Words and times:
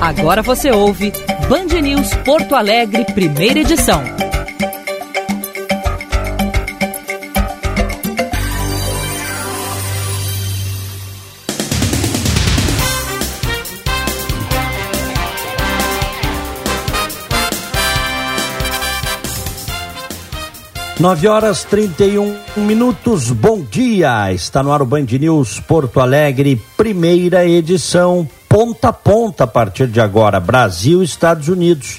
Agora 0.00 0.42
você 0.42 0.70
ouve 0.70 1.12
Band 1.48 1.80
News 1.80 2.14
Porto 2.24 2.54
Alegre, 2.54 3.04
primeira 3.06 3.60
edição. 3.60 4.02
Nove 20.98 21.28
horas 21.28 21.62
trinta 21.62 22.04
e 22.04 22.18
um 22.18 22.34
minutos, 22.56 23.30
bom 23.30 23.60
dia! 23.60 24.32
Está 24.32 24.62
no 24.62 24.72
ar 24.72 24.80
o 24.80 24.86
Band 24.86 25.04
News 25.20 25.60
Porto 25.60 26.00
Alegre, 26.00 26.60
primeira 26.74 27.46
edição, 27.46 28.26
ponta 28.56 28.88
a 28.88 28.92
ponta 28.92 29.44
a 29.44 29.46
partir 29.46 29.86
de 29.86 30.00
agora, 30.00 30.40
Brasil 30.40 31.02
Estados 31.02 31.46
Unidos. 31.46 31.98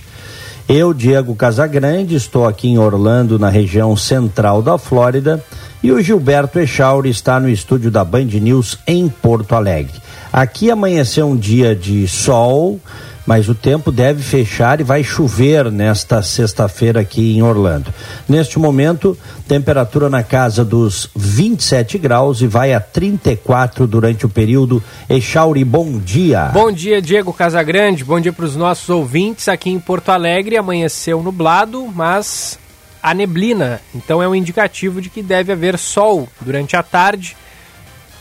Eu, 0.68 0.92
Diego 0.92 1.36
Casagrande, 1.36 2.16
estou 2.16 2.48
aqui 2.48 2.68
em 2.68 2.80
Orlando, 2.80 3.38
na 3.38 3.48
região 3.48 3.96
central 3.96 4.64
da 4.64 4.76
Flórida, 4.76 5.46
e 5.84 5.92
o 5.92 6.02
Gilberto 6.02 6.58
Echauri 6.58 7.12
está 7.12 7.40
no 7.40 7.48
estúdio 7.48 7.92
da 7.92 8.04
Band 8.04 8.26
News 8.42 8.80
em 8.88 9.08
Porto 9.08 9.54
Alegre. 9.54 10.02
Aqui 10.34 10.72
amanheceu 10.72 11.28
um 11.28 11.38
dia 11.38 11.76
de 11.76 12.08
sol, 12.08 12.80
mas 13.28 13.50
o 13.50 13.54
tempo 13.54 13.92
deve 13.92 14.24
fechar 14.24 14.80
e 14.80 14.86
vai 14.86 15.04
chover 15.04 15.70
nesta 15.70 16.24
sexta-feira 16.24 17.02
aqui 17.02 17.36
em 17.36 17.44
Orlando. 17.44 17.94
Neste 18.28 18.58
momento, 18.58 19.18
temperatura 19.46 20.10
na 20.10 20.24
casa 20.24 20.64
dos 20.64 21.10
27 21.14 21.98
graus 21.98 22.42
e 22.42 22.48
vai 22.48 22.74
a 22.74 22.80
34 22.80 23.86
durante 23.86 24.26
o 24.26 24.30
período. 24.30 24.82
Echauri, 25.10 25.66
bom 25.66 26.00
dia. 26.00 26.46
Bom 26.54 26.72
dia, 26.72 27.02
Diego 27.02 27.34
Casagrande. 27.34 28.06
Bom 28.06 28.18
dia 28.18 28.32
para 28.32 28.46
os 28.46 28.56
nossos 28.56 28.88
ouvintes 28.90 29.50
aqui 29.50 29.70
em 29.70 29.80
Porto 29.80 30.10
Alegre. 30.10 30.56
Amanheceu 30.56 31.22
nublado, 31.22 31.86
mas 31.94 32.58
a 33.04 33.14
neblina. 33.14 33.82
Então 33.94 34.24
é 34.24 34.28
um 34.28 34.36
indicativo 34.36 35.02
de 35.02 35.10
que 35.10 35.22
deve 35.22 35.52
haver 35.52 35.78
sol 35.78 36.30
durante 36.40 36.78
a 36.78 36.84
tarde. 36.84 37.36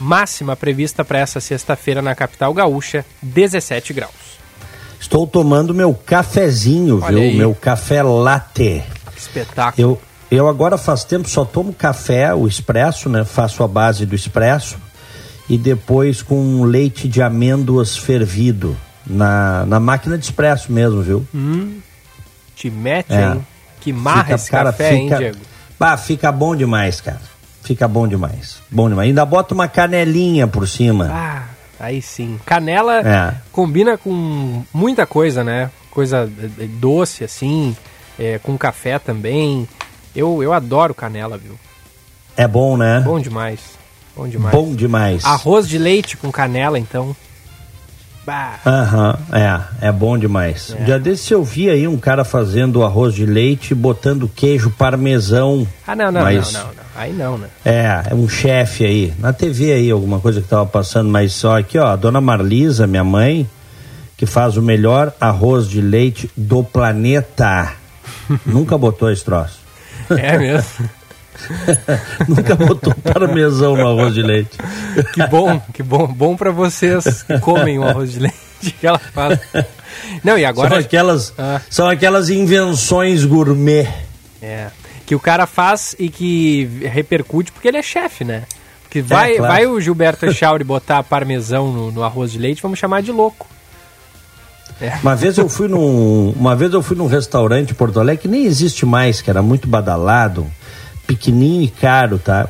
Máxima 0.01 0.57
prevista 0.57 1.05
para 1.05 1.21
essa 1.21 1.39
sexta-feira 1.39 2.03
na 2.03 2.15
capital 2.15 2.53
gaúcha, 2.53 3.07
17 3.23 3.93
graus. 3.93 4.26
Estou 5.01 5.27
tomando 5.27 5.75
meu 5.75 5.95
cafezinho, 5.95 7.01
Olha 7.03 7.15
viu? 7.19 7.23
aí. 7.23 7.37
Meu 7.37 7.55
café 7.55 8.03
latte. 8.03 8.83
Que 9.15 9.19
espetáculo. 9.21 9.99
Eu, 10.31 10.39
eu 10.39 10.49
agora 10.49 10.77
faz 10.79 11.05
tempo 11.05 11.29
só 11.29 11.45
tomo 11.45 11.73
café, 11.73 12.35
o 12.35 12.47
expresso, 12.49 13.09
né? 13.09 13.25
Faço 13.25 13.63
a 13.63 13.69
base 13.69 14.05
do 14.07 14.15
expresso 14.15 14.77
e 15.49 15.57
depois 15.57 16.23
com 16.23 16.65
leite 16.65 17.09
de 17.09 17.23
amêndoas 17.23 17.97
fervido 17.97 18.77
na, 19.07 19.65
na 19.67 19.79
máquina 19.79 20.19
de 20.19 20.25
expresso 20.25 20.73
mesmo, 20.73 21.03
viu? 21.03 21.27
Te 22.57 22.71
mete, 22.71 23.13
É. 23.13 23.33
hein? 23.35 23.47
Que 23.81 23.93
marra 23.93 24.23
Fica- 24.25 24.35
esse 24.35 24.51
cara, 24.51 24.73
café, 24.73 24.95
hein, 24.95 25.05
fica- 25.05 25.17
Diego? 25.19 25.39
Bah, 25.79 25.97
fica 25.97 26.33
bom 26.33 26.57
demais, 26.57 27.01
cara. 27.01 27.21
Fica 27.63 27.87
bom 27.87 28.09
demais. 28.09 28.57
Bom 28.71 28.89
demais. 28.89 29.09
Ainda 29.09 29.25
bota 29.25 29.53
uma 29.55 29.69
canelinha 29.69 30.47
por 30.47 30.67
cima. 30.67 31.11
Ah, 31.13 31.43
aí 31.79 32.01
sim. 32.03 32.39
Canela 32.45 33.01
É. 33.01 33.35
combina 33.53 33.97
com 33.99 34.63
muita 34.73 35.07
coisa, 35.07 35.43
né? 35.45 35.71
Coisa 35.91 36.31
eh, 36.43 36.65
eh, 36.65 36.67
doce, 36.67 37.25
assim, 37.25 37.77
eh, 38.19 38.39
com 38.43 38.57
café 38.59 38.99
também. 38.99 39.69
Eu, 40.15 40.43
eu 40.43 40.53
adoro 40.53 40.95
canela, 40.95 41.37
viu? 41.39 41.59
É 42.37 42.47
bom, 42.47 42.77
né? 42.77 43.01
Bom 43.01 43.19
demais. 43.21 43.61
Bom 44.17 44.27
demais. 44.29 44.55
Bom 44.55 44.75
demais. 44.75 45.25
Arroz 45.25 45.69
de 45.69 45.79
leite 45.79 46.17
com 46.17 46.31
canela, 46.33 46.79
então. 46.79 47.15
Aham, 48.67 49.19
é, 49.33 49.89
é 49.89 49.93
bom 49.93 50.19
demais. 50.19 50.75
É. 50.79 50.85
Dia 50.85 50.99
desse 50.99 51.33
eu 51.33 51.45
vi 51.45 51.71
aí 51.71 51.87
um 51.87 51.97
cara 51.97 52.25
fazendo 52.25 52.83
arroz 52.83 53.15
de 53.15 53.25
leite 53.25 53.75
botando 53.75 54.29
queijo 54.29 54.71
parmesão. 54.71 55.67
Ah, 55.87 55.95
não, 55.95 56.11
não, 56.11 56.23
Mas- 56.23 56.53
não, 56.53 56.61
não, 56.61 56.69
não. 56.69 56.87
Aí 56.97 57.13
não, 57.13 57.37
né? 57.39 57.49
É, 57.65 58.03
é 58.11 58.15
um 58.15 58.29
chefe 58.29 58.85
aí. 58.85 59.13
Na 59.19 59.33
TV 59.33 59.73
aí, 59.73 59.91
alguma 59.91 60.19
coisa 60.19 60.41
que 60.41 60.49
tava 60.49 60.65
passando, 60.65 61.11
mas 61.11 61.33
só 61.33 61.59
aqui, 61.59 61.79
ó, 61.79 61.89
a 61.89 61.97
dona 61.97 62.21
Marlisa, 62.23 62.87
minha 62.87 63.05
mãe, 63.05 63.47
que 64.17 64.25
faz 64.25 64.57
o 64.57 64.63
melhor 64.63 65.13
arroz 65.21 65.69
de 65.69 65.81
leite 65.83 66.31
do 66.35 66.65
planeta. 66.65 67.73
Nunca 68.47 68.79
botou 68.79 69.11
esse 69.11 69.23
troço. 69.25 69.59
É 70.11 70.39
mesmo. 70.39 70.89
Nunca 72.29 72.55
botou 72.55 72.95
parmesão 72.95 73.77
no 73.77 73.87
arroz 73.87 74.15
de 74.15 74.23
leite. 74.23 74.57
que 75.13 75.27
bom, 75.27 75.61
que 75.73 75.83
bom. 75.83 76.07
Bom 76.07 76.37
pra 76.37 76.51
vocês 76.51 77.23
que 77.23 77.39
comem 77.41 77.79
o 77.79 77.85
arroz 77.85 78.13
de 78.13 78.21
leite 78.21 78.37
que 78.81 78.87
ela 78.87 78.99
faz. 78.99 79.39
Não, 80.25 80.39
e 80.39 80.45
agora. 80.45 80.71
são 80.71 80.79
aquelas, 80.79 81.33
Ah. 81.39 81.61
são 81.69 81.89
aquelas 81.89 82.31
invenções 82.31 83.25
gourmet. 83.25 83.89
É. 84.43 84.69
Que 85.05 85.15
o 85.15 85.21
cara 85.21 85.47
faz 85.47 85.95
e 85.99 86.09
que 86.09 86.65
repercute 86.83 87.53
porque 87.53 87.69
ele 87.69 87.77
é 87.79 87.83
chefe, 87.83 88.25
né? 88.25 88.43
Porque 88.83 89.01
vai, 89.03 89.37
claro. 89.37 89.53
vai 89.53 89.67
o 89.67 89.81
Gilberto 89.81 90.27
Echauri 90.27 90.65
botar 90.65 91.03
parmesão 91.03 91.73
no, 91.73 91.93
no 91.93 92.03
arroz 92.03 92.33
de 92.33 92.39
leite, 92.39 92.63
vamos 92.63 92.79
chamar 92.79 93.03
de 93.03 93.13
louco. 93.13 93.47
Uma 95.03 95.17
vez 95.17 95.39
eu 95.39 95.49
fui 95.49 95.69
num, 95.69 96.31
uma 96.37 96.55
vez 96.55 96.73
eu 96.73 96.83
fui 96.83 96.97
num 96.97 97.07
restaurante 97.07 97.71
em 97.71 97.75
Porto 97.75 97.99
Alegre 97.99 98.23
que 98.23 98.29
nem 98.29 98.45
existe 98.45 98.85
mais, 98.85 99.23
que 99.23 99.31
era 99.31 99.41
muito 99.41 99.67
badalado, 99.67 100.47
pequenininho 101.07 101.63
e 101.63 101.69
caro, 101.69 102.19
tá? 102.19 102.49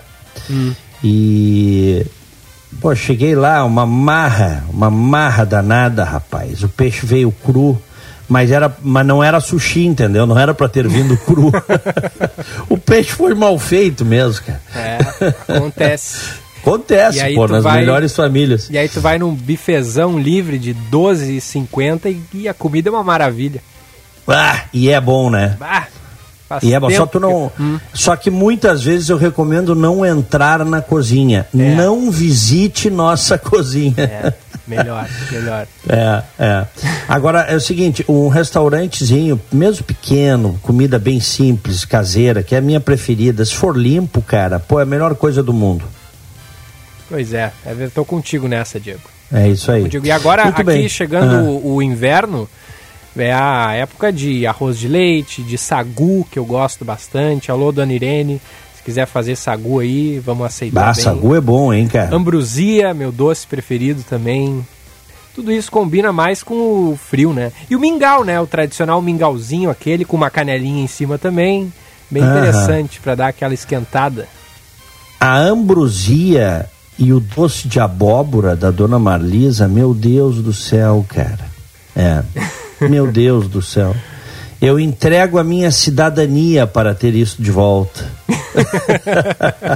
E 1.02 2.04
pô, 2.80 2.94
cheguei 2.94 3.34
lá, 3.34 3.64
uma 3.64 3.86
marra, 3.86 4.64
uma 4.70 4.90
marra 4.90 5.44
danada, 5.44 6.04
rapaz. 6.04 6.62
O 6.62 6.68
peixe 6.68 7.04
veio 7.06 7.30
cru, 7.32 7.80
mas 8.28 8.50
era, 8.50 8.74
mas 8.82 9.06
não 9.06 9.22
era 9.22 9.40
sushi, 9.40 9.86
entendeu? 9.86 10.26
Não 10.26 10.38
era 10.38 10.52
pra 10.54 10.68
ter 10.68 10.86
vindo 10.88 11.16
cru. 11.18 11.52
o 12.68 12.76
peixe 12.78 13.10
foi 13.12 13.34
mal 13.34 13.58
feito 13.58 14.04
mesmo, 14.04 14.44
cara. 14.44 14.60
É, 14.74 14.98
acontece. 15.52 16.46
Acontece, 16.66 17.32
pô, 17.36 17.46
nas 17.46 17.62
vai- 17.62 17.78
melhores 17.78 18.12
famílias. 18.16 18.68
E 18.68 18.76
aí 18.76 18.88
tu 18.88 19.00
vai 19.00 19.20
num 19.20 19.32
bifezão 19.32 20.18
livre 20.18 20.58
de 20.58 20.74
12,50 20.90 22.06
e, 22.06 22.38
e 22.38 22.48
a 22.48 22.54
comida 22.54 22.88
é 22.88 22.92
uma 22.92 23.04
maravilha. 23.04 23.62
Ah, 24.26 24.64
e 24.72 24.90
é 24.90 25.00
bom, 25.00 25.30
né? 25.30 25.56
Bah, 25.60 25.86
faz 26.48 26.62
E 26.62 26.72
é 26.74 26.80
bom, 26.80 26.90
só 26.90 27.06
tu 27.06 27.18
não. 27.20 27.50
que- 27.56 27.62
Hum. 27.62 27.80
Só 27.94 28.16
que 28.16 28.30
muitas 28.30 28.82
vezes 28.82 29.08
eu 29.08 29.16
recomendo 29.16 29.74
não 29.74 30.04
entrar 30.04 30.64
na 30.64 30.80
cozinha. 30.80 31.46
É. 31.54 31.74
Não 31.74 32.10
visite 32.10 32.88
nossa 32.90 33.36
cozinha. 33.38 33.94
É, 33.98 34.32
melhor, 34.66 35.08
melhor. 35.30 35.66
É, 35.88 36.22
é. 36.38 36.66
Agora 37.08 37.40
é 37.42 37.56
o 37.56 37.60
seguinte, 37.60 38.04
um 38.08 38.28
restaurantezinho, 38.28 39.40
mesmo 39.52 39.84
pequeno, 39.84 40.58
comida 40.62 40.98
bem 40.98 41.20
simples, 41.20 41.84
caseira, 41.84 42.42
que 42.42 42.54
é 42.54 42.58
a 42.58 42.62
minha 42.62 42.80
preferida. 42.80 43.44
Se 43.44 43.54
for 43.54 43.76
limpo, 43.76 44.20
cara, 44.22 44.58
pô, 44.58 44.78
é 44.80 44.82
a 44.82 44.86
melhor 44.86 45.14
coisa 45.14 45.42
do 45.42 45.52
mundo. 45.52 45.84
Pois 47.08 47.32
é, 47.32 47.52
eu 47.64 47.90
tô 47.90 48.04
contigo 48.04 48.48
nessa, 48.48 48.80
Diego. 48.80 49.00
É 49.32 49.48
isso 49.48 49.70
aí. 49.70 49.82
Contigo. 49.82 50.06
E 50.06 50.10
agora, 50.10 50.44
Muito 50.44 50.54
aqui 50.56 50.64
bem. 50.64 50.88
chegando 50.88 51.34
Ah. 51.36 51.42
o, 51.42 51.74
o 51.76 51.82
inverno, 51.82 52.48
é 53.16 53.32
a 53.32 53.72
época 53.72 54.12
de 54.12 54.46
arroz 54.46 54.78
de 54.78 54.88
leite, 54.88 55.42
de 55.42 55.56
sagu, 55.56 56.26
que 56.30 56.38
eu 56.38 56.44
gosto 56.44 56.84
bastante. 56.84 57.50
Alô, 57.50 57.72
dona 57.72 57.92
Irene, 57.92 58.40
se 58.76 58.82
quiser 58.82 59.06
fazer 59.06 59.36
sagu 59.36 59.80
aí, 59.80 60.18
vamos 60.18 60.46
aceitar 60.46 60.94
bem. 60.94 61.02
sagu 61.02 61.34
é 61.34 61.40
bom, 61.40 61.72
hein, 61.72 61.88
cara? 61.88 62.14
Ambrosia, 62.14 62.92
meu 62.92 63.10
doce 63.10 63.46
preferido 63.46 64.02
também. 64.02 64.66
Tudo 65.34 65.52
isso 65.52 65.70
combina 65.70 66.12
mais 66.12 66.42
com 66.42 66.54
o 66.54 66.96
frio, 66.96 67.32
né? 67.32 67.52
E 67.68 67.76
o 67.76 67.80
mingau, 67.80 68.24
né? 68.24 68.40
O 68.40 68.46
tradicional 68.46 69.02
mingauzinho, 69.02 69.68
aquele 69.68 70.04
com 70.04 70.16
uma 70.16 70.30
canelinha 70.30 70.82
em 70.82 70.86
cima 70.86 71.18
também. 71.18 71.72
Bem 72.10 72.22
interessante 72.22 73.00
para 73.00 73.14
dar 73.14 73.28
aquela 73.28 73.52
esquentada. 73.52 74.28
A 75.20 75.36
ambrosia 75.38 76.66
e 76.98 77.12
o 77.12 77.20
doce 77.20 77.68
de 77.68 77.80
abóbora 77.80 78.56
da 78.56 78.70
dona 78.70 78.98
Marlisa, 78.98 79.68
meu 79.68 79.92
Deus 79.92 80.36
do 80.36 80.52
céu, 80.52 81.04
cara. 81.08 81.46
É. 81.94 82.22
Meu 82.80 83.06
Deus 83.10 83.48
do 83.48 83.62
céu. 83.62 83.94
Eu 84.60 84.78
entrego 84.80 85.38
a 85.38 85.44
minha 85.44 85.70
cidadania 85.70 86.66
para 86.66 86.94
ter 86.94 87.14
isso 87.14 87.40
de 87.42 87.50
volta. 87.50 88.10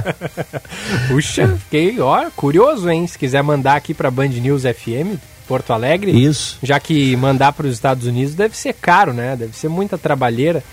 Puxa, 1.07 1.47
fiquei, 1.65 1.99
ó, 1.99 2.25
curioso, 2.35 2.89
hein? 2.89 3.05
Se 3.07 3.17
quiser 3.17 3.43
mandar 3.43 3.75
aqui 3.75 3.93
para 3.93 4.09
Band 4.09 4.27
News 4.29 4.63
FM, 4.63 5.17
Porto 5.47 5.71
Alegre. 5.73 6.11
Isso. 6.11 6.57
Já 6.63 6.79
que 6.79 7.15
mandar 7.15 7.51
para 7.53 7.67
os 7.67 7.73
Estados 7.73 8.07
Unidos 8.07 8.33
deve 8.33 8.57
ser 8.57 8.73
caro, 8.73 9.13
né? 9.13 9.35
Deve 9.35 9.55
ser 9.55 9.67
muita 9.69 9.97
trabalheira. 9.97 10.63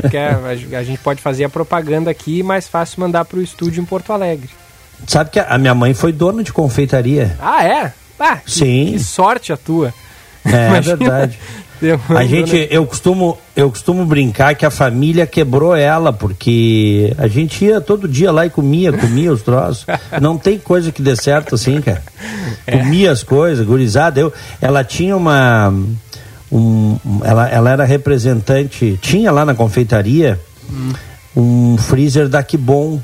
Porque, 0.00 0.16
a- 0.18 0.78
a, 0.78 0.82
gente 0.84 0.98
pode 0.98 1.22
fazer 1.22 1.44
a 1.44 1.48
propaganda 1.48 2.10
aqui 2.10 2.38
e 2.38 2.42
mais 2.42 2.68
fácil 2.68 3.00
mandar 3.00 3.24
para 3.24 3.38
o 3.38 3.42
estúdio 3.42 3.80
em 3.80 3.84
Porto 3.86 4.12
Alegre. 4.12 4.50
Sabe 5.06 5.30
que 5.30 5.38
a 5.40 5.56
minha 5.58 5.74
mãe 5.74 5.94
foi 5.94 6.12
dona 6.12 6.42
de 6.42 6.52
confeitaria. 6.52 7.36
Ah, 7.40 7.64
é? 7.64 7.92
Ah, 8.18 8.36
que- 8.36 8.50
Sim. 8.50 8.92
Que 8.92 8.98
sorte 8.98 9.52
a 9.52 9.56
tua. 9.56 9.94
É, 10.44 10.76
é 10.78 10.80
verdade. 10.80 11.38
A 12.10 12.24
gente, 12.26 12.52
né? 12.52 12.66
eu 12.70 12.84
costumo, 12.84 13.38
eu 13.56 13.70
costumo 13.70 14.04
brincar 14.04 14.54
que 14.54 14.66
a 14.66 14.70
família 14.70 15.26
quebrou 15.26 15.74
ela, 15.74 16.12
porque 16.12 17.14
a 17.16 17.26
gente 17.26 17.64
ia 17.64 17.80
todo 17.80 18.06
dia 18.06 18.30
lá 18.30 18.44
e 18.44 18.50
comia, 18.50 18.92
comia 18.92 19.32
os 19.32 19.40
troços. 19.40 19.86
Não 20.20 20.36
tem 20.36 20.58
coisa 20.58 20.92
que 20.92 21.00
dê 21.00 21.16
certo 21.16 21.54
assim, 21.54 21.80
cara. 21.80 22.02
É. 22.66 22.76
Comia 22.76 23.10
as 23.10 23.22
coisas, 23.22 23.64
gurizada. 23.64 24.20
Eu, 24.20 24.32
ela 24.60 24.84
tinha 24.84 25.16
uma. 25.16 25.72
Um, 26.52 26.98
ela, 27.24 27.48
ela 27.48 27.70
era 27.70 27.84
representante, 27.84 28.98
tinha 29.00 29.30
lá 29.30 29.44
na 29.44 29.54
confeitaria 29.54 30.38
hum. 30.68 30.92
um 31.36 31.78
freezer 31.78 32.28
da 32.28 32.44
bom 32.58 33.00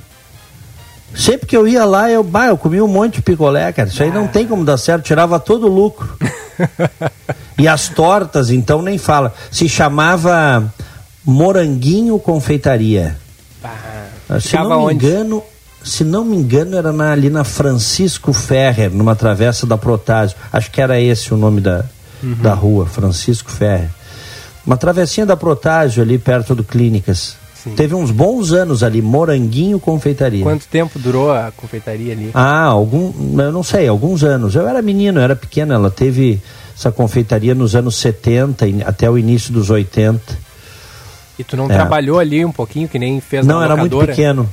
Sempre 1.15 1.47
que 1.47 1.57
eu 1.57 1.67
ia 1.67 1.85
lá, 1.85 2.11
eu, 2.11 2.23
bah, 2.23 2.49
eu 2.49 2.59
comia 2.59 2.85
um 2.85 2.89
monte 2.89 3.15
de 3.15 3.23
picolé, 3.23 3.73
cara. 3.73 3.89
Isso 3.89 4.03
aí 4.03 4.11
não 4.11 4.25
ah. 4.25 4.29
tem 4.29 4.47
como 4.47 4.65
dar 4.65 4.77
certo, 4.77 5.05
tirava 5.05 5.41
todo 5.41 5.67
o 5.67 5.75
lucro. 5.75 6.15
e 7.59 7.67
as 7.67 7.89
tortas, 7.89 8.51
então, 8.51 8.83
nem 8.83 8.99
fala. 8.99 9.35
Se 9.51 9.69
chamava 9.69 10.73
Moranguinho 11.25 12.19
Confeitaria. 12.19 13.17
Ah, 14.29 14.41
se 14.41 14.57
não 14.57 14.69
me 14.69 14.75
onde? 14.75 15.07
engano, 15.07 15.43
se 15.83 16.05
não 16.05 16.25
me 16.25 16.37
engano, 16.37 16.77
era 16.77 16.93
na, 16.93 17.13
ali 17.13 17.31
na 17.31 17.45
Francisco 17.45 18.33
Ferrer, 18.33 18.91
numa 18.93 19.15
travessa 19.15 19.67
da 19.67 19.79
Protásio. 19.79 20.37
Acho 20.53 20.71
que 20.71 20.81
era 20.81 21.01
esse 21.01 21.33
o 21.33 21.37
nome 21.37 21.61
da, 21.61 21.85
uhum. 22.23 22.35
da 22.35 22.55
rua, 22.55 22.87
Francisco 22.87 23.51
Ferrer. 23.51 23.91
Uma 24.65 24.77
travessinha 24.77 25.25
da 25.25 25.37
Protásio 25.37 26.03
ali 26.03 26.19
perto 26.19 26.55
do 26.55 26.65
Clínicas. 26.65 27.37
Sim. 27.67 27.75
Teve 27.75 27.97
uns 27.97 28.13
bons 28.13 28.53
anos 28.53 28.85
ali, 28.85 29.03
Moranguinho 29.03 29.81
Confeitaria. 29.81 30.45
Quanto 30.45 30.69
tempo 30.69 31.01
durou 31.01 31.33
a 31.33 31.51
confeitaria 31.51 32.13
ali? 32.13 32.31
Ah, 32.33 32.63
algum, 32.63 33.13
eu 33.41 33.51
não 33.51 33.65
sei, 33.65 33.89
alguns 33.89 34.23
anos. 34.23 34.55
Eu 34.55 34.69
era 34.69 34.81
menino, 34.81 35.19
eu 35.19 35.25
era 35.25 35.35
pequeno, 35.35 35.75
ela 35.75 35.91
teve 35.91 36.41
essa 36.79 36.93
confeitaria 36.93 37.57
nos 37.57 37.75
anos 37.75 37.97
70 37.97 38.67
até 38.85 39.11
o 39.11 39.19
início 39.19 39.53
dos 39.53 39.69
80. 39.69 40.39
E 41.37 41.43
tu 41.43 41.57
não 41.57 41.65
é. 41.65 41.75
trabalhou 41.75 42.21
ali 42.21 42.45
um 42.45 42.53
pouquinho, 42.53 42.89
que 42.89 43.01
nem 43.01 43.21
fez 43.21 43.45
Não, 43.45 43.61
era 43.61 43.77
muito 43.77 43.99
pequeno. 43.99 44.49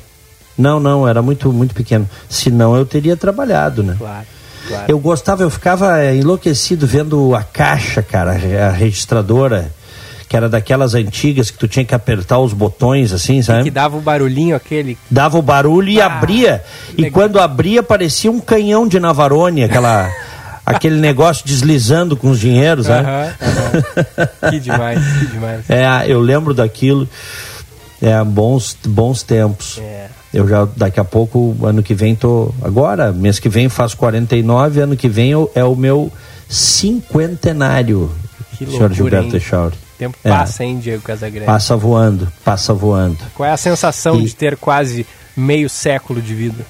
Não, 0.57 0.80
não, 0.80 1.07
era 1.07 1.21
muito, 1.21 1.54
muito 1.54 1.75
pequeno. 1.75 2.09
Senão 2.27 2.75
eu 2.75 2.86
teria 2.86 3.16
trabalhado, 3.16 3.83
né? 3.83 3.95
Claro. 3.98 4.25
Claro. 4.68 4.86
Eu 4.88 4.98
gostava, 4.98 5.44
eu 5.44 5.50
ficava 5.50 6.04
enlouquecido 6.13 6.88
vendo 6.88 7.36
a 7.36 7.44
caixa, 7.44 8.01
cara, 8.01 8.31
a 8.31 8.71
registradora 8.71 9.69
que 10.33 10.38
era 10.38 10.50
daquelas 10.50 10.95
antigas 10.95 11.51
que 11.51 11.59
tu 11.59 11.68
tinha 11.68 11.85
que 11.85 11.94
apertar 11.94 12.39
os 12.39 12.53
botões 12.53 13.13
assim, 13.13 13.44
sabe? 13.44 13.62
E 13.62 13.63
que 13.65 13.69
dava 13.69 13.95
o 13.95 14.01
barulhinho 14.01 14.56
aquele. 14.56 14.97
Dava 15.07 15.38
o 15.38 15.44
barulho 15.44 15.89
e 15.89 16.01
ah, 16.01 16.07
abria. 16.07 16.63
E 16.97 17.12
quando 17.12 17.39
abria 17.39 17.83
parecia 17.83 18.31
um 18.31 18.39
canhão 18.39 18.88
de 18.88 19.00
Navarone, 19.00 19.63
aquela 19.63 20.12
aquele 20.65 20.95
negócio 20.95 21.45
deslizando 21.45 22.18
com 22.18 22.31
os 22.31 22.39
dinheiros, 22.39 22.88
né? 22.88 23.35
Uh 23.39 23.45
-huh, 23.45 24.50
que 24.50 24.59
demais, 24.59 25.00
que 25.19 25.25
demais. 25.27 25.69
É, 25.69 25.85
eu 26.07 26.19
lembro 26.19 26.56
daquilo. 26.56 27.07
É, 28.01 28.24
bons, 28.24 28.75
bons 28.88 29.21
tempos. 29.21 29.77
É. 29.80 30.07
Eu 30.33 30.47
já, 30.47 30.68
daqui 30.75 31.00
a 31.00 31.06
pouco, 31.06 31.56
ano 31.62 31.83
que 31.83 31.94
vem, 31.94 32.15
tô. 32.15 32.51
Agora, 32.63 33.12
mês 33.12 33.38
que 33.38 33.50
vem 33.50 33.69
faço 33.69 33.95
49, 33.97 34.80
ano 34.80 34.97
que 34.97 35.07
vem 35.07 35.30
eu, 35.30 35.51
é 35.53 35.63
o 35.63 35.75
meu 35.75 36.12
cinquentenário. 36.50 38.12
Que 38.57 38.65
loucura, 38.65 38.89
senhor 38.89 38.94
Gilberto 38.94 39.38
Echauri 39.38 39.82
tempo 39.98 40.18
é. 40.24 40.30
passa, 40.30 40.63
hein, 40.63 40.80
Diego 40.80 41.01
Casagrande? 41.01 41.45
Passa 41.45 41.75
voando, 41.75 42.31
passa 42.44 42.74
voando. 42.74 43.18
Qual 43.36 43.48
é 43.48 43.51
a 43.51 43.57
sensação 43.57 44.19
e... 44.19 44.25
de 44.25 44.36
ter 44.36 44.57
quase 44.57 45.06
meio 45.36 45.69
século 45.69 46.22
de 46.22 46.34
vida? 46.34 46.66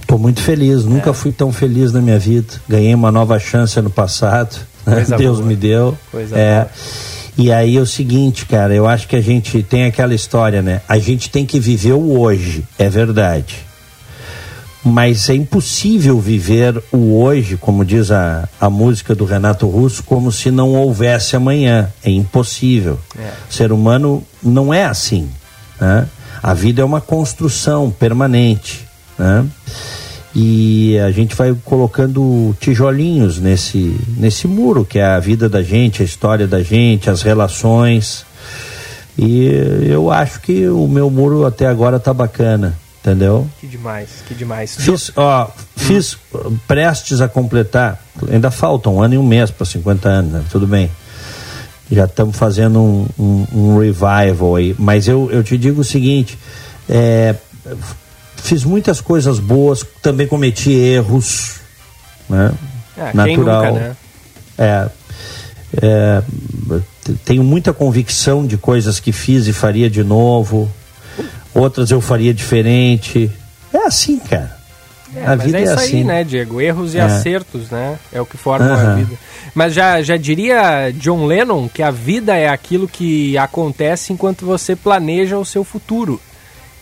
Estou 0.00 0.18
muito 0.18 0.40
feliz, 0.40 0.84
nunca 0.84 1.10
é. 1.10 1.12
fui 1.12 1.32
tão 1.32 1.52
feliz 1.52 1.92
na 1.92 2.00
minha 2.00 2.18
vida. 2.18 2.54
Ganhei 2.68 2.94
uma 2.94 3.10
nova 3.10 3.38
chance 3.38 3.78
ano 3.78 3.90
passado, 3.90 4.56
né? 4.84 5.04
Deus 5.16 5.38
boa. 5.38 5.48
me 5.48 5.56
deu. 5.56 5.96
Coisa 6.10 6.36
é. 6.36 6.60
Boa. 6.60 6.70
E 7.38 7.52
aí 7.52 7.76
é 7.76 7.80
o 7.80 7.86
seguinte, 7.86 8.46
cara, 8.46 8.74
eu 8.74 8.86
acho 8.86 9.06
que 9.06 9.14
a 9.14 9.20
gente 9.20 9.62
tem 9.62 9.84
aquela 9.84 10.14
história, 10.14 10.62
né? 10.62 10.80
A 10.88 10.98
gente 10.98 11.28
tem 11.28 11.44
que 11.44 11.60
viver 11.60 11.92
o 11.92 12.18
hoje, 12.18 12.64
é 12.78 12.88
verdade 12.88 13.65
mas 14.86 15.28
é 15.28 15.34
impossível 15.34 16.20
viver 16.20 16.80
o 16.92 17.20
hoje, 17.20 17.56
como 17.56 17.84
diz 17.84 18.12
a, 18.12 18.48
a 18.60 18.70
música 18.70 19.16
do 19.16 19.24
Renato 19.24 19.66
Russo, 19.66 20.00
como 20.04 20.30
se 20.30 20.48
não 20.48 20.74
houvesse 20.74 21.34
amanhã. 21.34 21.90
É 22.04 22.10
impossível. 22.10 22.96
É. 23.18 23.32
O 23.50 23.52
ser 23.52 23.72
humano 23.72 24.22
não 24.40 24.72
é 24.72 24.84
assim. 24.84 25.28
Né? 25.80 26.06
A 26.40 26.54
vida 26.54 26.82
é 26.82 26.84
uma 26.84 27.00
construção 27.00 27.90
permanente. 27.90 28.86
Né? 29.18 29.44
E 30.32 30.96
a 31.00 31.10
gente 31.10 31.34
vai 31.34 31.52
colocando 31.64 32.56
tijolinhos 32.60 33.40
nesse, 33.40 33.98
nesse 34.16 34.46
muro, 34.46 34.84
que 34.84 35.00
é 35.00 35.04
a 35.04 35.18
vida 35.18 35.48
da 35.48 35.64
gente, 35.64 36.00
a 36.00 36.04
história 36.04 36.46
da 36.46 36.62
gente, 36.62 37.10
as 37.10 37.22
relações. 37.22 38.24
E 39.18 39.46
eu 39.90 40.12
acho 40.12 40.40
que 40.42 40.68
o 40.68 40.86
meu 40.86 41.10
muro 41.10 41.44
até 41.44 41.66
agora 41.66 41.96
está 41.96 42.14
bacana 42.14 42.85
entendeu? 43.06 43.46
Que 43.60 43.68
demais, 43.68 44.08
que 44.26 44.34
demais. 44.34 44.74
Fiz, 44.76 45.12
ó, 45.14 45.48
fiz 45.76 46.18
prestes 46.66 47.20
a 47.20 47.28
completar, 47.28 48.02
ainda 48.28 48.50
falta 48.50 48.90
um 48.90 49.00
ano 49.00 49.14
e 49.14 49.18
um 49.18 49.22
mês 49.22 49.48
para 49.48 49.64
50 49.64 50.08
anos, 50.08 50.32
né? 50.32 50.44
tudo 50.50 50.66
bem. 50.66 50.90
Já 51.90 52.06
estamos 52.06 52.36
fazendo 52.36 52.80
um, 52.80 53.06
um, 53.16 53.46
um, 53.52 53.78
revival 53.78 54.56
aí, 54.56 54.74
mas 54.76 55.06
eu, 55.06 55.30
eu 55.30 55.44
te 55.44 55.56
digo 55.56 55.82
o 55.82 55.84
seguinte, 55.84 56.36
é, 56.88 57.36
fiz 58.38 58.64
muitas 58.64 59.00
coisas 59.00 59.38
boas, 59.38 59.86
também 60.02 60.26
cometi 60.26 60.72
erros, 60.72 61.60
né? 62.28 62.52
É, 62.98 63.14
Natural. 63.14 63.66
Nunca, 63.66 63.78
né? 63.78 63.96
É, 64.58 64.88
é, 65.80 66.22
tenho 67.24 67.44
muita 67.44 67.72
convicção 67.72 68.44
de 68.44 68.56
coisas 68.56 68.98
que 68.98 69.12
fiz 69.12 69.46
e 69.46 69.52
faria 69.52 69.88
de 69.88 70.02
novo 70.02 70.68
outras 71.56 71.90
eu 71.90 72.00
faria 72.00 72.32
diferente. 72.32 73.30
É 73.72 73.78
assim, 73.86 74.18
cara. 74.18 74.56
É, 75.14 75.24
a 75.24 75.34
vida 75.34 75.58
é, 75.58 75.62
isso 75.62 75.72
é 75.72 75.74
assim. 75.74 75.96
aí, 75.98 76.04
né, 76.04 76.24
Diego? 76.24 76.60
Erros 76.60 76.94
e 76.94 76.98
é. 76.98 77.02
acertos, 77.02 77.70
né? 77.70 77.98
É 78.12 78.20
o 78.20 78.26
que 78.26 78.36
forma 78.36 78.72
a 78.72 78.94
vida. 78.94 79.16
Mas 79.54 79.72
já, 79.72 80.02
já 80.02 80.16
diria 80.16 80.90
John 80.92 81.26
Lennon 81.26 81.68
que 81.68 81.82
a 81.82 81.90
vida 81.90 82.36
é 82.36 82.48
aquilo 82.48 82.86
que 82.86 83.38
acontece 83.38 84.12
enquanto 84.12 84.44
você 84.44 84.76
planeja 84.76 85.38
o 85.38 85.44
seu 85.44 85.64
futuro. 85.64 86.20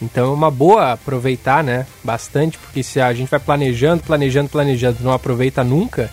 Então 0.02 0.32
é 0.32 0.34
uma 0.34 0.50
boa 0.50 0.92
aproveitar, 0.92 1.62
né? 1.62 1.86
Bastante, 2.02 2.58
porque 2.58 2.82
se 2.82 3.00
a 3.00 3.12
gente 3.12 3.30
vai 3.30 3.38
planejando, 3.38 4.02
planejando, 4.02 4.48
planejando, 4.48 4.98
não 5.00 5.12
aproveita 5.12 5.62
nunca, 5.62 6.10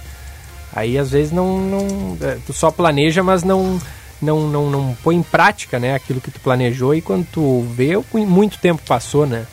aí 0.73 0.97
às 0.97 1.11
vezes 1.11 1.31
não, 1.31 1.59
não 1.59 2.17
é, 2.21 2.37
tu 2.45 2.53
só 2.53 2.69
planeja, 2.69 3.23
mas 3.23 3.43
não 3.43 3.79
não, 4.21 4.47
não, 4.47 4.69
não 4.69 4.97
põe 5.03 5.15
em 5.15 5.23
prática 5.23 5.79
né, 5.79 5.95
aquilo 5.95 6.21
que 6.21 6.31
tu 6.31 6.39
planejou 6.39 6.93
e 6.93 7.01
quando 7.01 7.25
tu 7.25 7.65
vê, 7.75 7.93
muito 8.13 8.57
tempo 8.57 8.81
passou, 8.85 9.25
né? 9.25 9.45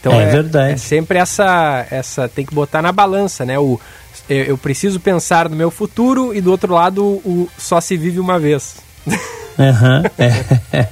Então 0.00 0.12
é, 0.12 0.24
é 0.24 0.26
verdade. 0.26 0.72
É 0.74 0.76
sempre 0.76 1.18
essa, 1.18 1.86
essa. 1.90 2.28
Tem 2.28 2.44
que 2.44 2.54
botar 2.54 2.80
na 2.80 2.92
balança, 2.92 3.44
né? 3.44 3.58
O, 3.58 3.80
eu, 4.28 4.44
eu 4.44 4.58
preciso 4.58 5.00
pensar 5.00 5.48
no 5.48 5.56
meu 5.56 5.70
futuro 5.70 6.34
e 6.34 6.40
do 6.40 6.50
outro 6.50 6.72
lado 6.72 7.04
o 7.04 7.48
só 7.58 7.80
se 7.80 7.96
vive 7.96 8.20
uma 8.20 8.38
vez. 8.38 8.76
Uhum, 9.06 10.02
é, 10.18 10.88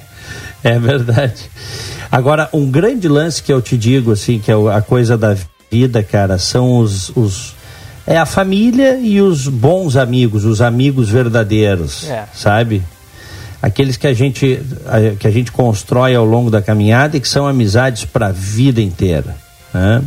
é 0.63 0.79
verdade. 0.79 1.49
Agora, 2.11 2.49
um 2.53 2.69
grande 2.69 3.07
lance 3.07 3.41
que 3.41 3.51
eu 3.51 3.61
te 3.61 3.77
digo, 3.77 4.11
assim, 4.11 4.39
que 4.39 4.51
é 4.51 4.55
a 4.73 4.81
coisa 4.81 5.17
da 5.17 5.35
vida, 5.69 6.03
cara, 6.03 6.37
são 6.37 6.79
os, 6.79 7.09
os 7.15 7.55
é 8.05 8.17
a 8.17 8.25
família 8.25 8.97
e 8.97 9.21
os 9.21 9.47
bons 9.47 9.97
amigos, 9.97 10.45
os 10.45 10.61
amigos 10.61 11.09
verdadeiros, 11.09 12.09
é. 12.09 12.25
sabe? 12.33 12.81
Aqueles 13.61 13.97
que 13.97 14.07
a 14.07 14.13
gente 14.13 14.61
que 15.19 15.27
a 15.27 15.31
gente 15.31 15.51
constrói 15.51 16.15
ao 16.15 16.25
longo 16.25 16.49
da 16.49 16.61
caminhada 16.61 17.17
e 17.17 17.19
que 17.19 17.27
são 17.27 17.47
amizades 17.47 18.05
para 18.05 18.27
a 18.27 18.31
vida 18.31 18.81
inteira. 18.81 19.35
Né? 19.73 20.03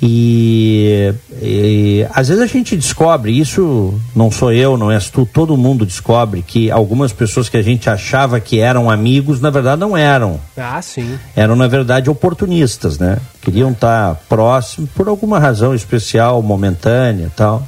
E, 0.00 1.12
e, 1.42 2.06
às 2.14 2.28
vezes 2.28 2.42
a 2.42 2.46
gente 2.46 2.76
descobre, 2.76 3.36
isso 3.36 4.00
não 4.14 4.30
sou 4.30 4.52
eu, 4.52 4.76
não 4.76 4.92
és 4.92 5.10
tu, 5.10 5.26
todo 5.26 5.56
mundo 5.56 5.84
descobre 5.84 6.40
que 6.40 6.70
algumas 6.70 7.12
pessoas 7.12 7.48
que 7.48 7.56
a 7.56 7.62
gente 7.62 7.90
achava 7.90 8.38
que 8.38 8.60
eram 8.60 8.88
amigos, 8.88 9.40
na 9.40 9.50
verdade 9.50 9.80
não 9.80 9.96
eram. 9.96 10.38
Ah, 10.56 10.80
sim. 10.80 11.18
Eram, 11.34 11.56
na 11.56 11.66
verdade, 11.66 12.08
oportunistas, 12.08 12.96
né? 12.96 13.18
Queriam 13.42 13.72
estar 13.72 14.14
próximos 14.28 14.88
por 14.94 15.08
alguma 15.08 15.40
razão 15.40 15.74
especial, 15.74 16.40
momentânea 16.42 17.32
tal, 17.34 17.66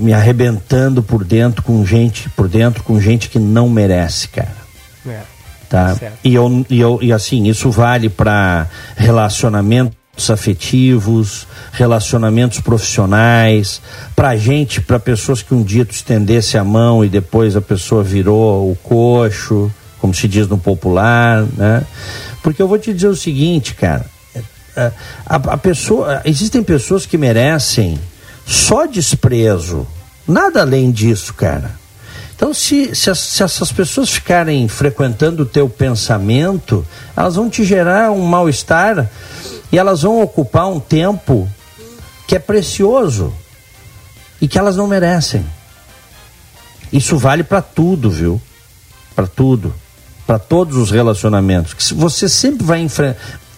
me 0.00 0.12
arrebentando 0.12 1.02
por 1.02 1.24
dentro 1.24 1.60
com 1.64 1.84
gente 1.84 2.28
por 2.30 2.46
dentro 2.46 2.84
com 2.84 3.00
gente 3.00 3.28
que 3.28 3.38
não 3.38 3.68
merece, 3.68 4.28
cara. 4.28 4.56
É 5.04 5.35
tá? 5.68 5.96
E, 6.24 6.34
eu, 6.34 6.66
e, 6.68 6.80
eu, 6.80 6.98
e 7.02 7.12
assim, 7.12 7.46
isso 7.46 7.70
vale 7.70 8.08
para 8.08 8.66
relacionamentos 8.96 9.96
afetivos, 10.30 11.46
relacionamentos 11.72 12.60
profissionais, 12.60 13.82
para 14.14 14.36
gente, 14.36 14.80
para 14.80 14.98
pessoas 14.98 15.42
que 15.42 15.54
um 15.54 15.62
dia 15.62 15.84
tu 15.84 15.92
estendesse 15.92 16.56
a 16.56 16.64
mão 16.64 17.04
e 17.04 17.08
depois 17.08 17.56
a 17.56 17.60
pessoa 17.60 18.02
virou 18.02 18.70
o 18.70 18.76
coxo, 18.76 19.70
como 20.00 20.14
se 20.14 20.26
diz 20.26 20.48
no 20.48 20.56
popular, 20.56 21.44
né? 21.56 21.84
Porque 22.42 22.62
eu 22.62 22.68
vou 22.68 22.78
te 22.78 22.94
dizer 22.94 23.08
o 23.08 23.16
seguinte, 23.16 23.74
cara, 23.74 24.06
é, 24.76 24.92
a, 25.26 25.36
a 25.36 25.56
pessoa, 25.56 26.22
existem 26.24 26.62
pessoas 26.62 27.04
que 27.04 27.18
merecem 27.18 27.98
só 28.46 28.86
desprezo, 28.86 29.86
nada 30.26 30.60
além 30.60 30.90
disso, 30.90 31.34
cara. 31.34 31.85
Então, 32.36 32.52
se, 32.52 32.94
se, 32.94 33.14
se, 33.14 33.42
essas 33.42 33.72
pessoas 33.72 34.10
ficarem 34.10 34.68
frequentando 34.68 35.42
o 35.42 35.46
teu 35.46 35.70
pensamento, 35.70 36.86
elas 37.16 37.34
vão 37.34 37.48
te 37.48 37.64
gerar 37.64 38.12
um 38.12 38.26
mal-estar 38.26 39.08
e 39.72 39.78
elas 39.78 40.02
vão 40.02 40.20
ocupar 40.20 40.68
um 40.68 40.78
tempo 40.78 41.48
que 42.28 42.36
é 42.36 42.38
precioso 42.38 43.32
e 44.38 44.46
que 44.46 44.58
elas 44.58 44.76
não 44.76 44.86
merecem. 44.86 45.46
Isso 46.92 47.16
vale 47.16 47.42
para 47.42 47.62
tudo, 47.62 48.10
viu? 48.10 48.40
Para 49.14 49.26
tudo. 49.26 49.74
Para 50.26 50.38
todos 50.38 50.76
os 50.76 50.90
relacionamentos. 50.90 51.72
Que 51.72 51.94
você 51.94 52.28
sempre 52.28 52.66
vai, 52.66 52.86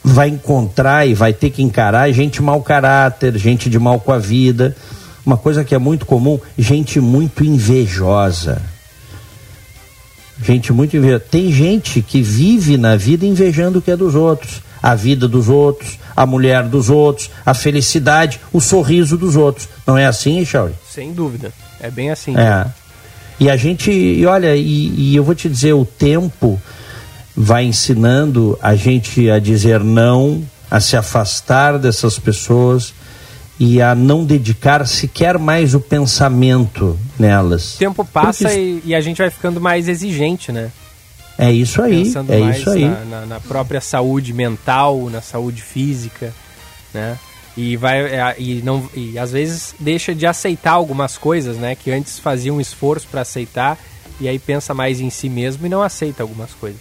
vai 0.05 0.29
encontrar 0.29 1.05
e 1.05 1.15
vai 1.15 1.33
ter 1.33 1.51
que 1.51 1.63
encarar 1.63 2.13
gente 2.13 2.41
mau 2.41 2.63
caráter, 2.63 3.37
gente 3.37 3.69
de 3.69 3.79
mal 3.79 3.99
com 3.99 4.13
a 4.13 4.19
vida 4.19 4.77
uma 5.29 5.37
coisa 5.37 5.63
que 5.63 5.75
é 5.75 5.79
muito 5.79 6.07
comum, 6.07 6.41
gente 6.57 6.99
muito 6.99 7.45
invejosa. 7.45 8.63
Gente 10.43 10.73
muito 10.73 10.97
invejosa. 10.97 11.23
Tem 11.31 11.53
gente 11.53 12.01
que 12.01 12.23
vive 12.23 12.79
na 12.79 12.97
vida 12.97 13.27
invejando 13.27 13.79
o 13.79 13.83
que 13.83 13.91
é 13.91 13.97
dos 13.97 14.15
outros. 14.15 14.63
A 14.83 14.95
vida 14.95 15.29
dos 15.29 15.51
outros, 15.51 15.99
a 16.17 16.25
mulher 16.25 16.63
dos 16.63 16.89
outros, 16.89 17.31
a 17.45 17.53
felicidade, 17.53 18.41
o 18.51 18.61
sorriso 18.61 19.19
dos 19.19 19.37
outros. 19.37 19.69
Não 19.87 19.99
é 19.99 20.07
assim, 20.07 20.43
Chauri? 20.47 20.73
Sem 20.89 21.13
dúvida. 21.13 21.53
É 21.79 21.91
bem 21.91 22.11
assim. 22.11 22.35
É. 22.35 22.67
E 23.39 23.51
a 23.51 23.57
gente, 23.57 23.91
e 23.91 24.25
olha, 24.25 24.57
e, 24.57 24.95
e 24.97 25.17
eu 25.17 25.25
vou 25.25 25.35
te 25.35 25.49
dizer, 25.49 25.75
o 25.75 25.85
tempo 25.85 26.59
vai 27.37 27.65
ensinando 27.65 28.59
a 28.63 28.75
gente 28.75 29.29
a 29.29 29.39
dizer 29.39 29.81
não, 29.81 30.43
a 30.71 30.81
se 30.81 30.97
afastar 30.97 31.79
dessas 31.79 32.19
pessoas 32.19 32.95
e 33.59 33.83
a 33.83 33.95
não 33.95 34.25
dedicar 34.25 34.87
sequer 34.87 35.37
mais 35.39 35.75
o 35.75 35.81
pensamento 35.81 36.99
nelas. 37.19 37.75
O 37.75 37.79
tempo 37.79 38.05
passa 38.05 38.49
Porque... 38.49 38.61
e, 38.61 38.83
e, 38.87 38.95
a 38.95 39.01
gente 39.01 39.19
vai 39.19 39.31
ficando 39.31 39.61
mais 39.61 39.89
exigente, 39.89 40.53
né? 40.53 40.71
É 41.37 41.51
isso 41.53 41.83
aí. 41.83 42.05
Pensando 42.05 42.33
é 42.33 42.41
mais 42.41 42.59
isso 42.59 42.71
aí. 42.71 42.89
Na, 42.89 43.05
na, 43.05 43.27
na, 43.27 43.41
própria 43.41 43.81
saúde 43.81 44.33
mental, 44.33 45.09
na 45.11 45.21
saúde 45.21 45.63
física, 45.63 46.33
né? 46.95 47.19
E 47.57 47.77
vai 47.77 48.01
é, 48.01 48.37
e 48.39 48.63
não 48.63 48.89
e 48.95 49.19
às 49.19 49.33
vezes 49.33 49.75
deixa 49.81 50.15
de 50.15 50.27
aceitar 50.27 50.73
algumas 50.73 51.19
coisas, 51.19 51.57
né? 51.57 51.75
Que 51.75 51.91
antes 51.91 52.19
fazia 52.19 52.55
um 52.55 52.61
esforço 52.61 53.09
para 53.09 53.23
aceitar 53.23 53.77
e 54.21 54.29
aí 54.29 54.39
pensa 54.39 54.73
mais 54.73 55.01
em 55.01 55.11
si 55.11 55.29
mesmo 55.29 55.67
e 55.67 55.69
não 55.69 55.83
aceita 55.83 56.23
algumas 56.23 56.53
coisas. 56.53 56.81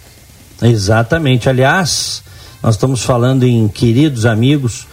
Exatamente. 0.62 1.48
Aliás, 1.48 2.22
nós 2.62 2.74
estamos 2.74 3.04
falando 3.04 3.44
em 3.44 3.66
queridos 3.68 4.26
amigos 4.26 4.86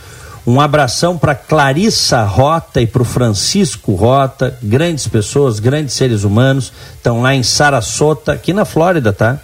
um 0.46 0.62
abração 0.62 1.18
para 1.18 1.34
Clarissa 1.34 2.24
Rota 2.24 2.80
e 2.82 2.86
para 2.86 3.02
o 3.02 3.06
Francisco 3.06 3.96
Rota, 3.96 4.58
grandes 4.62 5.08
pessoas, 5.08 5.60
grandes 5.60 5.96
seres 5.96 6.24
humanos, 6.24 6.72
estão 6.96 7.22
lá 7.22 7.34
em 7.34 7.42
Sarasota, 7.42 8.34
aqui 8.34 8.54
na 8.54 8.64
Flórida, 8.64 9.12
tá? 9.12 9.40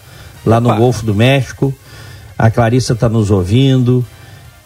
Lá 0.45 0.59
no 0.59 0.75
Golfo 0.75 1.05
do 1.05 1.15
México. 1.15 1.73
A 2.37 2.51
Clarissa 2.51 2.93
está 2.93 3.09
nos 3.09 3.31
ouvindo, 3.31 4.05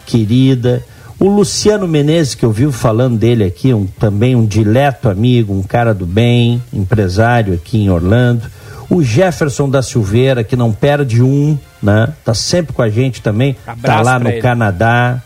querida. 0.04 0.84
O 1.18 1.28
Luciano 1.28 1.88
Menezes, 1.88 2.34
que 2.34 2.44
eu 2.44 2.52
vivo 2.52 2.72
falando 2.72 3.18
dele 3.18 3.44
aqui, 3.44 3.72
um, 3.72 3.86
também 3.86 4.36
um 4.36 4.44
dileto 4.44 5.08
amigo, 5.08 5.54
um 5.54 5.62
cara 5.62 5.94
do 5.94 6.04
bem, 6.04 6.62
empresário 6.72 7.54
aqui 7.54 7.78
em 7.78 7.88
Orlando. 7.88 8.42
O 8.90 9.02
Jefferson 9.02 9.68
da 9.68 9.82
Silveira, 9.82 10.44
que 10.44 10.54
não 10.54 10.70
perde 10.70 11.22
um, 11.22 11.58
né? 11.82 12.12
Tá 12.24 12.34
sempre 12.34 12.74
com 12.74 12.82
a 12.82 12.90
gente 12.90 13.22
também, 13.22 13.56
Abraço 13.66 14.04
tá 14.04 14.10
lá 14.10 14.18
no 14.18 14.28
ele. 14.28 14.40
Canadá. 14.40 15.22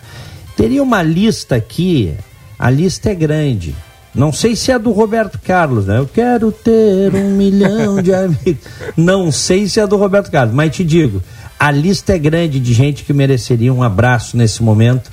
Teria 0.61 0.83
uma 0.83 1.03
lista 1.03 1.57
aqui, 1.57 2.15
a 2.59 2.69
lista 2.69 3.09
é 3.09 3.15
grande. 3.15 3.75
Não 4.15 4.31
sei 4.31 4.55
se 4.55 4.71
é 4.71 4.79
do 4.79 4.93
Roberto 4.93 5.41
Carlos, 5.41 5.87
né? 5.87 5.97
Eu 5.97 6.07
quero 6.07 6.53
ter 6.53 7.15
um 7.15 7.31
milhão 7.31 8.03
de 8.03 8.13
amigos. 8.13 8.59
Não 8.95 9.33
sei 9.33 9.67
se 9.67 9.81
é 9.81 9.87
do 9.87 9.97
Roberto 9.97 10.31
Carlos, 10.31 10.55
mas 10.55 10.77
te 10.77 10.85
digo, 10.85 11.23
a 11.59 11.71
lista 11.71 12.15
é 12.15 12.19
grande 12.19 12.61
de 12.61 12.75
gente 12.75 13.05
que 13.05 13.13
mereceria 13.15 13.73
um 13.73 13.83
abraço 13.83 14.37
nesse 14.37 14.63
momento, 14.63 15.11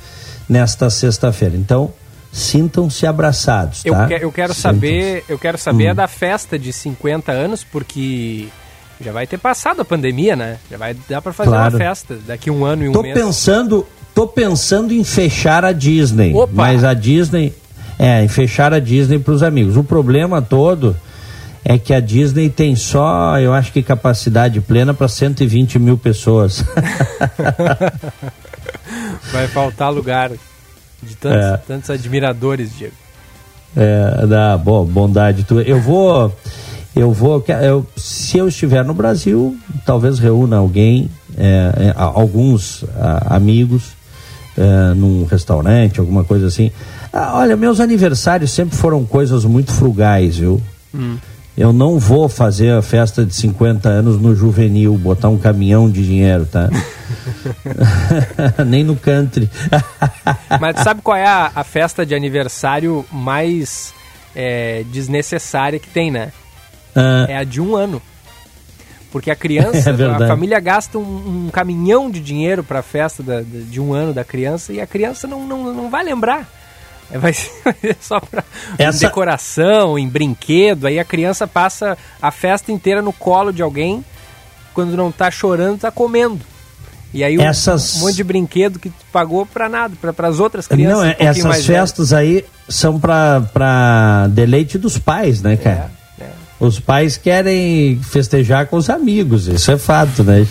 nesta 0.49 0.89
sexta-feira. 0.89 1.55
Então, 1.55 1.93
sintam-se 2.29 3.07
abraçados, 3.07 3.83
tá? 3.83 3.89
Eu, 3.89 4.07
que, 4.07 4.25
eu 4.25 4.31
quero 4.33 4.53
saber, 4.53 5.23
eu 5.29 5.39
quero 5.39 5.57
saber 5.57 5.93
hum. 5.93 5.95
da 5.95 6.09
festa 6.09 6.59
de 6.59 6.73
50 6.73 7.31
anos, 7.31 7.63
porque 7.63 8.49
já 8.99 9.13
vai 9.13 9.25
ter 9.25 9.37
passado 9.37 9.81
a 9.81 9.85
pandemia, 9.85 10.35
né? 10.35 10.57
Já 10.69 10.77
vai 10.77 10.93
dar 11.07 11.21
para 11.21 11.31
fazer 11.31 11.51
claro. 11.51 11.75
uma 11.75 11.77
festa 11.77 12.17
daqui 12.27 12.51
um 12.51 12.65
ano 12.65 12.83
e 12.83 12.89
um 12.89 12.91
Tô 12.91 13.01
mês. 13.01 13.13
Tô 13.13 13.25
pensando, 13.25 13.87
tô 14.17 14.25
pensando 14.25 14.95
em 14.95 15.03
fechar 15.03 15.63
a 15.63 15.71
Disney, 15.71 16.33
Opa. 16.33 16.49
mas 16.51 16.83
a 16.83 16.95
Disney 16.95 17.53
é 17.99 18.23
em 18.23 18.27
fechar 18.27 18.73
a 18.73 18.79
Disney 18.79 19.19
para 19.19 19.31
os 19.31 19.43
amigos. 19.43 19.77
O 19.77 19.83
problema 19.83 20.41
todo 20.41 20.97
é 21.63 21.77
que 21.77 21.93
a 21.93 21.99
Disney 21.99 22.49
tem 22.49 22.75
só, 22.75 23.39
eu 23.39 23.53
acho 23.53 23.71
que 23.71 23.83
capacidade 23.83 24.59
plena 24.59 24.91
para 24.91 25.07
120 25.07 25.77
mil 25.77 25.99
pessoas. 25.99 26.65
Vai 29.31 29.47
faltar 29.49 29.93
lugar 29.93 30.31
de 31.03 31.15
tantos, 31.15 31.45
é. 31.45 31.57
tantos 31.67 31.91
admiradores, 31.91 32.75
Diego. 32.75 32.95
É, 33.75 34.25
da 34.25 34.57
boa, 34.57 34.83
bondade 34.83 35.43
tua. 35.43 35.61
Eu 35.61 35.79
vou, 35.79 36.35
eu 36.95 37.11
vou, 37.11 37.45
eu, 37.61 37.85
se 37.95 38.39
eu 38.39 38.47
estiver 38.47 38.83
no 38.83 38.95
Brasil, 38.95 39.55
talvez 39.85 40.17
reúna 40.17 40.57
alguém, 40.57 41.07
é, 41.37 41.89
é 41.89 41.93
alguns 41.95 42.83
a, 42.99 43.35
amigos 43.35 43.95
uh, 44.57 44.95
num 44.95 45.25
restaurante, 45.25 45.99
alguma 45.99 46.23
coisa 46.23 46.47
assim. 46.47 46.71
Ah, 47.13 47.37
olha, 47.37 47.55
meus 47.55 47.79
aniversários 47.79 48.51
sempre 48.51 48.75
foram 48.75 49.05
coisas 49.05 49.45
muito 49.45 49.71
frugais, 49.71 50.37
viu? 50.37 50.61
Hum. 50.93 51.17
Eu 51.57 51.73
não 51.73 51.97
vou 51.97 52.29
fazer 52.29 52.71
a 52.71 52.83
festa 52.83 53.25
de 53.25 53.33
50 53.33 53.89
anos 53.89 54.21
no 54.21 54.35
juvenil, 54.35 54.95
botar 54.95 55.29
um 55.29 55.39
caminhão 55.39 55.89
de 55.89 56.05
dinheiro, 56.05 56.45
tá? 56.45 56.69
Nem 58.63 58.83
no 58.83 58.95
country. 58.95 59.49
Mas 60.61 60.79
sabe 60.81 61.01
qual 61.01 61.17
é 61.17 61.25
a, 61.25 61.51
a 61.55 61.63
festa 61.63 62.05
de 62.05 62.13
aniversário 62.13 63.03
mais 63.11 63.91
é, 64.35 64.83
desnecessária 64.91 65.79
que 65.79 65.87
tem, 65.89 66.11
né? 66.11 66.31
Ah. 66.95 67.25
É 67.27 67.37
a 67.37 67.43
de 67.43 67.59
um 67.59 67.75
ano. 67.75 67.99
Porque 69.11 69.31
a 69.31 69.35
criança, 69.35 69.89
é 69.91 70.23
a 70.23 70.27
família 70.27 70.59
gasta 70.59 70.97
um, 70.97 71.45
um 71.47 71.49
caminhão 71.51 72.09
de 72.09 72.19
dinheiro 72.19 72.63
para 72.63 72.79
a 72.79 72.83
festa 72.83 73.23
da, 73.23 73.41
de 73.41 73.79
um 73.79 73.93
ano 73.93 74.13
da 74.13 74.23
criança 74.23 74.73
e 74.73 74.81
a 74.81 74.87
criança 74.87 75.27
não, 75.27 75.45
não, 75.45 75.73
não 75.73 75.89
vai 75.89 76.03
lembrar. 76.03 76.47
É, 77.09 77.17
vai 77.17 77.33
ser 77.33 77.51
só 78.01 78.19
para 78.19 78.43
Essa... 78.77 79.07
decoração, 79.07 79.97
em 79.97 80.07
brinquedo. 80.07 80.87
Aí 80.87 80.99
a 80.99 81.05
criança 81.05 81.47
passa 81.47 81.97
a 82.21 82.31
festa 82.31 82.71
inteira 82.71 83.01
no 83.01 83.13
colo 83.13 83.51
de 83.51 83.61
alguém. 83.61 84.03
Quando 84.73 84.95
não 84.95 85.09
está 85.09 85.31
chorando, 85.31 85.75
está 85.75 85.89
comendo. 85.89 86.39
E 87.13 87.23
aí 87.23 87.39
essas... 87.39 87.95
um 87.95 87.99
monte 88.01 88.15
de 88.15 88.23
brinquedo 88.23 88.77
que 88.77 88.89
tu 88.89 89.05
pagou 89.11 89.45
para 89.45 89.69
nada, 89.69 89.95
para 89.95 90.27
as 90.27 90.39
outras 90.39 90.67
crianças. 90.67 90.97
Não, 90.97 91.07
um 91.07 91.15
essas 91.17 91.65
festas 91.65 92.13
aí 92.13 92.45
são 92.67 92.99
para 92.99 94.27
deleite 94.29 94.77
dos 94.77 94.97
pais, 94.97 95.41
né, 95.41 95.55
cara? 95.55 95.75
É, 95.75 95.93
é. 95.93 95.96
Os 96.59 96.79
pais 96.79 97.17
querem 97.17 97.99
festejar 98.01 98.65
com 98.65 98.77
os 98.77 98.89
amigos, 98.89 99.47
isso 99.47 99.71
é 99.71 99.77
fato, 99.77 100.23
né, 100.23 100.45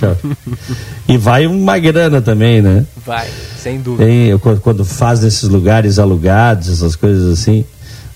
E 1.09 1.17
vai 1.17 1.47
uma 1.47 1.79
grana 1.79 2.21
também, 2.21 2.63
né? 2.63 2.85
Vai, 3.05 3.29
sem 3.61 3.81
dúvida. 3.81 4.05
Tem, 4.05 4.39
quando 4.61 4.85
faz 4.85 5.21
nesses 5.21 5.49
lugares 5.49 5.99
alugados, 5.99 6.69
essas 6.69 6.95
coisas 6.95 7.39
assim, 7.39 7.65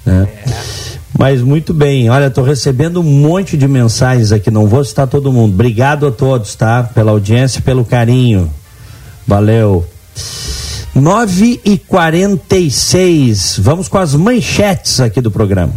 né? 0.06 0.28
É. 0.46 0.90
Mas 1.18 1.42
muito 1.42 1.74
bem, 1.74 2.08
olha, 2.08 2.28
estou 2.28 2.44
recebendo 2.44 3.00
um 3.00 3.04
monte 3.04 3.56
de 3.56 3.66
mensagens 3.66 4.30
aqui, 4.30 4.50
não 4.50 4.66
vou 4.66 4.84
citar 4.84 5.06
todo 5.06 5.32
mundo. 5.32 5.52
Obrigado 5.52 6.06
a 6.06 6.12
todos, 6.12 6.54
tá? 6.54 6.84
Pela 6.84 7.10
audiência, 7.10 7.60
pelo 7.60 7.84
carinho. 7.84 8.50
Valeu. 9.26 9.84
9 10.94 11.60
e 11.64 11.78
46 11.78 13.58
vamos 13.58 13.86
com 13.86 13.98
as 13.98 14.14
manchetes 14.14 15.00
aqui 15.00 15.20
do 15.20 15.30
programa. 15.30 15.74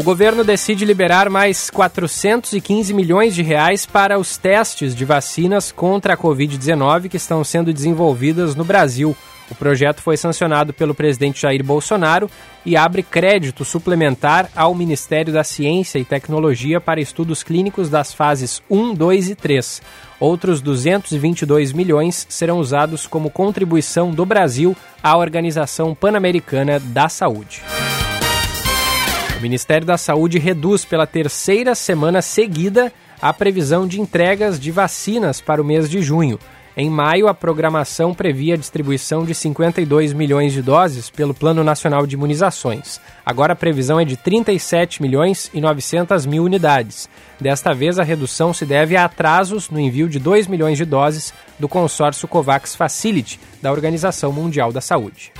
O 0.00 0.02
governo 0.02 0.42
decide 0.42 0.86
liberar 0.86 1.28
mais 1.28 1.68
415 1.68 2.94
milhões 2.94 3.34
de 3.34 3.42
reais 3.42 3.84
para 3.84 4.18
os 4.18 4.38
testes 4.38 4.94
de 4.94 5.04
vacinas 5.04 5.70
contra 5.70 6.14
a 6.14 6.16
Covid-19 6.16 7.10
que 7.10 7.18
estão 7.18 7.44
sendo 7.44 7.70
desenvolvidas 7.70 8.54
no 8.54 8.64
Brasil. 8.64 9.14
O 9.50 9.54
projeto 9.54 10.00
foi 10.00 10.16
sancionado 10.16 10.72
pelo 10.72 10.94
presidente 10.94 11.42
Jair 11.42 11.62
Bolsonaro 11.62 12.30
e 12.64 12.78
abre 12.78 13.02
crédito 13.02 13.62
suplementar 13.62 14.48
ao 14.56 14.74
Ministério 14.74 15.34
da 15.34 15.44
Ciência 15.44 15.98
e 15.98 16.04
Tecnologia 16.04 16.80
para 16.80 16.98
estudos 16.98 17.42
clínicos 17.42 17.90
das 17.90 18.14
fases 18.14 18.62
1, 18.70 18.94
2 18.94 19.28
e 19.28 19.34
3. 19.34 19.82
Outros 20.18 20.62
222 20.62 21.74
milhões 21.74 22.26
serão 22.30 22.58
usados 22.58 23.06
como 23.06 23.30
contribuição 23.30 24.12
do 24.12 24.24
Brasil 24.24 24.74
à 25.02 25.14
Organização 25.18 25.94
Pan-Americana 25.94 26.80
da 26.80 27.10
Saúde. 27.10 27.60
O 29.40 29.42
Ministério 29.42 29.86
da 29.86 29.96
Saúde 29.96 30.38
reduz 30.38 30.84
pela 30.84 31.06
terceira 31.06 31.74
semana 31.74 32.20
seguida 32.20 32.92
a 33.22 33.32
previsão 33.32 33.86
de 33.86 33.98
entregas 33.98 34.60
de 34.60 34.70
vacinas 34.70 35.40
para 35.40 35.62
o 35.62 35.64
mês 35.64 35.88
de 35.88 36.02
junho. 36.02 36.38
Em 36.76 36.90
maio, 36.90 37.26
a 37.26 37.32
programação 37.32 38.12
previa 38.12 38.52
a 38.52 38.58
distribuição 38.58 39.24
de 39.24 39.34
52 39.34 40.12
milhões 40.12 40.52
de 40.52 40.60
doses 40.60 41.08
pelo 41.08 41.32
Plano 41.32 41.64
Nacional 41.64 42.06
de 42.06 42.16
Imunizações. 42.16 43.00
Agora 43.24 43.54
a 43.54 43.56
previsão 43.56 43.98
é 43.98 44.04
de 44.04 44.14
37 44.14 45.00
milhões 45.00 45.50
e 45.54 45.60
900 45.60 46.26
mil 46.26 46.44
unidades. 46.44 47.08
Desta 47.40 47.72
vez, 47.72 47.98
a 47.98 48.02
redução 48.02 48.52
se 48.52 48.66
deve 48.66 48.94
a 48.94 49.06
atrasos 49.06 49.70
no 49.70 49.80
envio 49.80 50.06
de 50.06 50.18
2 50.18 50.48
milhões 50.48 50.76
de 50.76 50.84
doses 50.84 51.32
do 51.58 51.66
consórcio 51.66 52.28
COVAX 52.28 52.74
Facility, 52.74 53.40
da 53.62 53.72
Organização 53.72 54.32
Mundial 54.32 54.70
da 54.70 54.82
Saúde. 54.82 55.32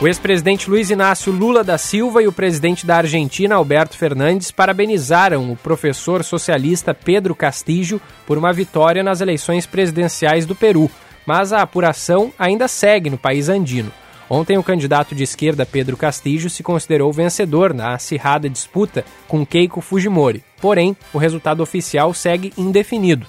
O 0.00 0.08
ex-presidente 0.08 0.70
Luiz 0.70 0.88
Inácio 0.90 1.30
Lula 1.30 1.62
da 1.62 1.76
Silva 1.76 2.22
e 2.22 2.26
o 2.26 2.32
presidente 2.32 2.86
da 2.86 2.96
Argentina, 2.96 3.56
Alberto 3.56 3.98
Fernandes, 3.98 4.50
parabenizaram 4.50 5.52
o 5.52 5.56
professor 5.56 6.24
socialista 6.24 6.94
Pedro 6.94 7.34
Castillo 7.34 8.00
por 8.26 8.38
uma 8.38 8.50
vitória 8.50 9.02
nas 9.02 9.20
eleições 9.20 9.66
presidenciais 9.66 10.46
do 10.46 10.56
Peru, 10.56 10.90
mas 11.26 11.52
a 11.52 11.60
apuração 11.60 12.32
ainda 12.38 12.66
segue 12.66 13.10
no 13.10 13.18
país 13.18 13.50
andino. 13.50 13.92
Ontem, 14.30 14.56
o 14.56 14.62
candidato 14.62 15.14
de 15.14 15.22
esquerda 15.22 15.66
Pedro 15.66 15.98
Castillo 15.98 16.48
se 16.48 16.62
considerou 16.62 17.12
vencedor 17.12 17.74
na 17.74 17.92
acirrada 17.92 18.48
disputa 18.48 19.04
com 19.28 19.44
Keiko 19.44 19.82
Fujimori. 19.82 20.42
Porém, 20.62 20.96
o 21.12 21.18
resultado 21.18 21.62
oficial 21.62 22.14
segue 22.14 22.54
indefinido. 22.56 23.26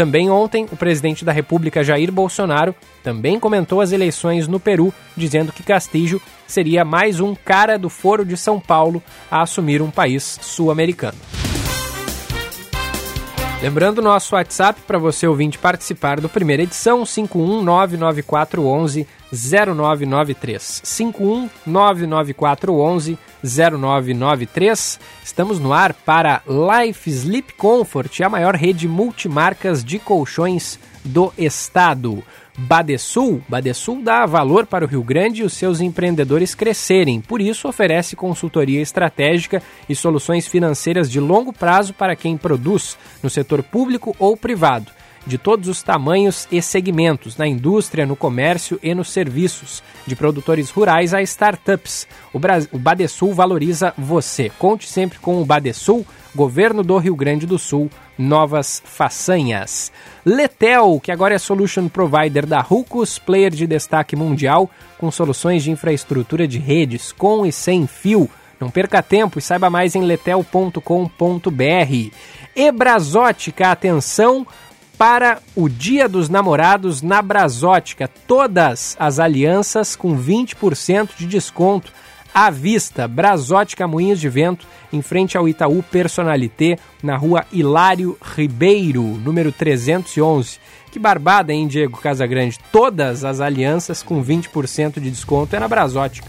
Também 0.00 0.30
ontem, 0.30 0.66
o 0.72 0.76
presidente 0.78 1.26
da 1.26 1.30
República 1.30 1.84
Jair 1.84 2.10
Bolsonaro 2.10 2.74
também 3.04 3.38
comentou 3.38 3.82
as 3.82 3.92
eleições 3.92 4.48
no 4.48 4.58
Peru, 4.58 4.94
dizendo 5.14 5.52
que 5.52 5.62
Castillo 5.62 6.18
seria 6.46 6.86
mais 6.86 7.20
um 7.20 7.34
cara 7.34 7.78
do 7.78 7.90
Foro 7.90 8.24
de 8.24 8.34
São 8.34 8.58
Paulo 8.58 9.02
a 9.30 9.42
assumir 9.42 9.82
um 9.82 9.90
país 9.90 10.38
sul-americano. 10.40 11.18
Lembrando 13.62 14.00
nosso 14.00 14.34
WhatsApp 14.34 14.80
para 14.86 14.98
você 14.98 15.26
ouvinte 15.26 15.58
participar 15.58 16.18
do 16.18 16.30
primeira 16.30 16.62
edição, 16.62 17.02
5199411 17.02 19.06
0993. 19.30 20.80
5199411 21.66 23.18
0993. 23.44 24.98
Estamos 25.22 25.60
no 25.60 25.74
ar 25.74 25.92
para 25.92 26.40
Life 26.48 27.10
Sleep 27.10 27.52
Comfort, 27.52 28.22
a 28.22 28.30
maior 28.30 28.54
rede 28.54 28.88
multimarcas 28.88 29.84
de 29.84 29.98
colchões 29.98 30.78
do 31.04 31.30
estado. 31.36 32.24
Badesul, 32.56 33.42
Badesul 33.48 34.02
dá 34.02 34.26
valor 34.26 34.66
para 34.66 34.84
o 34.84 34.88
Rio 34.88 35.02
Grande 35.02 35.42
e 35.42 35.44
os 35.44 35.52
seus 35.52 35.80
empreendedores 35.80 36.54
crescerem. 36.54 37.20
Por 37.20 37.40
isso, 37.40 37.68
oferece 37.68 38.16
consultoria 38.16 38.80
estratégica 38.80 39.62
e 39.88 39.94
soluções 39.94 40.46
financeiras 40.46 41.10
de 41.10 41.20
longo 41.20 41.52
prazo 41.52 41.94
para 41.94 42.16
quem 42.16 42.36
produz 42.36 42.96
no 43.22 43.30
setor 43.30 43.62
público 43.62 44.14
ou 44.18 44.36
privado 44.36 44.99
de 45.26 45.38
todos 45.38 45.68
os 45.68 45.82
tamanhos 45.82 46.48
e 46.50 46.62
segmentos, 46.62 47.36
na 47.36 47.46
indústria, 47.46 48.06
no 48.06 48.16
comércio 48.16 48.78
e 48.82 48.94
nos 48.94 49.10
serviços, 49.10 49.82
de 50.06 50.16
produtores 50.16 50.70
rurais 50.70 51.12
a 51.14 51.22
startups. 51.22 52.06
O, 52.32 52.38
o 52.72 52.78
Badesul 52.78 53.34
valoriza 53.34 53.92
você. 53.96 54.50
Conte 54.58 54.88
sempre 54.88 55.18
com 55.18 55.40
o 55.40 55.44
Badesul, 55.44 56.06
governo 56.34 56.82
do 56.82 56.96
Rio 56.96 57.14
Grande 57.14 57.46
do 57.46 57.58
Sul, 57.58 57.90
novas 58.18 58.82
façanhas. 58.84 59.92
Letel, 60.24 61.00
que 61.02 61.12
agora 61.12 61.34
é 61.34 61.38
solution 61.38 61.88
provider 61.88 62.46
da 62.46 62.60
Rucos, 62.60 63.18
player 63.18 63.50
de 63.50 63.66
destaque 63.66 64.14
mundial, 64.14 64.70
com 64.98 65.10
soluções 65.10 65.62
de 65.62 65.70
infraestrutura 65.70 66.46
de 66.46 66.58
redes 66.58 67.12
com 67.12 67.44
e 67.44 67.52
sem 67.52 67.86
fio. 67.86 68.28
Não 68.60 68.70
perca 68.70 69.02
tempo 69.02 69.38
e 69.38 69.42
saiba 69.42 69.70
mais 69.70 69.94
em 69.94 70.02
letel.com.br. 70.02 70.80
Ebrasótica, 72.54 73.70
atenção 73.70 74.46
para 75.00 75.38
o 75.56 75.66
Dia 75.66 76.06
dos 76.06 76.28
Namorados 76.28 77.00
na 77.00 77.22
Brasótica. 77.22 78.06
Todas 78.26 78.94
as 79.00 79.18
alianças 79.18 79.96
com 79.96 80.14
20% 80.14 81.12
de 81.16 81.26
desconto 81.26 81.90
à 82.34 82.50
vista. 82.50 83.08
Brasótica 83.08 83.88
Moinhos 83.88 84.20
de 84.20 84.28
Vento, 84.28 84.66
em 84.92 85.00
frente 85.00 85.38
ao 85.38 85.48
Itaú 85.48 85.82
Personalité, 85.82 86.78
na 87.02 87.16
rua 87.16 87.46
Hilário 87.50 88.18
Ribeiro, 88.36 89.02
número 89.02 89.50
311. 89.50 90.58
Que 90.92 90.98
barbada, 90.98 91.50
hein, 91.50 91.66
Diego 91.66 91.98
Casagrande? 91.98 92.58
Todas 92.70 93.24
as 93.24 93.40
alianças 93.40 94.02
com 94.02 94.22
20% 94.22 95.00
de 95.00 95.10
desconto 95.10 95.56
é 95.56 95.58
na 95.58 95.66
Brasótica. 95.66 96.28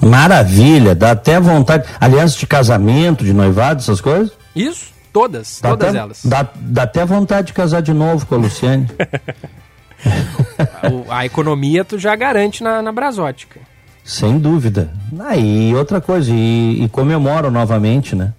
Maravilha, 0.00 0.94
dá 0.94 1.10
até 1.10 1.38
vontade. 1.38 1.86
Alianças 2.00 2.38
de 2.38 2.46
casamento, 2.46 3.22
de 3.22 3.34
noivado, 3.34 3.82
essas 3.82 4.00
coisas? 4.00 4.32
Isso, 4.54 4.95
todas, 5.16 5.60
dá 5.62 5.70
todas 5.70 5.88
até, 5.88 5.98
elas. 5.98 6.20
Dá, 6.22 6.46
dá 6.54 6.82
até 6.82 7.06
vontade 7.06 7.46
de 7.46 7.52
casar 7.54 7.80
de 7.80 7.94
novo 7.94 8.26
com 8.26 8.34
a 8.34 8.38
Luciane. 8.38 8.86
a, 11.08 11.20
a, 11.20 11.24
economia 11.24 11.86
tu 11.86 11.98
já 11.98 12.14
garante 12.14 12.62
na, 12.62 12.82
na 12.82 12.92
Brasótica. 12.92 13.58
Sem 14.04 14.38
dúvida. 14.38 14.92
Ah, 15.18 15.34
e 15.34 15.74
outra 15.74 16.02
coisa, 16.02 16.30
e, 16.30 16.84
e 16.84 16.88
comemoram 16.90 17.50
novamente, 17.50 18.14
né? 18.14 18.34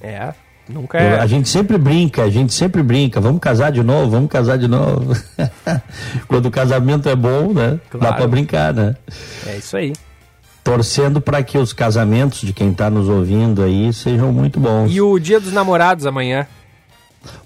É, 0.00 0.32
nunca 0.66 0.96
é. 0.96 1.20
A 1.20 1.26
gente 1.26 1.50
sempre 1.50 1.76
brinca, 1.76 2.22
a 2.22 2.30
gente 2.30 2.54
sempre 2.54 2.82
brinca. 2.82 3.20
Vamos 3.20 3.38
casar 3.38 3.70
de 3.70 3.82
novo, 3.82 4.10
vamos 4.10 4.30
casar 4.30 4.56
de 4.56 4.66
novo. 4.66 5.14
Quando 6.26 6.46
o 6.46 6.50
casamento 6.50 7.10
é 7.10 7.14
bom, 7.14 7.52
né? 7.52 7.78
Claro. 7.90 8.06
Dá 8.06 8.12
pra 8.14 8.26
brincar, 8.26 8.72
né? 8.72 8.96
É 9.46 9.58
isso 9.58 9.76
aí. 9.76 9.92
Torcendo 10.62 11.20
para 11.20 11.42
que 11.42 11.56
os 11.56 11.72
casamentos 11.72 12.40
de 12.40 12.52
quem 12.52 12.70
está 12.70 12.90
nos 12.90 13.08
ouvindo 13.08 13.62
aí 13.62 13.92
sejam 13.92 14.32
muito 14.32 14.60
bons. 14.60 14.90
E 14.90 15.00
o 15.00 15.18
dia 15.18 15.40
dos 15.40 15.52
namorados 15.52 16.06
amanhã? 16.06 16.46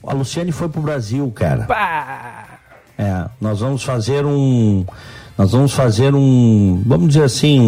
A 0.07 0.13
Luciane 0.13 0.53
foi 0.53 0.69
pro 0.69 0.81
Brasil, 0.81 1.31
cara. 1.35 1.67
É, 2.99 3.25
nós 3.41 3.61
vamos 3.61 3.83
fazer 3.83 4.25
um 4.25 4.85
nós 5.37 5.51
vamos 5.51 5.73
fazer 5.73 6.15
um, 6.15 6.81
vamos 6.87 7.09
dizer 7.09 7.25
assim, 7.25 7.61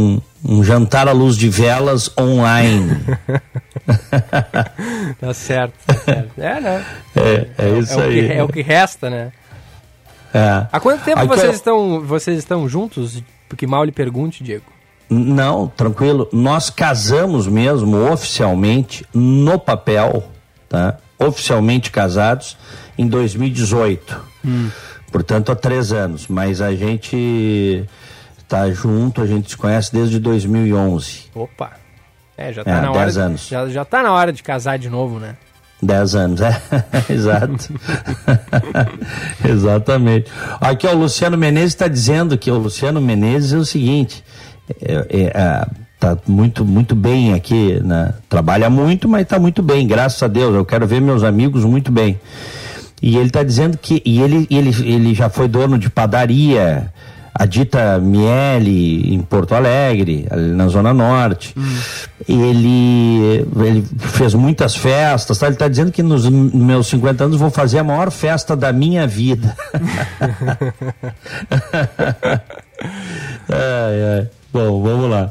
um, 0.45 0.59
um 0.59 0.65
jantar 0.65 1.09
à 1.09 1.13
luz 1.13 1.37
de 1.37 1.49
velas 1.49 2.09
online. 2.17 2.97
tá 5.21 5.35
certo, 5.35 5.75
tá 5.85 5.95
certo. 5.95 6.39
É, 6.39 6.61
né? 6.61 6.85
É, 7.17 7.49
é 7.59 7.79
isso 7.79 8.01
é, 8.01 8.05
aí. 8.05 8.29
Que, 8.29 8.33
é 8.35 8.43
o 8.45 8.49
que 8.49 8.63
resta, 8.63 9.11
né? 9.11 9.33
É. 10.33 10.67
Há 10.71 10.79
quanto 10.79 11.03
tempo 11.03 11.27
vocês, 11.27 11.45
eu... 11.45 11.51
estão, 11.51 12.01
vocês 12.03 12.39
estão 12.39 12.69
juntos? 12.69 13.21
Porque 13.49 13.67
mal 13.67 13.85
lhe 13.85 13.93
pergunte, 13.93 14.45
Diego. 14.45 14.76
Não, 15.09 15.69
tranquilo. 15.69 16.29
Nós 16.33 16.71
casamos 16.71 17.47
mesmo, 17.47 18.11
oficialmente, 18.11 19.07
no 19.15 19.59
papel, 19.59 20.25
tá? 20.69 20.97
Oficialmente 21.19 21.91
casados, 21.91 22.57
em 22.99 23.07
2018. 23.07 24.21
Hum 24.45 24.71
portanto 25.17 25.51
há 25.51 25.57
três 25.57 25.93
anos, 25.93 26.27
mas 26.29 26.61
a 26.61 26.75
gente 26.75 27.85
está 28.37 28.71
junto, 28.71 29.23
a 29.23 29.27
gente 29.27 29.51
se 29.51 29.57
conhece 29.57 29.91
desde 29.91 30.19
2011. 30.19 31.31
Opa! 31.35 31.73
É, 32.37 32.53
já 32.53 32.63
tá 32.63 32.71
é, 32.71 32.81
na 32.83 32.93
hora. 32.93 33.11
De, 33.11 33.19
anos. 33.19 33.49
Já, 33.49 33.67
já 33.67 33.83
tá 33.83 34.03
na 34.03 34.13
hora 34.13 34.31
de 34.31 34.43
casar 34.43 34.79
de 34.79 34.91
novo, 34.91 35.19
né? 35.19 35.37
10 35.83 36.15
anos, 36.15 36.41
é, 36.43 36.63
exato. 37.09 37.73
Exatamente. 39.45 40.31
Aqui 40.61 40.87
ó, 40.87 40.93
o 40.93 40.99
Luciano 40.99 41.37
Menezes 41.37 41.73
está 41.73 41.89
dizendo 41.89 42.37
que 42.37 42.51
o 42.51 42.59
Luciano 42.59 43.01
Menezes 43.01 43.55
é 43.55 43.57
o 43.57 43.65
seguinte: 43.65 44.23
é, 44.81 45.07
é, 45.11 45.23
é, 45.35 45.67
tá 45.99 46.17
muito, 46.27 46.65
muito 46.65 46.95
bem 46.95 47.35
aqui, 47.35 47.81
né? 47.83 48.15
trabalha 48.29 48.69
muito, 48.69 49.09
mas 49.09 49.23
está 49.23 49.39
muito 49.39 49.63
bem, 49.63 49.87
graças 49.87 50.23
a 50.23 50.29
Deus. 50.29 50.55
Eu 50.55 50.65
quero 50.65 50.87
ver 50.87 51.01
meus 51.01 51.23
amigos 51.23 51.65
muito 51.65 51.91
bem. 51.91 52.19
E 53.01 53.17
ele 53.17 53.27
está 53.27 53.43
dizendo 53.43 53.77
que 53.77 54.03
e 54.05 54.21
ele, 54.21 54.47
ele, 54.51 54.71
ele 54.85 55.15
já 55.15 55.29
foi 55.29 55.49
dono 55.49 55.79
de 55.79 55.91
padaria, 55.91 56.91
a 57.39 57.45
dita 57.45 57.99
Miele 57.99 59.15
em 59.15 59.21
Porto 59.21 59.55
Alegre, 59.55 60.27
ali 60.31 60.53
na 60.53 60.69
Zona 60.69 60.95
Norte. 60.95 61.55
Hum. 61.57 61.79
Ele, 62.27 63.47
ele 63.65 63.87
fez 63.99 64.35
muitas 64.35 64.75
festas, 64.75 65.39
tá? 65.39 65.47
ele 65.47 65.55
está 65.55 65.69
dizendo 65.69 65.93
que 65.93 66.03
nos 66.03 66.29
meus 66.29 66.89
50 66.89 67.25
anos 67.25 67.39
vou 67.39 67.51
fazer 67.51 67.79
a 67.79 67.85
maior 67.85 68.11
festa 68.11 68.57
da 68.57 68.73
minha 68.73 69.07
vida. 69.07 69.55
ai, 73.49 74.19
ai. 74.19 74.29
Bom, 74.57 74.83
vamos 74.83 75.11
lá. 75.11 75.31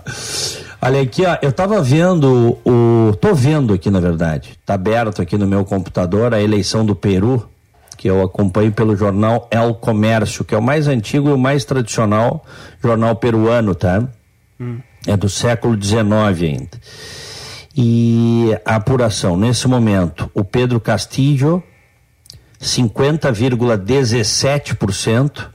Olha 0.79 1.01
aqui, 1.01 1.25
ó, 1.25 1.35
eu 1.41 1.49
estava 1.49 1.81
vendo 1.81 2.59
o. 2.63 3.11
tô 3.19 3.33
vendo 3.33 3.73
aqui, 3.73 3.89
na 3.89 3.99
verdade. 3.99 4.51
Está 4.51 4.75
aberto 4.75 5.19
aqui 5.19 5.35
no 5.35 5.47
meu 5.47 5.65
computador 5.65 6.31
a 6.31 6.39
eleição 6.39 6.85
do 6.85 6.95
Peru 6.95 7.49
que 7.97 8.07
eu 8.07 8.21
acompanho 8.21 8.71
pelo 8.71 8.95
jornal 8.95 9.47
El 9.49 9.73
Comércio, 9.73 10.45
que 10.45 10.53
é 10.53 10.57
o 10.59 10.61
mais 10.61 10.87
antigo 10.87 11.29
e 11.29 11.33
o 11.33 11.39
mais 11.39 11.65
tradicional 11.65 12.45
jornal 12.83 13.15
peruano, 13.15 13.73
tá? 13.73 14.07
Hum. 14.59 14.77
É 15.07 15.17
do 15.17 15.27
século 15.27 15.75
XIX 15.81 16.03
ainda. 16.43 16.69
E 17.75 18.55
a 18.63 18.75
apuração, 18.75 19.35
nesse 19.35 19.67
momento, 19.67 20.29
o 20.35 20.43
Pedro 20.43 20.79
Castillo, 20.79 21.63
50,17%, 22.61 25.54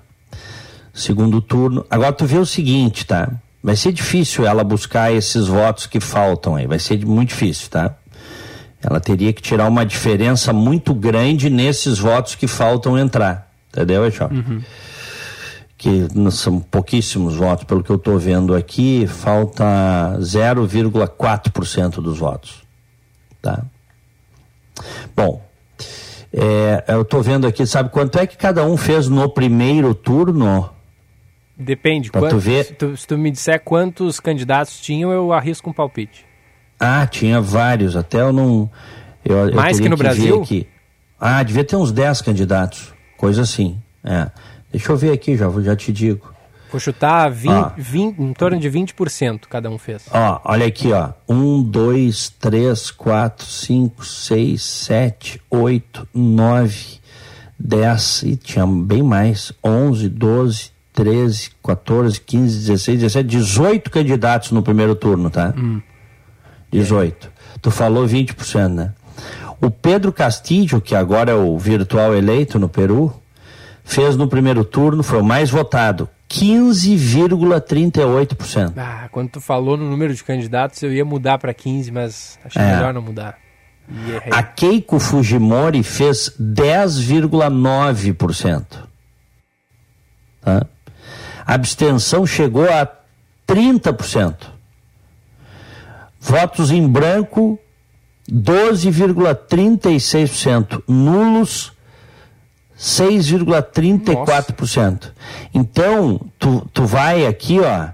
Segundo 0.93 1.41
turno. 1.41 1.85
Agora 1.89 2.13
tu 2.13 2.25
vê 2.25 2.37
o 2.37 2.45
seguinte, 2.45 3.05
tá? 3.05 3.31
Vai 3.61 3.75
ser 3.75 3.91
difícil 3.91 4.45
ela 4.45 4.63
buscar 4.63 5.13
esses 5.13 5.47
votos 5.47 5.85
que 5.85 5.99
faltam 5.99 6.55
aí, 6.55 6.65
vai 6.65 6.79
ser 6.79 7.05
muito 7.05 7.27
difícil, 7.29 7.69
tá? 7.69 7.93
Ela 8.81 9.01
teria 9.01 9.33
que 9.33 9.41
tirar 9.41 9.67
uma 9.67 9.85
diferença 9.85 10.53
muito 10.53 10.93
grande 10.93 11.49
nesses 11.49 11.99
votos 11.99 12.35
que 12.35 12.47
faltam 12.47 12.97
entrar, 12.97 13.51
entendeu, 13.69 14.05
Eixó? 14.05 14.29
Uhum. 14.31 14.61
Que 15.77 16.07
são 16.31 16.61
pouquíssimos 16.61 17.35
votos, 17.35 17.65
pelo 17.65 17.83
que 17.83 17.89
eu 17.89 17.97
estou 17.97 18.17
vendo 18.17 18.55
aqui, 18.55 19.05
falta 19.07 20.15
0,4% 20.19 22.01
dos 22.01 22.17
votos, 22.17 22.63
tá? 23.41 23.63
Bom, 25.15 25.41
é, 26.33 26.83
eu 26.87 27.01
estou 27.01 27.21
vendo 27.21 27.47
aqui, 27.47 27.65
sabe 27.65 27.89
quanto 27.89 28.19
é 28.19 28.27
que 28.27 28.37
cada 28.37 28.63
um 28.63 28.77
fez 28.77 29.07
no 29.07 29.29
primeiro 29.29 29.93
turno? 29.93 30.69
Depende. 31.57 32.09
Pra 32.09 32.21
quantos, 32.21 32.37
tu 32.37 32.49
ver... 32.49 32.65
se, 32.65 32.73
tu, 32.73 32.95
se 32.95 33.07
tu 33.07 33.17
me 33.17 33.29
disser 33.29 33.59
quantos 33.59 34.19
candidatos 34.19 34.79
tinham, 34.79 35.11
eu 35.11 35.33
arrisco 35.33 35.69
um 35.69 35.73
palpite. 35.73 36.25
Ah, 36.79 37.05
tinha 37.05 37.41
vários. 37.41 37.97
Até 37.97 38.21
eu 38.21 38.31
não. 38.31 38.69
Eu, 39.25 39.53
Mais 39.53 39.77
eu 39.77 39.83
que 39.83 39.89
no 39.89 39.97
que 39.97 40.03
Brasil? 40.03 40.41
Aqui. 40.41 40.67
Ah, 41.19 41.43
devia 41.43 41.65
ter 41.65 41.75
uns 41.75 41.91
10 41.91 42.21
candidatos. 42.21 42.93
Coisa 43.17 43.41
assim. 43.41 43.77
É. 44.01 44.31
Deixa 44.71 44.89
eu 44.89 44.95
ver 44.95 45.11
aqui, 45.11 45.35
já, 45.35 45.49
já 45.61 45.75
te 45.75 45.91
digo. 45.91 46.33
Vou 46.71 46.79
chutar 46.79 47.29
20, 47.31 47.51
ah. 47.51 47.73
20, 47.77 48.19
em 48.19 48.33
torno 48.33 48.59
de 48.59 48.69
20% 48.69 49.41
cada 49.49 49.69
um 49.69 49.77
fez. 49.77 50.05
Ó, 50.11 50.41
olha 50.43 50.67
aqui, 50.67 50.91
ó. 50.91 51.11
1, 51.27 51.63
2, 51.63 52.29
3, 52.39 52.91
4, 52.91 53.45
5, 53.45 54.05
6, 54.05 54.63
7, 54.63 55.41
8, 55.49 56.07
9, 56.13 56.99
10. 57.57 58.23
E 58.23 58.35
tinha 58.35 58.67
bem 58.67 59.01
mais. 59.01 59.51
11, 59.63 60.09
12, 60.09 60.71
13, 60.93 61.51
14, 61.63 62.21
15, 62.21 62.59
16, 62.59 62.99
17, 62.99 63.27
18 63.27 63.89
candidatos 63.89 64.51
no 64.51 64.61
primeiro 64.61 64.95
turno, 64.95 65.29
tá? 65.29 65.53
Hum. 65.57 65.81
18. 66.71 67.27
É. 67.27 67.29
Tu 67.61 67.71
falou 67.71 68.05
20%, 68.05 68.67
né? 68.67 68.93
O 69.61 69.69
Pedro 69.69 70.13
Castillo, 70.13 70.79
que 70.79 70.95
agora 70.95 71.31
é 71.31 71.35
o 71.35 71.57
virtual 71.57 72.15
eleito 72.15 72.57
no 72.57 72.69
Peru, 72.69 73.13
fez 73.83 74.15
no 74.15 74.27
primeiro 74.27 74.63
turno, 74.63 75.03
foi 75.03 75.19
o 75.19 75.23
mais 75.23 75.49
votado, 75.49 76.07
15,38%. 76.29 78.73
Ah, 78.77 79.09
quando 79.11 79.31
tu 79.31 79.41
falou 79.41 79.75
no 79.75 79.89
número 79.89 80.13
de 80.13 80.23
candidatos, 80.23 80.83
eu 80.83 80.93
ia 80.93 81.03
mudar 81.03 81.39
para 81.39 81.51
15, 81.53 81.91
mas 81.91 82.39
achei 82.45 82.61
é. 82.61 82.75
melhor 82.75 82.93
não 82.93 83.01
mudar. 83.01 83.35
A 84.31 84.43
Keiko 84.43 84.99
Fujimori 84.99 85.81
fez 85.81 86.31
10,9%. 86.39 88.87
Tá? 90.41 90.67
a 91.49 91.55
abstenção 91.55 92.25
chegou 92.27 92.69
a 92.69 92.87
30%. 93.47 94.35
Votos 96.19 96.69
em 96.69 96.87
branco, 96.87 97.57
12,36%. 98.31 100.83
Nulos, 100.87 101.73
6,34%. 102.79 105.11
Então, 105.53 106.21
tu, 106.39 106.65
tu 106.73 106.85
vai 106.85 107.27
aqui, 107.27 107.59
ó. 107.59 107.89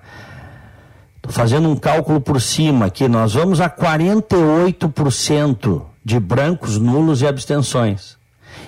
Tô 1.22 1.32
fazendo 1.32 1.70
um 1.70 1.76
cálculo 1.76 2.22
por 2.22 2.40
cima 2.40 2.86
aqui. 2.86 3.08
Nós 3.08 3.34
vamos 3.34 3.60
a 3.60 3.68
48% 3.68 5.82
de 6.04 6.20
brancos, 6.20 6.78
nulos 6.78 7.24
e 7.24 7.28
abstenções. 7.28 8.16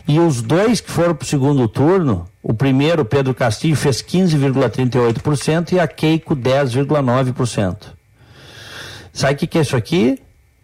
E 0.08 0.20
os 0.20 0.42
dois 0.42 0.82
que 0.82 0.90
foram 0.90 1.14
para 1.14 1.26
o 1.26 1.28
segundo 1.28 1.68
turno, 1.68 2.28
o 2.42 2.52
primeiro, 2.54 3.06
Pedro 3.06 3.36
Castilho, 3.36 3.76
fez 3.76 4.02
15,38% 4.02 5.74
e 5.74 5.80
a 5.80 5.88
Keiko 5.88 6.36
10,9%. 6.36 7.78
Sabe 9.14 9.34
o 9.34 9.38
que, 9.38 9.46
que 9.46 9.60
é 9.60 9.62
isso 9.62 9.76
aqui? 9.76 10.20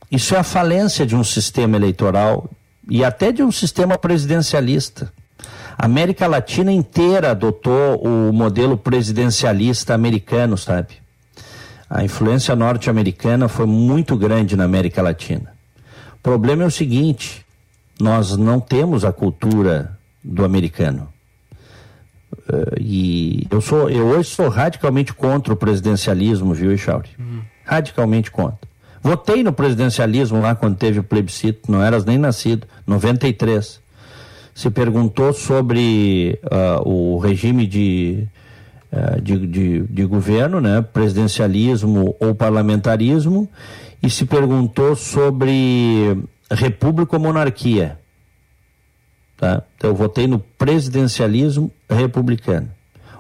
Isso 0.10 0.34
é 0.34 0.40
a 0.40 0.44
falência 0.44 1.06
de 1.06 1.16
um 1.16 1.24
sistema 1.24 1.76
eleitoral 1.76 2.50
e 2.90 3.04
até 3.04 3.32
de 3.32 3.44
um 3.44 3.52
sistema 3.52 3.96
presidencialista. 3.98 5.14
A 5.78 5.86
América 5.86 6.28
Latina 6.28 6.72
inteira 6.72 7.32
adotou 7.32 8.02
o 8.04 8.32
modelo 8.32 8.78
presidencialista 8.78 9.94
americano, 9.94 10.58
sabe? 10.58 11.02
A 11.90 12.04
influência 12.04 12.56
norte-americana 12.56 13.48
foi 13.48 13.66
muito 13.66 14.16
grande 14.18 14.56
na 14.56 14.64
América 14.64 15.02
Latina. 15.02 15.54
O 16.16 16.20
problema 16.24 16.64
é 16.64 16.66
o 16.66 16.72
seguinte: 16.72 17.46
nós 18.00 18.36
não 18.36 18.60
temos 18.60 19.06
a 19.06 19.12
cultura 19.12 19.98
do 20.24 20.44
americano. 20.44 21.08
Uh, 22.32 22.80
e 22.80 23.48
eu 23.52 23.62
sou, 23.62 23.90
eu 23.90 24.08
hoje 24.08 24.30
sou 24.30 24.50
radicalmente 24.50 25.14
contra 25.14 25.54
o 25.54 25.56
presidencialismo, 25.56 26.54
viu, 26.54 26.72
Echauri? 26.72 27.10
Uhum. 27.20 27.42
Radicalmente 27.64 28.32
contra. 28.32 28.68
Votei 29.02 29.44
no 29.44 29.54
presidencialismo 29.54 30.42
lá 30.42 30.56
quando 30.56 30.78
teve 30.78 31.00
o 31.00 31.04
plebiscito, 31.04 31.72
não 31.72 31.84
eras 31.84 32.06
nem 32.06 32.18
nascido, 32.18 32.66
93. 32.88 33.83
Se 34.54 34.70
perguntou 34.70 35.34
sobre 35.34 36.40
uh, 36.44 36.88
o 36.88 37.18
regime 37.18 37.66
de, 37.66 38.28
uh, 38.92 39.22
de, 39.22 39.48
de, 39.48 39.80
de, 39.84 40.06
governo, 40.06 40.62
né? 40.62 40.82
presidencialismo 40.82 42.16
ou 42.20 42.36
parlamentarismo, 42.36 43.50
e 44.02 44.10
se 44.10 44.26
perguntou 44.26 44.96
sobre 44.96 46.18
república 46.52 47.16
ou 47.16 47.22
monarquia. 47.22 47.98
Tá? 49.38 49.64
Então 49.76 49.90
eu 49.90 49.96
votei 49.96 50.28
no 50.28 50.40
presidencialismo 50.40 51.72
republicano. 51.90 52.70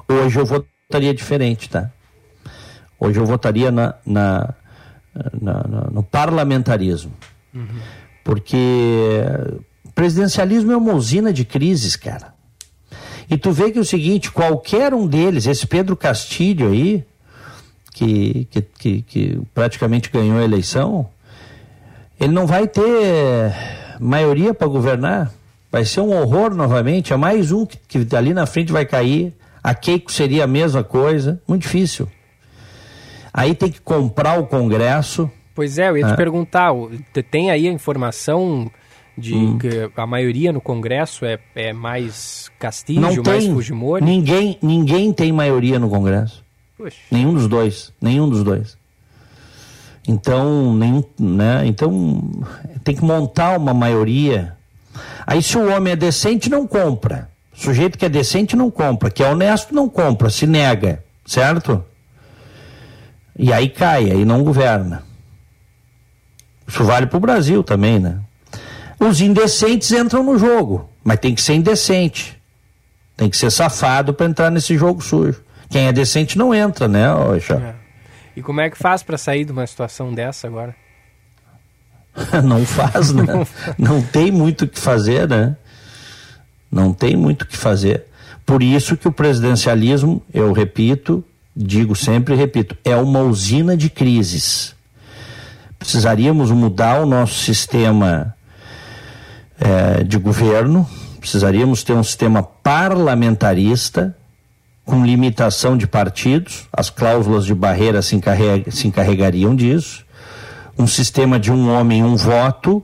Hoje 0.08 0.40
eu 0.40 0.46
votaria 0.46 1.14
diferente, 1.14 1.70
tá? 1.70 1.90
Hoje 3.00 3.20
eu 3.20 3.26
votaria 3.26 3.72
na, 3.72 3.96
na, 4.06 4.54
na, 5.42 5.68
na 5.68 5.82
no 5.92 6.04
parlamentarismo. 6.04 7.12
Uhum. 7.54 7.68
Porque 8.24 9.22
presidencialismo 9.96 10.72
é 10.72 10.78
uma 10.78 10.94
usina 10.94 11.32
de 11.32 11.46
crises, 11.46 11.96
cara. 11.96 12.34
E 13.30 13.38
tu 13.38 13.52
vê 13.52 13.72
que 13.72 13.78
é 13.78 13.82
o 13.82 13.86
seguinte, 13.86 14.32
qualquer 14.32 14.94
um 14.94 15.08
deles, 15.08 15.48
esse 15.48 15.66
Pedro 15.66 15.96
Castilho 15.96 16.72
aí, 16.72 17.04
que, 17.94 18.48
que, 18.50 18.62
que, 18.62 19.02
que 19.02 19.42
praticamente 19.54 20.10
ganhou 20.10 20.38
a 20.40 20.44
eleição, 20.44 21.08
ele 22.20 22.34
não 22.34 22.46
vai 22.46 22.68
ter 22.68 23.54
maioria 24.00 24.54
para 24.54 24.68
governar. 24.68 25.32
Vai 25.72 25.86
ser 25.86 26.02
um 26.02 26.16
horror 26.16 26.54
novamente. 26.54 27.14
É 27.14 27.18
mais 27.18 27.52
um 27.52 27.66
que, 27.66 27.78
que 27.78 28.16
ali 28.16 28.34
na 28.34 28.46
frente 28.46 28.72
vai 28.72 28.86
cair. 28.86 29.34
A 29.64 29.74
Keiko 29.74 30.12
seria 30.12 30.44
a 30.44 30.48
mesma 30.48 30.84
coisa. 30.84 31.42
Muito 31.48 31.64
difícil. 31.64 32.08
Aí 33.34 33.56
tem 33.56 33.72
que 33.72 33.82
comprar 33.82 34.40
o 34.40 34.46
Congresso. 34.46 35.30
Pois 35.56 35.78
é, 35.78 35.90
eu 35.90 35.98
ia 35.98 36.06
te 36.06 36.14
ah. 36.14 36.16
perguntar, 36.16 36.72
tem 37.32 37.50
aí 37.50 37.68
a 37.68 37.72
informação 37.72 38.70
de 39.18 39.36
hum. 39.36 39.58
que 39.58 39.92
a 39.96 40.08
maioria 40.08 40.52
no 40.52 40.60
Congresso 40.60 41.26
é, 41.26 41.40
é 41.56 41.72
mais 41.72 42.50
Castilho, 42.60 43.02
Não 43.02 43.22
tem, 43.22 43.24
mais 43.24 43.48
Fujimori? 43.48 44.04
Ninguém, 44.04 44.58
ninguém 44.62 45.14
tem 45.14 45.32
maioria 45.32 45.78
no 45.78 45.90
Congresso. 45.90 46.44
Puxa. 46.78 46.98
Nenhum 47.12 47.34
dos 47.34 47.48
dois. 47.48 47.94
Nenhum 48.02 48.28
dos 48.28 48.44
dois. 48.44 48.78
Então, 50.08 50.76
nenhum, 50.76 51.04
né? 51.18 51.66
então 51.66 52.30
tem 52.84 52.96
que 52.96 53.04
montar 53.04 53.58
uma 53.58 53.74
maioria. 53.74 54.58
Aí 55.26 55.42
se 55.42 55.58
o 55.58 55.72
homem 55.74 55.94
é 55.94 55.96
decente, 55.96 56.50
não 56.50 56.68
compra. 56.68 57.30
O 57.56 57.60
sujeito 57.60 57.98
que 57.98 58.06
é 58.06 58.10
decente 58.10 58.56
não 58.56 58.70
compra, 58.70 59.10
que 59.10 59.24
é 59.24 59.30
honesto 59.30 59.74
não 59.74 59.88
compra, 59.88 60.30
se 60.30 60.46
nega, 60.46 61.04
certo? 61.26 61.86
E 63.38 63.54
aí 63.54 63.70
cai, 63.70 64.12
aí 64.12 64.26
não 64.26 64.44
governa. 64.44 65.04
Isso 66.68 66.84
vale 66.84 67.06
para 67.06 67.18
o 67.18 67.22
Brasil 67.22 67.64
também, 67.64 68.00
né? 68.00 68.20
Os 69.04 69.20
indecentes 69.20 69.92
entram 69.92 70.24
no 70.24 70.38
jogo, 70.38 70.90
mas 71.04 71.20
tem 71.20 71.36
que 71.36 71.42
ser 71.42 71.56
indecente. 71.56 72.42
Tem 73.18 73.30
que 73.30 73.36
ser 73.36 73.52
safado 73.52 74.14
para 74.14 74.26
entrar 74.26 74.50
nesse 74.50 74.78
jogo 74.78 75.02
sujo. 75.02 75.42
Quem 75.70 75.88
é 75.88 75.92
decente 75.92 76.38
não 76.38 76.56
entra, 76.56 76.88
né, 76.88 77.14
Oxa? 77.14 77.56
É. 77.56 77.76
E 78.36 78.42
como 78.42 78.62
é 78.62 78.70
que 78.70 78.78
faz 78.78 79.04
para 79.04 79.18
sair 79.18 79.44
de 79.44 79.52
uma 79.52 79.68
situação 79.68 80.14
dessa 80.14 80.48
agora? 80.48 80.74
não 82.44 82.66
faz, 82.66 83.12
né? 83.12 83.26
não 83.78 84.02
tem 84.02 84.32
muito 84.32 84.64
o 84.64 84.68
que 84.68 84.80
fazer, 84.80 85.28
né? 85.28 85.58
Não 86.72 86.94
tem 86.94 87.18
muito 87.18 87.42
o 87.42 87.46
que 87.46 87.58
fazer. 87.58 88.06
Por 88.46 88.64
isso 88.64 88.96
que 88.96 89.08
o 89.08 89.12
presidencialismo, 89.12 90.24
eu 90.34 90.54
repito, 90.54 91.24
digo 91.54 91.94
sempre 91.94 92.36
e 92.36 92.38
repito, 92.38 92.78
é 92.86 92.96
uma 92.96 93.20
usina 93.20 93.76
de 93.76 93.90
crises. 93.90 94.74
Precisaríamos 95.78 96.52
mudar 96.52 97.02
o 97.02 97.06
nosso 97.06 97.36
sistema 97.36 98.34
é, 99.60 100.04
de 100.04 100.18
governo, 100.18 100.88
precisaríamos 101.20 101.84
ter 101.84 101.94
um 101.94 102.04
sistema 102.04 102.44
parlamentarista 102.44 104.16
com 104.86 105.06
limitação 105.06 105.78
de 105.78 105.88
partidos, 105.88 106.68
as 106.72 106.90
cláusulas 106.90 107.46
de 107.46 107.56
barreira 107.56 108.02
se, 108.02 108.20
se 108.72 108.88
encarregariam 108.88 109.56
disso, 109.56 110.06
um 110.78 110.88
sistema 110.88 111.40
de 111.40 111.52
um 111.52 111.70
homem, 111.70 112.04
um 112.04 112.16
voto, 112.16 112.84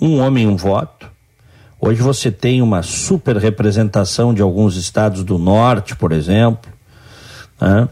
um 0.00 0.20
homem, 0.20 0.46
um 0.46 0.56
voto. 0.56 1.10
Hoje 1.80 2.00
você 2.00 2.30
tem 2.30 2.62
uma 2.62 2.82
super 2.82 3.36
representação 3.36 4.32
de 4.32 4.40
alguns 4.40 4.76
estados 4.76 5.24
do 5.24 5.38
norte, 5.38 5.96
por 5.96 6.12
exemplo, 6.12 6.72
né? 7.60 7.88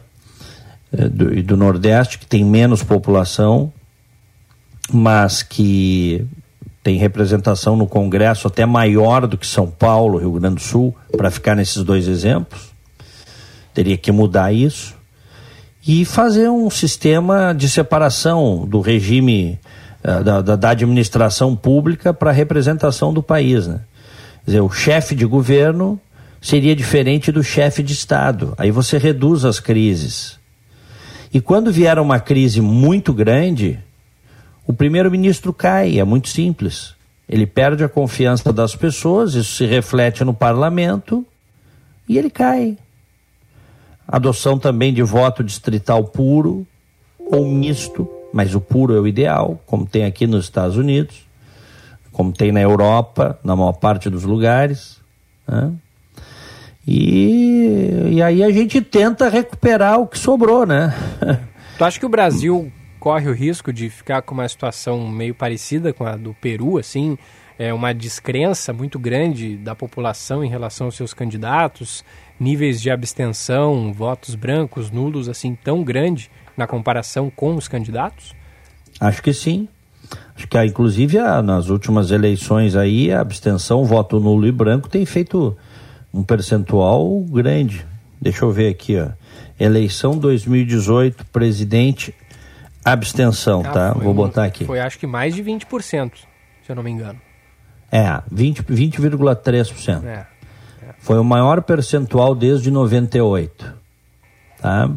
É, 0.92 1.08
do, 1.08 1.32
e 1.32 1.42
do 1.42 1.56
nordeste, 1.56 2.18
que 2.18 2.26
tem 2.26 2.44
menos 2.44 2.82
população, 2.82 3.72
mas 4.92 5.42
que 5.42 6.26
tem 6.83 6.97
representação 6.97 7.77
no 7.77 7.87
Congresso 7.87 8.49
até 8.49 8.66
maior 8.66 9.27
do 9.27 9.38
que 9.38 9.47
São 9.47 9.68
Paulo, 9.68 10.18
Rio 10.18 10.33
Grande 10.33 10.57
do 10.57 10.61
Sul, 10.61 10.95
para 11.16 11.31
ficar 11.31 11.55
nesses 11.55 11.85
dois 11.85 12.09
exemplos. 12.09 12.73
Teria 13.73 13.97
que 13.97 14.11
mudar 14.11 14.53
isso 14.53 14.95
e 15.87 16.05
fazer 16.05 16.49
um 16.49 16.68
sistema 16.68 17.53
de 17.53 17.68
separação 17.68 18.66
do 18.66 18.81
regime 18.81 19.59
uh, 20.05 20.25
da, 20.25 20.40
da, 20.40 20.57
da, 20.57 20.71
administração 20.71 21.57
pública 21.57 22.12
para 22.12 22.31
a 22.31 22.35
representação 22.35 23.12
do 23.12 23.23
país. 23.23 23.66
Né? 23.66 23.81
Quer 24.45 24.51
dizer, 24.51 24.61
o 24.61 24.71
chefe 24.71 25.14
de 25.14 25.25
governo 25.25 26.01
seria 26.40 26.75
diferente 26.75 27.31
do 27.31 27.42
chefe 27.42 27.83
de 27.83 27.92
Estado. 27.92 28.55
Aí 28.59 28.71
você 28.71 28.99
reduz 28.99 29.45
as 29.45 29.61
crises. 29.61 30.38
E 31.33 31.40
quando 31.40 31.73
vier 31.73 31.99
uma 31.99 32.21
crise 32.21 32.61
muito 32.61 33.12
grande, 33.12 33.79
o 34.66 34.72
primeiro-ministro 34.72 35.53
cai, 35.53 35.98
é 35.98 36.05
muito 36.05 36.29
simples. 36.29 36.94
Ele 37.29 37.46
perde 37.46 37.83
a 37.83 37.88
confiança 37.88 38.53
das 38.53 38.77
pessoas, 38.77 39.35
isso 39.35 39.57
se 39.57 39.66
reflete 39.66 40.25
no 40.25 40.35
parlamento 40.35 41.25
e 42.09 42.18
ele 42.18 42.31
cai 42.31 42.77
adoção 44.07 44.59
também 44.59 44.92
de 44.92 45.03
voto 45.03 45.42
distrital 45.42 46.05
puro 46.05 46.66
ou 47.18 47.48
misto, 47.48 48.07
mas 48.33 48.55
o 48.55 48.61
puro 48.61 48.94
é 48.94 49.01
o 49.01 49.07
ideal, 49.07 49.59
como 49.64 49.87
tem 49.87 50.05
aqui 50.05 50.27
nos 50.27 50.44
Estados 50.44 50.77
Unidos, 50.77 51.27
como 52.12 52.31
tem 52.31 52.53
na 52.53 52.61
Europa, 52.61 53.38
na 53.42 53.57
maior 53.57 53.72
parte 53.72 54.11
dos 54.11 54.25
lugares. 54.25 55.01
Né? 55.48 55.72
E, 56.87 58.11
e 58.11 58.22
aí 58.22 58.42
a 58.42 58.51
gente 58.51 58.83
tenta 58.83 59.31
recuperar 59.31 59.98
o 59.98 60.07
que 60.07 60.18
sobrou, 60.18 60.66
né? 60.66 60.94
Tu 61.79 61.85
acha 61.85 61.98
que 61.98 62.05
o 62.05 62.11
Brasil 62.11 62.70
corre 63.02 63.28
o 63.28 63.32
risco 63.32 63.72
de 63.72 63.90
ficar 63.90 64.22
com 64.22 64.32
uma 64.32 64.48
situação 64.48 65.08
meio 65.08 65.34
parecida 65.34 65.92
com 65.92 66.06
a 66.06 66.16
do 66.16 66.32
Peru, 66.34 66.78
assim? 66.78 67.18
É 67.58 67.74
uma 67.74 67.92
descrença 67.92 68.72
muito 68.72 68.96
grande 68.96 69.56
da 69.56 69.74
população 69.74 70.44
em 70.44 70.48
relação 70.48 70.86
aos 70.86 70.94
seus 70.94 71.12
candidatos 71.12 72.04
níveis 72.38 72.80
de 72.80 72.92
abstenção, 72.92 73.92
votos 73.92 74.36
brancos, 74.36 74.92
nulos, 74.92 75.28
assim, 75.28 75.56
tão 75.56 75.82
grande 75.82 76.30
na 76.56 76.64
comparação 76.64 77.28
com 77.28 77.56
os 77.56 77.66
candidatos? 77.66 78.36
Acho 79.00 79.20
que 79.20 79.32
sim. 79.32 79.66
Acho 80.36 80.46
que, 80.46 80.64
inclusive, 80.64 81.18
nas 81.42 81.70
últimas 81.70 82.12
eleições 82.12 82.76
aí, 82.76 83.10
a 83.10 83.20
abstenção, 83.20 83.84
voto 83.84 84.20
nulo 84.20 84.46
e 84.46 84.52
branco 84.52 84.88
tem 84.88 85.04
feito 85.04 85.56
um 86.14 86.22
percentual 86.22 87.18
grande. 87.22 87.84
Deixa 88.20 88.44
eu 88.44 88.52
ver 88.52 88.68
aqui, 88.68 88.96
ó. 88.96 89.08
Eleição 89.58 90.16
2018, 90.16 91.26
presidente, 91.26 92.14
abstenção, 92.85 93.62
ah, 93.64 93.71
tá? 93.71 93.92
Vou 93.92 94.14
botar 94.14 94.45
aqui. 94.45 94.64
Foi 94.64 94.81
acho 94.81 94.99
que 94.99 95.07
mais 95.07 95.35
de 95.35 95.42
20%, 95.42 96.12
se 96.14 96.25
eu 96.68 96.77
não 96.77 96.83
me 96.83 96.90
engano. 96.90 97.21
É, 97.90 98.23
20,3%. 98.33 100.01
20, 100.01 100.07
é. 100.07 100.27
Foi 100.99 101.18
o 101.18 101.25
maior 101.25 101.62
percentual 101.62 102.35
desde 102.35 102.71
98. 102.71 103.75
Tá? 104.59 104.90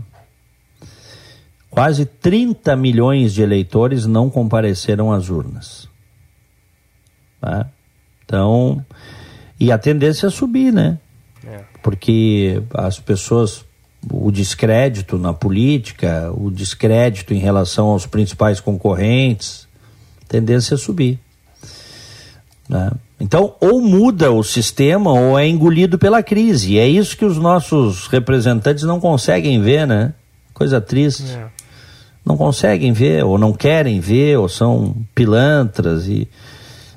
Quase 1.69 2.06
30 2.06 2.76
milhões 2.76 3.34
de 3.34 3.41
eleitores 3.41 4.06
não 4.06 4.30
compareceram 4.30 5.12
às 5.12 5.30
urnas. 5.30 5.89
Tá? 7.41 7.69
Então, 8.24 8.86
e 9.60 9.71
a 9.71 9.78
tendência 9.78 10.28
é 10.28 10.30
subir, 10.30 10.71
né? 10.71 11.00
É. 11.45 11.63
Porque 11.84 12.63
as 12.74 13.00
pessoas, 13.00 13.65
o 14.11 14.31
descrédito 14.31 15.17
na 15.17 15.33
política, 15.33 16.31
o 16.35 16.51
descrédito 16.51 17.33
em 17.33 17.39
relação 17.39 17.87
aos 17.87 18.05
principais 18.05 18.59
concorrentes, 18.59 19.67
tendência 20.27 20.75
é 20.75 20.77
subir. 20.77 21.19
Né? 22.67 22.91
Então, 23.19 23.55
ou 23.61 23.81
muda 23.81 24.31
o 24.31 24.43
sistema 24.43 25.11
ou 25.11 25.39
é 25.39 25.47
engolido 25.47 25.97
pela 25.97 26.21
crise. 26.21 26.73
E 26.73 26.79
é 26.79 26.87
isso 26.87 27.15
que 27.17 27.25
os 27.25 27.37
nossos 27.37 28.07
representantes 28.07 28.83
não 28.83 28.99
conseguem 28.99 29.61
ver, 29.61 29.87
né? 29.87 30.13
Coisa 30.53 30.81
triste. 30.81 31.31
É. 31.31 31.47
Não 32.25 32.35
conseguem 32.35 32.91
ver, 32.91 33.23
ou 33.23 33.37
não 33.37 33.53
querem 33.53 33.99
ver, 33.99 34.37
ou 34.39 34.49
são 34.49 34.95
pilantras 35.13 36.07
e 36.07 36.27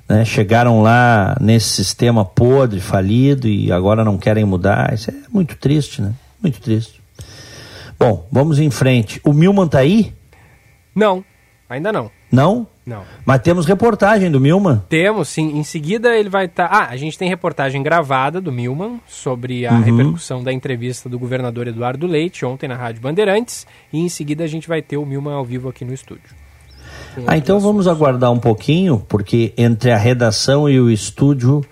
né, 0.08 0.24
chegaram 0.24 0.80
lá 0.80 1.36
nesse 1.38 1.68
sistema 1.68 2.24
podre, 2.24 2.80
falido 2.80 3.46
e 3.46 3.70
agora 3.70 4.04
não 4.04 4.16
querem 4.16 4.44
mudar. 4.44 4.94
Isso 4.94 5.10
é 5.10 5.14
muito 5.30 5.54
triste, 5.56 6.00
né? 6.00 6.14
Muito 6.42 6.60
triste. 6.60 6.97
Bom, 7.98 8.28
vamos 8.30 8.58
em 8.58 8.70
frente. 8.70 9.20
O 9.24 9.32
Milman 9.32 9.66
tá 9.66 9.78
aí? 9.78 10.12
Não, 10.94 11.24
ainda 11.68 11.92
não. 11.92 12.10
Não? 12.30 12.66
Não. 12.86 13.02
Mas 13.24 13.42
temos 13.42 13.66
reportagem 13.66 14.30
do 14.30 14.40
Milman? 14.40 14.82
Temos, 14.88 15.28
sim. 15.28 15.58
Em 15.58 15.64
seguida 15.64 16.16
ele 16.16 16.28
vai 16.28 16.46
estar. 16.46 16.68
Tá... 16.68 16.76
Ah, 16.76 16.88
a 16.88 16.96
gente 16.96 17.18
tem 17.18 17.28
reportagem 17.28 17.82
gravada 17.82 18.40
do 18.40 18.52
Milman 18.52 19.00
sobre 19.06 19.66
a 19.66 19.72
uhum. 19.72 19.80
repercussão 19.80 20.42
da 20.42 20.52
entrevista 20.52 21.08
do 21.08 21.18
governador 21.18 21.66
Eduardo 21.66 22.06
Leite 22.06 22.46
ontem 22.46 22.68
na 22.68 22.76
Rádio 22.76 23.02
Bandeirantes. 23.02 23.66
E 23.92 23.98
em 23.98 24.08
seguida 24.08 24.44
a 24.44 24.46
gente 24.46 24.68
vai 24.68 24.80
ter 24.80 24.96
o 24.96 25.04
Milman 25.04 25.34
ao 25.34 25.44
vivo 25.44 25.68
aqui 25.68 25.84
no 25.84 25.92
estúdio. 25.92 26.34
Ah, 27.26 27.36
então 27.36 27.56
assuntos. 27.56 27.62
vamos 27.62 27.88
aguardar 27.88 28.30
um 28.30 28.38
pouquinho, 28.38 29.04
porque 29.08 29.52
entre 29.56 29.90
a 29.90 29.96
redação 29.96 30.68
e 30.68 30.80
o 30.80 30.90
estúdio, 30.90 31.62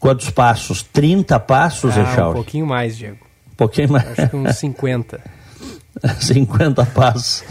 quantos 0.00 0.30
passos? 0.30 0.82
30 0.82 1.38
passos, 1.40 1.96
ah, 1.96 2.30
Um 2.30 2.32
pouquinho 2.32 2.66
mais, 2.66 2.96
Diego. 2.96 3.23
Um 3.54 3.56
pouquinho 3.56 3.92
mais. 3.92 4.18
Acho 4.18 4.28
que 4.28 4.36
uns 4.36 4.56
50. 4.56 5.20
50 6.20 6.84
passos. 6.92 7.44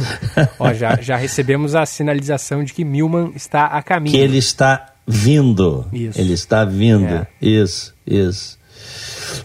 Ó, 0.59 0.73
já, 0.73 0.97
já 1.01 1.15
recebemos 1.15 1.75
a 1.75 1.85
sinalização 1.85 2.63
de 2.63 2.73
que 2.73 2.83
Milman 2.83 3.31
está 3.35 3.67
a 3.67 3.81
caminho. 3.81 4.13
Que 4.13 4.21
ele 4.21 4.37
está 4.37 4.93
vindo. 5.07 5.87
Isso. 5.93 6.19
Ele 6.19 6.33
está 6.33 6.65
vindo. 6.65 7.05
É. 7.05 7.27
Isso, 7.41 7.93
isso. 8.05 8.59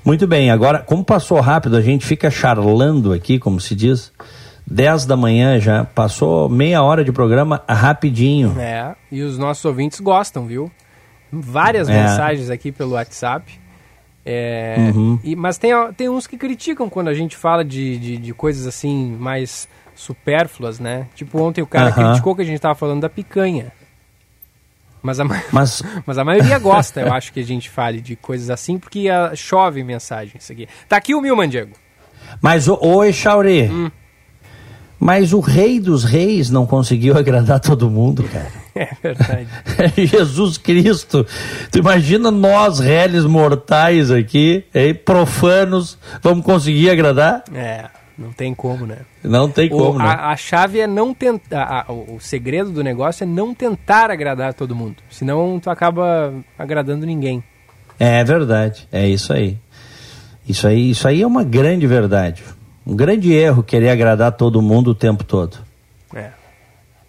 Muito 0.04 0.26
bem, 0.26 0.50
agora, 0.50 0.80
como 0.80 1.04
passou 1.04 1.40
rápido, 1.40 1.76
a 1.76 1.80
gente 1.80 2.04
fica 2.04 2.30
charlando 2.30 3.12
aqui, 3.12 3.38
como 3.38 3.60
se 3.60 3.74
diz. 3.74 4.12
10 4.66 5.06
da 5.06 5.16
manhã 5.16 5.58
já, 5.58 5.84
passou 5.84 6.48
meia 6.48 6.82
hora 6.82 7.02
de 7.02 7.12
programa 7.12 7.62
rapidinho. 7.68 8.54
É, 8.58 8.94
e 9.10 9.22
os 9.22 9.38
nossos 9.38 9.64
ouvintes 9.64 10.00
gostam, 10.00 10.46
viu? 10.46 10.70
Várias 11.32 11.88
é. 11.88 12.02
mensagens 12.02 12.50
aqui 12.50 12.72
pelo 12.72 12.92
WhatsApp. 12.92 13.58
É, 14.24 14.76
uhum. 14.94 15.18
e, 15.24 15.34
mas 15.34 15.56
tem, 15.56 15.72
tem 15.96 16.08
uns 16.08 16.26
que 16.26 16.36
criticam 16.36 16.88
quando 16.90 17.08
a 17.08 17.14
gente 17.14 17.36
fala 17.36 17.64
de, 17.64 17.98
de, 17.98 18.16
de 18.18 18.34
coisas 18.34 18.66
assim 18.66 19.16
mais 19.18 19.68
supérfluas, 19.94 20.78
né? 20.78 21.08
Tipo, 21.14 21.40
ontem 21.40 21.62
o 21.62 21.66
cara 21.66 21.88
uhum. 21.88 21.94
criticou 21.94 22.36
que 22.36 22.42
a 22.42 22.44
gente 22.44 22.56
estava 22.56 22.74
falando 22.74 23.00
da 23.00 23.08
picanha. 23.08 23.72
Mas 25.02 25.20
a, 25.20 25.24
mas... 25.24 25.82
mas 26.06 26.18
a 26.18 26.24
maioria 26.24 26.58
gosta, 26.58 27.00
eu 27.00 27.12
acho 27.12 27.32
que 27.32 27.40
a 27.40 27.44
gente 27.44 27.70
fale 27.70 28.00
de 28.00 28.16
coisas 28.16 28.50
assim, 28.50 28.78
porque 28.78 29.08
uh, 29.08 29.34
chove 29.36 29.82
mensagens 29.82 30.50
aqui. 30.50 30.68
Tá 30.88 30.96
aqui 30.96 31.14
o 31.14 31.20
Milman, 31.20 31.48
Diego. 31.48 31.74
Mas, 32.42 32.68
oi, 32.68 33.12
Chauri. 33.12 33.62
Hum. 33.62 33.90
Mas 34.98 35.32
o 35.32 35.40
rei 35.40 35.78
dos 35.78 36.04
reis 36.04 36.50
não 36.50 36.66
conseguiu 36.66 37.16
agradar 37.18 37.60
todo 37.60 37.90
mundo, 37.90 38.24
cara. 38.24 38.50
É 38.74 38.88
verdade. 39.02 39.48
Jesus 40.06 40.58
Cristo. 40.58 41.26
Tu 41.70 41.78
imagina 41.78 42.30
nós, 42.30 42.78
réis 42.78 43.24
mortais 43.24 44.10
aqui, 44.10 44.64
hein, 44.74 44.94
profanos, 44.94 45.98
vamos 46.22 46.44
conseguir 46.44 46.90
agradar? 46.90 47.44
É. 47.54 47.86
Não 48.18 48.32
tem 48.32 48.52
como, 48.52 48.84
né? 48.84 48.98
Não 49.22 49.48
tem 49.48 49.68
como, 49.68 49.92
o, 49.92 49.98
né? 49.98 50.04
A, 50.04 50.32
a, 50.32 50.36
chave 50.36 50.80
é 50.80 50.88
não 50.88 51.14
tentar. 51.14 51.86
O 51.88 52.18
segredo 52.18 52.72
do 52.72 52.82
negócio 52.82 53.22
é 53.22 53.26
não 53.26 53.54
tentar 53.54 54.10
agradar 54.10 54.54
todo 54.54 54.74
mundo. 54.74 54.96
Senão 55.08 55.60
tu 55.60 55.70
acaba 55.70 56.34
agradando 56.58 57.06
ninguém. 57.06 57.44
É 57.96 58.24
verdade. 58.24 58.88
É 58.90 59.06
isso 59.06 59.32
aí. 59.32 59.56
Isso 60.48 60.66
aí, 60.66 60.90
isso 60.90 61.06
aí 61.06 61.22
é 61.22 61.26
uma 61.26 61.44
grande 61.44 61.86
verdade. 61.86 62.42
Um 62.88 62.96
grande 62.96 63.34
erro 63.34 63.62
querer 63.62 63.90
agradar 63.90 64.32
todo 64.32 64.62
mundo 64.62 64.92
o 64.92 64.94
tempo 64.94 65.22
todo. 65.22 65.58
É. 66.14 66.30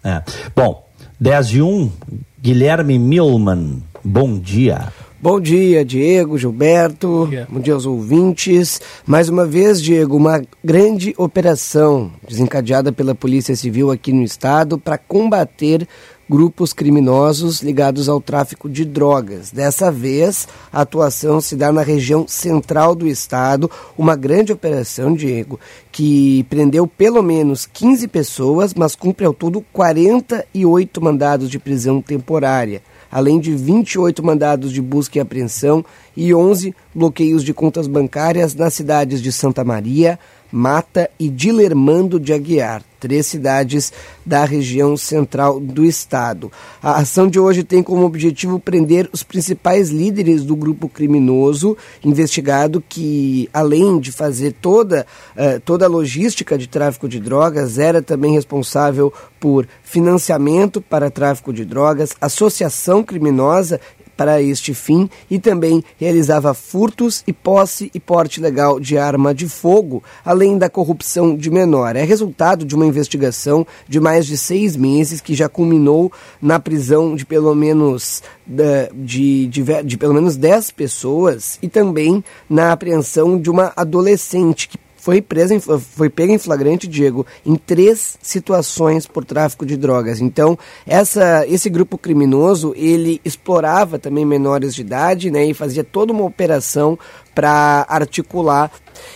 é. 0.04 0.22
Bom, 0.54 0.86
10 1.18 1.46
e 1.52 1.62
1, 1.62 1.90
Guilherme 2.38 2.98
Milman, 2.98 3.82
bom 4.04 4.38
dia. 4.38 4.92
Bom 5.22 5.40
dia, 5.40 5.82
Diego, 5.82 6.36
Gilberto. 6.36 7.08
Bom 7.08 7.28
dia. 7.30 7.48
Bom 7.50 7.60
dia 7.60 7.72
aos 7.72 7.86
ouvintes. 7.86 8.78
Mais 9.06 9.30
uma 9.30 9.46
vez, 9.46 9.80
Diego, 9.80 10.18
uma 10.18 10.42
grande 10.62 11.14
operação 11.16 12.12
desencadeada 12.28 12.92
pela 12.92 13.14
Polícia 13.14 13.56
Civil 13.56 13.90
aqui 13.90 14.12
no 14.12 14.22
estado 14.22 14.76
para 14.76 14.98
combater 14.98 15.88
grupos 16.30 16.72
criminosos 16.72 17.60
ligados 17.60 18.08
ao 18.08 18.20
tráfico 18.20 18.70
de 18.70 18.84
drogas. 18.84 19.50
Dessa 19.50 19.90
vez, 19.90 20.46
a 20.72 20.82
atuação 20.82 21.40
se 21.40 21.56
dá 21.56 21.72
na 21.72 21.82
região 21.82 22.24
central 22.28 22.94
do 22.94 23.04
estado, 23.04 23.68
uma 23.98 24.14
grande 24.14 24.52
operação, 24.52 25.12
Diego, 25.12 25.58
que 25.90 26.44
prendeu 26.44 26.86
pelo 26.86 27.20
menos 27.20 27.66
15 27.66 28.06
pessoas, 28.06 28.72
mas 28.72 28.94
cumpre 28.94 29.26
ao 29.26 29.34
todo 29.34 29.60
48 29.72 31.02
mandados 31.02 31.50
de 31.50 31.58
prisão 31.58 32.00
temporária 32.00 32.80
além 33.10 33.40
de 33.40 33.54
28 33.54 34.24
mandados 34.24 34.72
de 34.72 34.80
busca 34.80 35.18
e 35.18 35.20
apreensão 35.20 35.84
e 36.16 36.32
11 36.32 36.74
bloqueios 36.94 37.44
de 37.44 37.54
contas 37.54 37.86
bancárias 37.86 38.54
nas 38.54 38.74
cidades 38.74 39.22
de 39.22 39.30
Santa 39.32 39.64
Maria, 39.64 40.18
Mata 40.52 41.08
e 41.18 41.28
Dilermando 41.28 42.18
de 42.18 42.32
Aguiar, 42.32 42.82
três 42.98 43.26
cidades 43.26 43.92
da 44.26 44.44
região 44.44 44.96
central 44.96 45.60
do 45.60 45.84
estado. 45.84 46.50
A 46.82 46.96
ação 46.98 47.28
de 47.28 47.38
hoje 47.38 47.62
tem 47.62 47.82
como 47.82 48.04
objetivo 48.04 48.58
prender 48.58 49.08
os 49.12 49.22
principais 49.22 49.90
líderes 49.90 50.42
do 50.42 50.56
grupo 50.56 50.88
criminoso 50.88 51.76
investigado 52.04 52.82
que, 52.86 53.48
além 53.52 54.00
de 54.00 54.10
fazer 54.10 54.52
toda, 54.60 55.06
uh, 55.36 55.60
toda 55.60 55.86
a 55.86 55.88
logística 55.88 56.58
de 56.58 56.66
tráfico 56.66 57.08
de 57.08 57.20
drogas, 57.20 57.78
era 57.78 58.02
também 58.02 58.32
responsável 58.32 59.12
por 59.38 59.66
financiamento 59.82 60.80
para 60.80 61.10
tráfico 61.10 61.52
de 61.52 61.64
drogas, 61.64 62.10
associação 62.20 63.02
criminosa 63.02 63.80
para 64.20 64.42
este 64.42 64.74
fim 64.74 65.08
e 65.30 65.38
também 65.38 65.82
realizava 65.96 66.52
furtos 66.52 67.24
e 67.26 67.32
posse 67.32 67.90
e 67.94 67.98
porte 67.98 68.38
legal 68.38 68.78
de 68.78 68.98
arma 68.98 69.34
de 69.34 69.48
fogo, 69.48 70.04
além 70.22 70.58
da 70.58 70.68
corrupção 70.68 71.34
de 71.34 71.48
menor. 71.50 71.96
É 71.96 72.04
resultado 72.04 72.62
de 72.66 72.74
uma 72.74 72.84
investigação 72.84 73.66
de 73.88 73.98
mais 73.98 74.26
de 74.26 74.36
seis 74.36 74.76
meses 74.76 75.22
que 75.22 75.32
já 75.32 75.48
culminou 75.48 76.12
na 76.38 76.60
prisão 76.60 77.14
de 77.14 77.24
pelo 77.24 77.54
menos 77.54 78.22
de, 78.46 78.90
de, 78.92 79.46
de, 79.46 79.82
de 79.84 79.96
pelo 79.96 80.12
menos 80.12 80.36
dez 80.36 80.70
pessoas 80.70 81.58
e 81.62 81.66
também 81.66 82.22
na 82.46 82.72
apreensão 82.72 83.40
de 83.40 83.48
uma 83.48 83.72
adolescente 83.74 84.68
que 84.68 84.76
foi 85.00 85.22
presa, 85.22 85.54
em, 85.54 85.60
foi 85.60 86.10
pega 86.10 86.32
em 86.32 86.38
flagrante, 86.38 86.86
Diego, 86.86 87.26
em 87.44 87.56
três 87.56 88.18
situações 88.22 89.06
por 89.06 89.24
tráfico 89.24 89.64
de 89.64 89.76
drogas. 89.76 90.20
Então, 90.20 90.58
essa, 90.86 91.46
esse 91.46 91.70
grupo 91.70 91.96
criminoso, 91.96 92.74
ele 92.76 93.20
explorava 93.24 93.98
também 93.98 94.24
menores 94.24 94.74
de 94.74 94.82
idade, 94.82 95.30
né, 95.30 95.44
e 95.46 95.54
fazia 95.54 95.82
toda 95.82 96.12
uma 96.12 96.24
operação 96.24 96.98
para 97.34 97.86
articular 97.88 98.70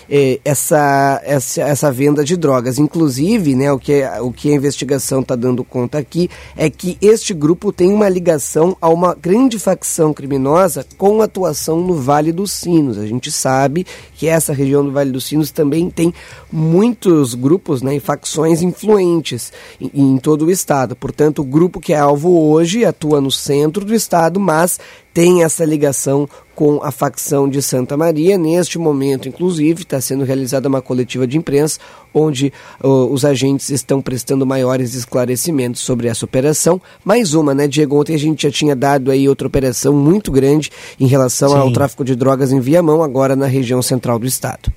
eh, 0.08 0.40
essa, 0.44 1.20
essa, 1.24 1.62
essa 1.62 1.92
venda 1.92 2.24
de 2.24 2.36
drogas. 2.36 2.78
Inclusive, 2.78 3.54
né, 3.54 3.72
o, 3.72 3.78
que, 3.78 4.02
o 4.22 4.32
que 4.32 4.50
a 4.50 4.54
investigação 4.54 5.20
está 5.20 5.34
dando 5.34 5.64
conta 5.64 5.98
aqui 5.98 6.30
é 6.56 6.70
que 6.70 6.96
este 7.02 7.34
grupo 7.34 7.72
tem 7.72 7.92
uma 7.92 8.08
ligação 8.08 8.76
a 8.80 8.88
uma 8.88 9.14
grande 9.14 9.58
facção 9.58 10.14
criminosa 10.14 10.86
com 10.96 11.20
atuação 11.20 11.80
no 11.80 11.94
Vale 11.94 12.32
dos 12.32 12.52
Sinos. 12.52 12.98
A 12.98 13.06
gente 13.06 13.30
sabe 13.30 13.86
que 14.24 14.28
essa 14.28 14.54
região 14.54 14.82
do 14.82 14.90
Vale 14.90 15.10
dos 15.10 15.24
Sinos 15.26 15.50
também 15.50 15.90
tem 15.90 16.14
muitos 16.50 17.34
grupos 17.34 17.82
né, 17.82 17.96
e 17.96 18.00
facções 18.00 18.62
influentes 18.62 19.52
em, 19.78 19.90
em 19.92 20.16
todo 20.16 20.46
o 20.46 20.50
estado. 20.50 20.96
Portanto, 20.96 21.40
o 21.40 21.44
grupo 21.44 21.78
que 21.78 21.92
é 21.92 21.98
alvo 21.98 22.30
hoje 22.50 22.86
atua 22.86 23.20
no 23.20 23.30
centro 23.30 23.84
do 23.84 23.94
estado, 23.94 24.40
mas 24.40 24.80
tem 25.12 25.44
essa 25.44 25.62
ligação 25.62 26.26
com 26.54 26.82
a 26.82 26.90
facção 26.90 27.46
de 27.46 27.60
Santa 27.60 27.98
Maria. 27.98 28.38
Neste 28.38 28.78
momento, 28.78 29.28
inclusive, 29.28 29.82
está 29.82 30.00
sendo 30.00 30.24
realizada 30.24 30.68
uma 30.68 30.80
coletiva 30.80 31.26
de 31.26 31.36
imprensa 31.36 31.78
onde 32.14 32.52
uh, 32.82 33.12
os 33.12 33.24
agentes 33.24 33.70
estão 33.70 34.00
prestando 34.00 34.46
maiores 34.46 34.94
esclarecimentos 34.94 35.80
sobre 35.82 36.06
essa 36.06 36.24
operação. 36.24 36.80
Mais 37.04 37.34
uma, 37.34 37.52
né, 37.52 37.66
Diego? 37.66 38.00
Ontem 38.00 38.14
a 38.14 38.18
gente 38.18 38.44
já 38.44 38.50
tinha 38.50 38.76
dado 38.76 39.10
aí 39.10 39.28
outra 39.28 39.46
operação 39.46 39.92
muito 39.92 40.30
grande 40.30 40.70
em 40.98 41.06
relação 41.06 41.50
Sim. 41.50 41.56
ao 41.56 41.72
tráfico 41.72 42.04
de 42.04 42.14
drogas 42.14 42.52
em 42.52 42.60
Viamão, 42.60 43.02
agora 43.02 43.34
na 43.34 43.46
região 43.46 43.82
central 43.82 44.18
do 44.18 44.26
estado. 44.26 44.72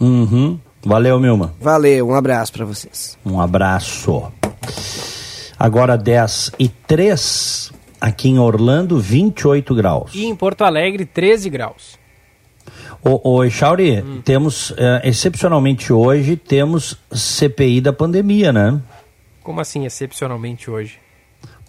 Uhum. 0.00 0.58
Valeu, 0.84 1.18
Milma. 1.18 1.52
Valeu, 1.60 2.08
um 2.08 2.14
abraço 2.14 2.52
para 2.52 2.64
vocês. 2.64 3.18
Um 3.26 3.40
abraço. 3.40 4.30
Agora 5.58 5.96
10 5.96 6.52
e 6.58 6.68
3. 6.68 7.72
Aqui 8.00 8.28
em 8.28 8.38
Orlando, 8.38 9.00
28 9.00 9.74
graus. 9.74 10.12
E 10.14 10.26
em 10.26 10.36
Porto 10.36 10.62
Alegre, 10.62 11.04
13 11.04 11.48
graus. 11.50 11.98
Ô 13.08 13.48
Chauri, 13.48 14.00
hum. 14.00 14.20
temos, 14.24 14.74
é, 14.76 15.08
excepcionalmente 15.08 15.92
hoje, 15.92 16.34
temos 16.34 16.98
CPI 17.12 17.80
da 17.80 17.92
pandemia, 17.92 18.52
né? 18.52 18.80
Como 19.44 19.60
assim, 19.60 19.86
excepcionalmente 19.86 20.68
hoje? 20.68 20.98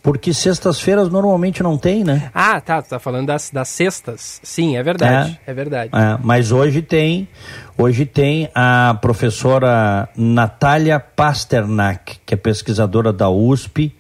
Porque 0.02 0.34
sextas-feiras 0.34 1.10
normalmente 1.10 1.62
não 1.62 1.78
tem, 1.78 2.04
né? 2.04 2.32
Ah, 2.34 2.60
tá, 2.60 2.82
tu 2.82 2.90
tá 2.90 2.98
falando 2.98 3.28
das, 3.28 3.52
das 3.52 3.68
sextas. 3.68 4.40
Sim, 4.42 4.78
é 4.78 4.82
verdade, 4.82 5.40
é, 5.46 5.52
é 5.52 5.54
verdade. 5.54 5.92
É, 5.94 6.18
mas 6.24 6.52
hoje 6.52 6.82
tem, 6.82 7.28
hoje 7.78 8.06
tem 8.06 8.50
a 8.56 8.98
professora 9.00 10.10
Natália 10.18 11.00
Pasternak, 11.00 12.20
que 12.26 12.34
é 12.34 12.38
pesquisadora 12.38 13.14
da 13.14 13.30
USP, 13.30 13.94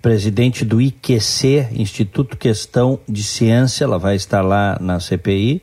presidente 0.00 0.64
do 0.64 0.80
IQC, 0.80 1.68
Instituto 1.72 2.36
Questão 2.36 3.00
de 3.08 3.24
Ciência, 3.24 3.84
ela 3.84 3.98
vai 3.98 4.14
estar 4.14 4.42
lá 4.42 4.78
na 4.80 5.00
CPI. 5.00 5.62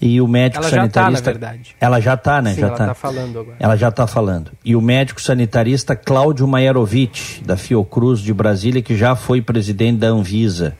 E 0.00 0.20
o 0.20 0.28
médico 0.28 0.62
ela 0.64 0.70
sanitarista. 0.70 1.00
Ela 1.00 1.10
já 1.10 1.14
está, 1.14 1.30
na 1.30 1.32
verdade. 1.32 1.76
Ela 1.80 2.00
já 2.00 2.14
está, 2.14 2.42
né? 2.42 2.54
Sim, 2.54 2.60
já 2.60 2.66
ela 2.66 2.74
está 2.74 2.86
tá 2.86 2.94
falando 2.94 3.38
agora. 3.38 3.56
Ela 3.58 3.76
já 3.76 3.88
está 3.88 4.06
falando. 4.06 4.50
E 4.64 4.76
o 4.76 4.80
médico 4.80 5.20
sanitarista 5.20 5.96
Cláudio 5.96 6.46
Maierovitch, 6.46 7.40
da 7.42 7.56
Fiocruz 7.56 8.20
de 8.20 8.32
Brasília, 8.32 8.82
que 8.82 8.96
já 8.96 9.14
foi 9.14 9.40
presidente 9.40 9.98
da 9.98 10.08
Anvisa 10.08 10.76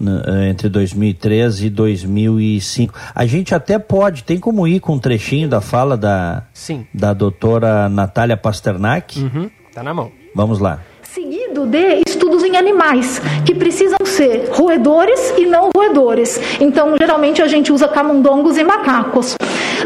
eh, 0.00 0.48
entre 0.48 0.68
2013 0.68 1.66
e 1.66 1.70
2005. 1.70 2.94
A 3.14 3.26
gente 3.26 3.54
até 3.54 3.78
pode, 3.78 4.24
tem 4.24 4.38
como 4.38 4.66
ir 4.66 4.80
com 4.80 4.94
um 4.94 4.98
trechinho 4.98 5.48
da 5.48 5.60
fala 5.60 5.96
da, 5.96 6.44
Sim. 6.52 6.86
da 6.92 7.12
doutora 7.12 7.88
Natália 7.88 8.36
Pasternak? 8.36 9.20
Uhum, 9.20 9.50
tá 9.74 9.82
na 9.82 9.94
mão. 9.94 10.12
Vamos 10.34 10.58
lá 10.58 10.80
seguido 11.50 11.66
de 11.66 12.02
estudos 12.08 12.44
em 12.44 12.56
animais, 12.56 13.20
que 13.44 13.54
precisam 13.54 13.98
ser 14.04 14.48
roedores 14.52 15.34
e 15.36 15.46
não 15.46 15.70
roedores. 15.74 16.40
Então, 16.60 16.96
geralmente 16.98 17.42
a 17.42 17.46
gente 17.46 17.72
usa 17.72 17.88
camundongos 17.88 18.56
e 18.56 18.64
macacos. 18.64 19.36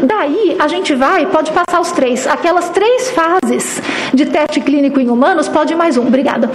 Daí, 0.03 0.55
a 0.59 0.67
gente 0.67 0.93
vai, 0.93 1.25
pode 1.25 1.51
passar 1.51 1.81
os 1.81 1.91
três. 1.91 2.27
Aquelas 2.27 2.69
três 2.69 3.09
fases 3.11 3.81
de 4.13 4.25
teste 4.25 4.61
clínico 4.61 4.99
em 4.99 5.09
humanos, 5.09 5.47
pode 5.47 5.73
mais 5.75 5.97
um, 5.97 6.07
obrigada 6.07 6.49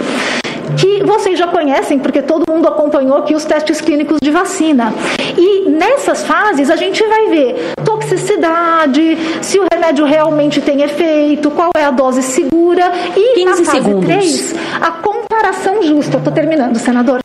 que 0.77 1.03
vocês 1.03 1.37
já 1.37 1.47
conhecem, 1.47 1.99
porque 1.99 2.21
todo 2.21 2.43
mundo 2.49 2.67
acompanhou 2.67 3.17
aqui 3.17 3.35
os 3.35 3.45
testes 3.45 3.81
clínicos 3.81 4.19
de 4.21 4.31
vacina. 4.31 4.93
E 5.37 5.69
nessas 5.69 6.23
fases 6.23 6.69
a 6.69 6.75
gente 6.75 7.03
vai 7.05 7.27
ver 7.29 7.73
toxicidade, 7.83 9.17
se 9.41 9.59
o 9.59 9.65
remédio 9.71 10.05
realmente 10.05 10.61
tem 10.61 10.81
efeito, 10.81 11.51
qual 11.51 11.71
é 11.77 11.83
a 11.83 11.91
dose 11.91 12.21
segura 12.21 12.91
e 13.15 13.35
15 13.35 13.45
na 13.45 13.55
fase 13.55 13.71
segundos. 13.71 14.05
3, 14.05 14.55
a 14.81 14.91
comparação 14.91 15.81
justa. 15.83 16.17
Estou 16.17 16.33
terminando, 16.33 16.77
senador. 16.77 17.19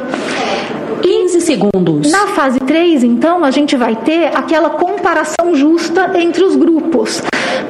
15 1.03 1.41
segundos. 1.41 2.11
Na 2.11 2.29
fase 2.29 2.59
3, 2.61 3.05
então, 3.05 3.45
a 3.45 3.51
gente 3.51 3.77
vai 3.77 3.97
ter 3.97 4.27
aquela 4.37 4.71
comparação 4.71 5.55
justa 5.55 6.11
entre 6.19 6.45
os 6.45 6.57
grupos. 6.57 7.23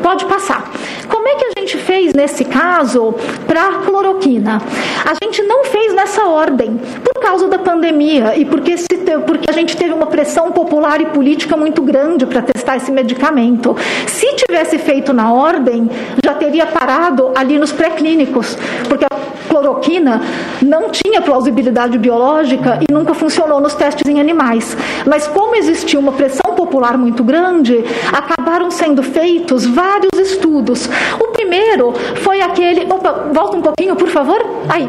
Pode 0.03 0.25
passar. 0.27 0.71
Como 1.09 1.27
é 1.29 1.35
que 1.35 1.45
a 1.45 1.61
gente 1.61 1.77
fez 1.79 2.13
nesse 2.15 2.45
caso 2.45 3.15
para 3.47 3.81
cloroquina? 3.85 4.61
A 5.05 5.15
gente 5.23 5.43
não 5.43 5.65
fez 5.65 5.93
nessa 5.95 6.25
ordem, 6.27 6.79
por 7.03 7.23
causa 7.23 7.49
da 7.49 7.59
pandemia 7.59 8.37
e 8.37 8.45
porque, 8.45 8.77
se, 8.77 8.87
porque 9.27 9.51
a 9.51 9.53
gente 9.53 9.77
teve 9.77 9.93
uma 9.93 10.07
pressão 10.07 10.53
popular 10.53 11.01
e 11.01 11.07
política 11.07 11.57
muito 11.57 11.83
grande 11.83 12.27
para 12.27 12.43
testar 12.43 12.77
esse 12.77 12.91
medicamento. 12.91 13.77
Se 14.07 14.27
tivesse 14.35 14.79
feito 14.79 15.13
na 15.13 15.33
ordem, 15.33 15.91
já 16.25 16.35
teria 16.35 16.67
parado 16.67 17.33
ali 17.35 17.59
nos 17.59 17.73
pré-clínicos, 17.73 18.57
porque 18.89 19.05
a 19.05 19.17
cloroquina 19.49 20.21
não 20.63 20.91
tinha 20.91 21.23
plausibilidade 21.23 21.99
biológica 21.99 22.79
e 22.89 22.93
nunca 23.07 23.15
funcionou 23.15 23.61
nos 23.61 23.75
testes 23.75 24.09
em 24.11 24.21
animais. 24.21 24.77
Mas 25.07 25.29
como 25.29 25.55
existia 25.55 25.99
uma 25.99 26.13
pressão 26.13 26.55
popular 26.57 26.99
muito 26.99 27.23
grande, 27.23 27.85
acabaram 28.13 28.69
sendo 28.71 29.03
feitos 29.03 29.65
vários 29.65 30.19
estudos. 30.19 30.89
O 31.21 31.29
primeiro 31.29 31.93
foi 32.17 32.41
aquele. 32.41 32.83
Opa, 32.93 33.31
volta 33.33 33.57
um 33.57 33.63
pouquinho, 33.63 33.95
por 33.95 34.09
favor. 34.09 34.45
Aí. 34.69 34.89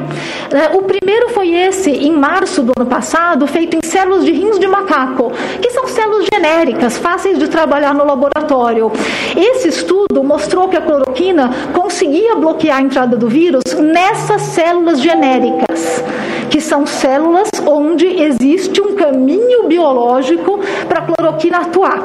É, 0.50 0.76
o 0.76 0.82
primeiro 0.82 1.30
foi 1.30 1.54
esse, 1.54 1.92
em 1.92 2.12
março 2.12 2.64
do 2.64 2.72
ano 2.78 2.90
passado, 2.90 3.46
feito 3.46 3.76
em 3.76 3.86
células 3.86 4.26
de 4.26 4.32
rins 4.32 4.58
de 4.58 4.68
macaco, 4.68 5.32
que 5.62 5.70
são 5.72 5.86
células 5.88 6.26
genéricas, 6.34 6.98
fáceis 6.98 7.38
de 7.38 7.48
trabalhar 7.48 7.94
no 7.94 8.06
laboratório. 8.06 8.92
Esse 9.36 9.68
estudo 9.68 10.24
mostrou 10.24 10.70
que 10.70 10.78
a 10.78 10.82
cloroquina 10.82 11.52
conseguia 11.74 12.36
bloquear 12.36 12.78
a 12.78 12.82
entrada 12.82 13.18
do 13.18 13.28
vírus 13.28 13.62
nessas 13.78 14.42
células 14.42 15.02
genéricas, 15.02 16.04
que 16.50 16.62
são 16.62 16.86
células 16.86 17.50
onde 17.68 18.07
existe 18.08 18.82
um 18.82 18.96
caminho 18.96 19.68
biológico 19.68 20.60
para 20.88 21.00
a 21.00 21.02
cloroquina 21.02 21.60
atuar. 21.60 22.04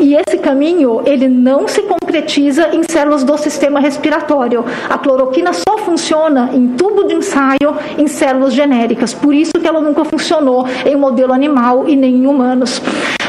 E 0.00 0.16
esse 0.16 0.38
caminho, 0.38 1.02
ele 1.06 1.28
não 1.28 1.68
se 1.68 1.82
concretiza 1.82 2.70
em 2.74 2.82
células 2.82 3.22
do 3.22 3.36
sistema 3.38 3.78
respiratório. 3.78 4.64
A 4.88 4.98
cloroquina 4.98 5.52
só 5.52 5.78
funciona 5.78 6.50
em 6.52 6.68
tubo 6.68 7.04
de 7.04 7.14
ensaio 7.14 7.76
em 7.96 8.06
células 8.06 8.52
genéricas. 8.52 9.14
Por 9.14 9.34
isso 9.34 9.52
que 9.52 9.66
ela 9.66 9.80
nunca 9.80 10.04
funcionou 10.04 10.66
em 10.84 10.96
modelo 10.96 11.32
animal 11.32 11.88
e 11.88 11.94
nem 11.94 12.16
em 12.16 12.26
humanos. 12.26 12.82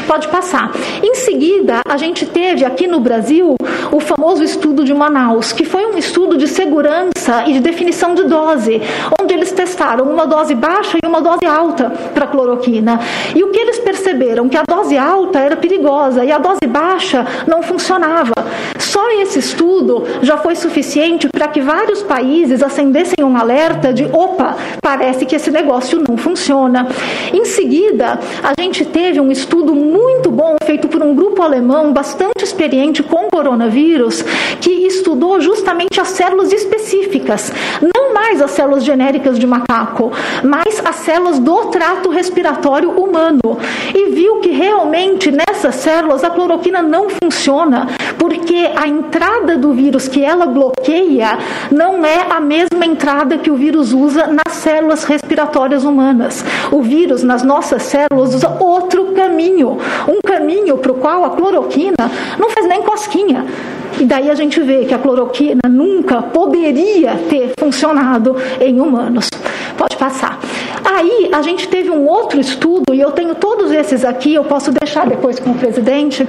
Pode 0.06 0.28
passar. 0.28 0.70
Em 1.02 1.14
seguida, 1.14 1.80
a 1.88 1.96
gente 1.96 2.26
teve 2.26 2.64
aqui 2.64 2.86
no 2.86 3.00
Brasil 3.00 3.56
o 3.90 4.00
famoso 4.00 4.42
estudo 4.42 4.84
de 4.84 4.92
Manaus, 4.92 5.52
que 5.52 5.64
foi 5.64 5.86
um 5.86 5.96
estudo 5.96 6.36
de 6.36 6.46
segurança 6.46 7.44
e 7.46 7.54
de 7.54 7.60
definição 7.60 8.14
de 8.14 8.24
dose, 8.24 8.82
onde 9.20 9.32
eles 9.32 9.52
testaram 9.52 10.04
uma 10.04 10.26
dose 10.26 10.54
baixa 10.54 10.98
e 11.02 11.06
uma 11.06 11.20
dose 11.20 11.46
alta 11.46 11.90
para 12.12 12.26
cloroquina. 12.26 13.00
E 13.34 13.42
o 13.42 13.50
que 13.50 13.58
eles 13.58 13.78
perceberam? 13.78 14.48
Que 14.48 14.56
a 14.56 14.62
dose 14.68 14.96
alta 14.96 15.38
era 15.38 15.56
perigosa 15.56 16.24
e 16.24 16.30
a 16.30 16.38
dose 16.38 16.66
baixa 16.66 17.26
não 17.46 17.62
funcionava. 17.62 18.34
Só 18.78 19.10
esse 19.20 19.38
estudo 19.38 20.04
já 20.22 20.36
foi 20.36 20.54
suficiente 20.54 21.28
para 21.32 21.48
que 21.48 21.60
vários 21.60 22.02
países 22.02 22.62
acendessem 22.62 23.24
um 23.24 23.36
alerta 23.36 23.92
de: 23.92 24.04
opa, 24.04 24.56
parece 24.82 25.24
que 25.24 25.34
esse 25.34 25.50
negócio 25.50 26.02
não 26.06 26.16
funciona. 26.16 26.88
Em 27.32 27.44
seguida, 27.44 28.18
a 28.42 28.60
gente 28.60 28.84
teve 28.84 29.20
um 29.20 29.30
estudo 29.30 29.74
muito 29.74 29.93
bom 30.34 30.56
feito 30.64 30.88
por 30.88 31.00
um 31.00 31.14
grupo 31.14 31.42
alemão 31.42 31.92
bastante 31.92 32.42
experiente 32.42 33.02
com 33.02 33.28
coronavírus, 33.30 34.22
que 34.60 34.70
estudou 34.70 35.40
justamente 35.40 36.00
as 36.00 36.08
células 36.08 36.52
específicas, 36.52 37.52
não 37.80 38.12
mais 38.12 38.42
as 38.42 38.50
células 38.50 38.84
genéricas 38.84 39.38
de 39.38 39.46
macaco, 39.46 40.12
mas 40.42 40.82
as 40.84 40.96
células 40.96 41.38
do 41.38 41.66
trato 41.66 42.10
respiratório 42.10 42.90
humano. 42.90 43.40
E 43.94 44.10
viu 44.10 44.40
que 44.40 44.50
realmente 44.50 45.30
nessas 45.30 45.76
células 45.76 46.24
a 46.24 46.30
cloroquina 46.30 46.82
não 46.82 47.06
funciona, 47.22 47.88
porque 48.18 48.70
a 48.74 48.88
entrada 48.88 49.56
do 49.56 49.72
vírus 49.72 50.08
que 50.08 50.24
ela 50.24 50.46
bloqueia 50.46 51.38
não 51.70 52.04
é 52.04 52.26
a 52.28 52.40
mesma 52.40 52.84
entrada 52.84 53.38
que 53.38 53.50
o 53.50 53.56
vírus 53.56 53.92
usa 53.92 54.26
nas 54.26 54.54
células 54.54 55.04
respiratórias 55.04 55.84
humanas. 55.84 56.44
O 56.72 56.82
vírus 56.82 57.22
nas 57.22 57.44
nossas 57.44 57.82
células 57.82 58.34
usa 58.34 58.56
outro 58.58 59.12
caminho, 59.12 59.78
um 60.08 60.20
caminho 60.24 60.78
para 60.78 60.92
o 60.92 60.94
qual 60.94 61.24
a 61.24 61.30
cloroquina 61.30 62.10
não 62.38 62.50
faz 62.50 62.66
nem 62.66 62.82
cosquinha. 62.82 63.44
E 64.00 64.04
daí 64.04 64.28
a 64.28 64.34
gente 64.34 64.60
vê 64.60 64.84
que 64.84 64.94
a 64.94 64.98
cloroquina 64.98 65.60
nunca 65.68 66.20
poderia 66.20 67.16
ter 67.28 67.52
funcionado 67.58 68.36
em 68.60 68.80
humanos. 68.80 69.28
Pode 69.76 69.96
passar. 69.96 70.38
Aí 70.84 71.30
a 71.32 71.42
gente 71.42 71.66
teve 71.68 71.90
um 71.90 72.06
outro 72.06 72.38
estudo, 72.38 72.94
e 72.94 73.00
eu 73.00 73.12
tenho 73.12 73.34
todos 73.34 73.72
esses 73.72 74.04
aqui, 74.04 74.34
eu 74.34 74.44
posso 74.44 74.70
deixar 74.70 75.06
depois 75.06 75.38
com 75.38 75.50
o 75.50 75.54
presidente. 75.54 76.26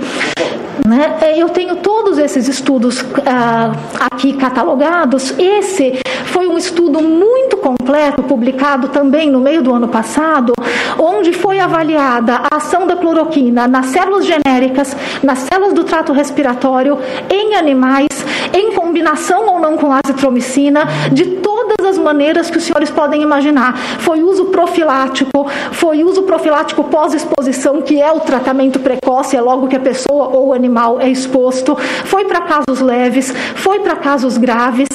Né? 0.87 1.17
Eu 1.35 1.49
tenho 1.49 1.77
todos 1.77 2.17
esses 2.17 2.47
estudos 2.47 3.03
ah, 3.25 3.71
aqui 3.99 4.33
catalogados. 4.33 5.33
Esse 5.39 5.99
foi 6.25 6.47
um 6.47 6.57
estudo 6.57 7.01
muito 7.01 7.57
completo, 7.57 8.23
publicado 8.23 8.89
também 8.89 9.29
no 9.29 9.39
meio 9.39 9.61
do 9.63 9.73
ano 9.73 9.87
passado, 9.87 10.53
onde 10.99 11.33
foi 11.33 11.59
avaliada 11.59 12.41
a 12.51 12.57
ação 12.57 12.85
da 12.85 12.95
cloroquina 12.95 13.67
nas 13.67 13.87
células 13.87 14.25
genéricas, 14.25 14.95
nas 15.23 15.39
células 15.39 15.73
do 15.73 15.83
trato 15.83 16.13
respiratório, 16.13 16.97
em 17.29 17.55
animais, 17.55 18.07
em 18.53 18.73
combinação 18.73 19.47
ou 19.47 19.59
não 19.59 19.77
com 19.77 19.91
azitromicina, 19.91 20.85
de 21.11 21.25
todas 21.25 21.54
as 21.88 21.97
maneiras 21.97 22.49
que 22.49 22.57
os 22.57 22.63
senhores 22.63 22.89
podem 22.89 23.21
imaginar. 23.21 23.77
Foi 23.99 24.21
uso 24.23 24.45
profilático, 24.45 25.47
foi 25.71 26.03
uso 26.03 26.23
profilático 26.23 26.83
pós-exposição, 26.83 27.81
que 27.81 28.01
é 28.01 28.11
o 28.11 28.19
tratamento 28.19 28.79
precoce, 28.79 29.36
é 29.36 29.41
logo 29.41 29.67
que 29.67 29.75
a 29.75 29.79
pessoa 29.79 30.27
ou 30.27 30.47
o 30.47 30.53
animal 30.53 30.99
é 30.99 31.09
exposto, 31.09 31.75
foi 32.05 32.25
para 32.25 32.41
casos 32.41 32.81
leves, 32.81 33.33
foi 33.55 33.79
para 33.79 33.95
casos 33.95 34.38
graves 34.38 34.88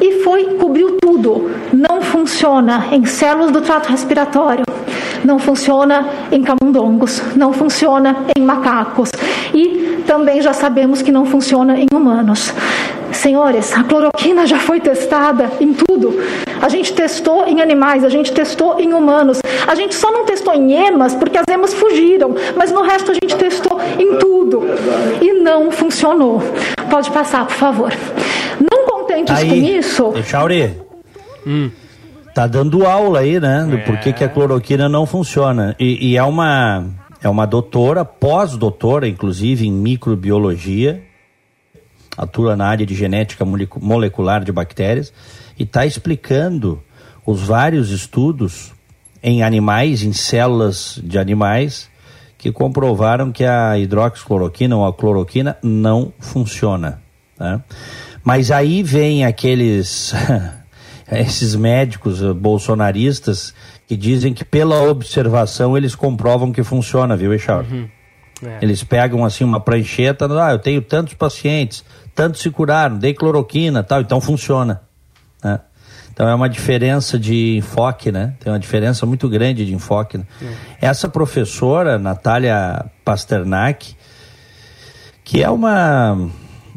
e 0.00 0.22
foi 0.22 0.44
cobriu 0.54 0.96
tudo. 1.00 1.50
Não 1.72 2.00
funciona 2.02 2.86
em 2.92 3.04
células 3.04 3.50
do 3.50 3.60
trato 3.60 3.88
respiratório, 3.88 4.64
não 5.24 5.38
funciona 5.38 6.08
em 6.30 6.42
camundongos, 6.42 7.22
não 7.36 7.52
funciona 7.52 8.24
em 8.36 8.42
macacos 8.42 9.10
e 9.54 10.02
também 10.06 10.42
já 10.42 10.52
sabemos 10.52 11.00
que 11.02 11.12
não 11.12 11.24
funciona 11.24 11.78
em 11.78 11.86
humanos. 11.92 12.52
Senhores, 13.12 13.72
a 13.72 13.84
cloroquina 13.84 14.46
já 14.46 14.58
foi 14.58 14.80
testada 14.80 15.50
em 15.60 15.72
tudo. 15.72 16.18
A 16.60 16.68
gente 16.68 16.92
testou 16.92 17.46
em 17.46 17.60
animais, 17.60 18.04
a 18.04 18.08
gente 18.08 18.32
testou 18.32 18.80
em 18.80 18.92
humanos. 18.92 19.40
A 19.66 19.74
gente 19.74 19.94
só 19.94 20.10
não 20.10 20.24
testou 20.24 20.54
em 20.54 20.72
emas 20.72 21.14
porque 21.14 21.38
as 21.38 21.44
emas 21.48 21.74
fugiram, 21.74 22.34
mas 22.56 22.70
no 22.72 22.82
resto 22.82 23.10
a 23.10 23.14
gente 23.14 23.36
testou 23.36 23.80
em 23.98 24.18
tudo. 24.18 24.62
E 25.20 25.32
não 25.34 25.70
funcionou. 25.70 26.42
Pode 26.90 27.10
passar, 27.10 27.46
por 27.46 27.54
favor. 27.56 27.92
Não 28.60 28.86
contentes 28.86 29.34
Aí, 29.34 29.48
com 29.48 29.54
isso. 29.54 30.12
Chauri, 30.24 30.74
hum. 31.46 31.70
tá 32.34 32.46
dando 32.46 32.86
aula 32.86 33.20
aí, 33.20 33.40
né? 33.40 33.66
Do 33.68 33.76
é. 33.76 33.80
porquê 33.80 34.12
que 34.12 34.24
a 34.24 34.28
cloroquina 34.28 34.88
não 34.88 35.06
funciona. 35.06 35.74
E, 35.78 36.10
e 36.12 36.16
é 36.16 36.22
uma 36.22 36.84
é 37.22 37.28
uma 37.28 37.46
doutora, 37.46 38.04
pós-doutora, 38.04 39.06
inclusive, 39.06 39.66
em 39.66 39.72
microbiologia, 39.72 41.02
atua 42.16 42.56
na 42.56 42.66
área 42.66 42.84
de 42.84 42.94
genética 42.94 43.44
molecular 43.44 44.44
de 44.44 44.52
bactérias, 44.52 45.12
e 45.58 45.62
está 45.62 45.86
explicando 45.86 46.82
os 47.26 47.42
vários 47.42 47.90
estudos 47.90 48.72
em 49.22 49.42
animais, 49.42 50.02
em 50.02 50.12
células 50.12 51.00
de 51.02 51.18
animais, 51.18 51.88
que 52.36 52.50
comprovaram 52.50 53.30
que 53.30 53.44
a 53.44 53.78
hidroxicloroquina 53.78 54.76
ou 54.76 54.84
a 54.84 54.92
cloroquina 54.92 55.56
não 55.62 56.12
funciona. 56.18 57.00
Tá? 57.38 57.62
Mas 58.24 58.50
aí 58.50 58.82
vem 58.82 59.24
aqueles 59.24 60.12
esses 61.10 61.54
médicos 61.54 62.20
bolsonaristas 62.32 63.54
que 63.86 63.96
dizem 63.96 64.34
que 64.34 64.44
pela 64.44 64.82
observação 64.82 65.76
eles 65.76 65.94
comprovam 65.94 66.50
que 66.50 66.62
funciona, 66.62 67.16
viu, 67.16 67.32
Eixauro? 67.32 67.66
Uhum. 67.70 67.88
É. 68.44 68.58
Eles 68.60 68.82
pegam 68.82 69.24
assim 69.24 69.44
uma 69.44 69.60
prancheta, 69.60 70.26
ah, 70.42 70.52
eu 70.52 70.58
tenho 70.58 70.82
tantos 70.82 71.14
pacientes, 71.14 71.84
tantos 72.14 72.40
se 72.40 72.50
curaram, 72.50 72.98
dei 72.98 73.14
cloroquina 73.14 73.82
tal, 73.82 74.00
então 74.00 74.20
funciona. 74.20 74.82
Né? 75.42 75.60
Então 76.12 76.28
é 76.28 76.34
uma 76.34 76.48
diferença 76.48 77.18
de 77.18 77.56
enfoque, 77.56 78.12
né? 78.12 78.34
Tem 78.38 78.52
uma 78.52 78.58
diferença 78.58 79.06
muito 79.06 79.28
grande 79.28 79.64
de 79.64 79.74
enfoque. 79.74 80.18
Né? 80.18 80.26
É. 80.80 80.88
Essa 80.88 81.08
professora, 81.08 81.98
Natália 81.98 82.84
Pasternak, 83.04 83.96
que 85.24 85.42
é 85.42 85.48
uma, 85.48 86.30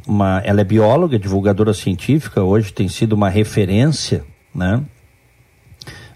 uma. 0.07 0.41
Ela 0.45 0.61
é 0.61 0.63
bióloga, 0.63 1.19
divulgadora 1.19 1.73
científica, 1.73 2.41
hoje 2.41 2.71
tem 2.71 2.87
sido 2.87 3.13
uma 3.13 3.27
referência, 3.27 4.23
né? 4.53 4.81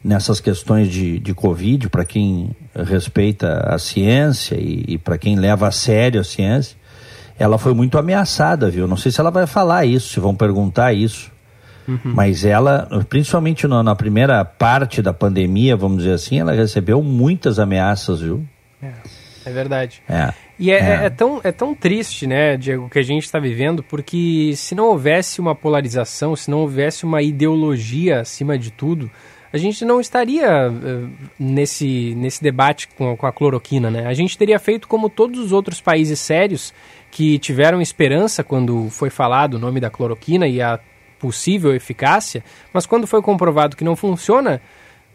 nessas 0.03 0.39
questões 0.39 0.89
de, 0.89 1.19
de 1.19 1.33
Covid, 1.33 1.89
para 1.89 2.05
quem 2.05 2.55
respeita 2.73 3.65
a 3.67 3.77
ciência 3.77 4.55
e, 4.55 4.85
e 4.87 4.97
para 4.97 5.17
quem 5.17 5.35
leva 5.35 5.67
a 5.67 5.71
sério 5.71 6.21
a 6.21 6.23
ciência, 6.23 6.77
ela 7.39 7.57
foi 7.57 7.73
muito 7.73 7.97
ameaçada, 7.97 8.69
viu? 8.69 8.85
Não 8.85 8.97
sei 8.97 9.11
se 9.11 9.19
ela 9.19 9.31
vai 9.31 9.47
falar 9.47 9.85
isso, 9.85 10.09
se 10.09 10.19
vão 10.19 10.35
perguntar 10.35 10.93
isso. 10.93 11.31
Uhum. 11.87 11.99
Mas 12.03 12.45
ela, 12.45 12.87
principalmente 13.07 13.65
na, 13.65 13.81
na, 13.81 13.95
primeira 13.95 14.43
parte 14.43 15.01
da 15.01 15.13
pandemia, 15.13 15.75
vamos 15.75 15.99
dizer 15.99 16.13
assim, 16.13 16.39
ela 16.39 16.51
recebeu 16.51 17.01
muitas 17.01 17.57
ameaças, 17.57 18.21
viu? 18.21 18.45
É, 18.83 18.91
é 19.45 19.51
verdade. 19.51 20.03
É. 20.07 20.31
E 20.59 20.69
é, 20.69 20.75
é. 20.75 21.05
é, 21.05 21.09
tão, 21.09 21.39
é 21.43 21.51
tão 21.51 21.73
triste, 21.73 22.27
né, 22.27 22.57
Diego, 22.57 22.89
que 22.89 22.99
a 22.99 23.03
gente 23.03 23.23
está 23.23 23.39
vivendo, 23.39 23.81
porque 23.81 24.51
se 24.55 24.75
não 24.75 24.85
houvesse 24.87 25.39
uma 25.39 25.55
polarização, 25.55 26.35
se 26.35 26.51
não 26.51 26.59
houvesse 26.59 27.05
uma 27.05 27.21
ideologia 27.21 28.19
acima 28.19 28.57
de 28.57 28.69
tudo, 28.69 29.09
a 29.51 29.57
gente 29.57 29.83
não 29.83 29.99
estaria 29.99 30.69
uh, 30.69 31.09
nesse, 31.39 32.13
nesse 32.15 32.43
debate 32.43 32.87
com, 32.89 33.17
com 33.17 33.25
a 33.25 33.31
cloroquina, 33.31 33.89
né? 33.89 34.05
A 34.05 34.13
gente 34.13 34.37
teria 34.37 34.59
feito 34.59 34.87
como 34.87 35.09
todos 35.09 35.39
os 35.39 35.51
outros 35.51 35.81
países 35.81 36.19
sérios 36.19 36.71
que 37.11 37.39
tiveram 37.39 37.81
esperança 37.81 38.43
quando 38.43 38.89
foi 38.89 39.09
falado 39.09 39.55
o 39.55 39.59
nome 39.59 39.79
da 39.79 39.89
cloroquina 39.89 40.47
e 40.47 40.61
a 40.61 40.79
possível 41.19 41.75
eficácia, 41.75 42.43
mas 42.73 42.85
quando 42.85 43.05
foi 43.05 43.21
comprovado 43.21 43.75
que 43.75 43.83
não 43.83 43.95
funciona, 43.95 44.61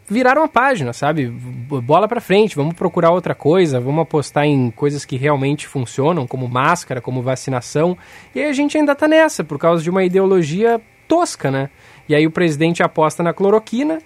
viraram 0.08 0.44
a 0.44 0.48
página, 0.48 0.92
sabe? 0.92 1.26
Bola 1.26 2.06
para 2.06 2.20
frente, 2.20 2.54
vamos 2.54 2.74
procurar 2.74 3.10
outra 3.10 3.34
coisa, 3.34 3.80
vamos 3.80 4.02
apostar 4.02 4.44
em 4.44 4.70
coisas 4.70 5.04
que 5.04 5.16
realmente 5.16 5.66
funcionam, 5.66 6.26
como 6.26 6.46
máscara, 6.46 7.00
como 7.00 7.22
vacinação. 7.22 7.96
E 8.34 8.40
aí 8.40 8.48
a 8.48 8.52
gente 8.52 8.76
ainda 8.76 8.94
tá 8.94 9.08
nessa, 9.08 9.42
por 9.42 9.58
causa 9.58 9.82
de 9.82 9.88
uma 9.88 10.04
ideologia 10.04 10.80
tosca, 11.08 11.50
né? 11.50 11.70
E 12.08 12.14
aí 12.14 12.26
o 12.26 12.30
presidente 12.30 12.82
aposta 12.82 13.22
na 13.22 13.32
cloroquina 13.32 13.98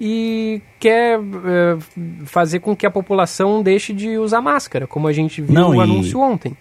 e 0.00 0.62
quer 0.78 1.18
é, 1.18 1.76
fazer 2.24 2.60
com 2.60 2.74
que 2.74 2.86
a 2.86 2.90
população 2.90 3.62
deixe 3.62 3.92
de 3.92 4.16
usar 4.18 4.40
máscara, 4.40 4.86
como 4.86 5.08
a 5.08 5.12
gente 5.12 5.42
viu 5.42 5.54
não, 5.54 5.74
no 5.74 5.80
anúncio 5.80 6.20
ontem. 6.20 6.56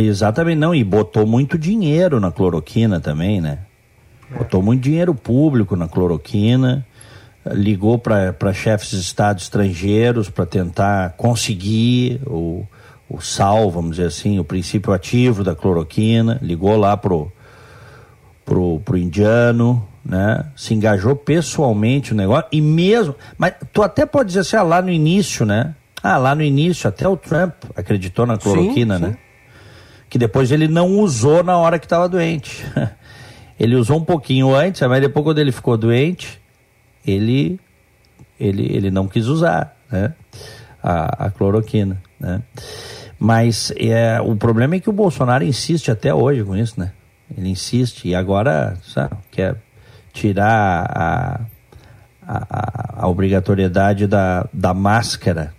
Exatamente, 0.00 0.58
não, 0.58 0.72
e 0.72 0.84
botou 0.84 1.26
muito 1.26 1.58
dinheiro 1.58 2.20
na 2.20 2.30
cloroquina 2.30 3.00
também, 3.00 3.40
né? 3.40 3.58
É. 4.32 4.38
Botou 4.38 4.62
muito 4.62 4.80
dinheiro 4.80 5.12
público 5.12 5.74
na 5.74 5.88
cloroquina, 5.88 6.86
ligou 7.44 7.98
para 7.98 8.52
chefes 8.54 8.90
de 8.90 9.00
Estado 9.00 9.40
estrangeiros 9.40 10.30
para 10.30 10.46
tentar 10.46 11.14
conseguir 11.16 12.20
o, 12.26 12.64
o 13.10 13.20
sal, 13.20 13.72
vamos 13.72 13.92
dizer 13.96 14.06
assim, 14.06 14.38
o 14.38 14.44
princípio 14.44 14.92
ativo 14.92 15.42
da 15.42 15.56
cloroquina, 15.56 16.38
ligou 16.40 16.76
lá 16.76 16.96
pro, 16.96 17.32
pro, 18.44 18.78
pro 18.84 18.96
indiano, 18.96 19.84
né? 20.04 20.46
Se 20.54 20.74
engajou 20.74 21.16
pessoalmente 21.16 22.14
no 22.14 22.18
negócio 22.18 22.46
e 22.52 22.60
mesmo, 22.60 23.16
mas 23.36 23.54
tu 23.72 23.82
até 23.82 24.06
pode 24.06 24.28
dizer 24.28 24.40
assim, 24.40 24.56
ah, 24.56 24.62
lá 24.62 24.80
no 24.80 24.90
início, 24.90 25.44
né? 25.44 25.74
Ah, 26.00 26.18
lá 26.18 26.36
no 26.36 26.42
início 26.42 26.88
até 26.88 27.08
o 27.08 27.16
Trump 27.16 27.52
acreditou 27.74 28.24
na 28.24 28.38
cloroquina, 28.38 28.98
sim, 28.98 29.06
sim. 29.06 29.16
Que 30.08 30.18
depois 30.18 30.50
ele 30.50 30.68
não 30.68 30.98
usou 30.98 31.42
na 31.42 31.56
hora 31.56 31.78
que 31.78 31.86
estava 31.86 32.08
doente. 32.08 32.64
ele 33.58 33.74
usou 33.76 33.98
um 33.98 34.04
pouquinho 34.04 34.54
antes, 34.54 34.80
mas 34.82 35.00
depois 35.00 35.24
quando 35.24 35.38
ele 35.38 35.52
ficou 35.52 35.76
doente, 35.76 36.40
ele 37.06 37.60
ele, 38.38 38.64
ele 38.72 38.90
não 38.90 39.08
quis 39.08 39.26
usar, 39.26 39.76
né? 39.90 40.14
A, 40.82 41.26
a 41.26 41.30
cloroquina, 41.30 42.00
né? 42.20 42.40
Mas 43.18 43.72
é, 43.76 44.20
o 44.20 44.36
problema 44.36 44.76
é 44.76 44.80
que 44.80 44.88
o 44.88 44.92
Bolsonaro 44.92 45.42
insiste 45.42 45.90
até 45.90 46.14
hoje 46.14 46.44
com 46.44 46.56
isso, 46.56 46.78
né? 46.78 46.92
Ele 47.36 47.48
insiste 47.48 48.06
e 48.06 48.14
agora, 48.14 48.76
sabe, 48.82 49.16
quer 49.30 49.56
tirar 50.12 50.86
a, 50.88 51.40
a, 52.26 53.02
a 53.02 53.08
obrigatoriedade 53.08 54.06
da, 54.06 54.48
da 54.52 54.72
máscara. 54.72 55.52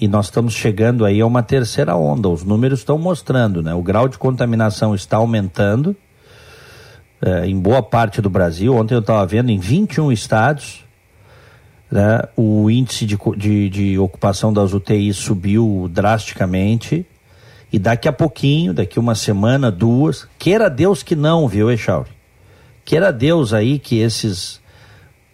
E 0.00 0.08
nós 0.08 0.26
estamos 0.26 0.54
chegando 0.54 1.04
aí 1.04 1.20
a 1.20 1.26
uma 1.26 1.42
terceira 1.42 1.94
onda. 1.94 2.28
Os 2.28 2.42
números 2.42 2.80
estão 2.80 2.98
mostrando, 2.98 3.62
né? 3.62 3.72
O 3.74 3.82
grau 3.82 4.08
de 4.08 4.18
contaminação 4.18 4.92
está 4.92 5.18
aumentando 5.18 5.94
é, 7.22 7.46
em 7.46 7.58
boa 7.58 7.80
parte 7.80 8.20
do 8.20 8.28
Brasil. 8.28 8.74
Ontem 8.74 8.94
eu 8.94 9.00
estava 9.00 9.24
vendo 9.24 9.50
em 9.50 9.58
21 9.58 10.10
estados, 10.10 10.84
né, 11.90 12.22
o 12.36 12.68
índice 12.68 13.06
de, 13.06 13.16
de, 13.36 13.70
de, 13.70 13.98
ocupação 13.98 14.52
das 14.52 14.72
UTIs 14.72 15.16
subiu 15.16 15.88
drasticamente. 15.90 17.06
E 17.72 17.78
daqui 17.78 18.08
a 18.08 18.12
pouquinho, 18.12 18.74
daqui 18.74 18.98
uma 18.98 19.14
semana, 19.14 19.70
duas, 19.70 20.26
queira 20.38 20.68
Deus 20.68 21.02
que 21.02 21.14
não, 21.14 21.46
viu, 21.46 21.70
Echauri? 21.70 22.10
Queira 22.84 23.12
Deus 23.12 23.52
aí 23.52 23.78
que 23.78 23.98
esses 23.98 24.60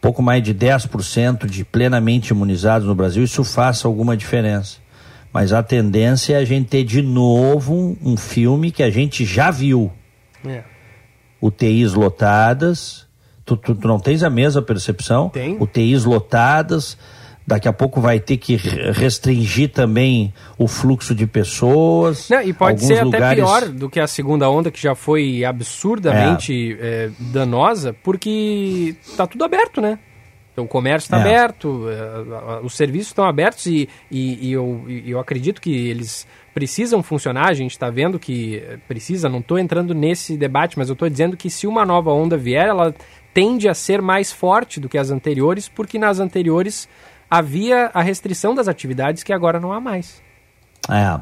pouco 0.05 0.21
mais 0.21 0.43
de 0.43 0.55
10% 0.55 1.47
de 1.47 1.65
plenamente 1.65 2.29
imunizados 2.29 2.87
no 2.87 2.95
Brasil, 2.95 3.25
isso 3.25 3.43
faça 3.43 3.89
alguma 3.89 4.15
diferença. 4.15 4.77
Mas 5.33 5.51
a 5.51 5.63
tendência 5.63 6.35
é 6.35 6.37
a 6.37 6.45
gente 6.45 6.69
ter 6.69 6.85
de 6.85 7.01
novo 7.01 7.73
um, 7.73 7.97
um 8.13 8.15
filme 8.15 8.71
que 8.71 8.83
a 8.83 8.91
gente 8.91 9.25
já 9.25 9.51
viu. 9.51 9.91
É. 10.47 10.63
UTIs 11.41 11.95
lotadas. 11.95 13.07
Tu, 13.47 13.57
tu, 13.57 13.75
tu, 13.75 13.89
não 13.89 13.99
tens 13.99 14.23
a 14.23 14.29
mesma 14.29 14.61
percepção? 14.61 15.31
Tem. 15.31 15.57
UTIs 15.59 16.05
lotadas, 16.05 16.99
daqui 17.47 17.69
a 17.69 17.73
pouco 17.73 18.01
vai 18.01 18.19
ter 18.19 18.37
que 18.37 18.57
restringir 18.57 19.71
também 19.71 20.33
o 20.59 20.67
fluxo 20.67 21.15
de 21.15 21.27
pessoas. 21.27 22.29
Não, 22.29 22.41
e 22.43 22.53
pode 22.53 22.85
ser 22.85 23.05
lugares... 23.05 23.25
até 23.25 23.35
pior 23.35 23.69
do 23.69 23.91
que 23.91 24.01
a 24.01 24.07
segunda 24.07 24.49
onda, 24.49 24.71
que 24.71 24.81
já 24.81 24.95
foi 24.95 25.45
absurdamente 25.45 26.77
é. 26.81 27.07
É, 27.07 27.11
danosa, 27.19 27.95
porque 28.03 28.97
está 29.03 29.27
tudo 29.27 29.45
aberto, 29.45 29.81
né? 29.81 29.99
Então, 30.53 30.65
o 30.65 30.69
comércio 30.69 31.07
está 31.09 31.19
é. 31.19 31.21
aberto, 31.21 31.87
é, 31.89 32.65
os 32.65 32.77
serviços 32.77 33.09
estão 33.09 33.25
abertos 33.25 33.67
e, 33.67 33.89
e, 34.09 34.49
e 34.49 34.53
eu, 34.53 34.85
e 34.89 35.11
eu 35.11 35.19
acredito 35.19 35.61
que 35.61 35.89
eles 35.89 36.27
precisam 36.55 37.03
funcionar. 37.03 37.49
A 37.49 37.55
gente 37.55 37.73
está 37.73 37.91
vendo 37.91 38.21
que 38.21 38.63
precisa, 38.87 39.29
não 39.29 39.41
estou 39.41 39.59
entrando 39.59 39.93
nesse 39.93 40.37
debate, 40.37 40.79
mas 40.79 40.89
eu 40.89 40.93
estou 40.93 41.11
dizendo 41.11 41.37
que 41.37 41.51
se 41.51 41.67
uma 41.67 41.85
nova 41.85 42.13
onda 42.13 42.37
vier, 42.37 42.69
ela 42.69 42.95
tende 43.35 43.69
a 43.69 43.75
ser 43.75 44.01
mais 44.01 44.33
forte 44.33 44.79
do 44.79 44.89
que 44.89 44.97
as 44.97 45.11
anteriores, 45.11 45.69
porque 45.69 45.99
nas 45.99 46.21
anteriores 46.21 46.89
havia 47.37 47.91
a 47.93 48.01
restrição 48.01 48.55
das 48.55 48.69
atividades 48.69 49.25
que 49.25 49.33
agora 49.33 49.59
não 49.59 49.73
há 49.73 49.81
mais. 49.81 50.23
É. 50.89 51.21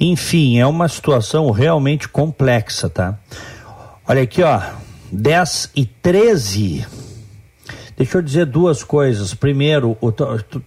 Enfim, 0.00 0.58
é 0.58 0.66
uma 0.66 0.88
situação 0.88 1.50
realmente 1.50 2.08
complexa, 2.08 2.88
tá? 2.88 3.18
Olha 4.08 4.22
aqui, 4.22 4.42
ó, 4.42 4.62
10 5.12 5.72
e 5.76 5.84
13. 5.84 6.86
Deixa 7.98 8.16
eu 8.16 8.22
dizer 8.22 8.46
duas 8.46 8.82
coisas. 8.82 9.34
Primeiro, 9.34 9.94
o, 10.00 10.10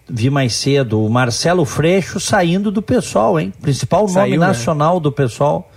vi 0.08 0.30
mais 0.30 0.54
cedo 0.54 1.04
o 1.04 1.10
Marcelo 1.10 1.66
Freixo 1.66 2.20
saindo 2.20 2.70
do 2.70 2.82
pessoal, 2.82 3.40
hein? 3.40 3.52
Principal 3.60 4.02
nome 4.02 4.14
Saiu, 4.14 4.40
né? 4.40 4.48
nacional 4.48 4.96
né? 4.96 5.02
do 5.02 5.12
pessoal. 5.12 5.72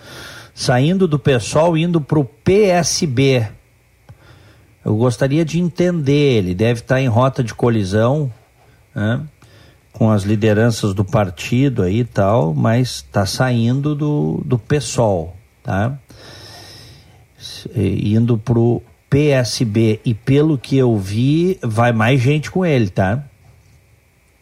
Saindo 0.54 1.08
do 1.08 1.18
pessoal, 1.18 1.78
indo 1.78 1.98
para 1.98 2.18
o 2.18 2.24
PSB. 2.24 3.46
Eu 4.84 4.96
gostaria 4.96 5.44
de 5.44 5.58
entender, 5.58 6.38
ele 6.38 6.54
deve 6.54 6.80
estar 6.80 7.00
em 7.00 7.08
rota 7.08 7.42
de 7.42 7.54
colisão 7.54 8.30
né, 8.94 9.24
com 9.92 10.10
as 10.10 10.24
lideranças 10.24 10.92
do 10.92 11.04
partido 11.04 11.82
aí 11.82 12.00
e 12.00 12.04
tal, 12.04 12.52
mas 12.52 12.96
está 12.96 13.24
saindo 13.24 13.94
do, 13.94 14.42
do 14.44 14.58
PSOL, 14.58 15.34
tá? 15.62 15.98
Indo 17.74 18.36
pro 18.36 18.82
PSB 19.08 20.00
e 20.04 20.12
pelo 20.12 20.58
que 20.58 20.76
eu 20.76 20.98
vi, 20.98 21.58
vai 21.62 21.92
mais 21.92 22.20
gente 22.20 22.50
com 22.50 22.66
ele, 22.66 22.88
tá? 22.90 23.24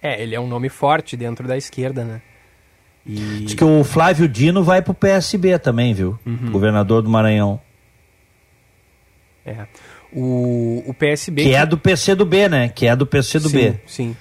É, 0.02 0.20
ele 0.20 0.34
é 0.34 0.40
um 0.40 0.48
nome 0.48 0.68
forte 0.68 1.16
dentro 1.16 1.46
da 1.46 1.56
esquerda, 1.56 2.04
né? 2.04 2.20
E... 3.06 3.44
Diz 3.44 3.54
que 3.54 3.64
o 3.64 3.84
Flávio 3.84 4.28
Dino 4.28 4.64
vai 4.64 4.82
pro 4.82 4.94
PSB 4.94 5.58
também, 5.58 5.92
viu? 5.92 6.18
Uhum. 6.24 6.50
Governador 6.50 7.02
do 7.02 7.10
Maranhão. 7.10 7.60
É. 9.44 9.66
O, 10.14 10.84
o 10.86 10.94
PSB. 10.94 11.42
Que, 11.42 11.48
que, 11.50 11.54
é 11.54 11.64
do 11.64 11.78
PC 11.78 12.14
do 12.14 12.24
B, 12.24 12.48
né? 12.48 12.68
Que 12.68 12.86
é 12.86 12.94
do 12.94 13.06
PC 13.06 13.38
do 13.38 13.48
sim, 13.48 13.56
B. 13.56 13.74
Sim. 13.86 14.16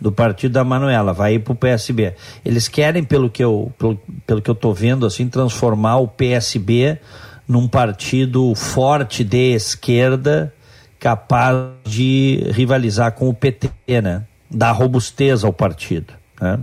Do 0.00 0.10
partido 0.10 0.52
da 0.52 0.64
Manuela, 0.64 1.12
vai 1.12 1.34
ir 1.34 1.38
pro 1.40 1.54
PSB. 1.54 2.14
Eles 2.44 2.68
querem, 2.68 3.04
pelo 3.04 3.30
que 3.30 3.42
eu, 3.44 3.72
pelo, 3.78 4.00
pelo 4.26 4.42
que 4.42 4.50
eu 4.50 4.54
tô 4.54 4.72
vendo, 4.72 5.06
assim, 5.06 5.28
transformar 5.28 5.98
o 5.98 6.08
PSB 6.08 6.98
num 7.46 7.68
partido 7.68 8.54
forte 8.54 9.22
de 9.22 9.54
esquerda, 9.54 10.52
capaz 10.98 11.68
de 11.84 12.50
rivalizar 12.52 13.12
com 13.12 13.28
o 13.28 13.34
PT, 13.34 13.68
né? 14.02 14.24
Dar 14.50 14.72
robustez 14.72 15.44
ao 15.44 15.52
partido, 15.52 16.14
né? 16.40 16.58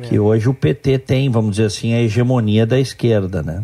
Que 0.00 0.18
hoje 0.18 0.48
o 0.48 0.54
PT 0.54 0.98
tem, 0.98 1.30
vamos 1.30 1.52
dizer 1.52 1.66
assim, 1.66 1.94
a 1.94 2.02
hegemonia 2.02 2.66
da 2.66 2.78
esquerda, 2.78 3.42
né? 3.42 3.62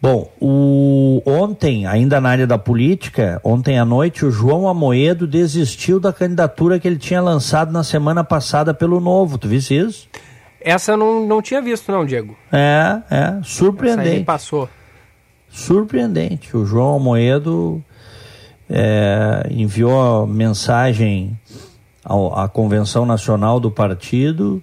Bom, 0.00 0.30
o, 0.40 1.20
ontem, 1.26 1.84
ainda 1.84 2.20
na 2.20 2.28
área 2.28 2.46
da 2.46 2.56
política, 2.56 3.40
ontem 3.42 3.78
à 3.78 3.84
noite, 3.84 4.24
o 4.24 4.30
João 4.30 4.68
Amoedo 4.68 5.26
desistiu 5.26 5.98
da 5.98 6.12
candidatura 6.12 6.78
que 6.78 6.86
ele 6.86 6.98
tinha 6.98 7.20
lançado 7.20 7.72
na 7.72 7.82
semana 7.82 8.22
passada 8.22 8.72
pelo 8.72 9.00
Novo. 9.00 9.38
Tu 9.38 9.48
viste 9.48 9.76
isso? 9.76 10.08
Essa 10.60 10.92
eu 10.92 10.96
não, 10.96 11.26
não 11.26 11.42
tinha 11.42 11.60
visto, 11.60 11.90
não, 11.90 12.06
Diego. 12.06 12.36
É, 12.52 13.00
é, 13.10 13.40
surpreendente. 13.42 14.16
Essa 14.16 14.24
passou. 14.24 14.68
Surpreendente. 15.48 16.56
O 16.56 16.64
João 16.64 16.96
Amoedo 16.96 17.82
é, 18.70 19.48
enviou 19.50 20.28
mensagem 20.28 21.36
à 22.34 22.46
Convenção 22.48 23.04
Nacional 23.04 23.58
do 23.58 23.70
Partido 23.70 24.62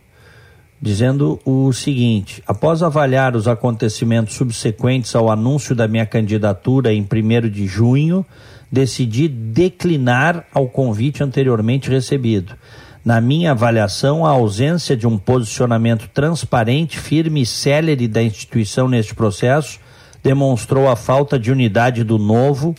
dizendo 0.82 1.39
o 1.45 1.71
seguinte: 1.71 2.43
após 2.45 2.84
avaliar 2.84 3.36
os 3.36 3.47
acontecimentos 3.47 4.36
subsequentes 4.36 5.15
ao 5.15 5.32
anúncio 5.32 5.76
da 5.76 5.88
minha 5.88 6.05
candidatura 6.05 6.93
em 6.93 7.01
1 7.01 7.49
de 7.49 7.67
junho, 7.67 8.26
decidi 8.71 9.28
declinar 9.28 10.45
ao 10.53 10.67
convite 10.67 11.23
anteriormente 11.23 11.89
recebido. 11.89 12.53
Na 13.03 13.21
minha 13.21 13.51
avaliação, 13.51 14.26
a 14.26 14.32
ausência 14.32 14.97
de 14.97 15.05
um 15.05 15.17
posicionamento 15.17 16.09
transparente, 16.11 16.97
firme 16.97 17.41
e 17.41 17.45
célere 17.45 18.07
da 18.07 18.23
instituição 18.23 18.88
neste 18.88 19.13
processo 19.13 19.80
demonstrou 20.23 20.89
a 20.89 20.95
falta 20.95 21.38
de 21.38 21.51
unidade 21.51 22.03
do 22.03 22.17
novo 22.17 22.73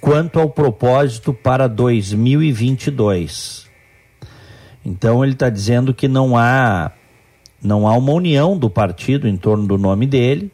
quanto 0.00 0.40
ao 0.40 0.50
propósito 0.50 1.32
para 1.32 1.68
2022. 1.68 3.70
Então 4.84 5.22
ele 5.22 5.34
está 5.34 5.48
dizendo 5.48 5.94
que 5.94 6.08
não 6.08 6.36
há 6.36 6.90
não 7.62 7.86
há 7.86 7.96
uma 7.96 8.12
união 8.12 8.58
do 8.58 8.68
partido 8.68 9.28
em 9.28 9.36
torno 9.36 9.66
do 9.66 9.78
nome 9.78 10.06
dele. 10.06 10.50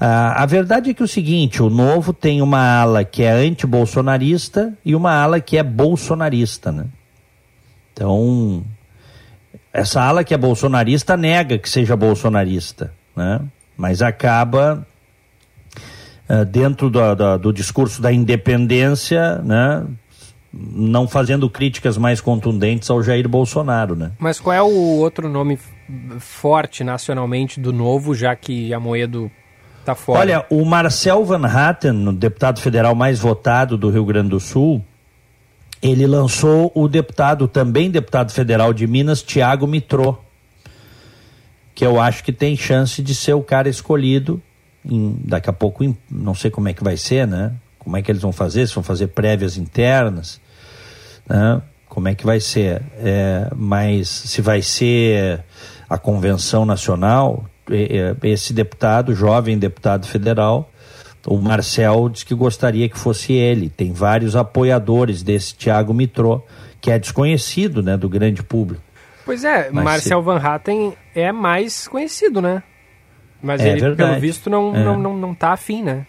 Ah, 0.00 0.42
a 0.42 0.46
verdade 0.46 0.90
é 0.90 0.94
que 0.94 1.02
é 1.02 1.04
o 1.04 1.08
seguinte: 1.08 1.62
o 1.62 1.68
Novo 1.68 2.12
tem 2.12 2.40
uma 2.40 2.80
ala 2.80 3.04
que 3.04 3.22
é 3.22 3.32
anti-bolsonarista 3.32 4.72
e 4.84 4.94
uma 4.94 5.12
ala 5.12 5.40
que 5.40 5.58
é 5.58 5.62
bolsonarista, 5.62 6.72
né? 6.72 6.86
Então, 7.92 8.64
essa 9.72 10.00
ala 10.00 10.22
que 10.22 10.32
é 10.32 10.38
bolsonarista 10.38 11.16
nega 11.16 11.58
que 11.58 11.68
seja 11.68 11.96
bolsonarista, 11.96 12.92
né? 13.14 13.40
Mas 13.76 14.00
acaba 14.00 14.86
uh, 16.30 16.44
dentro 16.44 16.88
do, 16.88 17.14
do, 17.14 17.38
do, 17.38 17.52
discurso 17.52 18.00
da 18.00 18.12
independência, 18.12 19.36
né? 19.38 19.84
Não 20.52 21.06
fazendo 21.06 21.50
críticas 21.50 21.98
mais 21.98 22.20
contundentes 22.20 22.88
ao 22.88 23.02
Jair 23.02 23.28
Bolsonaro, 23.28 23.94
né? 23.94 24.12
Mas 24.18 24.40
qual 24.40 24.54
é 24.54 24.62
o 24.62 24.98
outro 24.98 25.28
nome 25.28 25.58
forte 26.18 26.84
nacionalmente 26.84 27.60
do 27.60 27.72
novo, 27.72 28.14
já 28.14 28.34
que 28.36 28.72
a 28.72 28.80
Moedo 28.80 29.30
está 29.80 29.94
fora? 29.94 30.20
Olha, 30.20 30.46
o 30.50 30.64
Marcel 30.64 31.24
Van 31.24 31.46
Hatten, 31.46 32.08
o 32.08 32.12
deputado 32.12 32.60
federal 32.60 32.94
mais 32.94 33.18
votado 33.18 33.76
do 33.76 33.90
Rio 33.90 34.04
Grande 34.04 34.30
do 34.30 34.40
Sul, 34.40 34.84
ele 35.82 36.06
lançou 36.06 36.70
o 36.74 36.88
deputado, 36.88 37.46
também 37.48 37.90
deputado 37.90 38.32
federal 38.32 38.72
de 38.72 38.86
Minas, 38.86 39.22
Tiago 39.22 39.66
Mitrô, 39.66 40.18
que 41.74 41.86
eu 41.86 42.00
acho 42.00 42.24
que 42.24 42.32
tem 42.32 42.56
chance 42.56 43.00
de 43.02 43.14
ser 43.14 43.34
o 43.34 43.42
cara 43.42 43.68
escolhido 43.68 44.42
em, 44.84 45.16
daqui 45.24 45.48
a 45.48 45.52
pouco, 45.52 45.84
em, 45.84 45.96
não 46.10 46.34
sei 46.34 46.50
como 46.50 46.68
é 46.68 46.72
que 46.72 46.82
vai 46.82 46.96
ser, 46.96 47.26
né? 47.26 47.52
Como 47.78 47.96
é 47.96 48.02
que 48.02 48.10
eles 48.10 48.20
vão 48.20 48.32
fazer, 48.32 48.66
se 48.66 48.74
vão 48.74 48.82
fazer 48.82 49.08
prévias 49.08 49.56
internas, 49.56 50.40
né? 51.28 51.62
Como 51.88 52.08
é 52.08 52.14
que 52.14 52.26
vai 52.26 52.40
ser? 52.40 52.82
É, 52.98 53.48
mas 53.56 54.08
se 54.08 54.42
vai 54.42 54.60
ser 54.60 55.44
a 55.88 55.98
convenção 55.98 56.64
nacional, 56.64 57.44
esse 58.22 58.52
deputado, 58.52 59.14
jovem 59.14 59.58
deputado 59.58 60.06
federal, 60.06 60.70
o 61.26 61.36
Marcel 61.38 62.08
diz 62.08 62.22
que 62.22 62.34
gostaria 62.34 62.88
que 62.88 62.98
fosse 62.98 63.32
ele. 63.32 63.68
Tem 63.68 63.92
vários 63.92 64.36
apoiadores 64.36 65.22
desse 65.22 65.54
Tiago 65.54 65.92
Mitrô, 65.92 66.42
que 66.80 66.90
é 66.90 66.98
desconhecido 66.98 67.82
né, 67.82 67.96
do 67.96 68.08
grande 68.08 68.42
público. 68.42 68.82
Pois 69.24 69.44
é, 69.44 69.68
Mas 69.70 69.84
Marcel 69.84 70.20
se... 70.20 70.24
Van 70.24 70.38
Hatten 70.38 70.94
é 71.14 71.30
mais 71.32 71.86
conhecido, 71.86 72.40
né? 72.40 72.62
Mas 73.42 73.60
é 73.60 73.72
ele, 73.72 73.80
verdade. 73.80 74.10
pelo 74.10 74.20
visto, 74.20 74.48
não, 74.48 74.74
é. 74.74 74.82
não, 74.82 74.98
não, 74.98 75.16
não 75.16 75.34
tá 75.34 75.52
afim, 75.52 75.82
né? 75.82 76.06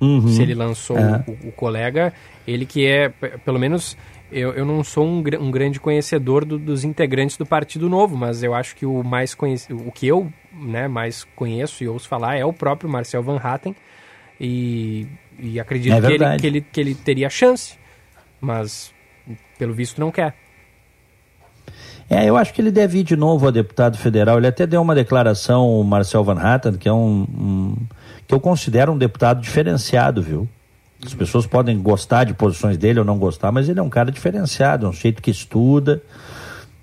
Uhum. 0.00 0.26
Se 0.28 0.42
ele 0.42 0.54
lançou 0.54 0.98
é. 0.98 1.24
o, 1.28 1.48
o, 1.48 1.52
colega, 1.52 2.12
ele 2.44 2.66
que 2.66 2.84
é, 2.84 3.08
pelo 3.44 3.58
menos, 3.58 3.96
eu, 4.32 4.52
eu 4.52 4.64
não 4.64 4.82
sou 4.82 5.06
um, 5.06 5.22
um 5.40 5.50
grande 5.50 5.78
conhecedor 5.78 6.44
do, 6.44 6.58
dos 6.58 6.84
integrantes 6.84 7.36
do 7.36 7.46
Partido 7.46 7.88
Novo, 7.88 8.16
mas 8.16 8.42
eu 8.42 8.54
acho 8.54 8.74
que 8.74 8.86
o 8.86 9.02
mais 9.02 9.34
conhecido, 9.34 9.86
o 9.86 9.92
que 9.92 10.06
eu 10.06 10.32
né, 10.52 10.88
mais 10.88 11.24
conheço 11.36 11.84
e 11.84 11.88
ouço 11.88 12.08
falar 12.08 12.36
é 12.36 12.44
o 12.44 12.52
próprio 12.52 12.90
Marcel 12.90 13.22
Van 13.22 13.36
Hatten, 13.36 13.76
e, 14.40 15.06
e 15.38 15.60
acredito 15.60 15.94
é 15.94 16.00
que, 16.00 16.12
ele, 16.12 16.36
que, 16.38 16.46
ele, 16.46 16.60
que 16.60 16.80
ele 16.80 16.94
teria 16.94 17.30
chance, 17.30 17.78
mas 18.40 18.92
pelo 19.58 19.72
visto 19.72 20.00
não 20.00 20.10
quer. 20.10 20.34
É, 22.10 22.28
eu 22.28 22.36
acho 22.36 22.52
que 22.52 22.60
ele 22.60 22.70
deve 22.70 22.98
ir 22.98 23.02
de 23.04 23.16
novo 23.16 23.48
a 23.48 23.50
deputado 23.50 23.96
federal. 23.96 24.36
Ele 24.36 24.46
até 24.46 24.66
deu 24.66 24.82
uma 24.82 24.94
declaração, 24.94 25.68
o 25.68 25.82
Marcel 25.82 26.22
Van 26.22 26.38
Hatten, 26.38 26.74
que 26.74 26.88
é 26.88 26.92
um, 26.92 27.22
um 27.22 27.76
que 28.26 28.34
eu 28.34 28.40
considero 28.40 28.92
um 28.92 28.98
deputado 28.98 29.40
diferenciado, 29.40 30.20
viu? 30.20 30.48
As 31.04 31.14
pessoas 31.14 31.46
podem 31.46 31.80
gostar 31.80 32.24
de 32.24 32.34
posições 32.34 32.76
dele 32.76 33.00
ou 33.00 33.04
não 33.04 33.18
gostar, 33.18 33.50
mas 33.50 33.68
ele 33.68 33.80
é 33.80 33.82
um 33.82 33.90
cara 33.90 34.10
diferenciado, 34.10 34.86
é 34.86 34.88
um 34.88 34.92
sujeito 34.92 35.20
que 35.20 35.30
estuda, 35.30 36.02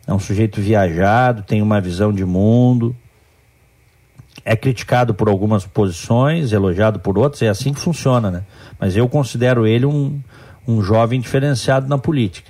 é 0.06 0.14
um 0.14 0.20
sujeito 0.20 0.60
viajado, 0.60 1.44
tem 1.44 1.62
uma 1.62 1.80
visão 1.80 2.12
de 2.12 2.26
mundo 2.26 2.96
é 4.50 4.56
criticado 4.56 5.14
por 5.14 5.30
algumas 5.30 5.66
posições, 5.66 6.52
elogiado 6.52 7.00
por 7.00 7.18
outras, 7.18 7.42
é 7.42 7.50
assim 7.50 7.74
que 7.74 7.80
funciona, 7.80 8.32
né? 8.32 8.44
Mas 8.80 8.96
eu 8.96 9.08
considero 9.08 9.68
ele 9.68 9.86
um, 9.86 10.20
um 10.68 10.82
jovem 10.82 11.20
diferenciado 11.20 11.88
na 11.88 11.98
política. 11.98 12.50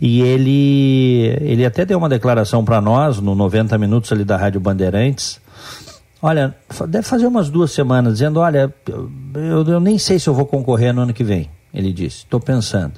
E 0.00 0.22
ele, 0.22 1.36
ele 1.40 1.64
até 1.64 1.84
deu 1.84 1.98
uma 1.98 2.08
declaração 2.08 2.64
para 2.64 2.80
nós, 2.80 3.20
no 3.20 3.34
90 3.34 3.76
Minutos 3.78 4.10
ali 4.12 4.24
da 4.24 4.36
Rádio 4.36 4.60
Bandeirantes, 4.60 5.40
olha, 6.22 6.54
deve 6.88 7.06
fazer 7.06 7.26
umas 7.26 7.50
duas 7.50 7.72
semanas, 7.72 8.14
dizendo, 8.14 8.38
olha, 8.40 8.72
eu, 9.34 9.66
eu 9.66 9.80
nem 9.80 9.98
sei 9.98 10.18
se 10.18 10.28
eu 10.28 10.34
vou 10.34 10.46
concorrer 10.46 10.94
no 10.94 11.02
ano 11.02 11.12
que 11.12 11.24
vem, 11.24 11.50
ele 11.74 11.92
disse, 11.92 12.18
estou 12.18 12.38
pensando. 12.38 12.94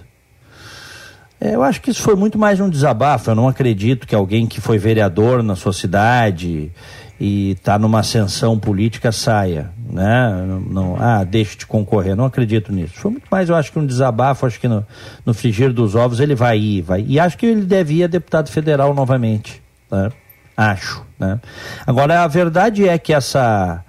É, 1.40 1.54
eu 1.54 1.62
acho 1.62 1.80
que 1.80 1.90
isso 1.90 2.00
foi 2.00 2.14
muito 2.14 2.38
mais 2.38 2.60
um 2.60 2.70
desabafo. 2.70 3.30
Eu 3.30 3.34
não 3.34 3.48
acredito 3.48 4.06
que 4.06 4.14
alguém 4.14 4.46
que 4.46 4.60
foi 4.60 4.78
vereador 4.78 5.42
na 5.42 5.54
sua 5.54 5.72
cidade 5.74 6.72
e 7.20 7.50
está 7.50 7.78
numa 7.78 8.00
ascensão 8.00 8.58
política 8.58 9.12
saia, 9.12 9.70
né? 9.90 10.44
Não, 10.46 10.60
não, 10.60 10.96
ah, 10.98 11.22
deixe 11.22 11.58
de 11.58 11.66
concorrer, 11.66 12.16
não 12.16 12.24
acredito 12.24 12.72
nisso. 12.72 12.94
Foi 12.94 13.10
muito 13.10 13.26
mais, 13.30 13.48
eu 13.48 13.56
acho 13.56 13.70
que 13.70 13.78
um 13.78 13.86
desabafo, 13.86 14.46
acho 14.46 14.58
que 14.58 14.66
no, 14.66 14.86
no 15.24 15.34
frigir 15.34 15.72
dos 15.72 15.94
ovos 15.94 16.18
ele 16.18 16.34
vai 16.34 16.58
ir, 16.58 16.82
vai. 16.82 17.04
E 17.06 17.20
acho 17.20 17.36
que 17.36 17.46
ele 17.46 17.62
deve 17.62 17.96
ir 17.96 18.04
a 18.04 18.06
deputado 18.06 18.48
federal 18.48 18.94
novamente, 18.94 19.62
né? 19.90 20.10
Acho, 20.56 21.04
né? 21.18 21.40
Agora, 21.86 22.22
a 22.22 22.28
verdade 22.28 22.88
é 22.88 22.96
que 22.98 23.12
essa 23.12 23.84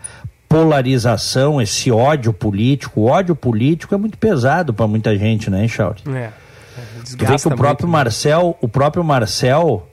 polarização, 0.49 1.61
esse 1.61 1.91
ódio 1.91 2.33
político, 2.33 3.01
o 3.01 3.05
ódio 3.05 3.35
político 3.35 3.93
é 3.93 3.97
muito 3.97 4.17
pesado 4.17 4.73
para 4.73 4.87
muita 4.87 5.17
gente, 5.17 5.49
né, 5.49 5.67
Chauri? 5.67 6.01
É. 6.07 6.11
é 6.19 6.33
tu 7.17 7.25
vê 7.25 7.37
que 7.37 7.47
o 7.47 7.55
próprio 7.55 7.87
muito, 7.87 7.97
Marcel, 7.97 8.57
o 8.61 8.67
próprio 8.67 9.03
Marcel 9.03 9.87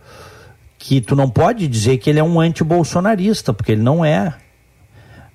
que 0.83 1.01
tu 1.01 1.15
não 1.15 1.31
pode 1.31 1.69
dizer 1.69 1.99
que 1.99 2.11
ele 2.11 2.19
é 2.19 2.25
um 2.25 2.41
anti-bolsonarista, 2.41 3.53
porque 3.53 3.71
ele 3.71 3.83
não 3.83 4.05
é. 4.05 4.35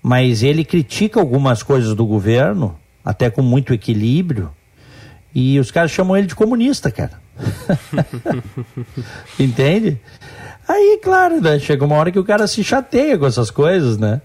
Mas 0.03 0.43
ele 0.43 0.65
critica 0.65 1.21
algumas 1.21 1.63
coisas 1.63 1.95
do 1.95 2.05
governo, 2.05 2.77
até 3.03 3.29
com 3.29 3.41
muito 3.41 3.73
equilíbrio, 3.73 4.51
e 5.33 5.57
os 5.57 5.71
caras 5.71 5.91
chamam 5.91 6.17
ele 6.17 6.27
de 6.27 6.35
comunista, 6.35 6.91
cara. 6.91 7.21
Entende? 9.39 9.99
Aí, 10.67 10.99
claro, 11.01 11.41
né? 11.41 11.59
chega 11.59 11.85
uma 11.85 11.95
hora 11.95 12.11
que 12.11 12.19
o 12.19 12.23
cara 12.23 12.47
se 12.47 12.63
chateia 12.63 13.17
com 13.17 13.25
essas 13.25 13.49
coisas, 13.49 13.97
né? 13.97 14.21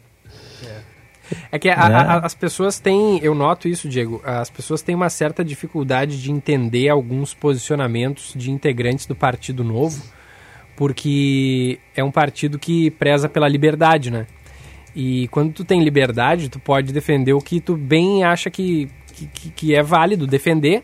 É 1.51 1.59
que 1.59 1.69
a, 1.69 1.75
a, 1.75 2.17
as 2.19 2.35
pessoas 2.35 2.79
têm, 2.79 3.19
eu 3.23 3.35
noto 3.35 3.67
isso, 3.67 3.89
Diego, 3.89 4.21
as 4.25 4.51
pessoas 4.51 4.83
têm 4.83 4.95
uma 4.95 5.09
certa 5.09 5.45
dificuldade 5.45 6.21
de 6.21 6.31
entender 6.31 6.89
alguns 6.89 7.33
posicionamentos 7.33 8.35
de 8.37 8.51
integrantes 8.51 9.07
do 9.07 9.15
Partido 9.15 9.65
Novo 9.65 10.03
porque 10.77 11.79
é 11.95 12.03
um 12.03 12.11
partido 12.11 12.59
que 12.59 12.91
preza 12.91 13.29
pela 13.29 13.49
liberdade, 13.49 14.11
né? 14.11 14.27
E 14.95 15.29
quando 15.29 15.53
tu 15.53 15.65
tem 15.65 15.83
liberdade, 15.83 16.49
tu 16.49 16.59
pode 16.59 16.93
defender 16.93 17.33
o 17.33 17.41
que 17.41 17.61
tu 17.61 17.77
bem 17.77 18.25
acha 18.25 18.51
que, 18.51 18.91
que, 19.13 19.51
que 19.51 19.75
é 19.75 19.83
válido 19.83 20.27
defender 20.27 20.83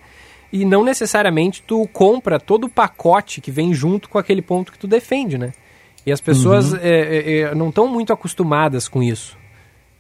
e 0.53 0.65
não 0.65 0.85
necessariamente 0.85 1.63
tu 1.63 1.87
compra 1.93 2.41
todo 2.41 2.65
o 2.65 2.71
pacote 2.71 3.41
que 3.41 3.51
vem 3.51 3.75
junto 3.75 4.09
com 4.09 4.19
aquele 4.19 4.43
ponto 4.43 4.73
que 4.73 4.79
tu 4.79 4.87
defende, 4.87 5.37
né? 5.37 5.53
E 6.07 6.13
as 6.13 6.21
pessoas 6.21 6.73
uhum. 6.73 6.79
é, 6.81 6.91
é, 6.91 7.41
é 7.41 7.55
não 7.55 7.69
estão 7.69 7.87
muito 7.87 8.13
acostumadas 8.13 8.89
com 8.89 9.03
isso. 9.03 9.37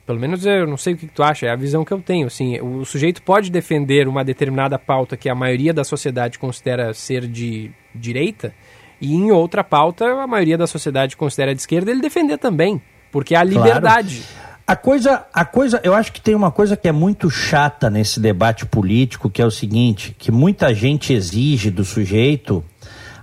Pelo 0.06 0.18
menos 0.18 0.46
eu 0.46 0.66
não 0.66 0.78
sei 0.78 0.94
o 0.94 0.96
que 0.96 1.06
tu 1.06 1.22
acha, 1.22 1.46
é 1.46 1.50
a 1.50 1.56
visão 1.56 1.84
que 1.84 1.92
eu 1.92 2.00
tenho. 2.00 2.26
Assim, 2.26 2.58
o 2.60 2.82
sujeito 2.82 3.22
pode 3.22 3.50
defender 3.50 4.08
uma 4.08 4.24
determinada 4.24 4.78
pauta 4.78 5.18
que 5.18 5.28
a 5.28 5.34
maioria 5.34 5.74
da 5.74 5.84
sociedade 5.84 6.38
considera 6.38 6.94
ser 6.94 7.26
de 7.26 7.70
direita, 7.94 8.54
e 9.00 9.14
em 9.14 9.30
outra 9.30 9.62
pauta, 9.62 10.06
a 10.06 10.26
maioria 10.26 10.56
da 10.56 10.66
sociedade 10.66 11.14
considera 11.16 11.54
de 11.54 11.60
esquerda, 11.60 11.90
ele 11.90 12.00
defender 12.00 12.38
também, 12.38 12.80
porque 13.12 13.34
há 13.34 13.44
liberdade. 13.44 14.22
Claro. 14.22 14.47
A 14.68 14.76
coisa, 14.76 15.24
a 15.32 15.46
coisa, 15.46 15.80
eu 15.82 15.94
acho 15.94 16.12
que 16.12 16.20
tem 16.20 16.34
uma 16.34 16.50
coisa 16.50 16.76
que 16.76 16.86
é 16.86 16.92
muito 16.92 17.30
chata 17.30 17.88
nesse 17.88 18.20
debate 18.20 18.66
político, 18.66 19.30
que 19.30 19.40
é 19.40 19.46
o 19.46 19.50
seguinte, 19.50 20.14
que 20.18 20.30
muita 20.30 20.74
gente 20.74 21.14
exige 21.14 21.70
do 21.70 21.86
sujeito 21.86 22.62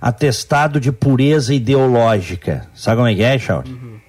atestado 0.00 0.80
de 0.80 0.90
pureza 0.90 1.54
ideológica. 1.54 2.66
Sabe 2.74 2.96
como 2.96 3.06
é 3.06 3.14
que 3.14 3.22
é, 3.22 3.38
Charles? 3.38 3.70
Uhum. 3.70 4.00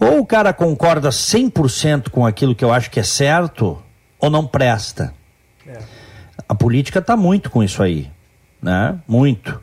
Ou 0.00 0.20
o 0.20 0.26
cara 0.26 0.54
concorda 0.54 1.10
100% 1.10 2.08
com 2.08 2.24
aquilo 2.24 2.54
que 2.54 2.64
eu 2.64 2.72
acho 2.72 2.90
que 2.90 2.98
é 2.98 3.04
certo, 3.04 3.82
ou 4.18 4.30
não 4.30 4.46
presta. 4.46 5.12
É. 5.66 5.78
A 6.48 6.54
política 6.54 7.00
está 7.00 7.14
muito 7.14 7.50
com 7.50 7.62
isso 7.62 7.82
aí, 7.82 8.10
né? 8.62 8.98
Muito. 9.06 9.60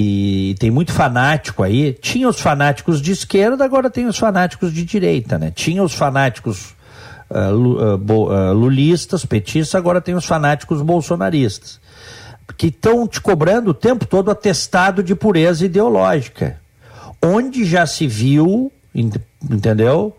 E 0.00 0.54
tem 0.60 0.70
muito 0.70 0.92
fanático 0.92 1.64
aí. 1.64 1.92
Tinha 1.92 2.28
os 2.28 2.38
fanáticos 2.38 3.02
de 3.02 3.10
esquerda, 3.10 3.64
agora 3.64 3.90
tem 3.90 4.06
os 4.06 4.16
fanáticos 4.16 4.72
de 4.72 4.84
direita, 4.84 5.36
né? 5.40 5.50
Tinha 5.52 5.82
os 5.82 5.92
fanáticos 5.92 6.76
uh, 7.28 7.96
uh, 7.96 8.52
lulistas, 8.52 9.24
petistas, 9.24 9.74
agora 9.74 10.00
tem 10.00 10.14
os 10.14 10.24
fanáticos 10.24 10.82
bolsonaristas. 10.82 11.80
Que 12.56 12.68
estão 12.68 13.08
te 13.08 13.20
cobrando 13.20 13.72
o 13.72 13.74
tempo 13.74 14.06
todo 14.06 14.30
atestado 14.30 15.02
de 15.02 15.16
pureza 15.16 15.66
ideológica. 15.66 16.60
Onde 17.20 17.64
já 17.64 17.84
se 17.84 18.06
viu, 18.06 18.70
entendeu? 18.94 20.16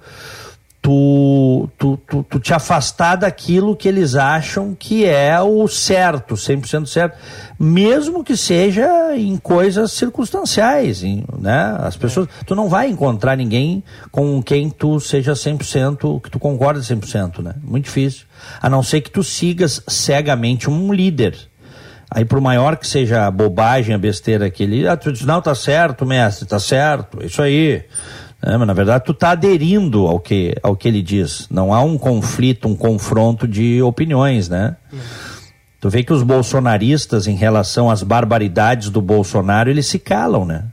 Tu, 0.82 1.70
tu, 1.78 1.98
tu, 2.08 2.24
tu, 2.24 2.40
te 2.40 2.54
afastar 2.54 3.18
daquilo 3.18 3.76
que 3.76 3.88
eles 3.88 4.16
acham 4.16 4.74
que 4.74 5.06
é 5.06 5.40
o 5.42 5.68
certo, 5.68 6.36
100% 6.36 6.86
certo, 6.86 7.18
mesmo 7.60 8.24
que 8.24 8.38
seja 8.38 9.16
em 9.16 9.36
coisas 9.38 9.92
circunstanciais, 9.92 11.04
em, 11.04 11.24
né? 11.38 11.76
As 11.80 11.98
pessoas, 11.98 12.30
tu 12.46 12.56
não 12.56 12.70
vai 12.70 12.88
encontrar 12.88 13.36
ninguém 13.36 13.84
com 14.12 14.42
quem 14.42 14.70
tu 14.70 15.00
seja 15.00 15.34
100%, 15.34 16.22
que 16.22 16.32
tu 16.32 16.40
concorda 16.40 16.80
100%, 16.80 17.42
né? 17.42 17.56
Muito 17.62 17.86
difícil. 17.86 18.26
A 18.62 18.70
não 18.70 18.82
ser 18.82 19.02
que 19.02 19.12
tu 19.12 19.24
sigas 19.24 19.82
cegamente 19.88 20.70
um 20.70 20.94
líder. 20.94 21.36
Aí, 22.10 22.26
por 22.26 22.42
maior 22.42 22.76
que 22.78 22.88
seja 22.88 23.28
a 23.28 23.32
bobagem, 23.32 23.94
a 23.94 23.98
besteira 23.98 24.50
que 24.50 24.64
ele, 24.64 24.88
ah, 24.88 24.98
tu 24.98 25.12
diz, 25.12 25.24
não, 25.24 25.42
tá 25.42 25.54
certo, 25.54 26.06
mestre, 26.06 26.48
tá 26.48 26.60
certo, 26.60 27.24
isso 27.24 27.42
aí. 27.42 27.84
É, 28.42 28.56
mas 28.58 28.68
na 28.68 28.74
verdade 28.74 29.04
tu 29.04 29.12
está 29.12 29.32
aderindo 29.32 30.08
ao 30.08 30.20
que, 30.20 30.56
ao 30.64 30.76
que 30.76 30.88
ele 30.88 31.02
diz. 31.02 31.48
Não 31.50 31.74
há 31.74 31.82
um 31.82 31.98
conflito, 31.98 32.68
um 32.68 32.76
confronto 32.76 33.48
de 33.48 33.82
opiniões, 33.82 34.48
né? 34.48 34.78
Tu 35.82 35.90
vê 35.90 36.04
que 36.04 36.14
os 36.14 36.24
bolsonaristas, 36.24 37.28
em 37.28 37.36
relação 37.36 37.90
às 37.90 38.04
barbaridades 38.04 38.90
do 38.90 39.02
Bolsonaro, 39.02 39.70
eles 39.70 39.88
se 39.88 40.00
calam, 40.00 40.46
né? 40.46 40.66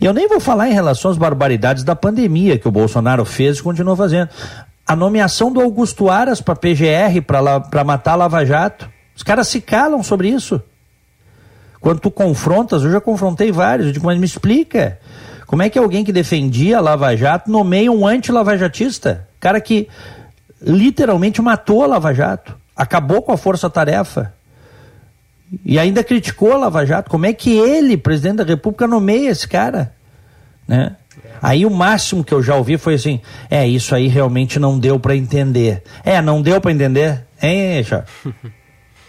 E 0.00 0.04
eu 0.04 0.12
nem 0.12 0.28
vou 0.28 0.40
falar 0.40 0.68
em 0.68 0.72
relação 0.72 1.10
às 1.10 1.16
barbaridades 1.16 1.84
da 1.84 1.94
pandemia 1.94 2.58
que 2.58 2.66
o 2.66 2.72
Bolsonaro 2.72 3.24
fez 3.24 3.58
e 3.58 3.62
continua 3.62 3.96
fazendo. 3.96 4.28
A 4.86 4.96
nomeação 4.96 5.52
do 5.52 5.60
Augusto 5.60 6.10
Aras 6.10 6.40
para 6.40 6.56
PGR, 6.56 7.22
para 7.24 7.84
matar 7.84 8.16
Lava 8.16 8.44
Jato. 8.44 8.90
Os 9.14 9.22
caras 9.22 9.46
se 9.48 9.60
calam 9.60 10.02
sobre 10.02 10.28
isso. 10.28 10.60
Quando 11.80 12.00
tu 12.00 12.10
confrontas, 12.10 12.82
eu 12.82 12.90
já 12.90 13.00
confrontei 13.00 13.52
vários, 13.52 13.88
eu 13.88 13.92
digo, 13.92 14.06
mas 14.06 14.18
me 14.18 14.26
explica. 14.26 14.98
Como 15.52 15.62
é 15.62 15.68
que 15.68 15.78
alguém 15.78 16.02
que 16.02 16.14
defendia 16.14 16.78
a 16.78 16.80
Lava 16.80 17.14
Jato 17.14 17.50
nomeia 17.50 17.92
um 17.92 18.06
anti-lavajatista? 18.06 19.28
Cara 19.38 19.60
que 19.60 19.86
literalmente 20.62 21.42
matou 21.42 21.82
a 21.82 21.86
Lava 21.86 22.14
Jato, 22.14 22.56
acabou 22.74 23.20
com 23.20 23.32
a 23.32 23.36
força-tarefa 23.36 24.32
e 25.62 25.78
ainda 25.78 26.02
criticou 26.02 26.54
a 26.54 26.56
Lava 26.56 26.86
Jato. 26.86 27.10
Como 27.10 27.26
é 27.26 27.34
que 27.34 27.50
ele, 27.50 27.98
presidente 27.98 28.36
da 28.36 28.44
República, 28.44 28.86
nomeia 28.86 29.28
esse 29.28 29.46
cara? 29.46 29.92
Né? 30.66 30.96
Aí 31.42 31.66
o 31.66 31.70
máximo 31.70 32.24
que 32.24 32.32
eu 32.32 32.42
já 32.42 32.56
ouvi 32.56 32.78
foi 32.78 32.94
assim: 32.94 33.20
é, 33.50 33.68
isso 33.68 33.94
aí 33.94 34.08
realmente 34.08 34.58
não 34.58 34.78
deu 34.78 34.98
para 34.98 35.14
entender. 35.14 35.82
É, 36.02 36.22
não 36.22 36.40
deu 36.40 36.62
para 36.62 36.72
entender? 36.72 37.26
Hein? 37.42 37.84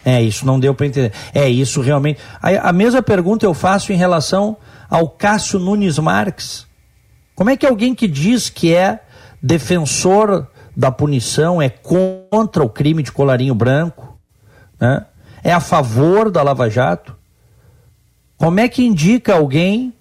É, 0.06 0.22
isso 0.22 0.46
não 0.46 0.60
deu 0.60 0.76
para 0.76 0.86
entender. 0.86 1.14
É, 1.34 1.48
isso 1.48 1.80
realmente. 1.80 2.20
A 2.42 2.74
mesma 2.74 3.02
pergunta 3.02 3.46
eu 3.46 3.54
faço 3.54 3.94
em 3.94 3.96
relação 3.96 4.58
ao 4.90 5.10
Cássio 5.10 5.60
Nunes 5.60 5.98
Marques? 5.98 6.66
Como 7.36 7.50
é 7.50 7.58
que 7.58 7.66
alguém 7.66 7.96
que 7.96 8.08
diz 8.08 8.50
que 8.50 8.74
é 8.74 9.02
defensor 9.42 10.48
da 10.76 10.92
punição, 10.92 11.62
é 11.62 11.70
contra 11.70 12.64
o 12.64 12.70
crime 12.70 13.04
de 13.04 13.12
colarinho 13.12 13.54
branco, 13.54 14.18
né? 14.80 15.06
é 15.44 15.52
a 15.52 15.60
favor 15.60 16.32
da 16.32 16.42
Lava 16.42 16.70
Jato? 16.70 17.16
Como 18.38 18.60
é 18.60 18.68
que 18.68 18.84
indica 18.84 19.36
alguém 19.36 19.94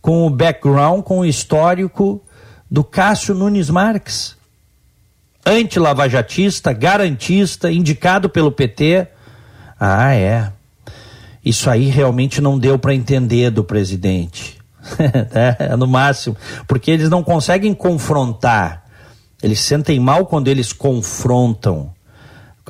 com 0.00 0.26
o 0.26 0.30
background, 0.30 1.02
com 1.02 1.20
o 1.20 1.24
histórico 1.24 2.22
do 2.70 2.82
Cássio 2.82 3.34
Nunes 3.34 3.70
Marques? 3.70 4.36
Anti-lavajatista, 5.44 6.72
garantista, 6.72 7.70
indicado 7.70 8.28
pelo 8.28 8.50
PT. 8.50 9.06
Ah, 9.78 10.12
é. 10.12 10.52
Isso 11.46 11.70
aí 11.70 11.86
realmente 11.86 12.40
não 12.40 12.58
deu 12.58 12.76
para 12.76 12.92
entender 12.92 13.50
do 13.50 13.62
presidente. 13.62 14.58
é, 15.32 15.76
no 15.76 15.86
máximo. 15.86 16.36
Porque 16.66 16.90
eles 16.90 17.08
não 17.08 17.22
conseguem 17.22 17.72
confrontar. 17.72 18.82
Eles 19.40 19.60
sentem 19.60 20.00
mal 20.00 20.26
quando 20.26 20.48
eles 20.48 20.72
confrontam 20.72 21.94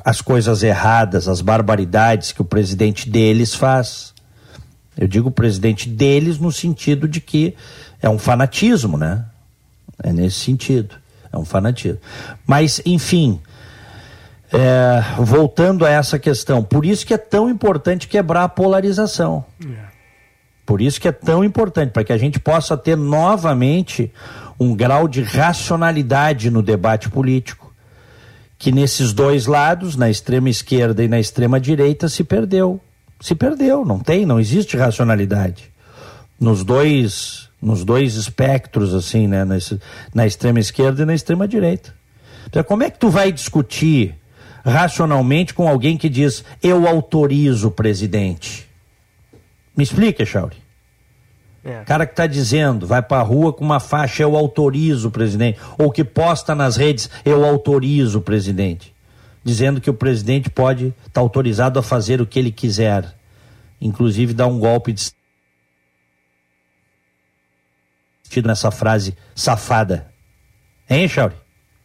as 0.05 0.21
coisas 0.21 0.61
erradas, 0.61 1.27
as 1.27 1.41
barbaridades 1.41 2.31
que 2.31 2.41
o 2.43 2.45
presidente 2.45 3.09
deles 3.09 3.55
faz. 3.55 4.13
Eu 4.95 5.07
digo 5.07 5.29
o 5.29 5.31
presidente 5.31 5.89
deles 5.89 6.37
no 6.37 6.51
sentido 6.51 7.07
de 7.07 7.19
que 7.19 7.55
é 7.99 8.07
um 8.07 8.19
fanatismo, 8.19 8.95
né? 8.95 9.25
É 10.03 10.13
nesse 10.13 10.37
sentido. 10.37 10.93
É 11.33 11.37
um 11.37 11.45
fanatismo. 11.45 11.97
Mas, 12.45 12.79
enfim, 12.85 13.41
é, 14.51 15.01
voltando 15.17 15.85
a 15.85 15.89
essa 15.89 16.17
questão, 16.17 16.63
por 16.63 16.85
isso 16.85 17.05
que 17.05 17.13
é 17.13 17.17
tão 17.17 17.49
importante 17.49 18.07
quebrar 18.07 18.43
a 18.43 18.49
polarização. 18.49 19.43
É. 19.63 19.87
Por 20.65 20.81
isso 20.81 20.99
que 20.99 21.07
é 21.07 21.11
tão 21.11 21.43
importante, 21.43 21.91
para 21.91 22.03
que 22.03 22.11
a 22.11 22.17
gente 22.17 22.39
possa 22.39 22.75
ter 22.75 22.97
novamente 22.97 24.11
um 24.59 24.75
grau 24.75 25.07
de 25.07 25.21
racionalidade 25.21 26.49
no 26.49 26.61
debate 26.61 27.09
político, 27.09 27.73
que 28.57 28.71
nesses 28.71 29.13
dois 29.13 29.45
lados, 29.45 29.95
na 29.95 30.09
extrema 30.09 30.49
esquerda 30.49 31.03
e 31.03 31.07
na 31.07 31.19
extrema 31.19 31.59
direita, 31.59 32.09
se 32.09 32.23
perdeu. 32.23 32.81
Se 33.19 33.35
perdeu, 33.35 33.85
não 33.85 33.99
tem, 33.99 34.25
não 34.25 34.39
existe 34.39 34.75
racionalidade. 34.75 35.71
Nos 36.39 36.63
dois, 36.63 37.49
nos 37.61 37.85
dois 37.85 38.15
espectros, 38.15 38.93
assim, 38.93 39.27
né? 39.27 39.45
Nesse, 39.45 39.79
na 40.13 40.25
extrema 40.25 40.59
esquerda 40.59 41.03
e 41.03 41.05
na 41.05 41.13
extrema 41.13 41.47
direita. 41.47 41.93
Então, 42.47 42.63
como 42.63 42.83
é 42.83 42.89
que 42.89 42.99
tu 42.99 43.09
vai 43.09 43.31
discutir 43.31 44.15
racionalmente 44.67 45.53
com 45.53 45.67
alguém 45.67 45.97
que 45.97 46.09
diz 46.09 46.43
eu 46.61 46.87
autorizo 46.87 47.69
o 47.69 47.71
presidente. 47.71 48.67
Me 49.75 49.83
explica, 49.83 50.25
Chauri. 50.25 50.57
É. 51.63 51.83
Cara 51.83 52.05
que 52.05 52.13
está 52.13 52.27
dizendo, 52.27 52.87
vai 52.87 53.01
para 53.01 53.21
a 53.21 53.23
rua 53.23 53.51
com 53.51 53.63
uma 53.63 53.79
faixa, 53.79 54.23
eu 54.23 54.35
autorizo 54.35 55.09
o 55.09 55.11
presidente. 55.11 55.59
Ou 55.77 55.91
que 55.91 56.03
posta 56.03 56.55
nas 56.55 56.77
redes, 56.77 57.09
eu 57.25 57.45
autorizo 57.45 58.19
o 58.19 58.21
presidente. 58.21 58.95
Dizendo 59.43 59.79
que 59.79 59.89
o 59.89 59.93
presidente 59.93 60.49
pode 60.49 60.87
estar 60.87 61.09
tá 61.13 61.21
autorizado 61.21 61.79
a 61.79 61.83
fazer 61.83 62.21
o 62.21 62.25
que 62.25 62.39
ele 62.39 62.51
quiser. 62.51 63.13
Inclusive 63.79 64.33
dar 64.33 64.47
um 64.47 64.59
golpe 64.59 64.93
de 64.93 65.11
nessa 68.43 68.69
frase 68.69 69.17
safada. 69.33 70.11
Hein, 70.89 71.07
Chauri? 71.07 71.35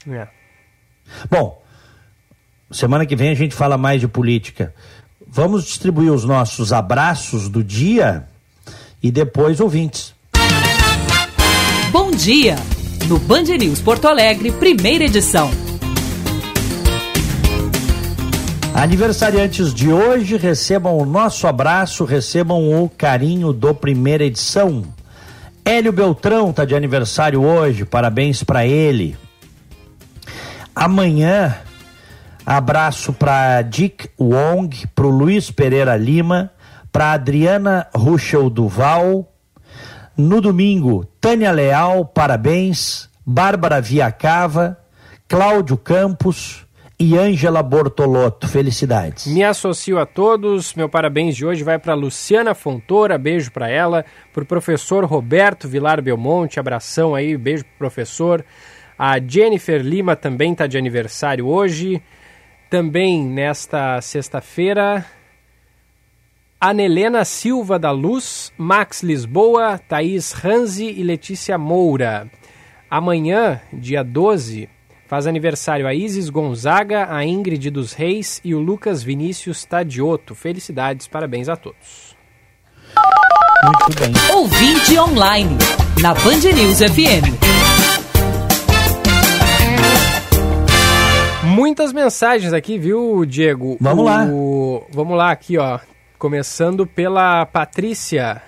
É. 0.08 0.28
Bom, 1.30 1.61
Semana 2.72 3.04
que 3.04 3.14
vem 3.14 3.28
a 3.28 3.34
gente 3.34 3.54
fala 3.54 3.76
mais 3.76 4.00
de 4.00 4.08
política. 4.08 4.74
Vamos 5.26 5.64
distribuir 5.64 6.10
os 6.10 6.24
nossos 6.24 6.72
abraços 6.72 7.48
do 7.48 7.62
dia 7.62 8.24
e 9.02 9.10
depois 9.10 9.60
ouvintes. 9.60 10.14
Bom 11.90 12.10
dia! 12.10 12.56
No 13.08 13.18
Band 13.18 13.42
News 13.42 13.80
Porto 13.80 14.06
Alegre, 14.06 14.50
primeira 14.52 15.04
edição. 15.04 15.50
Aniversariantes 18.74 19.74
de 19.74 19.92
hoje, 19.92 20.38
recebam 20.38 20.96
o 20.96 21.04
nosso 21.04 21.46
abraço, 21.46 22.04
recebam 22.04 22.82
o 22.82 22.88
carinho 22.88 23.52
do 23.52 23.74
primeira 23.74 24.24
edição. 24.24 24.82
Hélio 25.62 25.92
Beltrão 25.92 26.50
está 26.50 26.64
de 26.64 26.74
aniversário 26.74 27.42
hoje, 27.42 27.84
parabéns 27.84 28.42
para 28.42 28.66
ele. 28.66 29.16
Amanhã 30.74 31.54
Abraço 32.44 33.12
para 33.12 33.62
Dick 33.62 34.08
Wong, 34.18 34.86
para 34.88 35.06
o 35.06 35.10
Luiz 35.10 35.50
Pereira 35.50 35.96
Lima, 35.96 36.50
para 36.90 37.12
Adriana 37.12 37.86
Ruschel 37.94 38.50
Duval. 38.50 39.32
No 40.16 40.40
domingo, 40.40 41.06
Tânia 41.20 41.52
Leal, 41.52 42.04
parabéns. 42.04 43.08
Bárbara 43.24 43.80
Viacava, 43.80 44.76
Cláudio 45.28 45.76
Campos 45.76 46.66
e 46.98 47.16
Ângela 47.16 47.62
Bortolotto. 47.62 48.48
Felicidades. 48.48 49.26
Me 49.28 49.44
associo 49.44 49.98
a 49.98 50.04
todos. 50.04 50.74
Meu 50.74 50.88
parabéns 50.88 51.36
de 51.36 51.46
hoje 51.46 51.62
vai 51.62 51.78
para 51.78 51.94
Luciana 51.94 52.54
Fontoura, 52.54 53.16
beijo 53.16 53.52
para 53.52 53.70
ela. 53.70 54.04
Para 54.32 54.42
o 54.42 54.46
professor 54.46 55.04
Roberto 55.04 55.68
Vilar 55.68 56.02
Belmonte, 56.02 56.58
abração 56.58 57.14
aí, 57.14 57.36
beijo 57.36 57.64
pro 57.64 57.78
professor. 57.78 58.44
A 58.98 59.18
Jennifer 59.20 59.80
Lima 59.80 60.16
também 60.16 60.52
está 60.52 60.66
de 60.66 60.76
aniversário 60.76 61.46
hoje. 61.46 62.02
Também 62.72 63.22
nesta 63.22 64.00
sexta-feira, 64.00 65.04
Anelena 66.58 67.22
Silva 67.22 67.78
da 67.78 67.90
Luz, 67.90 68.50
Max 68.56 69.02
Lisboa, 69.02 69.76
Thaís 69.76 70.32
Ranzi 70.32 70.86
e 70.86 71.02
Letícia 71.02 71.58
Moura. 71.58 72.30
Amanhã, 72.88 73.60
dia 73.74 74.02
12, 74.02 74.70
faz 75.06 75.26
aniversário 75.26 75.86
a 75.86 75.92
Isis 75.92 76.30
Gonzaga, 76.30 77.14
a 77.14 77.22
Ingrid 77.26 77.68
dos 77.68 77.92
Reis 77.92 78.40
e 78.42 78.54
o 78.54 78.58
Lucas 78.58 79.02
Vinícius 79.02 79.66
Tadioto. 79.66 80.34
Felicidades, 80.34 81.06
parabéns 81.06 81.50
a 81.50 81.56
todos. 81.56 82.16
Muito 83.64 84.00
bem. 84.00 84.14
Ouvinte 84.34 84.98
online, 84.98 85.58
na 86.00 86.14
Band 86.14 86.50
News 86.56 86.78
FM. 86.78 87.81
Muitas 91.44 91.92
mensagens 91.92 92.52
aqui, 92.52 92.78
viu, 92.78 93.24
Diego? 93.26 93.76
Vamos 93.80 94.04
o... 94.04 94.06
lá. 94.06 94.26
Vamos 94.90 95.16
lá 95.16 95.30
aqui, 95.32 95.58
ó. 95.58 95.80
Começando 96.16 96.86
pela 96.86 97.44
Patrícia. 97.44 98.40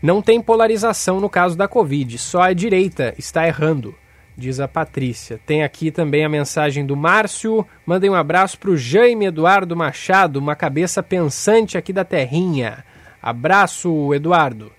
Não 0.00 0.22
tem 0.22 0.40
polarização 0.40 1.20
no 1.20 1.28
caso 1.28 1.56
da 1.56 1.68
Covid, 1.68 2.18
só 2.18 2.42
a 2.42 2.52
direita 2.52 3.14
está 3.18 3.46
errando, 3.46 3.94
diz 4.36 4.58
a 4.58 4.66
Patrícia. 4.66 5.38
Tem 5.46 5.62
aqui 5.62 5.90
também 5.90 6.24
a 6.24 6.28
mensagem 6.28 6.84
do 6.84 6.96
Márcio. 6.96 7.66
Mandem 7.86 8.10
um 8.10 8.14
abraço 8.14 8.58
para 8.58 8.70
o 8.70 8.76
Jaime 8.76 9.26
Eduardo 9.26 9.76
Machado, 9.76 10.38
uma 10.38 10.56
cabeça 10.56 11.02
pensante 11.02 11.78
aqui 11.78 11.92
da 11.92 12.04
terrinha. 12.04 12.84
Abraço, 13.20 14.12
Eduardo. 14.14 14.72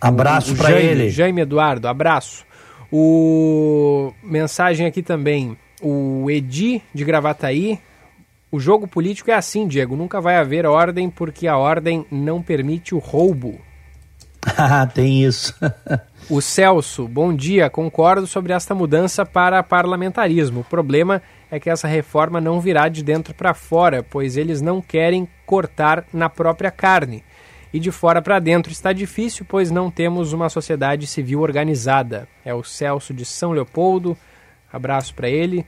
Abraço 0.00 0.56
para 0.56 0.72
ele. 0.72 1.08
Jaime 1.08 1.42
Eduardo, 1.42 1.86
abraço. 1.86 2.44
O 2.90 4.12
mensagem 4.22 4.86
aqui 4.86 5.02
também, 5.02 5.56
o 5.80 6.30
Edi 6.30 6.82
de 6.92 7.04
Gravataí. 7.04 7.78
O 8.50 8.60
jogo 8.60 8.86
político 8.86 9.30
é 9.30 9.34
assim, 9.34 9.66
Diego, 9.66 9.96
nunca 9.96 10.20
vai 10.20 10.36
haver 10.36 10.64
ordem 10.66 11.10
porque 11.10 11.48
a 11.48 11.56
ordem 11.56 12.06
não 12.10 12.42
permite 12.42 12.94
o 12.94 12.98
roubo. 12.98 13.60
Ah, 14.56 14.86
tem 14.92 15.24
isso. 15.24 15.54
o 16.30 16.40
Celso, 16.40 17.08
bom 17.08 17.34
dia, 17.34 17.68
concordo 17.68 18.26
sobre 18.26 18.52
esta 18.52 18.74
mudança 18.74 19.26
para 19.26 19.62
parlamentarismo. 19.62 20.60
O 20.60 20.64
problema 20.64 21.20
é 21.50 21.58
que 21.58 21.68
essa 21.68 21.88
reforma 21.88 22.40
não 22.40 22.60
virá 22.60 22.88
de 22.88 23.02
dentro 23.02 23.34
para 23.34 23.54
fora, 23.54 24.02
pois 24.02 24.36
eles 24.36 24.60
não 24.60 24.80
querem 24.80 25.28
cortar 25.44 26.04
na 26.12 26.28
própria 26.28 26.70
carne 26.70 27.24
e 27.74 27.80
de 27.80 27.90
fora 27.90 28.22
para 28.22 28.38
dentro 28.38 28.70
está 28.70 28.92
difícil, 28.92 29.44
pois 29.48 29.68
não 29.68 29.90
temos 29.90 30.32
uma 30.32 30.48
sociedade 30.48 31.08
civil 31.08 31.40
organizada. 31.40 32.28
É 32.44 32.54
o 32.54 32.62
Celso 32.62 33.12
de 33.12 33.24
São 33.24 33.50
Leopoldo, 33.50 34.16
abraço 34.74 35.14
para 35.14 35.28
ele. 35.28 35.64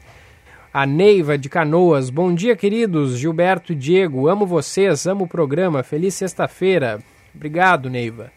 A 0.73 0.85
Neiva 0.85 1.39
de 1.39 1.49
Canoas, 1.49 2.11
bom 2.11 2.35
dia, 2.35 2.55
queridos. 2.55 3.19
Gilberto 3.19 3.73
e 3.73 3.77
Diego, 3.77 4.29
amo 4.29 4.45
vocês, 4.45 5.07
amo 5.07 5.25
o 5.25 5.29
programa. 5.29 5.83
Feliz 5.83 6.15
sexta-feira. 6.15 6.99
Obrigado, 7.35 7.89
Neiva. 7.89 8.31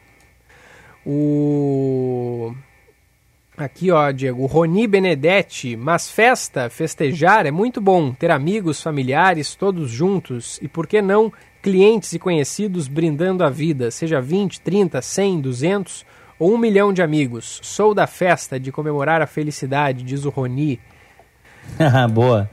O. 1.06 2.54
Aqui, 3.58 3.92
ó, 3.92 4.10
Diego, 4.12 4.46
Roni 4.46 4.88
Benedetti, 4.88 5.76
mas 5.76 6.10
festa, 6.10 6.70
festejar 6.70 7.46
é 7.46 7.52
muito 7.52 7.82
bom, 7.82 8.14
ter 8.14 8.32
amigos, 8.32 8.82
familiares, 8.82 9.54
todos 9.54 9.92
juntos, 9.92 10.58
e 10.62 10.68
por 10.70 10.88
que 10.88 11.02
não 11.02 11.30
clientes 11.62 12.14
e 12.14 12.20
conhecidos 12.20 12.88
brindando 12.88 13.44
a 13.44 13.50
vida, 13.50 13.92
seja 13.92 14.22
20, 14.22 14.62
30, 14.62 15.02
100, 15.02 15.42
200 15.42 16.02
ou 16.02 16.09
um 16.40 16.58
milhão 16.58 16.94
de 16.94 17.02
amigos. 17.02 17.60
Sou 17.62 17.94
da 17.94 18.08
festa 18.08 18.60
de 18.60 18.72
comemorar 18.72 19.22
a 19.22 19.28
felicidade, 19.28 20.04
diz 20.04 20.26
o 20.26 20.30
Roni. 20.30 20.80
Boa. 22.14 22.50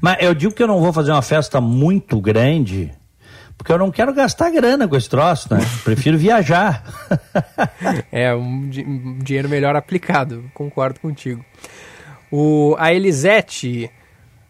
Mas 0.00 0.18
eu 0.20 0.34
digo 0.34 0.54
que 0.54 0.62
eu 0.62 0.66
não 0.66 0.80
vou 0.80 0.92
fazer 0.92 1.10
uma 1.10 1.22
festa 1.22 1.60
muito 1.60 2.20
grande, 2.20 2.92
porque 3.58 3.72
eu 3.72 3.78
não 3.78 3.90
quero 3.90 4.14
gastar 4.14 4.50
grana 4.50 4.86
com 4.86 4.96
esse 4.96 5.08
troço, 5.08 5.52
né? 5.52 5.60
Prefiro 5.82 6.16
viajar. 6.16 6.84
é, 8.12 8.34
um, 8.34 8.70
um, 8.86 9.18
dinheiro 9.18 9.48
melhor 9.48 9.74
aplicado, 9.74 10.50
concordo 10.54 11.00
contigo. 11.00 11.44
O, 12.30 12.76
a 12.78 12.92
Elisete 12.92 13.90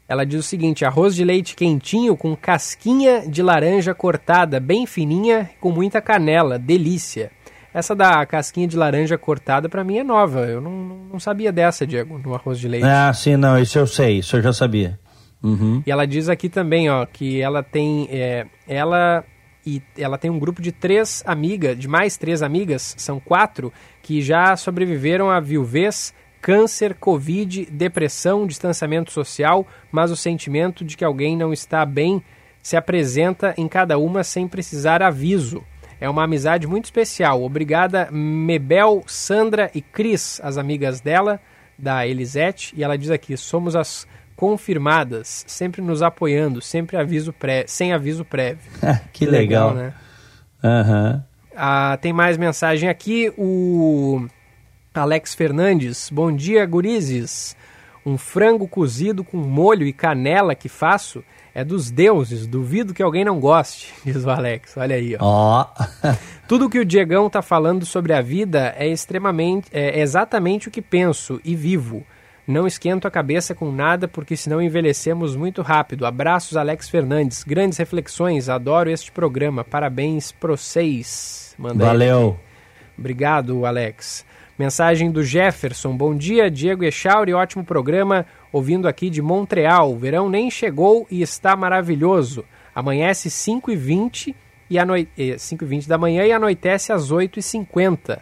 ela 0.06 0.24
diz 0.24 0.40
o 0.40 0.42
seguinte: 0.42 0.84
arroz 0.84 1.14
de 1.14 1.24
leite 1.24 1.56
quentinho 1.56 2.16
com 2.16 2.36
casquinha 2.36 3.24
de 3.26 3.42
laranja 3.42 3.94
cortada, 3.94 4.60
bem 4.60 4.86
fininha, 4.86 5.50
com 5.60 5.70
muita 5.70 6.00
canela, 6.00 6.58
delícia. 6.58 7.30
Essa 7.74 7.92
da 7.94 8.24
casquinha 8.24 8.68
de 8.68 8.76
laranja 8.76 9.18
cortada 9.18 9.68
para 9.68 9.82
mim 9.82 9.98
é 9.98 10.04
nova. 10.04 10.46
Eu 10.46 10.60
não, 10.60 10.70
não 11.12 11.18
sabia 11.18 11.50
dessa, 11.50 11.84
Diego, 11.84 12.16
no 12.18 12.32
arroz 12.32 12.60
de 12.60 12.68
leite. 12.68 12.86
Ah, 12.86 13.12
sim, 13.12 13.36
não, 13.36 13.58
isso 13.58 13.76
eu 13.76 13.86
sei, 13.86 14.18
isso 14.18 14.36
eu 14.36 14.42
já 14.42 14.52
sabia. 14.52 14.96
Uhum. 15.42 15.82
E 15.84 15.90
ela 15.90 16.06
diz 16.06 16.28
aqui 16.28 16.48
também, 16.48 16.88
ó, 16.88 17.04
que 17.04 17.40
ela 17.40 17.64
tem, 17.64 18.08
é, 18.12 18.46
ela 18.68 19.24
e 19.66 19.82
ela 19.96 20.16
tem 20.16 20.30
um 20.30 20.38
grupo 20.38 20.62
de 20.62 20.70
três 20.70 21.22
amigas, 21.26 21.76
de 21.78 21.88
mais 21.88 22.16
três 22.16 22.42
amigas, 22.42 22.94
são 22.96 23.18
quatro, 23.18 23.72
que 24.02 24.22
já 24.22 24.56
sobreviveram 24.56 25.30
à 25.30 25.40
viuvez 25.40 26.14
câncer, 26.40 26.94
covid, 26.94 27.66
depressão, 27.70 28.46
distanciamento 28.46 29.10
social, 29.10 29.66
mas 29.90 30.10
o 30.10 30.16
sentimento 30.16 30.84
de 30.84 30.96
que 30.96 31.04
alguém 31.04 31.36
não 31.36 31.52
está 31.52 31.84
bem 31.86 32.22
se 32.62 32.76
apresenta 32.76 33.54
em 33.56 33.66
cada 33.66 33.98
uma 33.98 34.22
sem 34.22 34.46
precisar 34.46 35.02
aviso. 35.02 35.62
É 36.04 36.08
uma 36.10 36.24
amizade 36.24 36.66
muito 36.66 36.84
especial. 36.84 37.42
Obrigada, 37.42 38.10
Mebel, 38.12 39.02
Sandra 39.06 39.70
e 39.74 39.80
Cris, 39.80 40.38
as 40.44 40.58
amigas 40.58 41.00
dela, 41.00 41.40
da 41.78 42.06
Elisete. 42.06 42.74
E 42.76 42.84
ela 42.84 42.98
diz 42.98 43.10
aqui: 43.10 43.34
somos 43.38 43.74
as 43.74 44.06
confirmadas, 44.36 45.46
sempre 45.48 45.80
nos 45.80 46.02
apoiando, 46.02 46.60
sempre 46.60 46.98
aviso 46.98 47.32
pré... 47.32 47.64
sem 47.66 47.94
aviso 47.94 48.22
prévio. 48.22 48.70
que 49.14 49.24
legal. 49.24 49.72
legal, 49.72 49.74
né? 49.74 49.94
Uhum. 50.62 51.22
Ah, 51.56 51.98
tem 51.98 52.12
mais 52.12 52.36
mensagem 52.36 52.90
aqui. 52.90 53.32
O 53.38 54.26
Alex 54.92 55.34
Fernandes, 55.34 56.10
bom 56.10 56.30
dia, 56.30 56.66
gurizes. 56.66 57.56
Um 58.04 58.18
frango 58.18 58.68
cozido 58.68 59.24
com 59.24 59.38
molho 59.38 59.86
e 59.86 59.92
canela 59.94 60.54
que 60.54 60.68
faço 60.68 61.24
é 61.54 61.64
dos 61.64 61.90
deuses, 61.90 62.46
duvido 62.46 62.92
que 62.92 63.02
alguém 63.02 63.24
não 63.24 63.38
goste, 63.38 63.94
diz 64.04 64.24
o 64.24 64.30
Alex. 64.30 64.76
Olha 64.76 64.96
aí, 64.96 65.16
ó. 65.18 65.64
Oh. 65.64 65.84
Tudo 66.48 66.68
que 66.68 66.78
o 66.78 66.84
Diegão 66.84 67.30
tá 67.30 67.40
falando 67.40 67.86
sobre 67.86 68.12
a 68.12 68.20
vida 68.20 68.74
é 68.76 68.88
extremamente, 68.88 69.68
é 69.72 70.00
exatamente 70.00 70.68
o 70.68 70.70
que 70.70 70.82
penso 70.82 71.40
e 71.44 71.54
vivo. 71.54 72.04
Não 72.46 72.66
esquento 72.66 73.08
a 73.08 73.10
cabeça 73.10 73.54
com 73.54 73.72
nada, 73.72 74.06
porque 74.06 74.36
senão 74.36 74.60
envelhecemos 74.60 75.34
muito 75.34 75.62
rápido. 75.62 76.04
Abraços, 76.04 76.58
Alex 76.58 76.90
Fernandes. 76.90 77.42
Grandes 77.42 77.78
reflexões, 77.78 78.50
adoro 78.50 78.90
este 78.90 79.10
programa. 79.10 79.64
Parabéns 79.64 80.30
pro 80.30 80.54
seis. 80.54 81.54
Manda 81.58 81.86
Valeu. 81.86 82.38
Obrigado, 82.98 83.64
Alex. 83.64 84.26
Mensagem 84.58 85.10
do 85.10 85.24
Jefferson. 85.24 85.96
Bom 85.96 86.14
dia, 86.14 86.50
Diego 86.50 86.84
Echauri. 86.84 87.32
Ótimo 87.32 87.64
programa. 87.64 88.26
Ouvindo 88.54 88.86
aqui 88.86 89.10
de 89.10 89.20
Montreal. 89.20 89.90
O 89.90 89.98
verão 89.98 90.30
nem 90.30 90.48
chegou 90.48 91.08
e 91.10 91.22
está 91.22 91.56
maravilhoso. 91.56 92.44
Amanhece 92.72 93.28
5h20 93.28 94.32
e 94.70 94.78
anoi... 94.78 95.08
5h20 95.18 95.88
da 95.88 95.98
manhã 95.98 96.24
e 96.24 96.30
anoitece 96.30 96.92
às 96.92 97.10
8h50. 97.10 98.20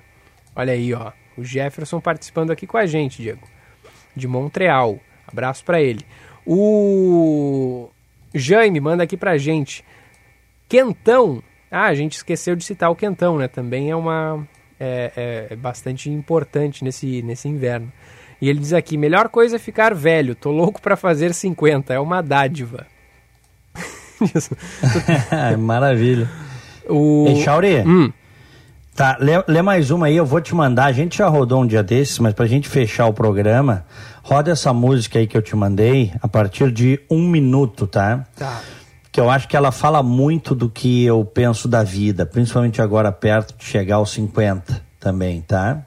Olha 0.56 0.72
aí, 0.72 0.94
ó. 0.94 1.12
O 1.36 1.44
Jefferson 1.44 2.00
participando 2.00 2.50
aqui 2.50 2.66
com 2.66 2.78
a 2.78 2.86
gente, 2.86 3.20
Diego. 3.20 3.46
De 4.16 4.26
Montreal. 4.26 4.98
Abraço 5.26 5.62
para 5.66 5.82
ele. 5.82 6.00
O 6.46 7.90
Jaime 8.34 8.80
manda 8.80 9.04
aqui 9.04 9.18
pra 9.18 9.36
gente. 9.36 9.84
Quentão. 10.66 11.42
Ah, 11.70 11.88
a 11.88 11.94
gente 11.94 12.16
esqueceu 12.16 12.56
de 12.56 12.64
citar 12.64 12.90
o 12.90 12.96
Quentão, 12.96 13.36
né? 13.36 13.48
Também 13.48 13.90
é 13.90 13.96
uma, 13.96 14.48
é, 14.80 15.48
é, 15.50 15.56
bastante 15.56 16.08
importante 16.08 16.82
nesse, 16.82 17.20
nesse 17.20 17.48
inverno. 17.48 17.92
E 18.42 18.48
ele 18.48 18.58
diz 18.58 18.72
aqui: 18.72 18.98
melhor 18.98 19.28
coisa 19.28 19.54
é 19.54 19.58
ficar 19.58 19.94
velho, 19.94 20.34
tô 20.34 20.50
louco 20.50 20.82
para 20.82 20.96
fazer 20.96 21.32
50, 21.32 21.94
é 21.94 22.00
uma 22.00 22.20
dádiva. 22.20 22.84
Maravilha. 25.60 26.28
O... 26.88 27.24
Ei, 27.28 27.40
Chauri, 27.44 27.76
hum. 27.86 28.12
tá, 28.96 29.16
lê, 29.20 29.34
lê, 29.46 29.62
mais 29.62 29.92
uma 29.92 30.06
aí, 30.06 30.16
eu 30.16 30.26
vou 30.26 30.40
te 30.40 30.56
mandar. 30.56 30.86
A 30.86 30.92
gente 30.92 31.18
já 31.18 31.28
rodou 31.28 31.62
um 31.62 31.66
dia 31.66 31.84
desses, 31.84 32.18
mas 32.18 32.34
pra 32.34 32.44
gente 32.46 32.68
fechar 32.68 33.06
o 33.06 33.12
programa, 33.12 33.86
roda 34.24 34.50
essa 34.50 34.72
música 34.72 35.20
aí 35.20 35.28
que 35.28 35.36
eu 35.36 35.42
te 35.42 35.54
mandei 35.54 36.12
a 36.20 36.26
partir 36.26 36.72
de 36.72 37.00
um 37.08 37.28
minuto, 37.28 37.86
tá? 37.86 38.26
Tá 38.36 38.60
que 39.12 39.20
eu 39.20 39.28
acho 39.28 39.46
que 39.46 39.54
ela 39.54 39.70
fala 39.70 40.02
muito 40.02 40.54
do 40.54 40.70
que 40.70 41.04
eu 41.04 41.22
penso 41.22 41.68
da 41.68 41.84
vida, 41.84 42.24
principalmente 42.24 42.80
agora 42.80 43.12
perto 43.12 43.54
de 43.58 43.64
chegar 43.64 43.96
aos 43.96 44.10
50 44.10 44.82
também, 44.98 45.42
tá? 45.42 45.84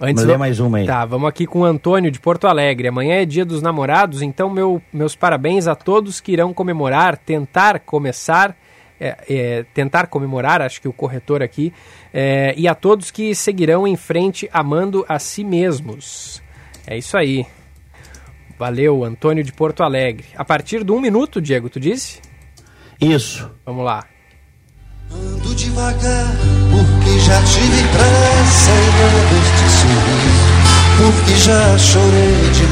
Antes 0.00 0.24
mais 0.38 0.60
uma 0.60 0.78
aí. 0.78 0.86
Tá, 0.86 1.04
vamos 1.04 1.28
aqui 1.28 1.44
com 1.44 1.60
o 1.60 1.64
Antônio 1.64 2.10
de 2.10 2.20
Porto 2.20 2.46
Alegre. 2.46 2.86
Amanhã 2.86 3.16
é 3.16 3.24
dia 3.24 3.44
dos 3.44 3.60
namorados, 3.60 4.22
então 4.22 4.48
meu, 4.48 4.80
meus 4.92 5.16
parabéns 5.16 5.66
a 5.66 5.74
todos 5.74 6.20
que 6.20 6.32
irão 6.32 6.54
comemorar, 6.54 7.16
tentar 7.16 7.80
começar, 7.80 8.56
é, 9.00 9.16
é, 9.28 9.64
tentar 9.74 10.06
comemorar, 10.06 10.62
acho 10.62 10.80
que 10.80 10.86
o 10.86 10.92
corretor 10.92 11.42
aqui, 11.42 11.72
é, 12.14 12.54
e 12.56 12.68
a 12.68 12.76
todos 12.76 13.10
que 13.10 13.34
seguirão 13.34 13.88
em 13.88 13.96
frente 13.96 14.48
amando 14.52 15.04
a 15.08 15.18
si 15.18 15.42
mesmos. 15.42 16.40
É 16.86 16.96
isso 16.96 17.16
aí. 17.16 17.44
Valeu, 18.56 19.04
Antônio 19.04 19.42
de 19.42 19.52
Porto 19.52 19.82
Alegre. 19.82 20.26
A 20.36 20.44
partir 20.44 20.84
de 20.84 20.92
um 20.92 21.00
minuto, 21.00 21.40
Diego, 21.40 21.68
tu 21.68 21.80
disse? 21.80 22.20
Isso. 23.00 23.50
Vamos 23.64 23.84
lá. 23.84 24.04
Ando 25.10 25.54
devagar, 25.54 26.26
porque 26.70 27.18
já 27.20 27.42
tive 27.44 27.82
pressa 27.88 28.70
e 28.70 29.57
não 29.88 31.12
este 31.32 31.50
sorriso, 31.78 32.62
porque 32.62 32.67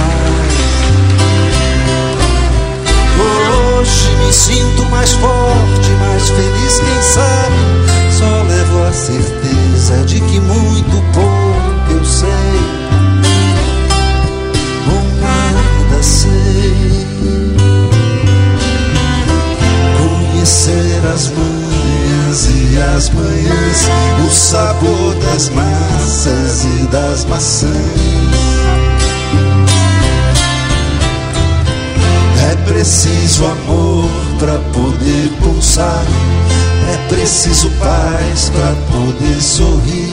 preciso 37.26 37.68
paz 37.72 38.50
para 38.50 38.72
poder 38.92 39.42
sorrir. 39.42 40.12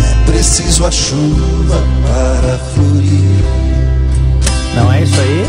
É 0.00 0.24
preciso 0.24 0.86
a 0.86 0.90
chuva 0.90 1.76
para 2.06 2.58
florir. 2.58 3.44
Não 4.74 4.90
é 4.90 5.02
isso 5.02 5.20
aí? 5.20 5.46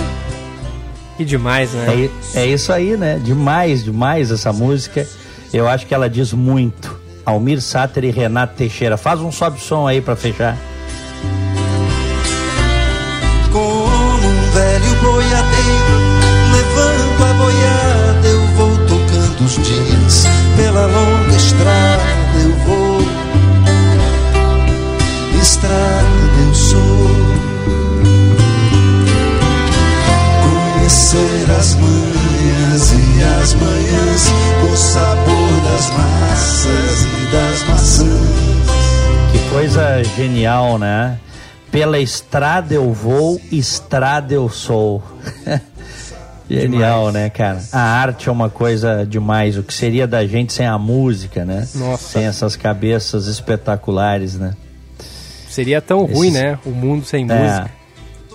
Que 1.15 1.23
demais, 1.23 1.71
né? 1.71 2.09
É, 2.35 2.41
é 2.41 2.47
isso 2.47 2.73
aí, 2.73 2.97
né? 2.97 3.17
Demais, 3.23 3.81
demais 3.81 4.29
essa 4.29 4.51
música. 4.51 5.07
Eu 5.53 5.69
acho 5.69 5.87
que 5.87 5.93
ela 5.93 6.09
diz 6.09 6.33
muito. 6.33 6.99
Almir 7.25 7.61
Sater 7.61 8.03
e 8.03 8.11
Renato 8.11 8.55
Teixeira. 8.57 8.97
Faz 8.97 9.21
um 9.21 9.31
sobe 9.31 9.61
som 9.61 9.87
aí 9.87 10.01
para 10.01 10.17
fechar. 10.17 10.57
Estrada 25.63 26.41
eu 26.45 26.53
sou. 26.53 26.79
Conhecer 30.43 31.51
as 31.57 31.75
manhãs 31.75 32.91
e 32.91 33.23
as 33.23 33.53
manhãs, 33.53 34.31
o 34.71 34.75
sabor 34.75 35.61
das 35.63 35.89
massas 35.91 37.03
e 37.03 37.31
das 37.31 37.69
maçãs. 37.69 38.07
Que 39.31 39.49
coisa 39.49 40.03
genial, 40.15 40.77
né? 40.77 41.17
Pela 41.71 41.97
estrada 41.97 42.73
eu 42.73 42.91
vou, 42.93 43.39
estrada 43.51 44.33
eu 44.33 44.49
sou. 44.49 45.01
Genial, 46.49 47.11
né, 47.11 47.29
cara? 47.31 47.63
A 47.71 47.79
arte 47.79 48.27
é 48.29 48.31
uma 48.31 48.49
coisa 48.49 49.05
demais. 49.05 49.57
O 49.57 49.63
que 49.63 49.73
seria 49.73 50.05
da 50.05 50.27
gente 50.27 50.53
sem 50.53 50.67
a 50.67 50.77
música, 50.77 51.43
né? 51.45 51.67
Nossa. 51.73 52.09
Sem 52.09 52.25
essas 52.25 52.55
cabeças 52.55 53.25
espetaculares, 53.25 54.35
né? 54.35 54.53
Seria 55.53 55.79
tão 55.81 56.03
ruim, 56.05 56.31
né? 56.31 56.57
O 56.65 56.71
mundo 56.71 57.05
sem 57.05 57.29
É, 57.29 57.35
música. 57.35 57.71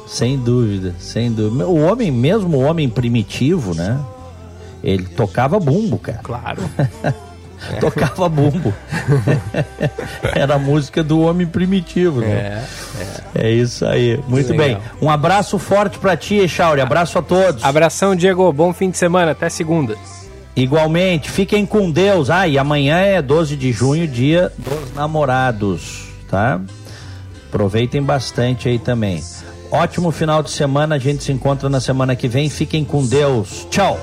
sem 0.06 0.38
dúvida, 0.38 0.94
sem 1.00 1.32
dúvida. 1.32 1.66
O 1.66 1.80
homem, 1.84 2.12
mesmo 2.12 2.56
o 2.58 2.60
homem 2.62 2.88
primitivo, 2.88 3.74
né? 3.74 3.98
Ele 4.84 5.02
tocava 5.04 5.58
bumbo, 5.58 5.98
cara. 5.98 6.20
Claro. 6.22 6.62
Tocava 7.80 8.28
bumbo. 8.28 8.72
Era 10.32 10.54
a 10.54 10.58
música 10.60 11.02
do 11.02 11.20
homem 11.22 11.44
primitivo, 11.44 12.20
né? 12.20 12.64
É. 13.34 13.46
É 13.48 13.50
isso 13.50 13.84
aí. 13.84 14.20
Muito 14.28 14.52
Legal. 14.52 14.66
bem. 14.68 14.78
Um 15.02 15.10
abraço 15.10 15.58
forte 15.58 15.98
pra 15.98 16.16
ti, 16.16 16.36
Echauri. 16.36 16.80
Abraço 16.80 17.18
a 17.18 17.22
todos. 17.22 17.64
Abração, 17.64 18.14
Diego. 18.14 18.52
Bom 18.52 18.72
fim 18.72 18.90
de 18.90 18.96
semana. 18.96 19.32
Até 19.32 19.48
segunda. 19.48 19.96
Igualmente, 20.54 21.28
fiquem 21.32 21.66
com 21.66 21.90
Deus. 21.90 22.30
Ah, 22.30 22.46
e 22.46 22.56
amanhã 22.56 22.98
é 22.98 23.20
12 23.20 23.56
de 23.56 23.72
junho, 23.72 24.06
dia 24.06 24.52
dos 24.56 24.94
namorados, 24.94 26.04
tá? 26.30 26.60
Aproveitem 27.48 28.02
bastante 28.02 28.68
aí 28.68 28.78
também. 28.78 29.22
Ótimo 29.70 30.10
final 30.10 30.42
de 30.42 30.50
semana, 30.50 30.96
a 30.96 30.98
gente 30.98 31.24
se 31.24 31.32
encontra 31.32 31.68
na 31.68 31.80
semana 31.80 32.14
que 32.14 32.28
vem. 32.28 32.48
Fiquem 32.50 32.84
com 32.84 33.04
Deus. 33.06 33.66
Tchau. 33.70 33.98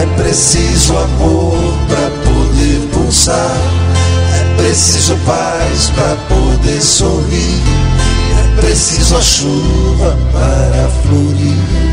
É 0.00 0.06
preciso 0.16 0.96
amor 0.96 1.78
para 1.88 2.10
poder 2.24 2.88
pulsar. 2.92 3.56
É 4.34 4.62
preciso 4.62 5.16
paz 5.26 5.90
para 5.90 6.16
poder 6.28 6.80
sorrir. 6.80 7.62
É 8.56 8.60
preciso 8.60 9.16
a 9.16 9.22
chuva 9.22 10.16
para 10.32 10.88
florir. 11.02 11.89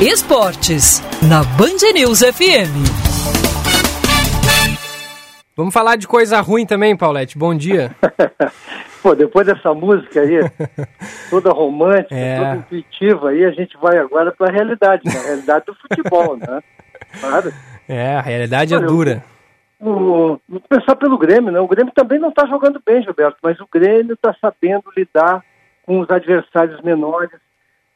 Esportes, 0.00 1.02
na 1.28 1.42
Band 1.58 1.92
News 1.92 2.20
FM. 2.20 2.72
Vamos 5.56 5.74
falar 5.74 5.96
de 5.96 6.08
coisa 6.08 6.40
ruim 6.40 6.64
também, 6.64 6.96
Paulette. 6.96 7.36
Bom 7.36 7.54
dia. 7.54 7.94
Pô, 9.02 9.14
depois 9.14 9.46
dessa 9.46 9.74
música 9.74 10.20
aí, 10.20 10.40
toda 11.28 11.50
romântica, 11.52 12.14
É. 12.14 12.38
toda 12.38 12.56
intuitiva, 12.56 13.30
aí 13.30 13.44
a 13.44 13.50
gente 13.50 13.76
vai 13.78 13.98
agora 13.98 14.32
para 14.32 14.48
a 14.48 14.52
realidade, 14.52 15.02
né? 15.04 15.12
a 15.18 15.22
realidade 15.22 15.64
do 15.66 15.74
futebol, 15.74 16.36
né? 16.36 16.60
Claro. 17.20 17.52
É, 17.88 18.16
a 18.16 18.20
realidade 18.20 18.72
é 18.72 18.76
Olha, 18.78 18.86
dura. 18.86 19.24
O, 19.80 20.38
vou 20.48 20.60
começar 20.68 20.96
pelo 20.96 21.18
Grêmio, 21.18 21.50
né? 21.52 21.60
O 21.60 21.68
Grêmio 21.68 21.92
também 21.94 22.18
não 22.18 22.28
está 22.30 22.46
jogando 22.46 22.80
bem, 22.84 23.02
Gilberto, 23.02 23.38
mas 23.42 23.58
o 23.60 23.68
Grêmio 23.72 24.14
está 24.14 24.34
sabendo 24.40 24.84
lidar 24.96 25.42
com 25.84 26.00
os 26.00 26.08
adversários 26.10 26.80
menores. 26.82 27.30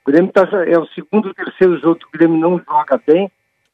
O 0.06 0.10
Grêmio 0.10 0.30
tá, 0.30 0.42
é 0.66 0.78
o 0.78 0.86
segundo 0.88 1.28
ou 1.28 1.34
terceiro 1.34 1.78
jogo 1.80 1.96
que 1.96 2.06
o 2.06 2.10
Grêmio 2.10 2.38
não 2.38 2.58
joga 2.58 3.00
bem, 3.06 3.30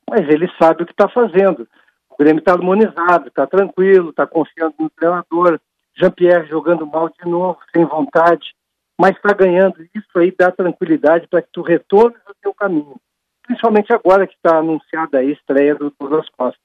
mas 0.09 0.29
ele 0.29 0.49
sabe 0.59 0.83
o 0.83 0.87
que 0.87 0.93
está 0.93 1.09
fazendo. 1.09 1.67
O 2.09 2.17
Grêmio 2.17 2.39
está 2.39 2.53
harmonizado, 2.53 3.29
está 3.29 3.47
tranquilo, 3.47 4.11
está 4.11 4.27
confiando 4.27 4.75
no 4.79 4.91
treinador. 4.91 5.61
Jean-Pierre 5.97 6.49
jogando 6.49 6.87
mal 6.87 7.09
de 7.09 7.29
novo, 7.29 7.59
sem 7.75 7.85
vontade, 7.85 8.55
mas 8.99 9.17
está 9.17 9.35
ganhando. 9.35 9.83
Isso 9.95 10.19
aí 10.19 10.33
dá 10.37 10.53
tranquilidade 10.53 11.27
para 11.27 11.43
que 11.43 11.49
tu 11.53 11.63
retornes 11.63 12.21
ao 12.25 12.35
teu 12.41 12.55
caminho. 12.55 12.97
Principalmente 13.43 13.93
agora 13.93 14.27
que 14.27 14.35
está 14.35 14.59
anunciada 14.59 15.19
a 15.19 15.25
estreia 15.25 15.75
do 15.75 15.93
Douglas 15.99 16.29
Costa. 16.37 16.61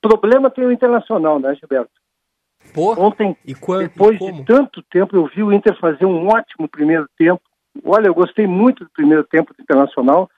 Problema 0.00 0.50
tem 0.50 0.64
o 0.64 0.72
Internacional, 0.72 1.38
né, 1.38 1.54
Gilberto? 1.54 1.92
Pô, 2.74 2.94
Ontem, 3.00 3.36
e 3.44 3.54
quando? 3.54 3.88
depois 3.88 4.20
e 4.20 4.32
de 4.32 4.44
tanto 4.44 4.82
tempo, 4.82 5.14
eu 5.16 5.26
vi 5.26 5.42
o 5.42 5.52
Inter 5.52 5.78
fazer 5.78 6.04
um 6.04 6.28
ótimo 6.28 6.68
primeiro 6.68 7.08
tempo. 7.16 7.42
Olha, 7.84 8.06
eu 8.06 8.14
gostei 8.14 8.46
muito 8.46 8.84
do 8.84 8.90
primeiro 8.90 9.24
tempo 9.24 9.54
do 9.54 9.62
Internacional. 9.62 10.30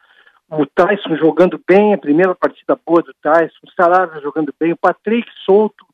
O 0.51 0.67
Tyson 0.67 1.17
jogando 1.17 1.61
bem, 1.67 1.95
a 1.95 1.99
primeira 1.99 2.35
partida 2.35 2.79
boa 2.87 3.03
do 3.03 3.15
Tyson, 3.15 3.59
o 3.65 3.71
Sarabia 3.73 4.21
jogando 4.21 4.55
bem, 4.59 4.73
o 4.73 4.77
Patrick 4.77 5.29
solto. 5.45 5.85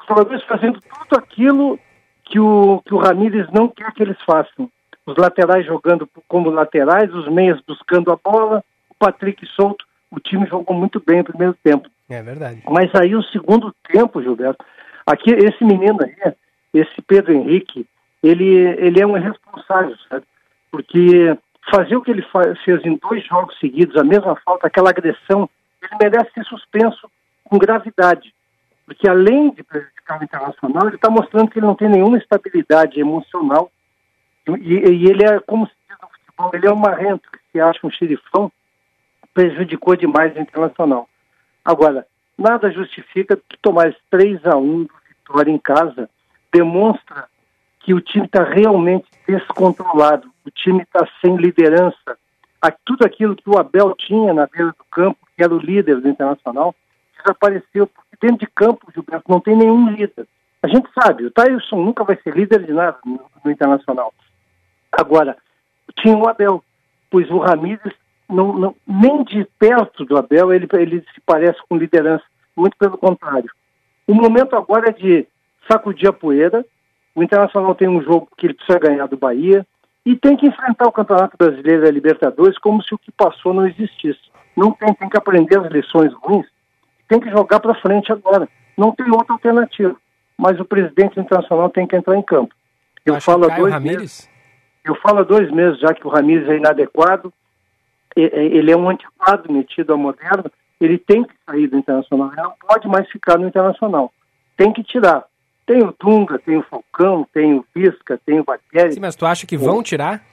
Os 0.00 0.06
jogadores 0.06 0.42
fazendo 0.44 0.80
tudo 0.80 1.18
aquilo 1.18 1.78
que 2.24 2.38
o, 2.38 2.80
que 2.84 2.94
o 2.94 2.98
Ramírez 2.98 3.48
não 3.52 3.68
quer 3.68 3.92
que 3.92 4.02
eles 4.02 4.20
façam. 4.24 4.70
Os 5.04 5.16
laterais 5.16 5.66
jogando 5.66 6.08
como 6.28 6.50
laterais, 6.50 7.12
os 7.12 7.28
meias 7.28 7.60
buscando 7.66 8.12
a 8.12 8.16
bola, 8.16 8.62
o 8.88 8.94
Patrick 8.94 9.44
solto. 9.46 9.84
O 10.10 10.20
time 10.20 10.46
jogou 10.46 10.76
muito 10.76 11.02
bem 11.04 11.18
no 11.18 11.24
primeiro 11.24 11.54
tempo. 11.62 11.88
É 12.08 12.22
verdade. 12.22 12.62
Mas 12.68 12.94
aí 12.94 13.14
o 13.14 13.22
segundo 13.24 13.74
tempo, 13.90 14.22
Gilberto, 14.22 14.64
aqui 15.06 15.30
esse 15.30 15.62
menino 15.64 15.98
aí, 16.02 16.34
esse 16.72 17.02
Pedro 17.02 17.32
Henrique, 17.32 17.86
ele, 18.22 18.46
ele 18.46 19.00
é 19.00 19.06
um 19.06 19.16
irresponsável, 19.16 19.94
sabe? 20.08 20.24
Porque 20.70 21.36
fazer 21.70 21.96
o 21.96 22.02
que 22.02 22.10
ele 22.10 22.24
fez 22.64 22.84
em 22.84 22.96
dois 22.96 23.24
jogos 23.26 23.58
seguidos, 23.58 23.96
a 23.96 24.04
mesma 24.04 24.36
falta, 24.44 24.66
aquela 24.66 24.90
agressão, 24.90 25.48
ele 25.82 25.96
merece 26.00 26.32
ser 26.32 26.44
suspenso 26.44 27.10
com 27.44 27.58
gravidade. 27.58 28.34
Porque 28.86 29.08
além 29.08 29.50
de 29.50 29.62
prejudicar 29.62 30.20
o 30.20 30.24
internacional, 30.24 30.86
ele 30.86 30.96
está 30.96 31.10
mostrando 31.10 31.50
que 31.50 31.58
ele 31.58 31.66
não 31.66 31.74
tem 31.74 31.88
nenhuma 31.88 32.18
estabilidade 32.18 32.98
emocional. 32.98 33.70
E, 34.60 34.74
e 34.74 35.06
ele 35.06 35.24
é, 35.24 35.38
como 35.40 35.66
se 35.66 35.74
diz 35.88 35.98
no 36.00 36.08
futebol, 36.08 36.50
ele 36.54 36.66
é 36.66 36.72
um 36.72 36.78
marrento 36.78 37.30
que 37.30 37.38
se 37.52 37.60
acha 37.60 37.86
um 37.86 37.90
xerifão, 37.90 38.50
prejudicou 39.34 39.94
demais 39.94 40.34
o 40.34 40.40
internacional. 40.40 41.08
Agora, 41.64 42.06
nada 42.36 42.70
justifica 42.70 43.36
tu 43.36 43.58
tomar 43.60 43.90
esse 43.90 43.98
3 44.10 44.46
a 44.46 44.56
1 44.56 44.84
do 44.84 44.94
Vitória 45.06 45.50
em 45.50 45.58
casa, 45.58 46.08
demonstra 46.50 47.26
que 47.80 47.92
o 47.92 48.00
time 48.00 48.24
está 48.24 48.42
realmente 48.42 49.06
descontrolado, 49.26 50.30
o 50.48 50.50
time 50.50 50.82
está 50.82 51.06
sem 51.20 51.36
liderança. 51.36 52.18
Tudo 52.84 53.04
aquilo 53.04 53.36
que 53.36 53.48
o 53.48 53.58
Abel 53.58 53.94
tinha 53.94 54.32
na 54.34 54.46
beira 54.46 54.68
do 54.68 54.84
campo, 54.90 55.18
que 55.36 55.42
era 55.42 55.54
o 55.54 55.58
líder 55.58 56.00
do 56.00 56.08
Internacional, 56.08 56.74
desapareceu, 57.16 57.86
porque 57.86 58.16
dentro 58.20 58.38
de 58.38 58.46
campo, 58.48 58.90
Gilberto, 58.92 59.30
não 59.30 59.40
tem 59.40 59.56
nenhum 59.56 59.90
líder. 59.90 60.26
A 60.62 60.66
gente 60.66 60.88
sabe, 60.92 61.24
o 61.24 61.30
Tyson 61.30 61.76
nunca 61.76 62.02
vai 62.02 62.16
ser 62.16 62.34
líder 62.34 62.64
de 62.64 62.72
nada 62.72 62.98
no, 63.04 63.20
no 63.44 63.50
Internacional. 63.50 64.12
Agora, 64.90 65.36
tinha 66.00 66.16
o 66.16 66.28
Abel, 66.28 66.64
pois 67.10 67.30
o 67.30 67.38
Ramírez, 67.38 67.94
não, 68.28 68.52
não- 68.52 68.76
nem 68.86 69.22
de 69.24 69.46
perto 69.58 70.04
do 70.04 70.16
Abel, 70.18 70.52
ele, 70.52 70.66
ele 70.72 71.00
se 71.14 71.20
parece 71.24 71.60
com 71.68 71.76
liderança, 71.76 72.24
muito 72.56 72.76
pelo 72.76 72.98
contrário. 72.98 73.50
O 74.06 74.14
momento 74.14 74.56
agora 74.56 74.88
é 74.88 74.92
de 74.92 75.26
sacudir 75.70 76.08
a 76.08 76.12
poeira, 76.12 76.64
O 77.14 77.22
Internacional 77.22 77.74
tem 77.74 77.88
um 77.88 78.00
jogo 78.02 78.28
que 78.36 78.46
ele 78.46 78.54
precisa 78.54 78.78
ganhar 78.78 79.06
do 79.06 79.16
Bahia 79.16 79.66
e 80.04 80.16
tem 80.16 80.36
que 80.36 80.46
enfrentar 80.46 80.86
o 80.86 80.92
Campeonato 80.92 81.36
Brasileiro 81.36 81.84
e 81.84 81.88
a 81.88 81.92
Libertadores 81.92 82.58
como 82.58 82.82
se 82.82 82.94
o 82.94 82.98
que 82.98 83.12
passou 83.12 83.52
não 83.52 83.66
existisse. 83.66 84.20
Não 84.56 84.72
tem, 84.72 84.92
tem 84.94 85.08
que 85.08 85.16
aprender 85.16 85.58
as 85.58 85.70
lições 85.70 86.12
ruins, 86.14 86.46
tem 87.08 87.20
que 87.20 87.30
jogar 87.30 87.60
para 87.60 87.74
frente 87.74 88.12
agora. 88.12 88.48
Não 88.76 88.92
tem 88.92 89.10
outra 89.10 89.34
alternativa. 89.34 89.96
Mas 90.36 90.58
o 90.60 90.64
presidente 90.64 91.18
internacional 91.18 91.68
tem 91.68 91.86
que 91.86 91.96
entrar 91.96 92.16
em 92.16 92.22
campo. 92.22 92.54
Eu 93.04 93.20
falo 93.20 93.48
dois 93.48 93.80
meses. 93.80 94.30
Eu 94.84 94.94
falo 94.96 95.18
há 95.18 95.22
dois 95.22 95.50
meses 95.50 95.80
já 95.80 95.92
que 95.92 96.06
o 96.06 96.10
Ramires 96.10 96.48
é 96.48 96.56
inadequado, 96.56 97.32
ele 98.16 98.70
é 98.70 98.76
um 98.76 98.88
antiquado 98.88 99.52
metido 99.52 99.92
ao 99.92 99.98
moderno, 99.98 100.50
ele 100.80 100.98
tem 100.98 101.24
que 101.24 101.34
sair 101.44 101.66
do 101.66 101.76
Internacional, 101.76 102.32
ele 102.32 102.42
não 102.42 102.54
pode 102.66 102.88
mais 102.88 103.08
ficar 103.10 103.38
no 103.38 103.46
Internacional. 103.46 104.12
Tem 104.56 104.72
que 104.72 104.82
tirar. 104.82 105.24
Tem 105.68 105.82
o 105.82 105.94
Dunga, 106.00 106.38
tem 106.38 106.56
o 106.56 106.62
Falcão, 106.62 107.28
tem 107.30 107.52
o 107.52 107.64
Visca, 107.74 108.18
tem 108.24 108.40
o 108.40 108.44
Baccheri. 108.44 108.94
Sim, 108.94 109.00
mas 109.00 109.14
tu 109.14 109.26
acha 109.26 109.46
que 109.46 109.54
vão 109.54 109.82
tirar? 109.82 110.24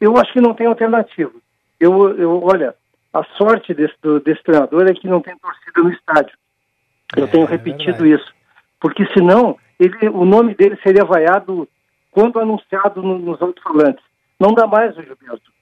Eu 0.00 0.16
acho 0.16 0.32
que 0.32 0.40
não 0.40 0.54
tem 0.54 0.66
alternativa. 0.66 1.30
Eu, 1.78 2.16
eu 2.16 2.42
olha, 2.42 2.74
a 3.12 3.22
sorte 3.36 3.74
desse, 3.74 3.94
do, 4.00 4.18
desse 4.18 4.42
treinador 4.42 4.86
é 4.88 4.94
que 4.94 5.06
não 5.06 5.20
tem 5.20 5.36
torcida 5.36 5.82
no 5.82 5.92
estádio. 5.92 6.34
Eu 7.14 7.24
é, 7.24 7.26
tenho 7.26 7.44
é 7.44 7.50
repetido 7.50 8.06
é 8.06 8.08
isso. 8.08 8.32
Porque 8.80 9.04
senão, 9.12 9.58
ele, 9.78 10.08
o 10.08 10.24
nome 10.24 10.54
dele 10.54 10.78
seria 10.82 11.04
vaiado 11.04 11.68
quando 12.10 12.40
anunciado 12.40 13.02
no, 13.02 13.18
nos 13.18 13.42
alto-falantes. 13.42 14.02
Não 14.40 14.54
dá 14.54 14.66
mais, 14.66 14.96
o 14.96 15.02
Gilberto. 15.02 15.52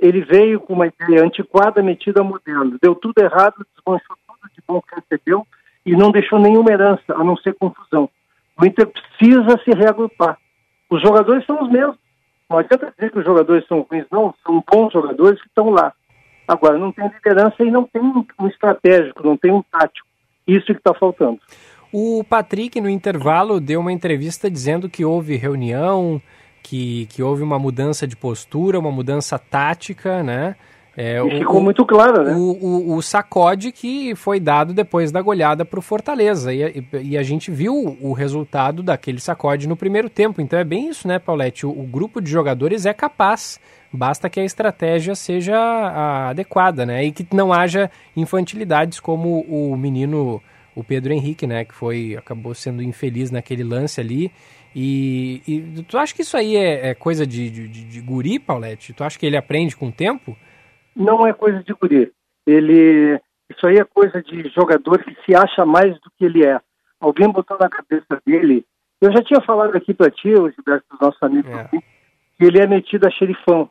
Ele 0.00 0.20
veio 0.20 0.60
com 0.60 0.74
uma 0.74 0.86
ideia 0.86 1.24
antiquada 1.24 1.82
metida 1.82 2.20
a 2.20 2.24
moderno. 2.24 2.78
Deu 2.80 2.94
tudo 2.94 3.18
errado, 3.18 3.66
desmanchou 3.74 4.16
tudo 4.24 4.52
de 4.54 4.62
bom 4.68 4.80
que 4.80 4.94
recebeu 4.94 5.44
e 5.88 5.96
não 5.96 6.10
deixou 6.10 6.38
nenhuma 6.38 6.70
herança, 6.70 7.14
a 7.14 7.24
não 7.24 7.36
ser 7.36 7.54
confusão. 7.54 8.10
O 8.60 8.64
Inter 8.64 8.86
precisa 8.86 9.58
se 9.64 9.70
reagrupar. 9.70 10.36
Os 10.90 11.00
jogadores 11.00 11.44
são 11.46 11.62
os 11.62 11.70
mesmos. 11.70 11.96
Não 12.50 12.58
adianta 12.58 12.92
dizer 12.96 13.10
que 13.10 13.18
os 13.18 13.24
jogadores 13.24 13.66
são 13.66 13.86
ruins, 13.88 14.06
não. 14.10 14.34
São 14.44 14.62
bons 14.70 14.92
jogadores 14.92 15.40
que 15.40 15.48
estão 15.48 15.70
lá. 15.70 15.92
Agora, 16.46 16.78
não 16.78 16.92
tem 16.92 17.08
liderança 17.08 17.62
e 17.62 17.70
não 17.70 17.84
tem 17.84 18.02
um 18.02 18.48
estratégico, 18.48 19.22
não 19.22 19.36
tem 19.36 19.52
um 19.52 19.62
tático. 19.62 20.06
Isso 20.46 20.66
que 20.66 20.72
está 20.72 20.94
faltando. 20.94 21.38
O 21.92 22.22
Patrick, 22.24 22.80
no 22.80 22.88
intervalo, 22.88 23.60
deu 23.60 23.80
uma 23.80 23.92
entrevista 23.92 24.50
dizendo 24.50 24.88
que 24.88 25.04
houve 25.04 25.36
reunião, 25.36 26.20
que, 26.62 27.06
que 27.06 27.22
houve 27.22 27.42
uma 27.42 27.58
mudança 27.58 28.06
de 28.06 28.16
postura, 28.16 28.78
uma 28.78 28.90
mudança 28.90 29.38
tática, 29.38 30.22
né? 30.22 30.56
É, 31.00 31.24
e 31.24 31.38
ficou 31.38 31.60
o, 31.60 31.62
muito 31.62 31.86
claro, 31.86 32.24
né? 32.24 32.34
O, 32.34 32.58
o, 32.60 32.96
o, 32.96 33.02
sacode 33.02 33.70
que 33.70 34.16
foi 34.16 34.40
dado 34.40 34.74
depois 34.74 35.12
da 35.12 35.22
goleada 35.22 35.64
para 35.64 35.78
o 35.78 35.82
Fortaleza. 35.82 36.52
E, 36.52 36.60
e, 36.60 37.10
e, 37.10 37.16
a 37.16 37.22
gente 37.22 37.52
viu 37.52 37.96
o 38.00 38.12
resultado 38.12 38.82
daquele 38.82 39.20
sacode 39.20 39.68
no 39.68 39.76
primeiro 39.76 40.10
tempo. 40.10 40.40
Então 40.40 40.58
é 40.58 40.64
bem 40.64 40.88
isso, 40.88 41.06
né, 41.06 41.20
Paulette? 41.20 41.64
O, 41.64 41.70
o 41.70 41.84
grupo 41.84 42.20
de 42.20 42.28
jogadores 42.28 42.84
é 42.84 42.92
capaz. 42.92 43.60
Basta 43.92 44.28
que 44.28 44.40
a 44.40 44.44
estratégia 44.44 45.14
seja 45.14 45.56
a 45.56 46.30
adequada, 46.30 46.84
né? 46.84 47.04
E 47.04 47.12
que 47.12 47.24
não 47.32 47.52
haja 47.52 47.88
infantilidades 48.16 48.98
como 48.98 49.42
o 49.42 49.76
menino, 49.76 50.42
o 50.74 50.82
Pedro 50.82 51.12
Henrique, 51.12 51.46
né? 51.46 51.64
Que 51.64 51.76
foi 51.76 52.16
acabou 52.18 52.56
sendo 52.56 52.82
infeliz 52.82 53.30
naquele 53.30 53.62
lance 53.62 54.00
ali. 54.00 54.32
E, 54.74 55.42
e 55.46 55.82
tu 55.84 55.96
acha 55.96 56.12
que 56.12 56.22
isso 56.22 56.36
aí 56.36 56.56
é, 56.56 56.88
é 56.88 56.94
coisa 56.94 57.24
de, 57.24 57.48
de, 57.48 57.68
de 57.68 58.00
guri, 58.00 58.40
Paulette? 58.40 58.92
Tu 58.92 59.04
acha 59.04 59.16
que 59.16 59.24
ele 59.24 59.36
aprende 59.36 59.76
com 59.76 59.86
o 59.86 59.92
tempo? 59.92 60.36
Não 60.98 61.26
é 61.26 61.32
coisa 61.32 61.62
de 61.62 61.72
guri. 61.72 62.12
Ele, 62.44 63.20
isso 63.48 63.66
aí 63.66 63.76
é 63.76 63.84
coisa 63.84 64.20
de 64.20 64.48
jogador 64.48 65.02
que 65.04 65.16
se 65.24 65.34
acha 65.34 65.64
mais 65.64 65.94
do 66.00 66.10
que 66.18 66.24
ele 66.24 66.44
é. 66.44 66.60
Alguém 67.00 67.30
botou 67.30 67.56
na 67.58 67.68
cabeça 67.68 68.20
dele. 68.26 68.66
Eu 69.00 69.12
já 69.12 69.22
tinha 69.22 69.40
falado 69.40 69.76
aqui 69.76 69.94
para 69.94 70.10
ti, 70.10 70.34
o 70.34 70.50
Gilberto, 70.50 70.86
dos 70.90 71.00
nossos 71.00 71.22
amigos, 71.22 71.50
é. 71.52 71.60
aqui, 71.60 71.78
que 71.78 72.44
ele 72.44 72.58
é 72.58 72.66
metido 72.66 73.06
a 73.06 73.10
xerifão. 73.10 73.70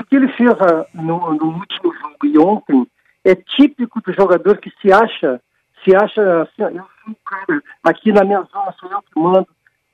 O 0.00 0.04
que 0.04 0.16
ele 0.16 0.28
fez 0.32 0.50
ah, 0.52 0.86
no, 0.94 1.34
no, 1.34 1.58
último 1.58 1.92
jogo 1.94 2.24
e 2.24 2.38
ontem 2.38 2.86
é 3.22 3.34
típico 3.34 4.00
do 4.00 4.12
jogador 4.14 4.56
que 4.56 4.70
se 4.80 4.90
acha, 4.90 5.42
se 5.84 5.94
acha 5.94 6.42
assim, 6.42 6.62
eu 6.62 6.86
sou 7.02 7.10
um 7.10 7.14
cara, 7.26 7.62
aqui 7.84 8.10
na 8.12 8.24
minha 8.24 8.40
zona 8.44 8.72
sou 8.80 8.90
eu 8.90 9.02
que 9.02 9.20
mando. 9.20 9.48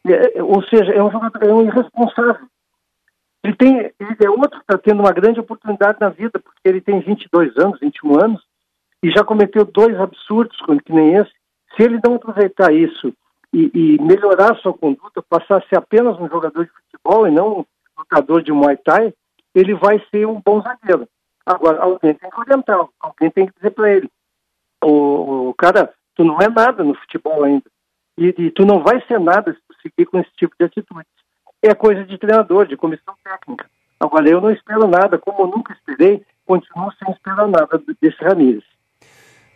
É, 0.06 0.38
é 0.38 0.42
ou 0.42 0.62
seja, 0.62 0.92
é 0.92 1.02
um 1.02 1.10
jogador, 1.10 1.42
é 1.42 1.52
um 1.52 1.62
irresponsável. 1.62 2.46
Ele, 3.46 3.54
tem, 3.54 3.76
ele 3.78 4.16
é 4.24 4.28
outro 4.28 4.58
que 4.58 4.64
está 4.64 4.76
tendo 4.76 4.98
uma 4.98 5.12
grande 5.12 5.38
oportunidade 5.38 5.98
na 6.00 6.08
vida, 6.08 6.40
porque 6.40 6.60
ele 6.64 6.80
tem 6.80 6.98
22 6.98 7.56
anos, 7.56 7.78
21 7.78 8.18
anos, 8.18 8.42
e 9.00 9.08
já 9.12 9.22
cometeu 9.22 9.64
dois 9.64 9.96
absurdos, 10.00 10.58
que 10.84 10.92
nem 10.92 11.14
esse. 11.14 11.30
Se 11.76 11.84
ele 11.84 12.00
não 12.04 12.16
aproveitar 12.16 12.74
isso 12.74 13.14
e, 13.52 13.70
e 13.72 14.02
melhorar 14.02 14.56
sua 14.56 14.76
conduta, 14.76 15.22
passar 15.22 15.58
a 15.58 15.68
ser 15.68 15.78
apenas 15.78 16.18
um 16.18 16.28
jogador 16.28 16.64
de 16.64 16.72
futebol 16.72 17.28
e 17.28 17.30
não 17.30 17.60
um 17.60 17.64
lutador 17.96 18.42
de 18.42 18.50
Muay 18.50 18.76
Thai, 18.78 19.14
ele 19.54 19.74
vai 19.74 20.04
ser 20.10 20.26
um 20.26 20.42
bom 20.44 20.60
zagueiro. 20.60 21.08
Agora, 21.44 21.80
alguém 21.80 22.14
tem 22.14 22.28
que 22.28 22.40
orientar, 22.40 22.84
alguém 22.98 23.30
tem 23.30 23.46
que 23.46 23.54
dizer 23.54 23.70
para 23.70 23.92
ele: 23.92 24.10
o, 24.82 25.50
o, 25.50 25.54
cara, 25.54 25.94
tu 26.16 26.24
não 26.24 26.40
é 26.40 26.48
nada 26.48 26.82
no 26.82 26.96
futebol 26.96 27.44
ainda. 27.44 27.70
E, 28.18 28.26
e, 28.26 28.50
tu 28.50 28.66
não 28.66 28.82
vai 28.82 29.00
ser 29.06 29.20
nada 29.20 29.52
se 29.52 29.60
tu 29.68 29.74
seguir 29.82 30.06
com 30.06 30.18
esse 30.18 30.30
tipo 30.36 30.56
de 30.58 30.64
atitude 30.64 31.06
é 31.68 31.74
coisa 31.74 32.04
de 32.04 32.18
treinador, 32.18 32.66
de 32.66 32.76
comissão 32.76 33.14
técnica. 33.22 33.66
Agora, 33.98 34.28
eu 34.28 34.40
não 34.40 34.50
espero 34.50 34.86
nada, 34.86 35.18
como 35.18 35.42
eu 35.42 35.46
nunca 35.46 35.72
esperei, 35.72 36.22
continuo 36.46 36.92
sem 37.02 37.12
esperar 37.12 37.48
nada 37.48 37.80
desse 38.00 38.22
Ramires. 38.22 38.64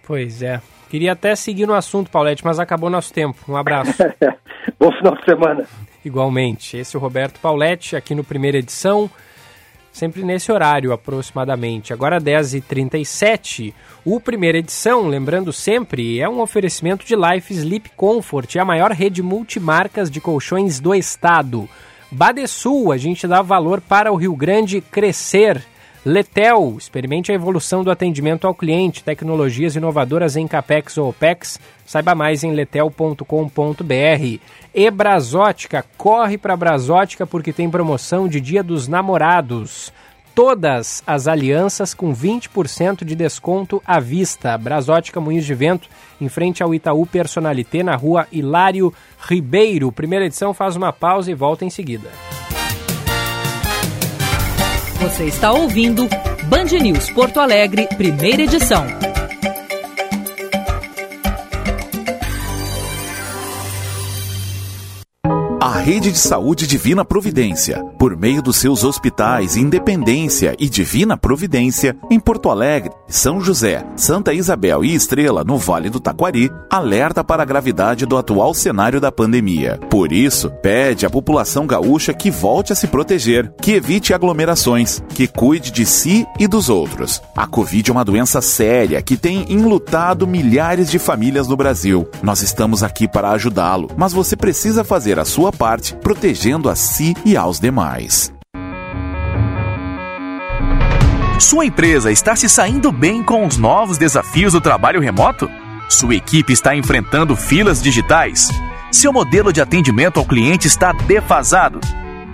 Pois 0.06 0.42
é. 0.42 0.60
Queria 0.88 1.12
até 1.12 1.36
seguir 1.36 1.66
no 1.66 1.74
assunto, 1.74 2.10
Paulette, 2.10 2.44
mas 2.44 2.58
acabou 2.58 2.90
nosso 2.90 3.12
tempo. 3.12 3.38
Um 3.48 3.56
abraço. 3.56 3.92
Bom 4.78 4.90
final 4.92 5.14
de 5.14 5.24
semana. 5.24 5.64
Igualmente. 6.04 6.76
Esse 6.76 6.96
é 6.96 6.98
o 6.98 7.02
Roberto 7.02 7.38
Paulette, 7.38 7.94
aqui 7.94 8.14
no 8.14 8.24
Primeira 8.24 8.58
Edição, 8.58 9.08
sempre 9.92 10.24
nesse 10.24 10.50
horário 10.50 10.92
aproximadamente. 10.92 11.92
Agora 11.92 12.20
10h37. 12.20 13.72
O 14.04 14.18
Primeira 14.18 14.58
Edição, 14.58 15.06
lembrando 15.06 15.52
sempre, 15.52 16.18
é 16.18 16.28
um 16.28 16.40
oferecimento 16.40 17.06
de 17.06 17.14
Life 17.14 17.52
Sleep 17.52 17.90
Comfort, 17.90 18.56
a 18.56 18.64
maior 18.64 18.90
rede 18.90 19.22
multimarcas 19.22 20.10
de 20.10 20.20
colchões 20.20 20.80
do 20.80 20.94
estado. 20.94 21.68
Badesul, 22.10 22.90
a 22.90 22.96
gente 22.96 23.26
dá 23.26 23.40
valor 23.40 23.80
para 23.80 24.12
o 24.12 24.16
Rio 24.16 24.34
Grande 24.34 24.80
crescer. 24.80 25.62
Letel, 26.04 26.76
experimente 26.78 27.30
a 27.30 27.34
evolução 27.34 27.84
do 27.84 27.90
atendimento 27.90 28.46
ao 28.46 28.54
cliente, 28.54 29.04
tecnologias 29.04 29.76
inovadoras 29.76 30.34
em 30.34 30.48
CAPEX 30.48 30.96
ou 30.96 31.10
OPEX. 31.10 31.60
Saiba 31.84 32.14
mais 32.14 32.42
em 32.42 32.52
letel.com.br. 32.52 33.24
E 34.74 34.90
Brasótica, 34.90 35.84
corre 35.96 36.38
para 36.38 36.56
Brasótica 36.56 37.26
porque 37.26 37.52
tem 37.52 37.70
promoção 37.70 38.26
de 38.28 38.40
Dia 38.40 38.62
dos 38.62 38.88
Namorados 38.88 39.92
todas 40.34 41.02
as 41.06 41.26
alianças 41.26 41.94
com 41.94 42.14
20% 42.14 43.04
de 43.04 43.14
desconto 43.14 43.82
à 43.86 44.00
vista. 44.00 44.56
Brasótica 44.56 45.20
Moinhos 45.20 45.44
de 45.44 45.54
Vento, 45.54 45.88
em 46.20 46.28
frente 46.28 46.62
ao 46.62 46.74
Itaú 46.74 47.06
Personalité, 47.06 47.82
na 47.82 47.96
rua 47.96 48.26
Hilário 48.32 48.92
Ribeiro. 49.20 49.92
Primeira 49.92 50.26
edição 50.26 50.54
faz 50.54 50.76
uma 50.76 50.92
pausa 50.92 51.30
e 51.30 51.34
volta 51.34 51.64
em 51.64 51.70
seguida. 51.70 52.08
Você 55.00 55.24
está 55.24 55.52
ouvindo 55.52 56.06
Band 56.44 56.78
News 56.82 57.10
Porto 57.10 57.40
Alegre, 57.40 57.86
primeira 57.96 58.42
edição. 58.42 58.84
A 65.62 65.76
Rede 65.76 66.10
de 66.10 66.16
Saúde 66.16 66.66
Divina 66.66 67.04
Providência, 67.04 67.84
por 67.98 68.16
meio 68.16 68.40
dos 68.40 68.56
seus 68.56 68.82
hospitais 68.82 69.58
Independência 69.58 70.56
e 70.58 70.70
Divina 70.70 71.18
Providência, 71.18 71.94
em 72.10 72.18
Porto 72.18 72.48
Alegre, 72.48 72.90
São 73.06 73.42
José, 73.42 73.84
Santa 73.94 74.32
Isabel 74.32 74.82
e 74.82 74.94
Estrela, 74.94 75.44
no 75.44 75.58
Vale 75.58 75.90
do 75.90 76.00
Taquari, 76.00 76.50
alerta 76.70 77.22
para 77.22 77.42
a 77.42 77.44
gravidade 77.44 78.06
do 78.06 78.16
atual 78.16 78.54
cenário 78.54 79.02
da 79.02 79.12
pandemia. 79.12 79.78
Por 79.90 80.12
isso, 80.12 80.48
pede 80.62 81.04
à 81.04 81.10
população 81.10 81.66
gaúcha 81.66 82.14
que 82.14 82.30
volte 82.30 82.72
a 82.72 82.76
se 82.76 82.86
proteger, 82.86 83.52
que 83.60 83.72
evite 83.72 84.14
aglomerações, 84.14 85.02
que 85.10 85.26
cuide 85.26 85.70
de 85.70 85.84
si 85.84 86.26
e 86.38 86.48
dos 86.48 86.70
outros. 86.70 87.20
A 87.36 87.46
Covid 87.46 87.90
é 87.90 87.92
uma 87.92 88.04
doença 88.04 88.40
séria 88.40 89.02
que 89.02 89.14
tem 89.14 89.44
enlutado 89.52 90.26
milhares 90.26 90.90
de 90.90 90.98
famílias 90.98 91.46
no 91.46 91.56
Brasil. 91.56 92.08
Nós 92.22 92.40
estamos 92.40 92.82
aqui 92.82 93.06
para 93.06 93.32
ajudá-lo, 93.32 93.90
mas 93.94 94.14
você 94.14 94.34
precisa 94.34 94.82
fazer 94.82 95.18
a 95.18 95.24
sua 95.26 95.49
sua 95.50 95.52
parte, 95.52 95.94
protegendo 95.96 96.68
a 96.68 96.76
si 96.76 97.14
e 97.24 97.36
aos 97.36 97.58
demais. 97.58 98.32
Sua 101.38 101.64
empresa 101.64 102.12
está 102.12 102.36
se 102.36 102.48
saindo 102.48 102.92
bem 102.92 103.22
com 103.22 103.46
os 103.46 103.56
novos 103.56 103.98
desafios 103.98 104.52
do 104.52 104.60
trabalho 104.60 105.00
remoto? 105.00 105.50
Sua 105.88 106.14
equipe 106.14 106.52
está 106.52 106.76
enfrentando 106.76 107.34
filas 107.34 107.82
digitais? 107.82 108.50
Seu 108.92 109.12
modelo 109.12 109.52
de 109.52 109.60
atendimento 109.60 110.20
ao 110.20 110.26
cliente 110.26 110.68
está 110.68 110.92
defasado? 110.92 111.80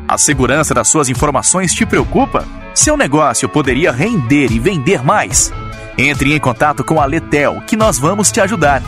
A 0.09 0.19
segurança 0.19 0.75
das 0.75 0.89
suas 0.89 1.09
informações 1.09 1.73
te 1.73 1.87
preocupa? 1.87 2.45
Seu 2.75 2.97
negócio 2.97 3.49
poderia 3.49 3.93
render 3.93 4.51
e 4.51 4.59
vender 4.59 5.03
mais? 5.03 5.53
Entre 5.97 6.35
em 6.35 6.41
contato 6.41 6.85
com 6.85 7.01
a 7.01 7.07
Letel 7.07 7.63
que 7.67 7.77
nós 7.77 7.99
vamos 7.99 8.31
te 8.31 8.41
ajudar. 8.41 8.83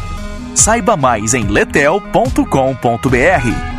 Saiba 0.55 0.97
mais 0.97 1.35
em 1.35 1.45
letel.com.br. 1.45 3.78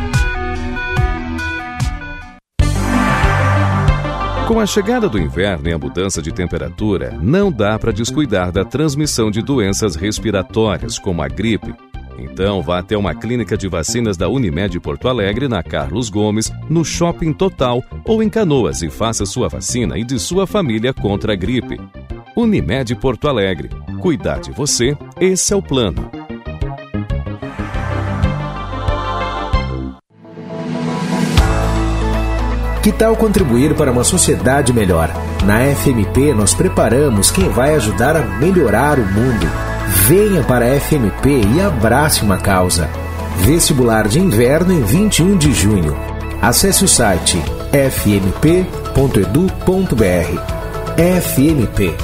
Com 4.50 4.58
a 4.58 4.66
chegada 4.66 5.08
do 5.08 5.16
inverno 5.16 5.68
e 5.68 5.72
a 5.72 5.78
mudança 5.78 6.20
de 6.20 6.32
temperatura, 6.32 7.16
não 7.22 7.52
dá 7.52 7.78
para 7.78 7.92
descuidar 7.92 8.50
da 8.50 8.64
transmissão 8.64 9.30
de 9.30 9.40
doenças 9.40 9.94
respiratórias, 9.94 10.98
como 10.98 11.22
a 11.22 11.28
gripe. 11.28 11.72
Então 12.18 12.60
vá 12.60 12.80
até 12.80 12.96
uma 12.96 13.14
clínica 13.14 13.56
de 13.56 13.68
vacinas 13.68 14.16
da 14.16 14.28
Unimed 14.28 14.80
Porto 14.80 15.06
Alegre, 15.06 15.46
na 15.46 15.62
Carlos 15.62 16.10
Gomes, 16.10 16.50
no 16.68 16.84
Shopping 16.84 17.32
Total 17.32 17.80
ou 18.04 18.24
em 18.24 18.28
Canoas 18.28 18.82
e 18.82 18.90
faça 18.90 19.24
sua 19.24 19.48
vacina 19.48 19.96
e 19.96 20.02
de 20.02 20.18
sua 20.18 20.48
família 20.48 20.92
contra 20.92 21.34
a 21.34 21.36
gripe. 21.36 21.80
Unimed 22.36 22.96
Porto 22.96 23.28
Alegre. 23.28 23.70
Cuidar 24.00 24.40
de 24.40 24.50
você, 24.50 24.98
esse 25.20 25.52
é 25.52 25.56
o 25.56 25.62
plano. 25.62 26.19
Que 32.82 32.90
tal 32.90 33.14
contribuir 33.14 33.74
para 33.74 33.92
uma 33.92 34.04
sociedade 34.04 34.72
melhor? 34.72 35.10
Na 35.44 35.60
FMP, 35.74 36.32
nós 36.32 36.54
preparamos 36.54 37.30
quem 37.30 37.48
vai 37.50 37.74
ajudar 37.74 38.16
a 38.16 38.22
melhorar 38.22 38.98
o 38.98 39.04
mundo. 39.04 39.46
Venha 40.06 40.42
para 40.42 40.64
a 40.64 40.80
FMP 40.80 41.42
e 41.54 41.60
abrace 41.60 42.22
uma 42.22 42.38
causa. 42.38 42.88
Vestibular 43.44 44.08
de 44.08 44.18
Inverno 44.18 44.72
em 44.72 44.82
21 44.82 45.36
de 45.36 45.52
junho. 45.52 45.94
Acesse 46.40 46.84
o 46.84 46.88
site 46.88 47.38
fmp.edu.br. 47.70 48.40
FMP 51.20 51.94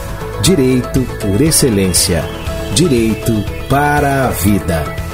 Direito 0.43 1.01
por 1.21 1.41
Excelência. 1.41 2.23
Direito 2.75 3.33
para 3.69 4.27
a 4.27 4.31
Vida. 4.31 5.06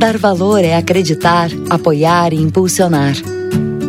Dar 0.00 0.16
valor 0.16 0.64
é 0.64 0.76
acreditar, 0.76 1.50
apoiar 1.68 2.32
e 2.32 2.36
impulsionar. 2.36 3.14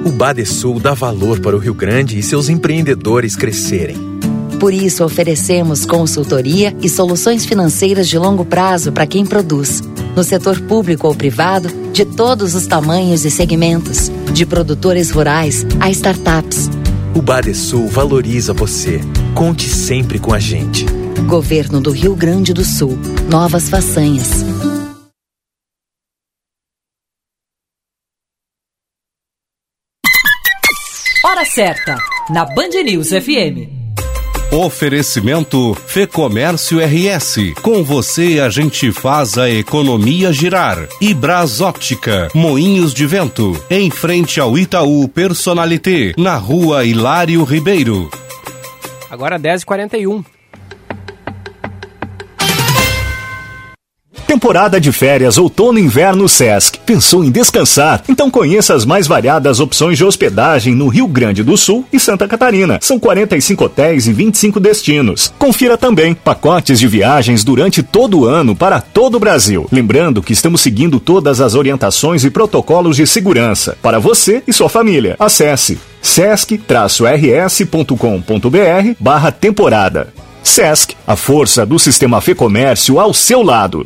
O 0.05 0.09
Badesul 0.09 0.77
dá 0.77 0.93
valor 0.93 1.39
para 1.39 1.55
o 1.55 1.59
Rio 1.59 1.73
Grande 1.73 2.19
e 2.19 2.21
seus 2.21 2.49
empreendedores 2.49 3.33
crescerem. 3.38 3.95
Por 4.59 4.73
isso, 4.73 5.05
oferecemos 5.05 5.85
consultoria 5.85 6.75
e 6.81 6.89
soluções 6.89 7.45
financeiras 7.45 8.09
de 8.09 8.17
longo 8.17 8.43
prazo 8.43 8.91
para 8.91 9.07
quem 9.07 9.25
produz, 9.25 9.81
no 10.13 10.21
setor 10.21 10.59
público 10.59 11.07
ou 11.07 11.15
privado, 11.15 11.69
de 11.93 12.03
todos 12.03 12.55
os 12.55 12.67
tamanhos 12.67 13.23
e 13.23 13.31
segmentos, 13.31 14.11
de 14.33 14.45
produtores 14.45 15.11
rurais 15.11 15.65
a 15.79 15.89
startups. 15.89 16.69
O 17.15 17.21
Badesul 17.21 17.88
valoriza 17.88 18.51
você. 18.51 18.99
Conte 19.33 19.69
sempre 19.69 20.19
com 20.19 20.33
a 20.33 20.39
gente. 20.39 20.85
Governo 21.25 21.79
do 21.79 21.91
Rio 21.91 22.13
Grande 22.17 22.51
do 22.51 22.65
Sul. 22.65 22.99
Novas 23.29 23.69
façanhas. 23.69 24.50
Certa, 31.53 31.97
na 32.29 32.45
Band 32.45 32.81
News 32.85 33.09
FM. 33.09 33.67
Oferecimento 34.53 35.75
Fê 35.85 36.07
Comércio 36.07 36.79
RS. 36.79 37.53
Com 37.61 37.83
você 37.83 38.39
a 38.39 38.49
gente 38.49 38.89
faz 38.93 39.37
a 39.37 39.49
economia 39.49 40.31
girar. 40.31 40.87
E 41.01 41.13
Óptica, 41.59 42.29
Moinhos 42.33 42.93
de 42.93 43.05
Vento, 43.05 43.61
em 43.69 43.89
frente 43.89 44.39
ao 44.39 44.57
Itaú 44.57 45.09
Personalité, 45.09 46.13
na 46.17 46.37
rua 46.37 46.85
Hilário 46.85 47.43
Ribeiro. 47.43 48.09
Agora 49.09 49.37
10h41. 49.37 50.23
Temporada 54.31 54.79
de 54.79 54.93
férias 54.93 55.37
outono 55.37 55.77
e 55.77 55.81
inverno 55.81 56.29
Sesc. 56.29 56.79
Pensou 56.85 57.21
em 57.21 57.29
descansar? 57.29 58.01
Então 58.07 58.31
conheça 58.31 58.73
as 58.73 58.85
mais 58.85 59.05
variadas 59.05 59.59
opções 59.59 59.97
de 59.97 60.05
hospedagem 60.05 60.73
no 60.73 60.87
Rio 60.87 61.05
Grande 61.05 61.43
do 61.43 61.57
Sul 61.57 61.85
e 61.91 61.99
Santa 61.99 62.29
Catarina. 62.29 62.79
São 62.81 62.97
45 62.97 63.65
hotéis 63.65 64.07
e 64.07 64.13
25 64.13 64.57
destinos. 64.57 65.33
Confira 65.37 65.77
também 65.77 66.13
pacotes 66.13 66.79
de 66.79 66.87
viagens 66.87 67.43
durante 67.43 67.83
todo 67.83 68.19
o 68.19 68.25
ano 68.25 68.55
para 68.55 68.79
todo 68.79 69.15
o 69.15 69.19
Brasil. 69.19 69.67
Lembrando 69.69 70.23
que 70.23 70.31
estamos 70.31 70.61
seguindo 70.61 70.97
todas 70.97 71.41
as 71.41 71.53
orientações 71.53 72.23
e 72.23 72.31
protocolos 72.31 72.95
de 72.95 73.05
segurança 73.05 73.77
para 73.81 73.99
você 73.99 74.41
e 74.47 74.53
sua 74.53 74.69
família. 74.69 75.17
Acesse 75.19 75.77
sesc-rs.com.br 76.01 76.65
barra 78.97 79.29
temporada. 79.29 80.13
Sesc, 80.41 80.95
a 81.05 81.17
força 81.17 81.65
do 81.65 81.77
sistema 81.77 82.21
Fê 82.21 82.33
Comércio 82.33 82.97
ao 82.97 83.13
seu 83.13 83.43
lado. 83.43 83.85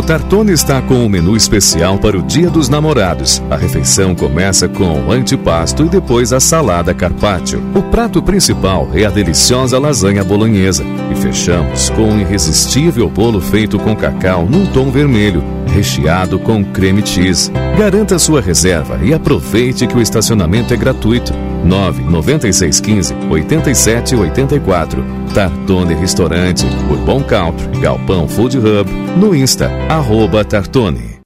O 0.00 0.02
Tartone 0.02 0.52
está 0.52 0.80
com 0.80 0.94
um 0.94 1.10
menu 1.10 1.36
especial 1.36 1.98
para 1.98 2.18
o 2.18 2.22
Dia 2.22 2.48
dos 2.48 2.70
Namorados. 2.70 3.42
A 3.50 3.56
refeição 3.56 4.14
começa 4.14 4.66
com 4.66 4.98
o 4.98 5.12
antipasto 5.12 5.84
e 5.84 5.90
depois 5.90 6.32
a 6.32 6.40
salada 6.40 6.94
carpaccio. 6.94 7.62
O 7.74 7.82
prato 7.82 8.22
principal 8.22 8.88
é 8.94 9.04
a 9.04 9.10
deliciosa 9.10 9.78
lasanha 9.78 10.24
bolonhesa. 10.24 10.84
E 11.12 11.14
fechamos 11.16 11.90
com 11.90 12.12
um 12.12 12.18
irresistível 12.18 13.10
bolo 13.10 13.42
feito 13.42 13.78
com 13.78 13.94
cacau 13.94 14.46
num 14.46 14.64
tom 14.64 14.90
vermelho, 14.90 15.44
recheado 15.70 16.38
com 16.38 16.64
creme 16.64 17.06
cheese. 17.06 17.50
Garanta 17.78 18.18
sua 18.18 18.40
reserva 18.40 18.98
e 19.02 19.14
aproveite 19.14 19.86
que 19.86 19.96
o 19.96 20.02
estacionamento 20.02 20.74
é 20.74 20.76
gratuito. 20.76 21.32
99615 21.64 23.14
8784. 23.30 25.04
Tartone 25.34 25.94
Restaurante, 25.94 26.66
Bourbon 26.88 27.22
Country, 27.22 27.80
Galpão 27.80 28.26
Food 28.26 28.58
Hub, 28.58 28.90
no 29.16 29.34
Insta, 29.34 29.70
arroba 29.88 30.44
Tartone. 30.44 31.19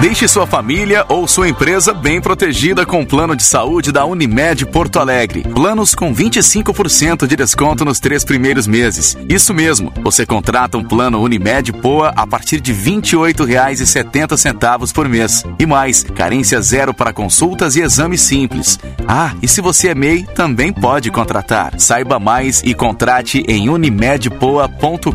Deixe 0.00 0.28
sua 0.28 0.46
família 0.46 1.04
ou 1.08 1.26
sua 1.26 1.48
empresa 1.48 1.92
bem 1.92 2.20
protegida 2.20 2.86
com 2.86 3.02
o 3.02 3.06
plano 3.06 3.34
de 3.34 3.42
saúde 3.42 3.90
da 3.90 4.04
Unimed 4.04 4.64
Porto 4.66 5.00
Alegre. 5.00 5.42
Planos 5.42 5.92
com 5.92 6.14
25% 6.14 7.26
de 7.26 7.34
desconto 7.34 7.84
nos 7.84 7.98
três 7.98 8.24
primeiros 8.24 8.68
meses. 8.68 9.18
Isso 9.28 9.52
mesmo, 9.52 9.92
você 10.00 10.24
contrata 10.24 10.78
um 10.78 10.84
plano 10.84 11.20
Unimed 11.20 11.72
Poa 11.72 12.12
a 12.14 12.24
partir 12.24 12.60
de 12.60 12.72
R$ 12.72 12.92
28,70 12.92 14.92
por 14.92 15.08
mês. 15.08 15.42
E 15.58 15.66
mais, 15.66 16.04
carência 16.04 16.62
zero 16.62 16.94
para 16.94 17.12
consultas 17.12 17.74
e 17.74 17.80
exames 17.80 18.20
simples. 18.20 18.78
Ah, 19.08 19.32
e 19.42 19.48
se 19.48 19.60
você 19.60 19.88
é 19.88 19.96
MEI, 19.96 20.28
também 20.32 20.72
pode 20.72 21.10
contratar. 21.10 21.74
Saiba 21.76 22.20
mais 22.20 22.62
e 22.64 22.72
contrate 22.72 23.42
em 23.48 23.68
unimedpoa.com.br. 23.68 25.12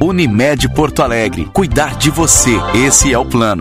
Unimed 0.00 0.70
Porto 0.70 1.02
Alegre. 1.02 1.50
Cuidar 1.52 1.98
de 1.98 2.10
você. 2.10 2.58
Esse 2.72 3.12
é 3.12 3.18
o 3.18 3.26
plano. 3.26 3.57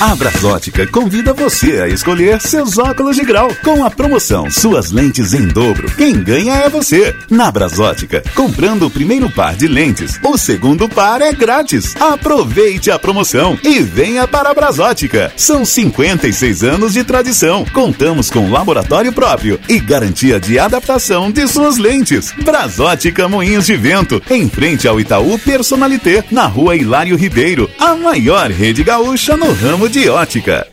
A 0.00 0.14
Brasótica 0.14 0.86
convida 0.86 1.34
você 1.34 1.80
a 1.80 1.88
escolher 1.88 2.40
seus 2.40 2.78
óculos 2.78 3.16
de 3.16 3.24
grau 3.24 3.48
com 3.64 3.84
a 3.84 3.90
promoção 3.90 4.48
Suas 4.48 4.92
Lentes 4.92 5.34
em 5.34 5.48
Dobro. 5.48 5.90
Quem 5.96 6.22
ganha 6.22 6.54
é 6.54 6.68
você. 6.68 7.16
Na 7.28 7.50
Brasótica, 7.50 8.22
comprando 8.32 8.86
o 8.86 8.90
primeiro 8.90 9.28
par 9.28 9.56
de 9.56 9.66
lentes, 9.66 10.16
o 10.22 10.38
segundo 10.38 10.88
par 10.88 11.20
é 11.20 11.32
grátis. 11.32 11.96
Aproveite 11.96 12.92
a 12.92 12.98
promoção 12.98 13.58
e 13.64 13.80
venha 13.80 14.28
para 14.28 14.50
a 14.50 14.54
Brasótica. 14.54 15.32
São 15.36 15.64
56 15.64 16.62
anos 16.62 16.92
de 16.92 17.02
tradição. 17.02 17.64
Contamos 17.74 18.30
com 18.30 18.52
laboratório 18.52 19.12
próprio 19.12 19.58
e 19.68 19.80
garantia 19.80 20.38
de 20.38 20.60
adaptação 20.60 21.28
de 21.28 21.44
suas 21.48 21.76
lentes. 21.76 22.32
Brasótica 22.44 23.28
Moinhos 23.28 23.66
de 23.66 23.74
Vento, 23.74 24.22
em 24.30 24.48
frente 24.48 24.86
ao 24.86 25.00
Itaú 25.00 25.36
Personalité, 25.40 26.22
na 26.30 26.46
rua 26.46 26.76
Hilário 26.76 27.16
Ribeiro, 27.16 27.68
a 27.80 27.96
maior 27.96 28.48
rede 28.48 28.84
gaúcha 28.84 29.36
no 29.36 29.52
ramo 29.52 29.87
de 29.88 30.08
ótica. 30.10 30.66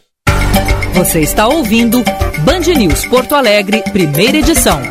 Você 0.93 1.21
está 1.21 1.47
ouvindo 1.47 2.03
Band 2.43 2.73
News 2.77 3.05
Porto 3.05 3.33
Alegre, 3.33 3.81
primeira 3.93 4.37
edição. 4.37 4.81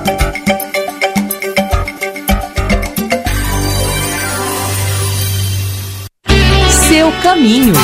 Seu 6.88 7.12
caminho. 7.22 7.74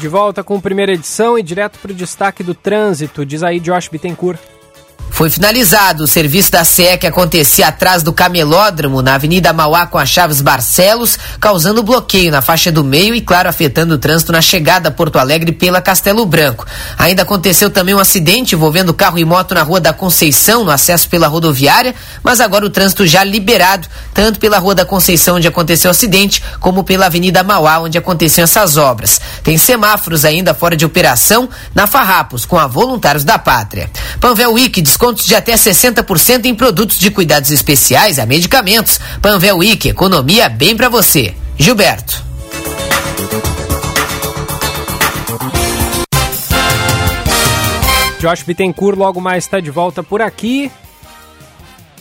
De 0.00 0.08
volta 0.08 0.42
com 0.42 0.60
primeira 0.60 0.92
edição 0.92 1.38
e 1.38 1.42
direto 1.42 1.78
para 1.80 1.92
o 1.92 1.94
destaque 1.94 2.42
do 2.42 2.54
trânsito, 2.54 3.26
diz 3.26 3.42
aí 3.42 3.60
Josh 3.60 3.88
Bittencourt. 3.88 4.38
Foi 5.10 5.30
finalizado 5.30 6.04
o 6.04 6.06
serviço 6.06 6.50
da 6.50 6.62
CE 6.62 6.98
que 6.98 7.06
acontecia 7.06 7.68
atrás 7.68 8.02
do 8.02 8.12
camelódromo 8.12 9.00
na 9.00 9.14
Avenida 9.14 9.52
Mauá 9.52 9.86
com 9.86 9.96
a 9.96 10.04
Chaves 10.04 10.42
Barcelos, 10.42 11.18
causando 11.40 11.82
bloqueio 11.82 12.30
na 12.30 12.42
faixa 12.42 12.70
do 12.70 12.84
meio 12.84 13.14
e, 13.14 13.22
claro, 13.22 13.48
afetando 13.48 13.94
o 13.94 13.98
trânsito 13.98 14.30
na 14.30 14.42
chegada 14.42 14.90
a 14.90 14.92
Porto 14.92 15.18
Alegre 15.18 15.52
pela 15.52 15.80
Castelo 15.80 16.26
Branco. 16.26 16.66
Ainda 16.98 17.22
aconteceu 17.22 17.70
também 17.70 17.94
um 17.94 17.98
acidente 17.98 18.54
envolvendo 18.54 18.92
carro 18.92 19.18
e 19.18 19.24
moto 19.24 19.54
na 19.54 19.62
Rua 19.62 19.80
da 19.80 19.92
Conceição, 19.92 20.64
no 20.64 20.70
acesso 20.70 21.08
pela 21.08 21.28
rodoviária, 21.28 21.94
mas 22.22 22.40
agora 22.40 22.66
o 22.66 22.70
trânsito 22.70 23.06
já 23.06 23.24
liberado, 23.24 23.88
tanto 24.12 24.38
pela 24.38 24.58
Rua 24.58 24.74
da 24.74 24.84
Conceição, 24.84 25.36
onde 25.36 25.48
aconteceu 25.48 25.88
o 25.88 25.92
acidente, 25.92 26.42
como 26.60 26.84
pela 26.84 27.06
Avenida 27.06 27.42
Mauá, 27.42 27.78
onde 27.78 27.96
aconteceram 27.96 28.44
essas 28.44 28.76
obras. 28.76 29.18
Tem 29.42 29.56
semáforos 29.56 30.26
ainda 30.26 30.52
fora 30.52 30.76
de 30.76 30.84
operação 30.84 31.48
na 31.74 31.86
Farrapos, 31.86 32.44
com 32.44 32.58
a 32.58 32.66
Voluntários 32.66 33.24
da 33.24 33.38
Pátria. 33.38 33.90
Panvel 34.20 34.52
Week 34.52 34.82
descontos 34.96 35.26
de 35.26 35.34
até 35.34 35.52
60% 35.52 36.46
em 36.46 36.54
produtos 36.54 36.98
de 36.98 37.10
cuidados 37.10 37.50
especiais 37.50 38.18
a 38.18 38.24
medicamentos. 38.24 38.98
Panvel 39.20 39.58
Week, 39.58 39.86
economia 39.86 40.48
bem 40.48 40.74
para 40.74 40.88
você. 40.88 41.34
Gilberto. 41.58 42.24
Josh 48.18 48.42
Bittencourt 48.42 48.96
logo 48.96 49.20
mais 49.20 49.44
está 49.44 49.60
de 49.60 49.70
volta 49.70 50.02
por 50.02 50.22
aqui. 50.22 50.72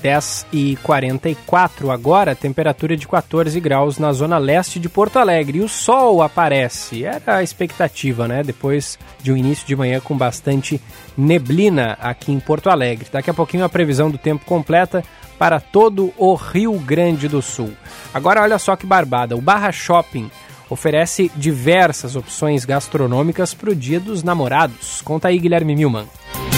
10 0.05 0.45
e 0.53 0.77
44 0.83 1.89
agora, 1.89 2.35
temperatura 2.35 2.95
de 2.95 3.07
14 3.07 3.59
graus 3.59 3.97
na 3.97 4.13
zona 4.13 4.37
leste 4.37 4.79
de 4.79 4.87
Porto 4.87 5.17
Alegre. 5.17 5.57
E 5.57 5.61
o 5.61 5.67
sol 5.67 6.21
aparece, 6.21 7.03
era 7.03 7.37
a 7.37 7.43
expectativa, 7.43 8.27
né? 8.27 8.43
Depois 8.43 8.99
de 9.23 9.31
um 9.31 9.37
início 9.37 9.65
de 9.65 9.75
manhã 9.75 9.99
com 9.99 10.15
bastante 10.15 10.79
neblina 11.17 11.97
aqui 11.99 12.31
em 12.31 12.39
Porto 12.39 12.69
Alegre. 12.69 13.07
Daqui 13.11 13.31
a 13.31 13.33
pouquinho 13.33 13.65
a 13.65 13.69
previsão 13.69 14.11
do 14.11 14.19
tempo 14.19 14.45
completa 14.45 15.03
para 15.39 15.59
todo 15.59 16.13
o 16.17 16.35
Rio 16.35 16.73
Grande 16.77 17.27
do 17.27 17.41
Sul. 17.41 17.73
Agora 18.13 18.43
olha 18.43 18.59
só 18.59 18.75
que 18.75 18.85
barbada, 18.85 19.35
o 19.35 19.41
Barra 19.41 19.71
Shopping 19.71 20.29
oferece 20.69 21.31
diversas 21.35 22.15
opções 22.15 22.65
gastronômicas 22.65 23.53
para 23.53 23.69
o 23.69 23.75
Dia 23.75 23.99
dos 23.99 24.23
Namorados. 24.23 25.01
Conta 25.01 25.27
aí, 25.27 25.39
Guilherme 25.39 25.75
Milman. 25.75 26.07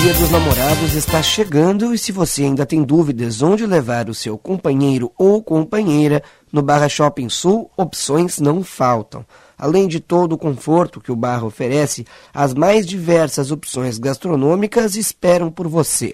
Dia 0.01 0.13
dos 0.13 0.29
Namorados 0.29 0.93
está 0.93 1.23
chegando 1.23 1.93
e 1.93 1.97
se 1.97 2.11
você 2.11 2.43
ainda 2.43 2.65
tem 2.65 2.83
dúvidas 2.83 3.41
onde 3.41 3.65
levar 3.65 4.09
o 4.09 4.13
seu 4.13 4.37
companheiro 4.37 5.11
ou 5.17 5.41
companheira, 5.41 6.21
no 6.51 6.61
Barra 6.61 6.87
Shopping 6.87 7.29
Sul, 7.29 7.69
opções 7.75 8.39
não 8.39 8.63
faltam. 8.63 9.25
Além 9.57 9.87
de 9.87 9.99
todo 9.99 10.33
o 10.33 10.37
conforto 10.37 11.01
que 11.01 11.11
o 11.11 11.15
bar 11.15 11.43
oferece, 11.43 12.05
as 12.33 12.53
mais 12.53 12.85
diversas 12.85 13.51
opções 13.51 13.97
gastronômicas 13.97 14.95
esperam 14.95 15.51
por 15.51 15.67
você. 15.67 16.13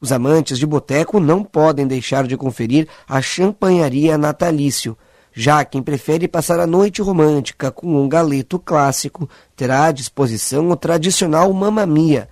Os 0.00 0.12
amantes 0.12 0.58
de 0.58 0.66
boteco 0.66 1.20
não 1.20 1.44
podem 1.44 1.86
deixar 1.86 2.26
de 2.26 2.36
conferir 2.36 2.88
a 3.06 3.20
Champanharia 3.20 4.16
Natalício. 4.16 4.96
Já 5.32 5.64
quem 5.64 5.82
prefere 5.82 6.26
passar 6.26 6.60
a 6.60 6.66
noite 6.66 7.00
romântica 7.00 7.70
com 7.70 8.02
um 8.02 8.08
galeto 8.08 8.58
clássico, 8.58 9.28
terá 9.56 9.86
à 9.86 9.92
disposição 9.92 10.70
o 10.70 10.76
tradicional 10.76 11.52
Mamma 11.52 11.86
Mia 11.86 12.28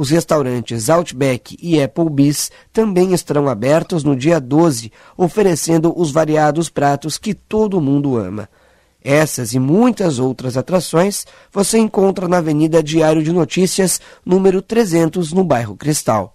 os 0.00 0.08
restaurantes 0.08 0.88
Outback 0.88 1.58
e 1.60 1.78
Applebee's 1.82 2.50
também 2.72 3.12
estarão 3.12 3.48
abertos 3.48 4.02
no 4.02 4.16
dia 4.16 4.40
12, 4.40 4.90
oferecendo 5.14 5.92
os 5.94 6.10
variados 6.10 6.70
pratos 6.70 7.18
que 7.18 7.34
todo 7.34 7.80
mundo 7.82 8.16
ama. 8.16 8.48
Essas 9.04 9.52
e 9.52 9.58
muitas 9.58 10.18
outras 10.18 10.56
atrações 10.56 11.26
você 11.52 11.76
encontra 11.78 12.28
na 12.28 12.38
Avenida 12.38 12.82
Diário 12.82 13.22
de 13.22 13.30
Notícias, 13.30 14.00
número 14.24 14.62
300, 14.62 15.32
no 15.32 15.44
bairro 15.44 15.76
Cristal. 15.76 16.34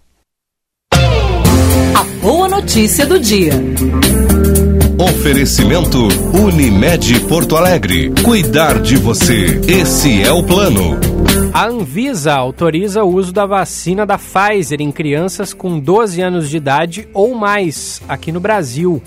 A 0.92 2.04
boa 2.20 2.48
notícia 2.48 3.04
do 3.04 3.18
dia. 3.18 3.52
Oferecimento 4.98 6.08
Unimed 6.32 7.20
Porto 7.28 7.54
Alegre. 7.54 8.10
Cuidar 8.24 8.80
de 8.80 8.96
você. 8.96 9.60
Esse 9.68 10.22
é 10.22 10.32
o 10.32 10.42
plano. 10.42 10.98
A 11.52 11.66
Anvisa 11.66 12.32
autoriza 12.32 13.04
o 13.04 13.14
uso 13.14 13.30
da 13.30 13.44
vacina 13.44 14.06
da 14.06 14.16
Pfizer 14.16 14.80
em 14.80 14.90
crianças 14.90 15.52
com 15.52 15.78
12 15.78 16.22
anos 16.22 16.48
de 16.48 16.56
idade 16.56 17.08
ou 17.12 17.34
mais 17.34 18.00
aqui 18.08 18.32
no 18.32 18.40
Brasil. 18.40 19.02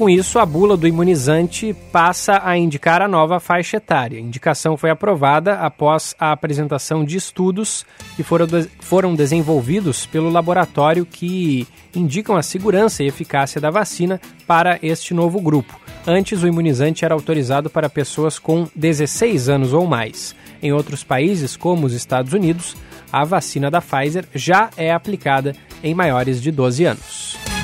Com 0.00 0.08
isso, 0.08 0.38
a 0.38 0.46
bula 0.46 0.78
do 0.78 0.88
imunizante 0.88 1.76
passa 1.92 2.40
a 2.42 2.56
indicar 2.56 3.02
a 3.02 3.06
nova 3.06 3.38
faixa 3.38 3.76
etária. 3.76 4.16
A 4.16 4.22
indicação 4.22 4.74
foi 4.74 4.88
aprovada 4.88 5.56
após 5.56 6.16
a 6.18 6.32
apresentação 6.32 7.04
de 7.04 7.18
estudos 7.18 7.84
que 8.16 8.22
foram, 8.22 8.46
foram 8.80 9.14
desenvolvidos 9.14 10.06
pelo 10.06 10.30
laboratório 10.30 11.04
que 11.04 11.68
indicam 11.94 12.34
a 12.34 12.42
segurança 12.42 13.02
e 13.02 13.08
eficácia 13.08 13.60
da 13.60 13.68
vacina 13.68 14.18
para 14.46 14.78
este 14.82 15.12
novo 15.12 15.38
grupo. 15.38 15.78
Antes, 16.06 16.42
o 16.42 16.48
imunizante 16.48 17.04
era 17.04 17.12
autorizado 17.12 17.68
para 17.68 17.90
pessoas 17.90 18.38
com 18.38 18.66
16 18.74 19.50
anos 19.50 19.74
ou 19.74 19.86
mais. 19.86 20.34
Em 20.62 20.72
outros 20.72 21.04
países, 21.04 21.58
como 21.58 21.86
os 21.86 21.92
Estados 21.92 22.32
Unidos, 22.32 22.74
a 23.12 23.22
vacina 23.22 23.70
da 23.70 23.82
Pfizer 23.82 24.24
já 24.34 24.70
é 24.78 24.94
aplicada 24.94 25.54
em 25.84 25.92
maiores 25.92 26.40
de 26.40 26.50
12 26.50 26.84
anos. 26.86 27.59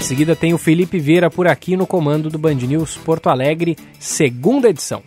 Em 0.00 0.02
seguida 0.02 0.34
tem 0.34 0.54
o 0.54 0.58
Felipe 0.58 0.98
Vieira 0.98 1.28
por 1.28 1.46
aqui 1.46 1.76
no 1.76 1.86
comando 1.86 2.30
do 2.30 2.38
Band 2.38 2.54
News 2.54 2.96
Porto 2.96 3.28
Alegre, 3.28 3.76
segunda 3.98 4.70
edição. 4.70 5.02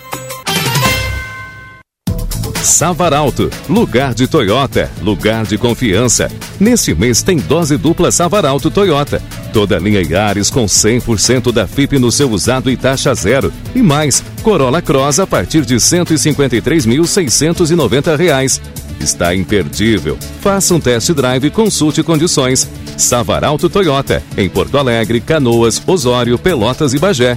Savaralto, 2.63 3.51
lugar 3.69 4.15
de 4.15 4.27
Toyota, 4.29 4.89
lugar 5.03 5.45
de 5.45 5.59
confiança. 5.59 6.31
Neste 6.61 6.95
mês 6.95 7.21
tem 7.21 7.39
dose 7.39 7.77
dupla 7.77 8.13
Savaralto 8.13 8.71
Toyota. 8.71 9.21
Toda 9.53 9.81
linha 9.81 10.01
Yaris 10.01 10.49
com 10.49 10.65
100% 10.65 11.51
da 11.51 11.67
FIP 11.67 11.99
no 11.99 12.13
seu 12.13 12.31
usado 12.31 12.71
e 12.71 12.77
taxa 12.77 13.13
zero. 13.15 13.53
E 13.75 13.83
mais, 13.83 14.23
Corolla 14.45 14.81
Cross 14.81 15.19
a 15.19 15.27
partir 15.27 15.67
de 15.67 15.75
R$ 15.75 15.81
153.690. 15.81 18.61
Está 19.01 19.35
imperdível. 19.35 20.17
Faça 20.41 20.73
um 20.73 20.81
test 20.81 21.11
drive 21.11 21.47
e 21.47 21.51
consulte 21.51 22.01
condições. 22.05 22.71
Savaralto 22.97 23.69
Toyota, 23.69 24.23
em 24.37 24.49
Porto 24.49 24.79
Alegre, 24.79 25.21
Canoas, 25.21 25.83
Osório, 25.85 26.39
Pelotas 26.39 26.95
e 26.95 26.99
Bagé. 27.01 27.37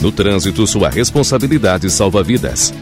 No 0.00 0.10
trânsito, 0.10 0.66
sua 0.66 0.88
responsabilidade 0.88 1.90
salva 1.90 2.22
vidas. 2.22 2.72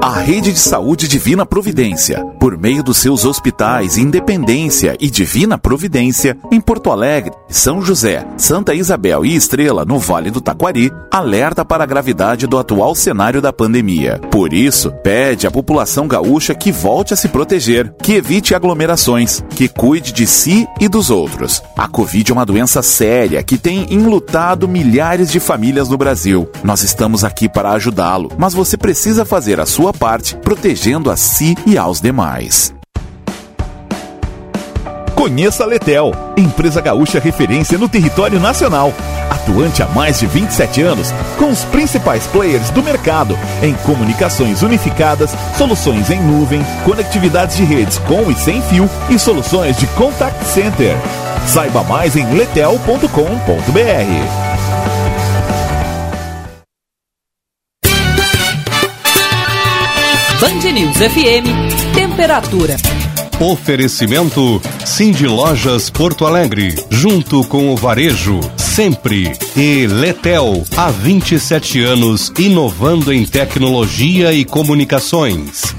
A 0.04 0.18
Rede 0.18 0.52
de 0.52 0.58
Saúde 0.58 1.08
Divina 1.08 1.46
Providência, 1.46 2.26
por 2.40 2.58
meio 2.58 2.82
dos 2.82 2.98
seus 2.98 3.24
hospitais 3.24 4.00
Independência 4.00 4.98
e 5.00 5.12
Divina 5.12 5.60
Providência, 5.60 6.36
em 6.52 6.60
Porto 6.60 6.90
Alegre, 6.90 7.32
São 7.48 7.84
José, 7.84 8.26
Santa 8.36 8.74
Isabel 8.74 9.24
e 9.24 9.36
Estrela, 9.36 9.86
no 9.86 10.00
Vale 10.00 10.32
do 10.32 10.42
Taquari, 10.42 10.92
alerta 11.12 11.64
para 11.64 11.84
a 11.84 11.86
gravidade 11.86 12.48
do 12.48 12.58
atual 12.58 12.96
cenário 12.96 13.44
da 13.44 13.54
pandemia. 13.54 14.20
Por 14.32 14.54
isso, 14.54 14.92
pede 15.04 15.46
à 15.46 15.52
população 15.52 16.08
gaúcha 16.08 16.56
que 16.56 16.72
volte 16.72 17.14
a 17.14 17.18
se 17.18 17.28
proteger, 17.28 17.94
que 18.02 18.14
evite 18.14 18.56
aglomerações, 18.56 19.44
que 19.52 19.68
cuide 19.68 20.12
de 20.12 20.26
si 20.26 20.68
e 20.80 20.88
dos 20.88 21.12
outros. 21.12 21.62
A 21.78 21.88
Covid 21.88 22.32
é 22.32 22.34
uma 22.34 22.46
doença 22.46 22.82
séria 22.82 23.44
que 23.44 23.56
tem 23.56 23.86
enlutado 23.94 24.68
milhares 24.68 25.32
de 25.32 25.40
famílias 25.40 25.90
no 25.90 25.98
Brasil. 25.98 26.50
Nós 26.64 26.82
estamos 26.82 27.24
aqui 27.24 27.48
para 27.48 27.72
ajudá-lo, 27.74 28.32
mas 28.36 28.56
você 28.56 28.76
precisa 28.76 29.24
fazer 29.24 29.60
a 29.60 29.66
sua 29.68 29.91
parte, 29.94 30.36
protegendo 30.38 31.10
a 31.10 31.16
si 31.16 31.56
e 31.66 31.78
aos 31.78 32.02
demais. 32.02 32.74
Conheça 35.22 35.64
a 35.64 35.68
Letel, 35.68 36.12
empresa 36.36 36.82
gaúcha 36.82 37.20
referência 37.20 37.78
no 37.78 37.88
território 37.88 38.40
nacional. 38.40 38.92
Atuante 39.30 39.84
há 39.84 39.88
mais 39.88 40.20
de 40.20 40.26
27 40.26 40.82
anos, 40.82 41.14
com 41.38 41.52
os 41.52 41.64
principais 41.66 42.26
players 42.26 42.72
do 42.72 42.82
mercado 42.82 43.38
em 43.62 43.76
comunicações 43.86 44.64
unificadas, 44.64 45.30
soluções 45.56 46.10
em 46.10 46.20
nuvem, 46.20 46.66
conectividades 46.84 47.56
de 47.56 47.64
redes 47.64 48.00
com 48.00 48.32
e 48.32 48.36
sem 48.36 48.64
fio 48.64 48.90
e 49.12 49.20
soluções 49.20 49.78
de 49.78 49.86
contact 49.88 50.44
center. 50.46 50.98
Saiba 51.46 51.84
mais 51.84 52.16
em 52.16 52.26
letel.com.br. 52.34 54.51
Band 60.72 60.74
News 60.74 60.98
FM, 60.98 61.94
temperatura. 61.94 62.78
Oferecimento 63.42 64.62
Cindy 64.86 65.28
Lojas 65.28 65.90
Porto 65.90 66.26
Alegre, 66.26 66.74
junto 66.90 67.44
com 67.44 67.74
o 67.74 67.76
Varejo, 67.76 68.40
sempre. 68.56 69.34
E 69.56 69.86
Letel, 69.88 70.64
há 70.78 70.90
27 70.90 71.82
anos, 71.82 72.32
inovando 72.40 73.12
em 73.12 73.26
tecnologia 73.26 74.32
e 74.34 74.46
comunicações. 74.46 75.76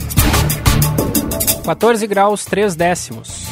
14 1.65 2.07
graus 2.07 2.45
3 2.45 2.75
décimos. 2.75 3.47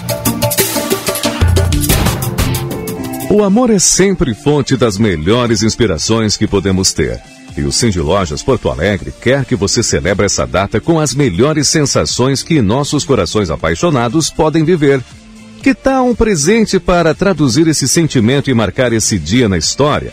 O 3.31 3.43
amor 3.43 3.71
é 3.71 3.79
sempre 3.79 4.35
fonte 4.35 4.77
das 4.77 4.99
melhores 4.99 5.63
inspirações 5.63 6.37
que 6.37 6.47
podemos 6.47 6.93
ter. 6.93 7.23
E 7.57 7.63
o 7.63 7.73
Cindy 7.73 8.01
Lojas 8.01 8.43
Porto 8.43 8.71
Alegre 8.71 9.13
quer 9.21 9.45
que 9.45 9.57
você 9.57 9.83
celebre 9.83 10.27
essa 10.27 10.47
data 10.47 10.81
com 10.81 11.01
as 11.01 11.15
melhores 11.15 11.69
sensações 11.69 12.43
que 12.43 12.63
nossos 12.63 13.05
corações 13.05 13.51
apaixonados 13.51 14.31
podem 14.31 14.65
viver. 14.65 15.03
Que 15.63 15.75
tal 15.75 16.07
um 16.07 16.15
presente 16.15 16.79
para 16.81 17.15
traduzir 17.15 17.69
esse 17.69 17.87
sentimento 17.87 18.51
e 18.51 18.55
marcar 18.55 18.93
esse 18.93 19.19
dia 19.19 19.49
na 19.49 19.59
história? 19.59 20.13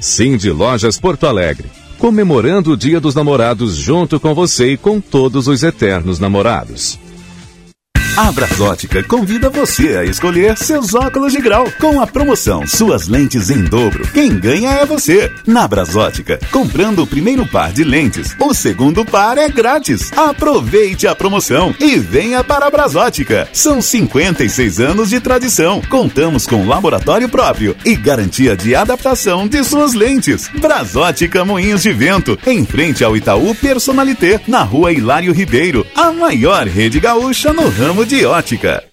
Cindy 0.00 0.50
Lojas 0.50 0.98
Porto 0.98 1.26
Alegre, 1.26 1.68
comemorando 1.98 2.72
o 2.72 2.76
Dia 2.76 3.00
dos 3.00 3.14
Namorados 3.14 3.74
junto 3.74 4.20
com 4.20 4.34
você 4.34 4.72
e 4.72 4.76
com 4.76 5.00
todos 5.00 5.48
os 5.48 5.62
eternos 5.62 6.18
namorados. 6.18 6.98
A 8.16 8.30
Brasótica 8.30 9.02
convida 9.02 9.50
você 9.50 9.96
a 9.96 10.04
escolher 10.04 10.56
seus 10.56 10.94
óculos 10.94 11.32
de 11.32 11.40
grau 11.40 11.68
com 11.80 12.00
a 12.00 12.06
promoção 12.06 12.64
Suas 12.64 13.08
Lentes 13.08 13.50
em 13.50 13.64
Dobro. 13.64 14.06
Quem 14.12 14.38
ganha 14.38 14.70
é 14.70 14.86
você. 14.86 15.32
Na 15.44 15.66
Brasótica, 15.66 16.38
comprando 16.52 17.02
o 17.02 17.08
primeiro 17.08 17.44
par 17.44 17.72
de 17.72 17.82
lentes, 17.82 18.36
o 18.38 18.54
segundo 18.54 19.04
par 19.04 19.36
é 19.36 19.48
grátis. 19.48 20.12
Aproveite 20.12 21.08
a 21.08 21.14
promoção 21.16 21.74
e 21.80 21.98
venha 21.98 22.44
para 22.44 22.66
a 22.66 22.70
Brasótica. 22.70 23.48
São 23.52 23.82
56 23.82 24.78
anos 24.78 25.10
de 25.10 25.18
tradição. 25.18 25.82
Contamos 25.90 26.46
com 26.46 26.68
laboratório 26.68 27.28
próprio 27.28 27.76
e 27.84 27.96
garantia 27.96 28.56
de 28.56 28.76
adaptação 28.76 29.48
de 29.48 29.64
suas 29.64 29.92
lentes. 29.92 30.48
Brasótica 30.60 31.44
Moinhos 31.44 31.82
de 31.82 31.92
Vento, 31.92 32.38
em 32.46 32.64
frente 32.64 33.02
ao 33.02 33.16
Itaú 33.16 33.56
Personalité, 33.56 34.40
na 34.46 34.62
rua 34.62 34.92
Hilário 34.92 35.32
Ribeiro, 35.32 35.84
a 35.96 36.12
maior 36.12 36.68
rede 36.68 37.00
gaúcha 37.00 37.52
no 37.52 37.68
ramo 37.68 38.03
de 38.04 38.26
ótica. 38.26 38.84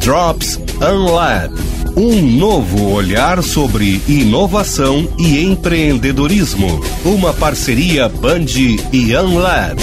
Drops 0.00 0.60
Unlab. 0.80 1.54
Um 1.96 2.22
novo 2.22 2.92
olhar 2.92 3.42
sobre 3.42 4.00
inovação 4.06 5.08
e 5.18 5.42
empreendedorismo. 5.42 6.80
Uma 7.04 7.32
parceria 7.32 8.08
Band 8.08 8.46
e 8.92 9.16
Unlab. 9.16 9.82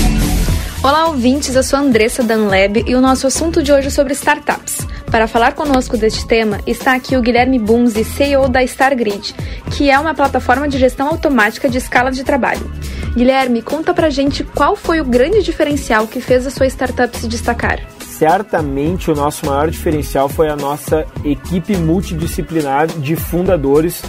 Olá, 0.81 1.07
ouvintes. 1.07 1.53
Eu 1.53 1.63
sou 1.63 1.77
a 1.77 1.81
Andressa 1.81 2.23
Danlab 2.23 2.83
e 2.87 2.95
o 2.95 3.01
nosso 3.01 3.27
assunto 3.27 3.61
de 3.61 3.73
hoje 3.73 3.87
é 3.87 3.91
sobre 3.91 4.13
startups. 4.13 4.87
Para 5.11 5.27
falar 5.27 5.53
conosco 5.53 5.97
deste 5.97 6.25
tema, 6.25 6.59
está 6.65 6.95
aqui 6.95 7.17
o 7.17 7.21
Guilherme 7.21 7.59
Bunzi, 7.59 8.05
CEO 8.05 8.47
da 8.47 8.63
StarGrid, 8.63 9.35
que 9.75 9.89
é 9.89 9.99
uma 9.99 10.13
plataforma 10.13 10.69
de 10.69 10.77
gestão 10.77 11.09
automática 11.09 11.67
de 11.67 11.77
escala 11.77 12.09
de 12.09 12.23
trabalho. 12.23 12.71
Guilherme, 13.13 13.61
conta 13.61 13.93
pra 13.93 14.09
gente 14.09 14.43
qual 14.43 14.77
foi 14.77 15.01
o 15.01 15.05
grande 15.05 15.43
diferencial 15.43 16.07
que 16.07 16.21
fez 16.21 16.47
a 16.47 16.51
sua 16.51 16.67
startup 16.67 17.17
se 17.17 17.27
destacar 17.27 17.98
certamente 18.19 19.09
o 19.09 19.15
nosso 19.15 19.45
maior 19.45 19.71
diferencial 19.71 20.27
foi 20.27 20.49
a 20.49 20.55
nossa 20.55 21.07
equipe 21.23 21.77
multidisciplinar 21.77 22.87
de 22.87 23.15
fundadores, 23.15 24.01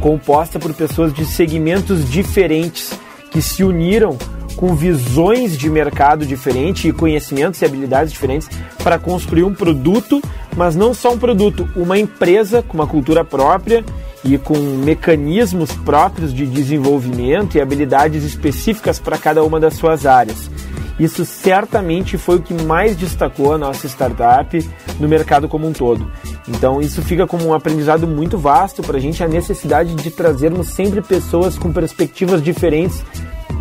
composta 0.00 0.58
por 0.58 0.74
pessoas 0.74 1.14
de 1.14 1.24
segmentos 1.24 2.10
diferentes 2.10 2.92
que 3.30 3.40
se 3.40 3.62
uniram 3.62 4.18
com 4.56 4.74
visões 4.74 5.56
de 5.56 5.70
mercado 5.70 6.26
diferentes 6.26 6.86
e 6.86 6.92
conhecimentos 6.92 7.62
e 7.62 7.64
habilidades 7.64 8.12
diferentes 8.12 8.48
para 8.82 8.98
construir 8.98 9.44
um 9.44 9.54
produto, 9.54 10.20
mas 10.56 10.74
não 10.74 10.92
só 10.92 11.12
um 11.12 11.18
produto, 11.18 11.68
uma 11.76 11.96
empresa 11.96 12.62
com 12.62 12.74
uma 12.74 12.86
cultura 12.86 13.24
própria 13.24 13.84
e 14.24 14.36
com 14.38 14.58
mecanismos 14.58 15.70
próprios 15.72 16.34
de 16.34 16.46
desenvolvimento 16.46 17.56
e 17.56 17.60
habilidades 17.60 18.24
específicas 18.24 18.98
para 18.98 19.16
cada 19.16 19.44
uma 19.44 19.60
das 19.60 19.74
suas 19.74 20.04
áreas. 20.04 20.50
Isso 20.98 21.24
certamente 21.24 22.18
foi 22.18 22.36
o 22.36 22.42
que 22.42 22.54
mais 22.54 22.96
destacou 22.96 23.54
a 23.54 23.58
nossa 23.58 23.86
startup 23.86 24.70
no 25.00 25.08
mercado 25.08 25.48
como 25.48 25.66
um 25.66 25.72
todo. 25.72 26.10
Então, 26.48 26.80
isso 26.80 27.02
fica 27.02 27.26
como 27.26 27.46
um 27.46 27.54
aprendizado 27.54 28.06
muito 28.06 28.38
vasto 28.38 28.82
para 28.82 28.98
a 28.98 29.00
gente, 29.00 29.22
a 29.22 29.28
necessidade 29.28 29.94
de 29.94 30.10
trazermos 30.10 30.68
sempre 30.68 31.00
pessoas 31.00 31.58
com 31.58 31.72
perspectivas 31.72 32.42
diferentes 32.42 33.02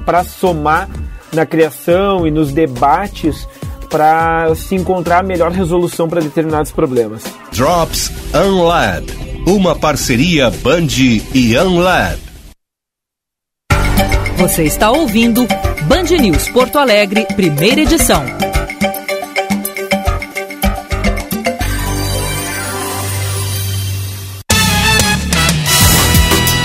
para 0.06 0.24
somar 0.24 0.90
na 1.34 1.46
criação 1.46 2.28
e 2.28 2.32
nos 2.32 2.52
debates 2.52 3.48
para 3.90 4.54
se 4.56 4.76
encontrar 4.76 5.20
a 5.20 5.24
melhor 5.24 5.52
resolução 5.52 6.08
para 6.08 6.22
determinados 6.22 6.72
problemas. 6.72 7.24
Drops 7.52 8.12
Unlab, 8.34 9.06
uma 9.46 9.76
parceria 9.76 10.50
Band 10.50 10.88
e 11.34 11.58
Unlab. 11.58 12.31
Você 14.42 14.64
está 14.64 14.90
ouvindo 14.90 15.46
Band 15.88 16.18
News 16.20 16.50
Porto 16.50 16.80
Alegre, 16.80 17.28
primeira 17.36 17.82
edição. 17.82 18.26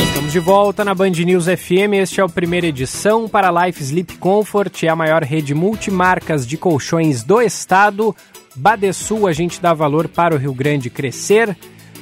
Estamos 0.02 0.32
de 0.32 0.38
volta 0.40 0.86
na 0.86 0.94
Band 0.94 1.10
News 1.10 1.44
FM. 1.44 1.92
Este 2.00 2.18
é 2.18 2.24
o 2.24 2.30
primeira 2.30 2.66
edição 2.66 3.28
para 3.28 3.66
Life 3.66 3.82
Sleep 3.82 4.16
Comfort, 4.16 4.82
é 4.84 4.88
a 4.88 4.96
maior 4.96 5.22
rede 5.22 5.54
multimarcas 5.54 6.46
de 6.46 6.56
colchões 6.56 7.22
do 7.22 7.42
estado. 7.42 8.16
Badesul, 8.54 9.26
a 9.26 9.34
gente 9.34 9.60
dá 9.60 9.74
valor 9.74 10.08
para 10.08 10.34
o 10.34 10.38
Rio 10.38 10.54
Grande 10.54 10.88
crescer. 10.88 11.54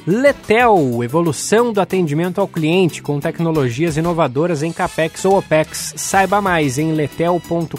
Letel, 0.07 1.03
evolução 1.03 1.73
do 1.73 1.81
atendimento 1.81 2.39
ao 2.39 2.47
cliente 2.47 3.01
com 3.01 3.19
tecnologias 3.19 3.97
inovadoras 3.97 4.61
em 4.61 4.71
CAPEX 4.71 5.25
ou 5.25 5.37
OPEX. 5.39 5.95
Saiba 5.97 6.39
mais 6.39 6.77
em 6.77 6.91
letel.com.br. 6.91 7.75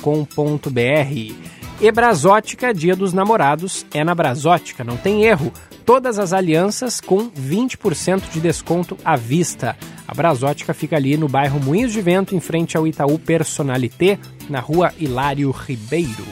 E 1.80 1.92
Brasótica, 1.92 2.74
Dia 2.74 2.96
dos 2.96 3.12
Namorados, 3.12 3.86
é 3.94 4.02
na 4.02 4.12
Brasótica, 4.12 4.82
não 4.82 4.96
tem 4.96 5.22
erro. 5.22 5.52
Todas 5.84 6.18
as 6.18 6.32
alianças 6.32 7.00
com 7.00 7.30
20% 7.30 8.30
de 8.32 8.40
desconto 8.40 8.96
à 9.04 9.14
vista. 9.14 9.76
A 10.08 10.12
Brasótica 10.12 10.74
fica 10.74 10.96
ali 10.96 11.16
no 11.16 11.28
bairro 11.28 11.60
Moinhos 11.60 11.92
de 11.92 12.00
Vento, 12.00 12.34
em 12.34 12.40
frente 12.40 12.76
ao 12.76 12.88
Itaú 12.88 13.20
Personalité, 13.20 14.18
na 14.50 14.58
rua 14.58 14.92
Hilário 14.98 15.52
Ribeiro. 15.52 16.24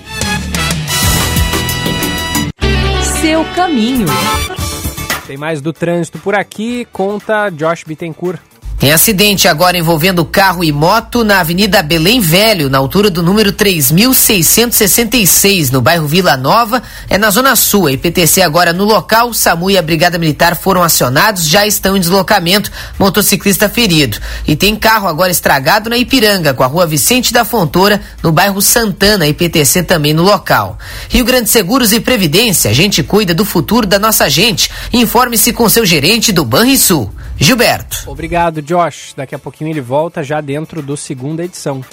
Seu 3.21 3.45
caminho. 3.55 4.07
Tem 5.27 5.37
mais 5.39 5.61
do 5.63 5.73
trânsito 5.73 6.19
por 6.19 6.35
aqui, 6.35 6.87
conta 6.93 7.49
Josh 7.51 7.85
Bittencourt. 7.85 8.39
Tem 8.79 8.93
acidente 8.93 9.47
agora 9.47 9.77
envolvendo 9.79 10.25
carro 10.25 10.65
e 10.65 10.73
moto 10.73 11.23
na 11.23 11.39
Avenida 11.41 11.83
Belém 11.83 12.21
Velho, 12.21 12.69
na 12.69 12.79
altura 12.79 13.09
do 13.09 13.23
número 13.23 13.53
3666, 13.53 15.71
no 15.71 15.81
bairro 15.81 16.09
Vila 16.09 16.37
Nova, 16.37 16.83
é 17.09 17.17
na 17.17 17.31
Zona 17.31 17.55
Sul. 17.55 17.87
A 17.87 17.93
IPTC 17.93 18.43
agora 18.43 18.73
no 18.73 18.83
local, 18.85 19.33
SAMU 19.33 19.71
e 19.71 19.79
a 19.79 19.83
Brigada 19.83 20.19
Militar 20.19 20.57
foram 20.57 20.83
acionados, 20.83 21.47
já 21.47 21.65
estão 21.65 21.97
em 21.97 22.01
deslocamento, 22.01 22.69
motociclista 22.99 23.69
ferido. 23.69 24.19
E 24.47 24.57
tem 24.57 24.77
carro 24.77 25.07
agora 25.07 25.31
estragado 25.31 25.89
na 25.89 25.97
Ipiranga, 25.97 26.53
com 26.53 26.65
a 26.65 26.67
rua 26.67 26.87
Vicente 26.87 27.33
da 27.33 27.45
Fontoura, 27.45 28.01
no 28.23 28.33
bairro 28.33 28.61
Santana, 28.61 29.27
IPTC 29.27 29.85
também 29.85 30.13
no 30.13 30.25
local. 30.25 30.77
Rio 31.09 31.25
Grande 31.25 31.49
Seguros 31.49 31.93
e 31.93 32.01
Previdência, 32.01 32.73
a 32.73 32.75
gente 32.75 33.05
cuida 33.05 33.33
do 33.33 33.45
futuro 33.45 33.87
da 33.87 34.01
nossa 34.01 34.29
gente. 34.29 34.69
Informe-se 34.93 35.53
com 35.53 35.69
seu 35.69 35.87
gerente 35.87 36.33
do 36.33 36.45
Banrisul. 36.45 37.15
Gilberto. 37.37 38.05
Obrigado, 38.07 38.63
Josh. 38.65 39.15
Daqui 39.15 39.35
a 39.35 39.39
pouquinho 39.39 39.71
ele 39.71 39.81
volta 39.81 40.23
já 40.23 40.41
dentro 40.41 40.83
do 40.83 40.97
segunda 40.97 41.45
edição. 41.45 41.85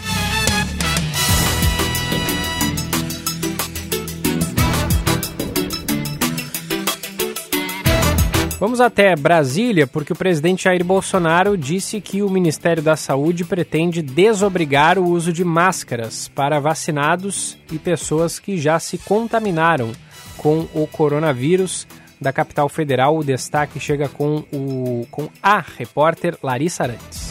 Vamos 8.62 8.80
até 8.80 9.16
Brasília, 9.16 9.88
porque 9.88 10.14
o 10.14 10.16
presidente 10.16 10.66
Jair 10.66 10.86
Bolsonaro 10.86 11.58
disse 11.58 12.00
que 12.00 12.22
o 12.22 12.30
Ministério 12.30 12.84
da 12.84 12.96
Saúde 12.96 13.44
pretende 13.44 14.04
desobrigar 14.04 15.00
o 15.00 15.10
uso 15.10 15.34
de 15.34 15.44
máscaras 15.44 16.28
para 16.28 16.60
vacinados 16.60 17.58
e 17.72 17.80
pessoas 17.80 18.38
que 18.38 18.60
já 18.60 18.78
se 18.80 19.00
contaminaram 19.00 19.92
com 20.38 20.68
o 20.76 20.86
coronavírus 20.86 21.88
da 22.22 22.32
capital 22.32 22.70
federal. 22.70 23.18
O 23.18 23.24
destaque 23.24 23.80
chega 23.80 24.08
com, 24.08 24.44
o, 24.54 25.08
com 25.10 25.28
a 25.42 25.60
repórter 25.60 26.38
Larissa 26.44 26.84
Arantes. 26.84 27.30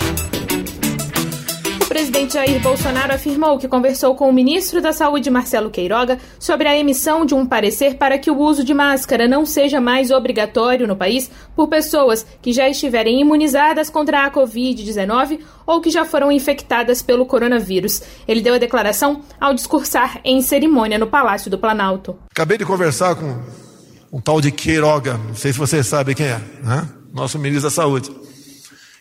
O 1.83 1.89
presidente 1.91 2.35
Jair 2.35 2.61
Bolsonaro 2.61 3.13
afirmou 3.13 3.59
que 3.59 3.67
conversou 3.67 4.15
com 4.15 4.29
o 4.29 4.33
ministro 4.33 4.81
da 4.81 4.93
Saúde, 4.93 5.29
Marcelo 5.29 5.71
Queiroga, 5.71 6.19
sobre 6.39 6.69
a 6.69 6.79
emissão 6.79 7.27
de 7.27 7.35
um 7.35 7.45
parecer 7.45 7.97
para 7.97 8.17
que 8.17 8.31
o 8.31 8.39
uso 8.39 8.63
de 8.63 8.73
máscara 8.73 9.27
não 9.27 9.45
seja 9.45 9.81
mais 9.81 10.13
obrigatório 10.13 10.87
no 10.87 10.95
país 10.95 11.29
por 11.57 11.69
pessoas 11.69 12.25
que 12.41 12.53
já 12.53 12.69
estiverem 12.69 13.21
imunizadas 13.21 13.91
contra 13.91 14.25
a 14.25 14.31
Covid-19 14.31 15.41
ou 15.67 15.81
que 15.81 15.91
já 15.91 16.05
foram 16.05 16.31
infectadas 16.31 17.03
pelo 17.03 17.27
coronavírus. 17.27 18.03
Ele 18.27 18.41
deu 18.41 18.55
a 18.55 18.59
declaração 18.59 19.23
ao 19.41 19.53
discursar 19.53 20.21
em 20.25 20.41
cerimônia 20.43 20.97
no 20.97 21.09
Palácio 21.09 21.51
do 21.51 21.59
Planalto. 21.59 22.17
Acabei 22.31 22.57
de 22.57 22.65
conversar 22.65 23.17
com 23.17 23.70
um 24.13 24.21
tal 24.21 24.41
de 24.41 24.51
Queiroga, 24.51 25.17
não 25.17 25.37
sei 25.37 25.53
se 25.53 25.59
vocês 25.59 25.87
sabem 25.87 26.15
quem 26.15 26.27
é, 26.27 26.41
né? 26.63 26.89
nosso 27.13 27.39
ministro 27.39 27.71
da 27.71 27.75
Saúde. 27.75 28.11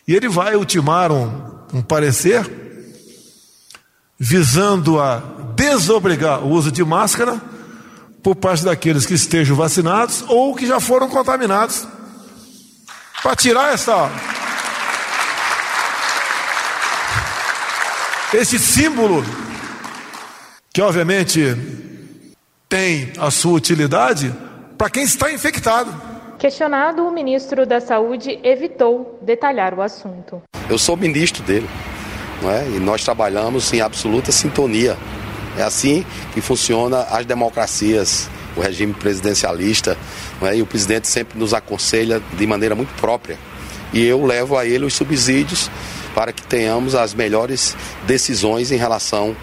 E 0.06 0.14
ele 0.14 0.28
vai 0.28 0.56
ultimar 0.56 1.10
um, 1.10 1.30
um 1.72 1.82
parecer 1.82 2.48
visando 4.18 5.00
a 5.00 5.18
desobrigar 5.56 6.44
o 6.44 6.50
uso 6.50 6.70
de 6.70 6.84
máscara 6.84 7.40
por 8.22 8.36
parte 8.36 8.64
daqueles 8.64 9.06
que 9.06 9.14
estejam 9.14 9.56
vacinados 9.56 10.24
ou 10.28 10.54
que 10.54 10.66
já 10.66 10.78
foram 10.78 11.08
contaminados. 11.08 11.86
Para 13.22 13.36
tirar 13.36 13.72
essa. 13.72 14.10
Esse 18.32 18.58
símbolo, 18.58 19.24
que 20.72 20.80
obviamente 20.80 21.56
tem 22.68 23.12
a 23.18 23.30
sua 23.30 23.54
utilidade, 23.54 24.32
para 24.80 24.88
quem 24.88 25.02
está 25.02 25.30
infectado. 25.30 25.92
Questionado, 26.38 27.06
o 27.06 27.12
ministro 27.12 27.66
da 27.66 27.82
Saúde 27.82 28.40
evitou 28.42 29.18
detalhar 29.20 29.74
o 29.74 29.82
assunto. 29.82 30.42
Eu 30.70 30.78
sou 30.78 30.96
ministro 30.96 31.42
dele, 31.42 31.68
não 32.40 32.50
é? 32.50 32.66
e 32.66 32.80
nós 32.80 33.04
trabalhamos 33.04 33.70
em 33.74 33.82
absoluta 33.82 34.32
sintonia. 34.32 34.96
É 35.58 35.62
assim 35.62 36.02
que 36.32 36.40
funciona 36.40 37.02
as 37.10 37.26
democracias, 37.26 38.30
o 38.56 38.62
regime 38.62 38.94
presidencialista, 38.94 39.98
não 40.40 40.48
é? 40.48 40.56
e 40.56 40.62
o 40.62 40.66
presidente 40.66 41.08
sempre 41.08 41.38
nos 41.38 41.52
aconselha 41.52 42.22
de 42.32 42.46
maneira 42.46 42.74
muito 42.74 42.98
própria. 42.98 43.38
E 43.92 44.02
eu 44.02 44.24
levo 44.24 44.56
a 44.56 44.64
ele 44.64 44.86
os 44.86 44.94
subsídios 44.94 45.70
para 46.14 46.32
que 46.32 46.42
tenhamos 46.42 46.94
as 46.94 47.12
melhores 47.12 47.76
decisões 48.06 48.72
em 48.72 48.76
relação 48.78 49.36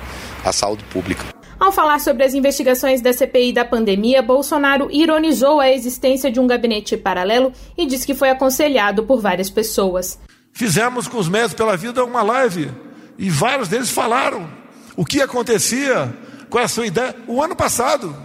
à 0.44 0.52
saúde 0.52 0.84
pública. 0.86 1.37
Ao 1.60 1.72
falar 1.72 2.00
sobre 2.00 2.24
as 2.24 2.36
investigações 2.36 3.02
da 3.02 3.12
CPI 3.12 3.52
da 3.52 3.66
pandemia, 3.66 4.22
Bolsonaro 4.22 4.90
ironizou 4.92 5.60
a 5.60 5.72
existência 5.72 6.32
de 6.32 6.40
um 6.40 6.46
gabinete 6.46 6.96
paralelo 6.96 7.52
e 7.76 7.86
disse 7.86 8.06
que 8.06 8.14
foi 8.14 8.30
aconselhado 8.30 9.04
por 9.04 9.20
várias 9.20 9.50
pessoas. 9.50 10.20
Fizemos 10.54 11.08
com 11.08 11.18
os 11.18 11.28
médicos 11.28 11.56
pela 11.56 11.76
vida 11.76 12.04
uma 12.04 12.22
live 12.22 12.72
e 13.18 13.30
vários 13.30 13.68
deles 13.68 13.90
falaram 13.90 14.48
o 14.96 15.04
que 15.04 15.20
acontecia, 15.20 16.14
qual 16.50 16.64
a 16.64 16.68
sua 16.68 16.86
ideia. 16.86 17.16
O 17.28 17.42
ano 17.42 17.56
passado, 17.56 18.16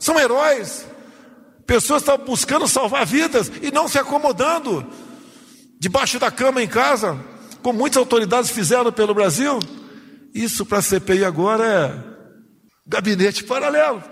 são 0.00 0.18
heróis, 0.18 0.84
pessoas 1.64 2.02
estão 2.02 2.18
buscando 2.18 2.66
salvar 2.66 3.06
vidas 3.06 3.50
e 3.62 3.70
não 3.70 3.86
se 3.86 3.98
acomodando 3.98 4.84
debaixo 5.78 6.18
da 6.18 6.30
cama 6.30 6.62
em 6.62 6.68
casa, 6.68 7.16
como 7.62 7.78
muitas 7.78 7.98
autoridades 7.98 8.50
fizeram 8.50 8.90
pelo 8.90 9.14
Brasil. 9.14 9.60
Isso 10.34 10.66
para 10.66 10.78
a 10.78 10.82
CPI 10.82 11.24
agora 11.24 11.64
é 11.64 12.11
gabinete 12.86 13.44
paralelo, 13.44 14.02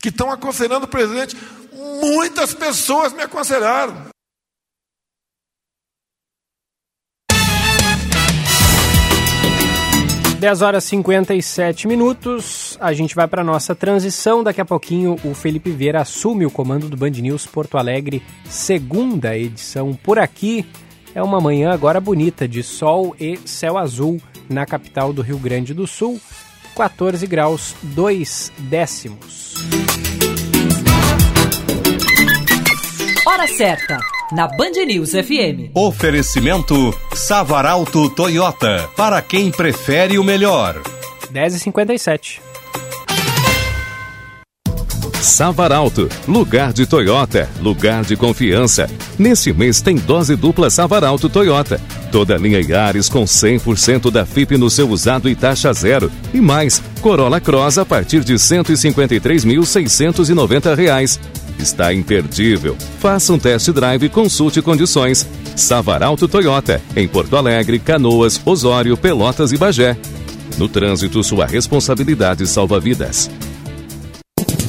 que 0.00 0.08
estão 0.08 0.30
aconselhando 0.30 0.86
o 0.86 0.88
presidente. 0.88 1.36
Muitas 1.72 2.54
pessoas 2.54 3.12
me 3.12 3.22
aconselharam. 3.22 4.10
Dez 10.40 10.62
horas 10.62 10.84
e 10.84 10.88
57 10.88 11.86
minutos. 11.86 12.78
A 12.80 12.94
gente 12.94 13.14
vai 13.14 13.28
para 13.28 13.44
nossa 13.44 13.74
transição. 13.74 14.42
Daqui 14.42 14.58
a 14.58 14.64
pouquinho 14.64 15.16
o 15.22 15.34
Felipe 15.34 15.70
Vieira 15.70 16.00
assume 16.00 16.46
o 16.46 16.50
comando 16.50 16.88
do 16.88 16.96
Band 16.96 17.10
News 17.10 17.44
Porto 17.44 17.76
Alegre, 17.76 18.22
segunda 18.46 19.36
edição. 19.36 19.92
Por 19.92 20.18
aqui 20.18 20.64
é 21.14 21.22
uma 21.22 21.42
manhã 21.42 21.70
agora 21.70 22.00
bonita 22.00 22.48
de 22.48 22.62
sol 22.62 23.14
e 23.20 23.36
céu 23.44 23.76
azul 23.76 24.18
na 24.48 24.64
capital 24.64 25.12
do 25.12 25.20
Rio 25.20 25.38
Grande 25.38 25.74
do 25.74 25.86
Sul. 25.86 26.18
14 26.80 27.26
graus 27.26 27.76
2 27.82 28.50
décimos. 28.58 29.54
Hora 33.26 33.46
certa, 33.46 33.98
na 34.32 34.46
Band 34.48 34.86
News 34.86 35.10
FM. 35.10 35.72
Oferecimento 35.74 36.74
Savaralto 37.14 38.08
Toyota, 38.14 38.88
para 38.96 39.20
quem 39.20 39.50
prefere 39.50 40.18
o 40.18 40.24
melhor. 40.24 40.80
10h57. 41.30 42.49
Savaralto, 45.20 46.08
lugar 46.26 46.72
de 46.72 46.84
Toyota, 46.86 47.46
lugar 47.60 48.02
de 48.04 48.16
confiança. 48.16 48.88
Nesse 49.18 49.52
mês 49.52 49.82
tem 49.82 49.96
dose 49.96 50.34
dupla 50.34 50.70
Savaralto 50.70 51.28
Toyota. 51.28 51.78
Toda 52.10 52.38
linha 52.38 52.60
Yaris 52.60 53.06
com 53.08 53.24
100% 53.24 54.10
da 54.10 54.24
FIP 54.24 54.56
no 54.56 54.70
seu 54.70 54.88
usado 54.88 55.28
e 55.28 55.34
taxa 55.34 55.74
zero. 55.74 56.10
E 56.32 56.40
mais, 56.40 56.82
Corolla 57.02 57.38
Cross 57.38 57.76
a 57.76 57.84
partir 57.84 58.24
de 58.24 58.32
R$ 58.32 58.38
153.690. 58.38 61.20
Está 61.58 61.92
imperdível. 61.92 62.74
Faça 62.98 63.34
um 63.34 63.38
test 63.38 63.68
drive 63.72 64.04
e 64.04 64.08
consulte 64.08 64.62
condições. 64.62 65.28
Savaralto 65.54 66.26
Toyota, 66.26 66.80
em 66.96 67.06
Porto 67.06 67.36
Alegre, 67.36 67.78
Canoas, 67.78 68.40
Osório, 68.42 68.96
Pelotas 68.96 69.52
e 69.52 69.58
Bagé. 69.58 69.98
No 70.56 70.66
trânsito, 70.66 71.22
sua 71.22 71.44
responsabilidade 71.44 72.46
salva 72.46 72.80
vidas. 72.80 73.28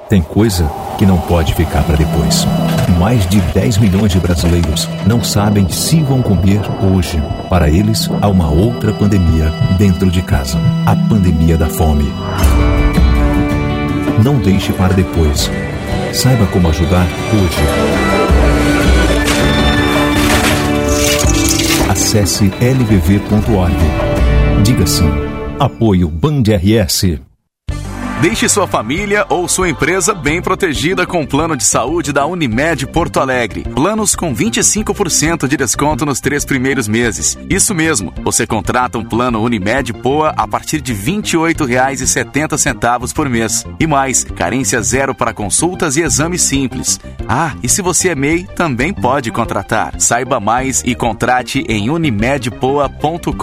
Tem 0.09 0.21
coisa 0.21 0.71
que 0.97 1.05
não 1.05 1.17
pode 1.17 1.53
ficar 1.53 1.84
para 1.84 1.97
depois. 1.97 2.45
Mais 2.97 3.27
de 3.27 3.41
10 3.41 3.77
milhões 3.77 4.11
de 4.13 4.19
brasileiros 4.19 4.88
não 5.05 5.21
sabem 5.21 5.67
se 5.67 6.01
vão 6.01 6.21
comer 6.21 6.61
hoje. 6.81 7.21
Para 7.49 7.69
eles, 7.69 8.09
há 8.21 8.29
uma 8.29 8.49
outra 8.49 8.93
pandemia 8.93 9.51
dentro 9.77 10.09
de 10.09 10.21
casa 10.21 10.57
a 10.85 10.95
pandemia 11.09 11.57
da 11.57 11.67
fome. 11.67 12.05
Não 14.23 14.39
deixe 14.39 14.71
para 14.71 14.93
depois. 14.93 15.51
Saiba 16.13 16.45
como 16.47 16.69
ajudar 16.69 17.05
hoje. 17.34 17.61
Acesse 21.89 22.45
lvv.org. 22.61 23.75
Diga 24.63 24.88
sim. 24.88 25.11
Apoio 25.59 26.07
Band 26.07 26.43
RS. 26.43 27.27
Deixe 28.19 28.49
sua 28.49 28.65
família 28.65 29.27
ou 29.30 29.48
sua 29.48 29.69
empresa 29.69 30.11
bem 30.11 30.41
protegida 30.41 31.06
com 31.06 31.22
o 31.22 31.27
plano 31.27 31.56
de 31.56 31.64
saúde 31.64 32.11
da 32.11 32.26
Unimed 32.26 32.88
Porto 32.88 33.19
Alegre. 33.19 33.61
Planos 33.61 34.15
com 34.15 34.34
25% 34.35 35.48
de 35.48 35.56
desconto 35.56 36.03
nos 36.03 36.19
três 36.19 36.44
primeiros 36.44 36.88
meses. 36.88 37.38
Isso 37.48 37.76
mesmo, 37.76 38.11
você 38.23 38.48
contrata 38.48 38.98
um 38.98 39.06
plano 39.06 39.39
Unimed 39.44 39.94
Poa 39.94 40.34
a 40.35 40.48
partir 40.48 40.81
de 40.81 40.94
R$ 40.94 41.22
28,70 41.22 43.14
por 43.14 43.30
mês. 43.30 43.64
E 43.80 43.85
mais, 43.85 44.23
carência 44.23 44.81
zero 44.81 45.14
para 45.14 45.31
consultas 45.31 45.95
e 45.95 46.02
exames 46.02 46.41
simples. 46.41 46.99
Ah, 47.30 47.53
e 47.61 47.69
se 47.69 47.84
você 47.84 48.10
é 48.10 48.15
MEI, 48.15 48.48
também 48.56 48.91
pode 48.91 49.30
contratar. 49.30 49.94
Saiba 49.99 50.39
mais 50.39 50.81
e 50.84 50.95
contrate 50.95 51.64
em 51.69 51.91
unimedpoa.com.br. 51.91 53.35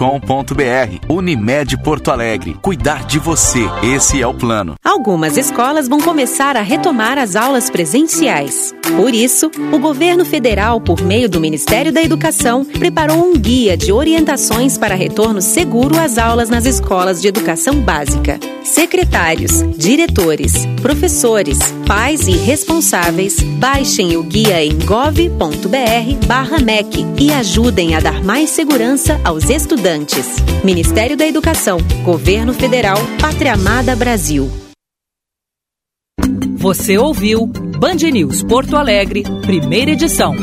Unimed 1.07 1.77
Porto 1.77 2.11
Alegre. 2.11 2.57
Cuidar 2.61 3.05
de 3.05 3.19
você. 3.19 3.63
Esse 3.81 4.21
é 4.21 4.27
o 4.27 4.33
plano 4.33 4.64
ano. 4.65 4.75
Algumas 4.83 5.37
escolas 5.37 5.87
vão 5.87 6.01
começar 6.01 6.57
a 6.57 6.61
retomar 6.61 7.19
as 7.19 7.35
aulas 7.35 7.69
presenciais. 7.69 8.73
Por 8.97 9.13
isso, 9.13 9.51
o 9.71 9.77
governo 9.79 10.25
federal, 10.25 10.81
por 10.81 11.01
meio 11.01 11.29
do 11.29 11.39
Ministério 11.39 11.93
da 11.93 12.01
Educação, 12.01 12.65
preparou 12.65 13.17
um 13.17 13.33
guia 13.37 13.77
de 13.77 13.91
orientações 13.91 14.77
para 14.77 14.95
retorno 14.95 15.41
seguro 15.41 15.99
às 15.99 16.17
aulas 16.17 16.49
nas 16.49 16.65
escolas 16.65 17.21
de 17.21 17.27
educação 17.27 17.79
básica. 17.79 18.39
Secretários, 18.63 19.63
diretores, 19.77 20.65
professores, 20.81 21.59
pais 21.85 22.27
e 22.27 22.31
responsáveis, 22.31 23.39
baixem 23.59 24.17
o 24.17 24.23
guia 24.23 24.63
em 24.63 24.77
gov.br/mec 24.79 25.35
e 27.19 27.31
ajudem 27.31 27.93
a 27.95 27.99
dar 27.99 28.23
mais 28.23 28.49
segurança 28.49 29.21
aos 29.23 29.49
estudantes. 29.49 30.27
Ministério 30.63 31.15
da 31.15 31.27
Educação, 31.27 31.77
Governo 32.03 32.53
Federal, 32.53 32.97
Pátria 33.19 33.53
Amada 33.53 33.95
Brasil. 33.95 34.49
Você 36.65 36.97
ouviu 36.97 37.45
Band 37.45 38.09
News 38.11 38.41
Porto 38.41 38.75
Alegre, 38.75 39.21
primeira 39.43 39.91
edição. 39.91 40.33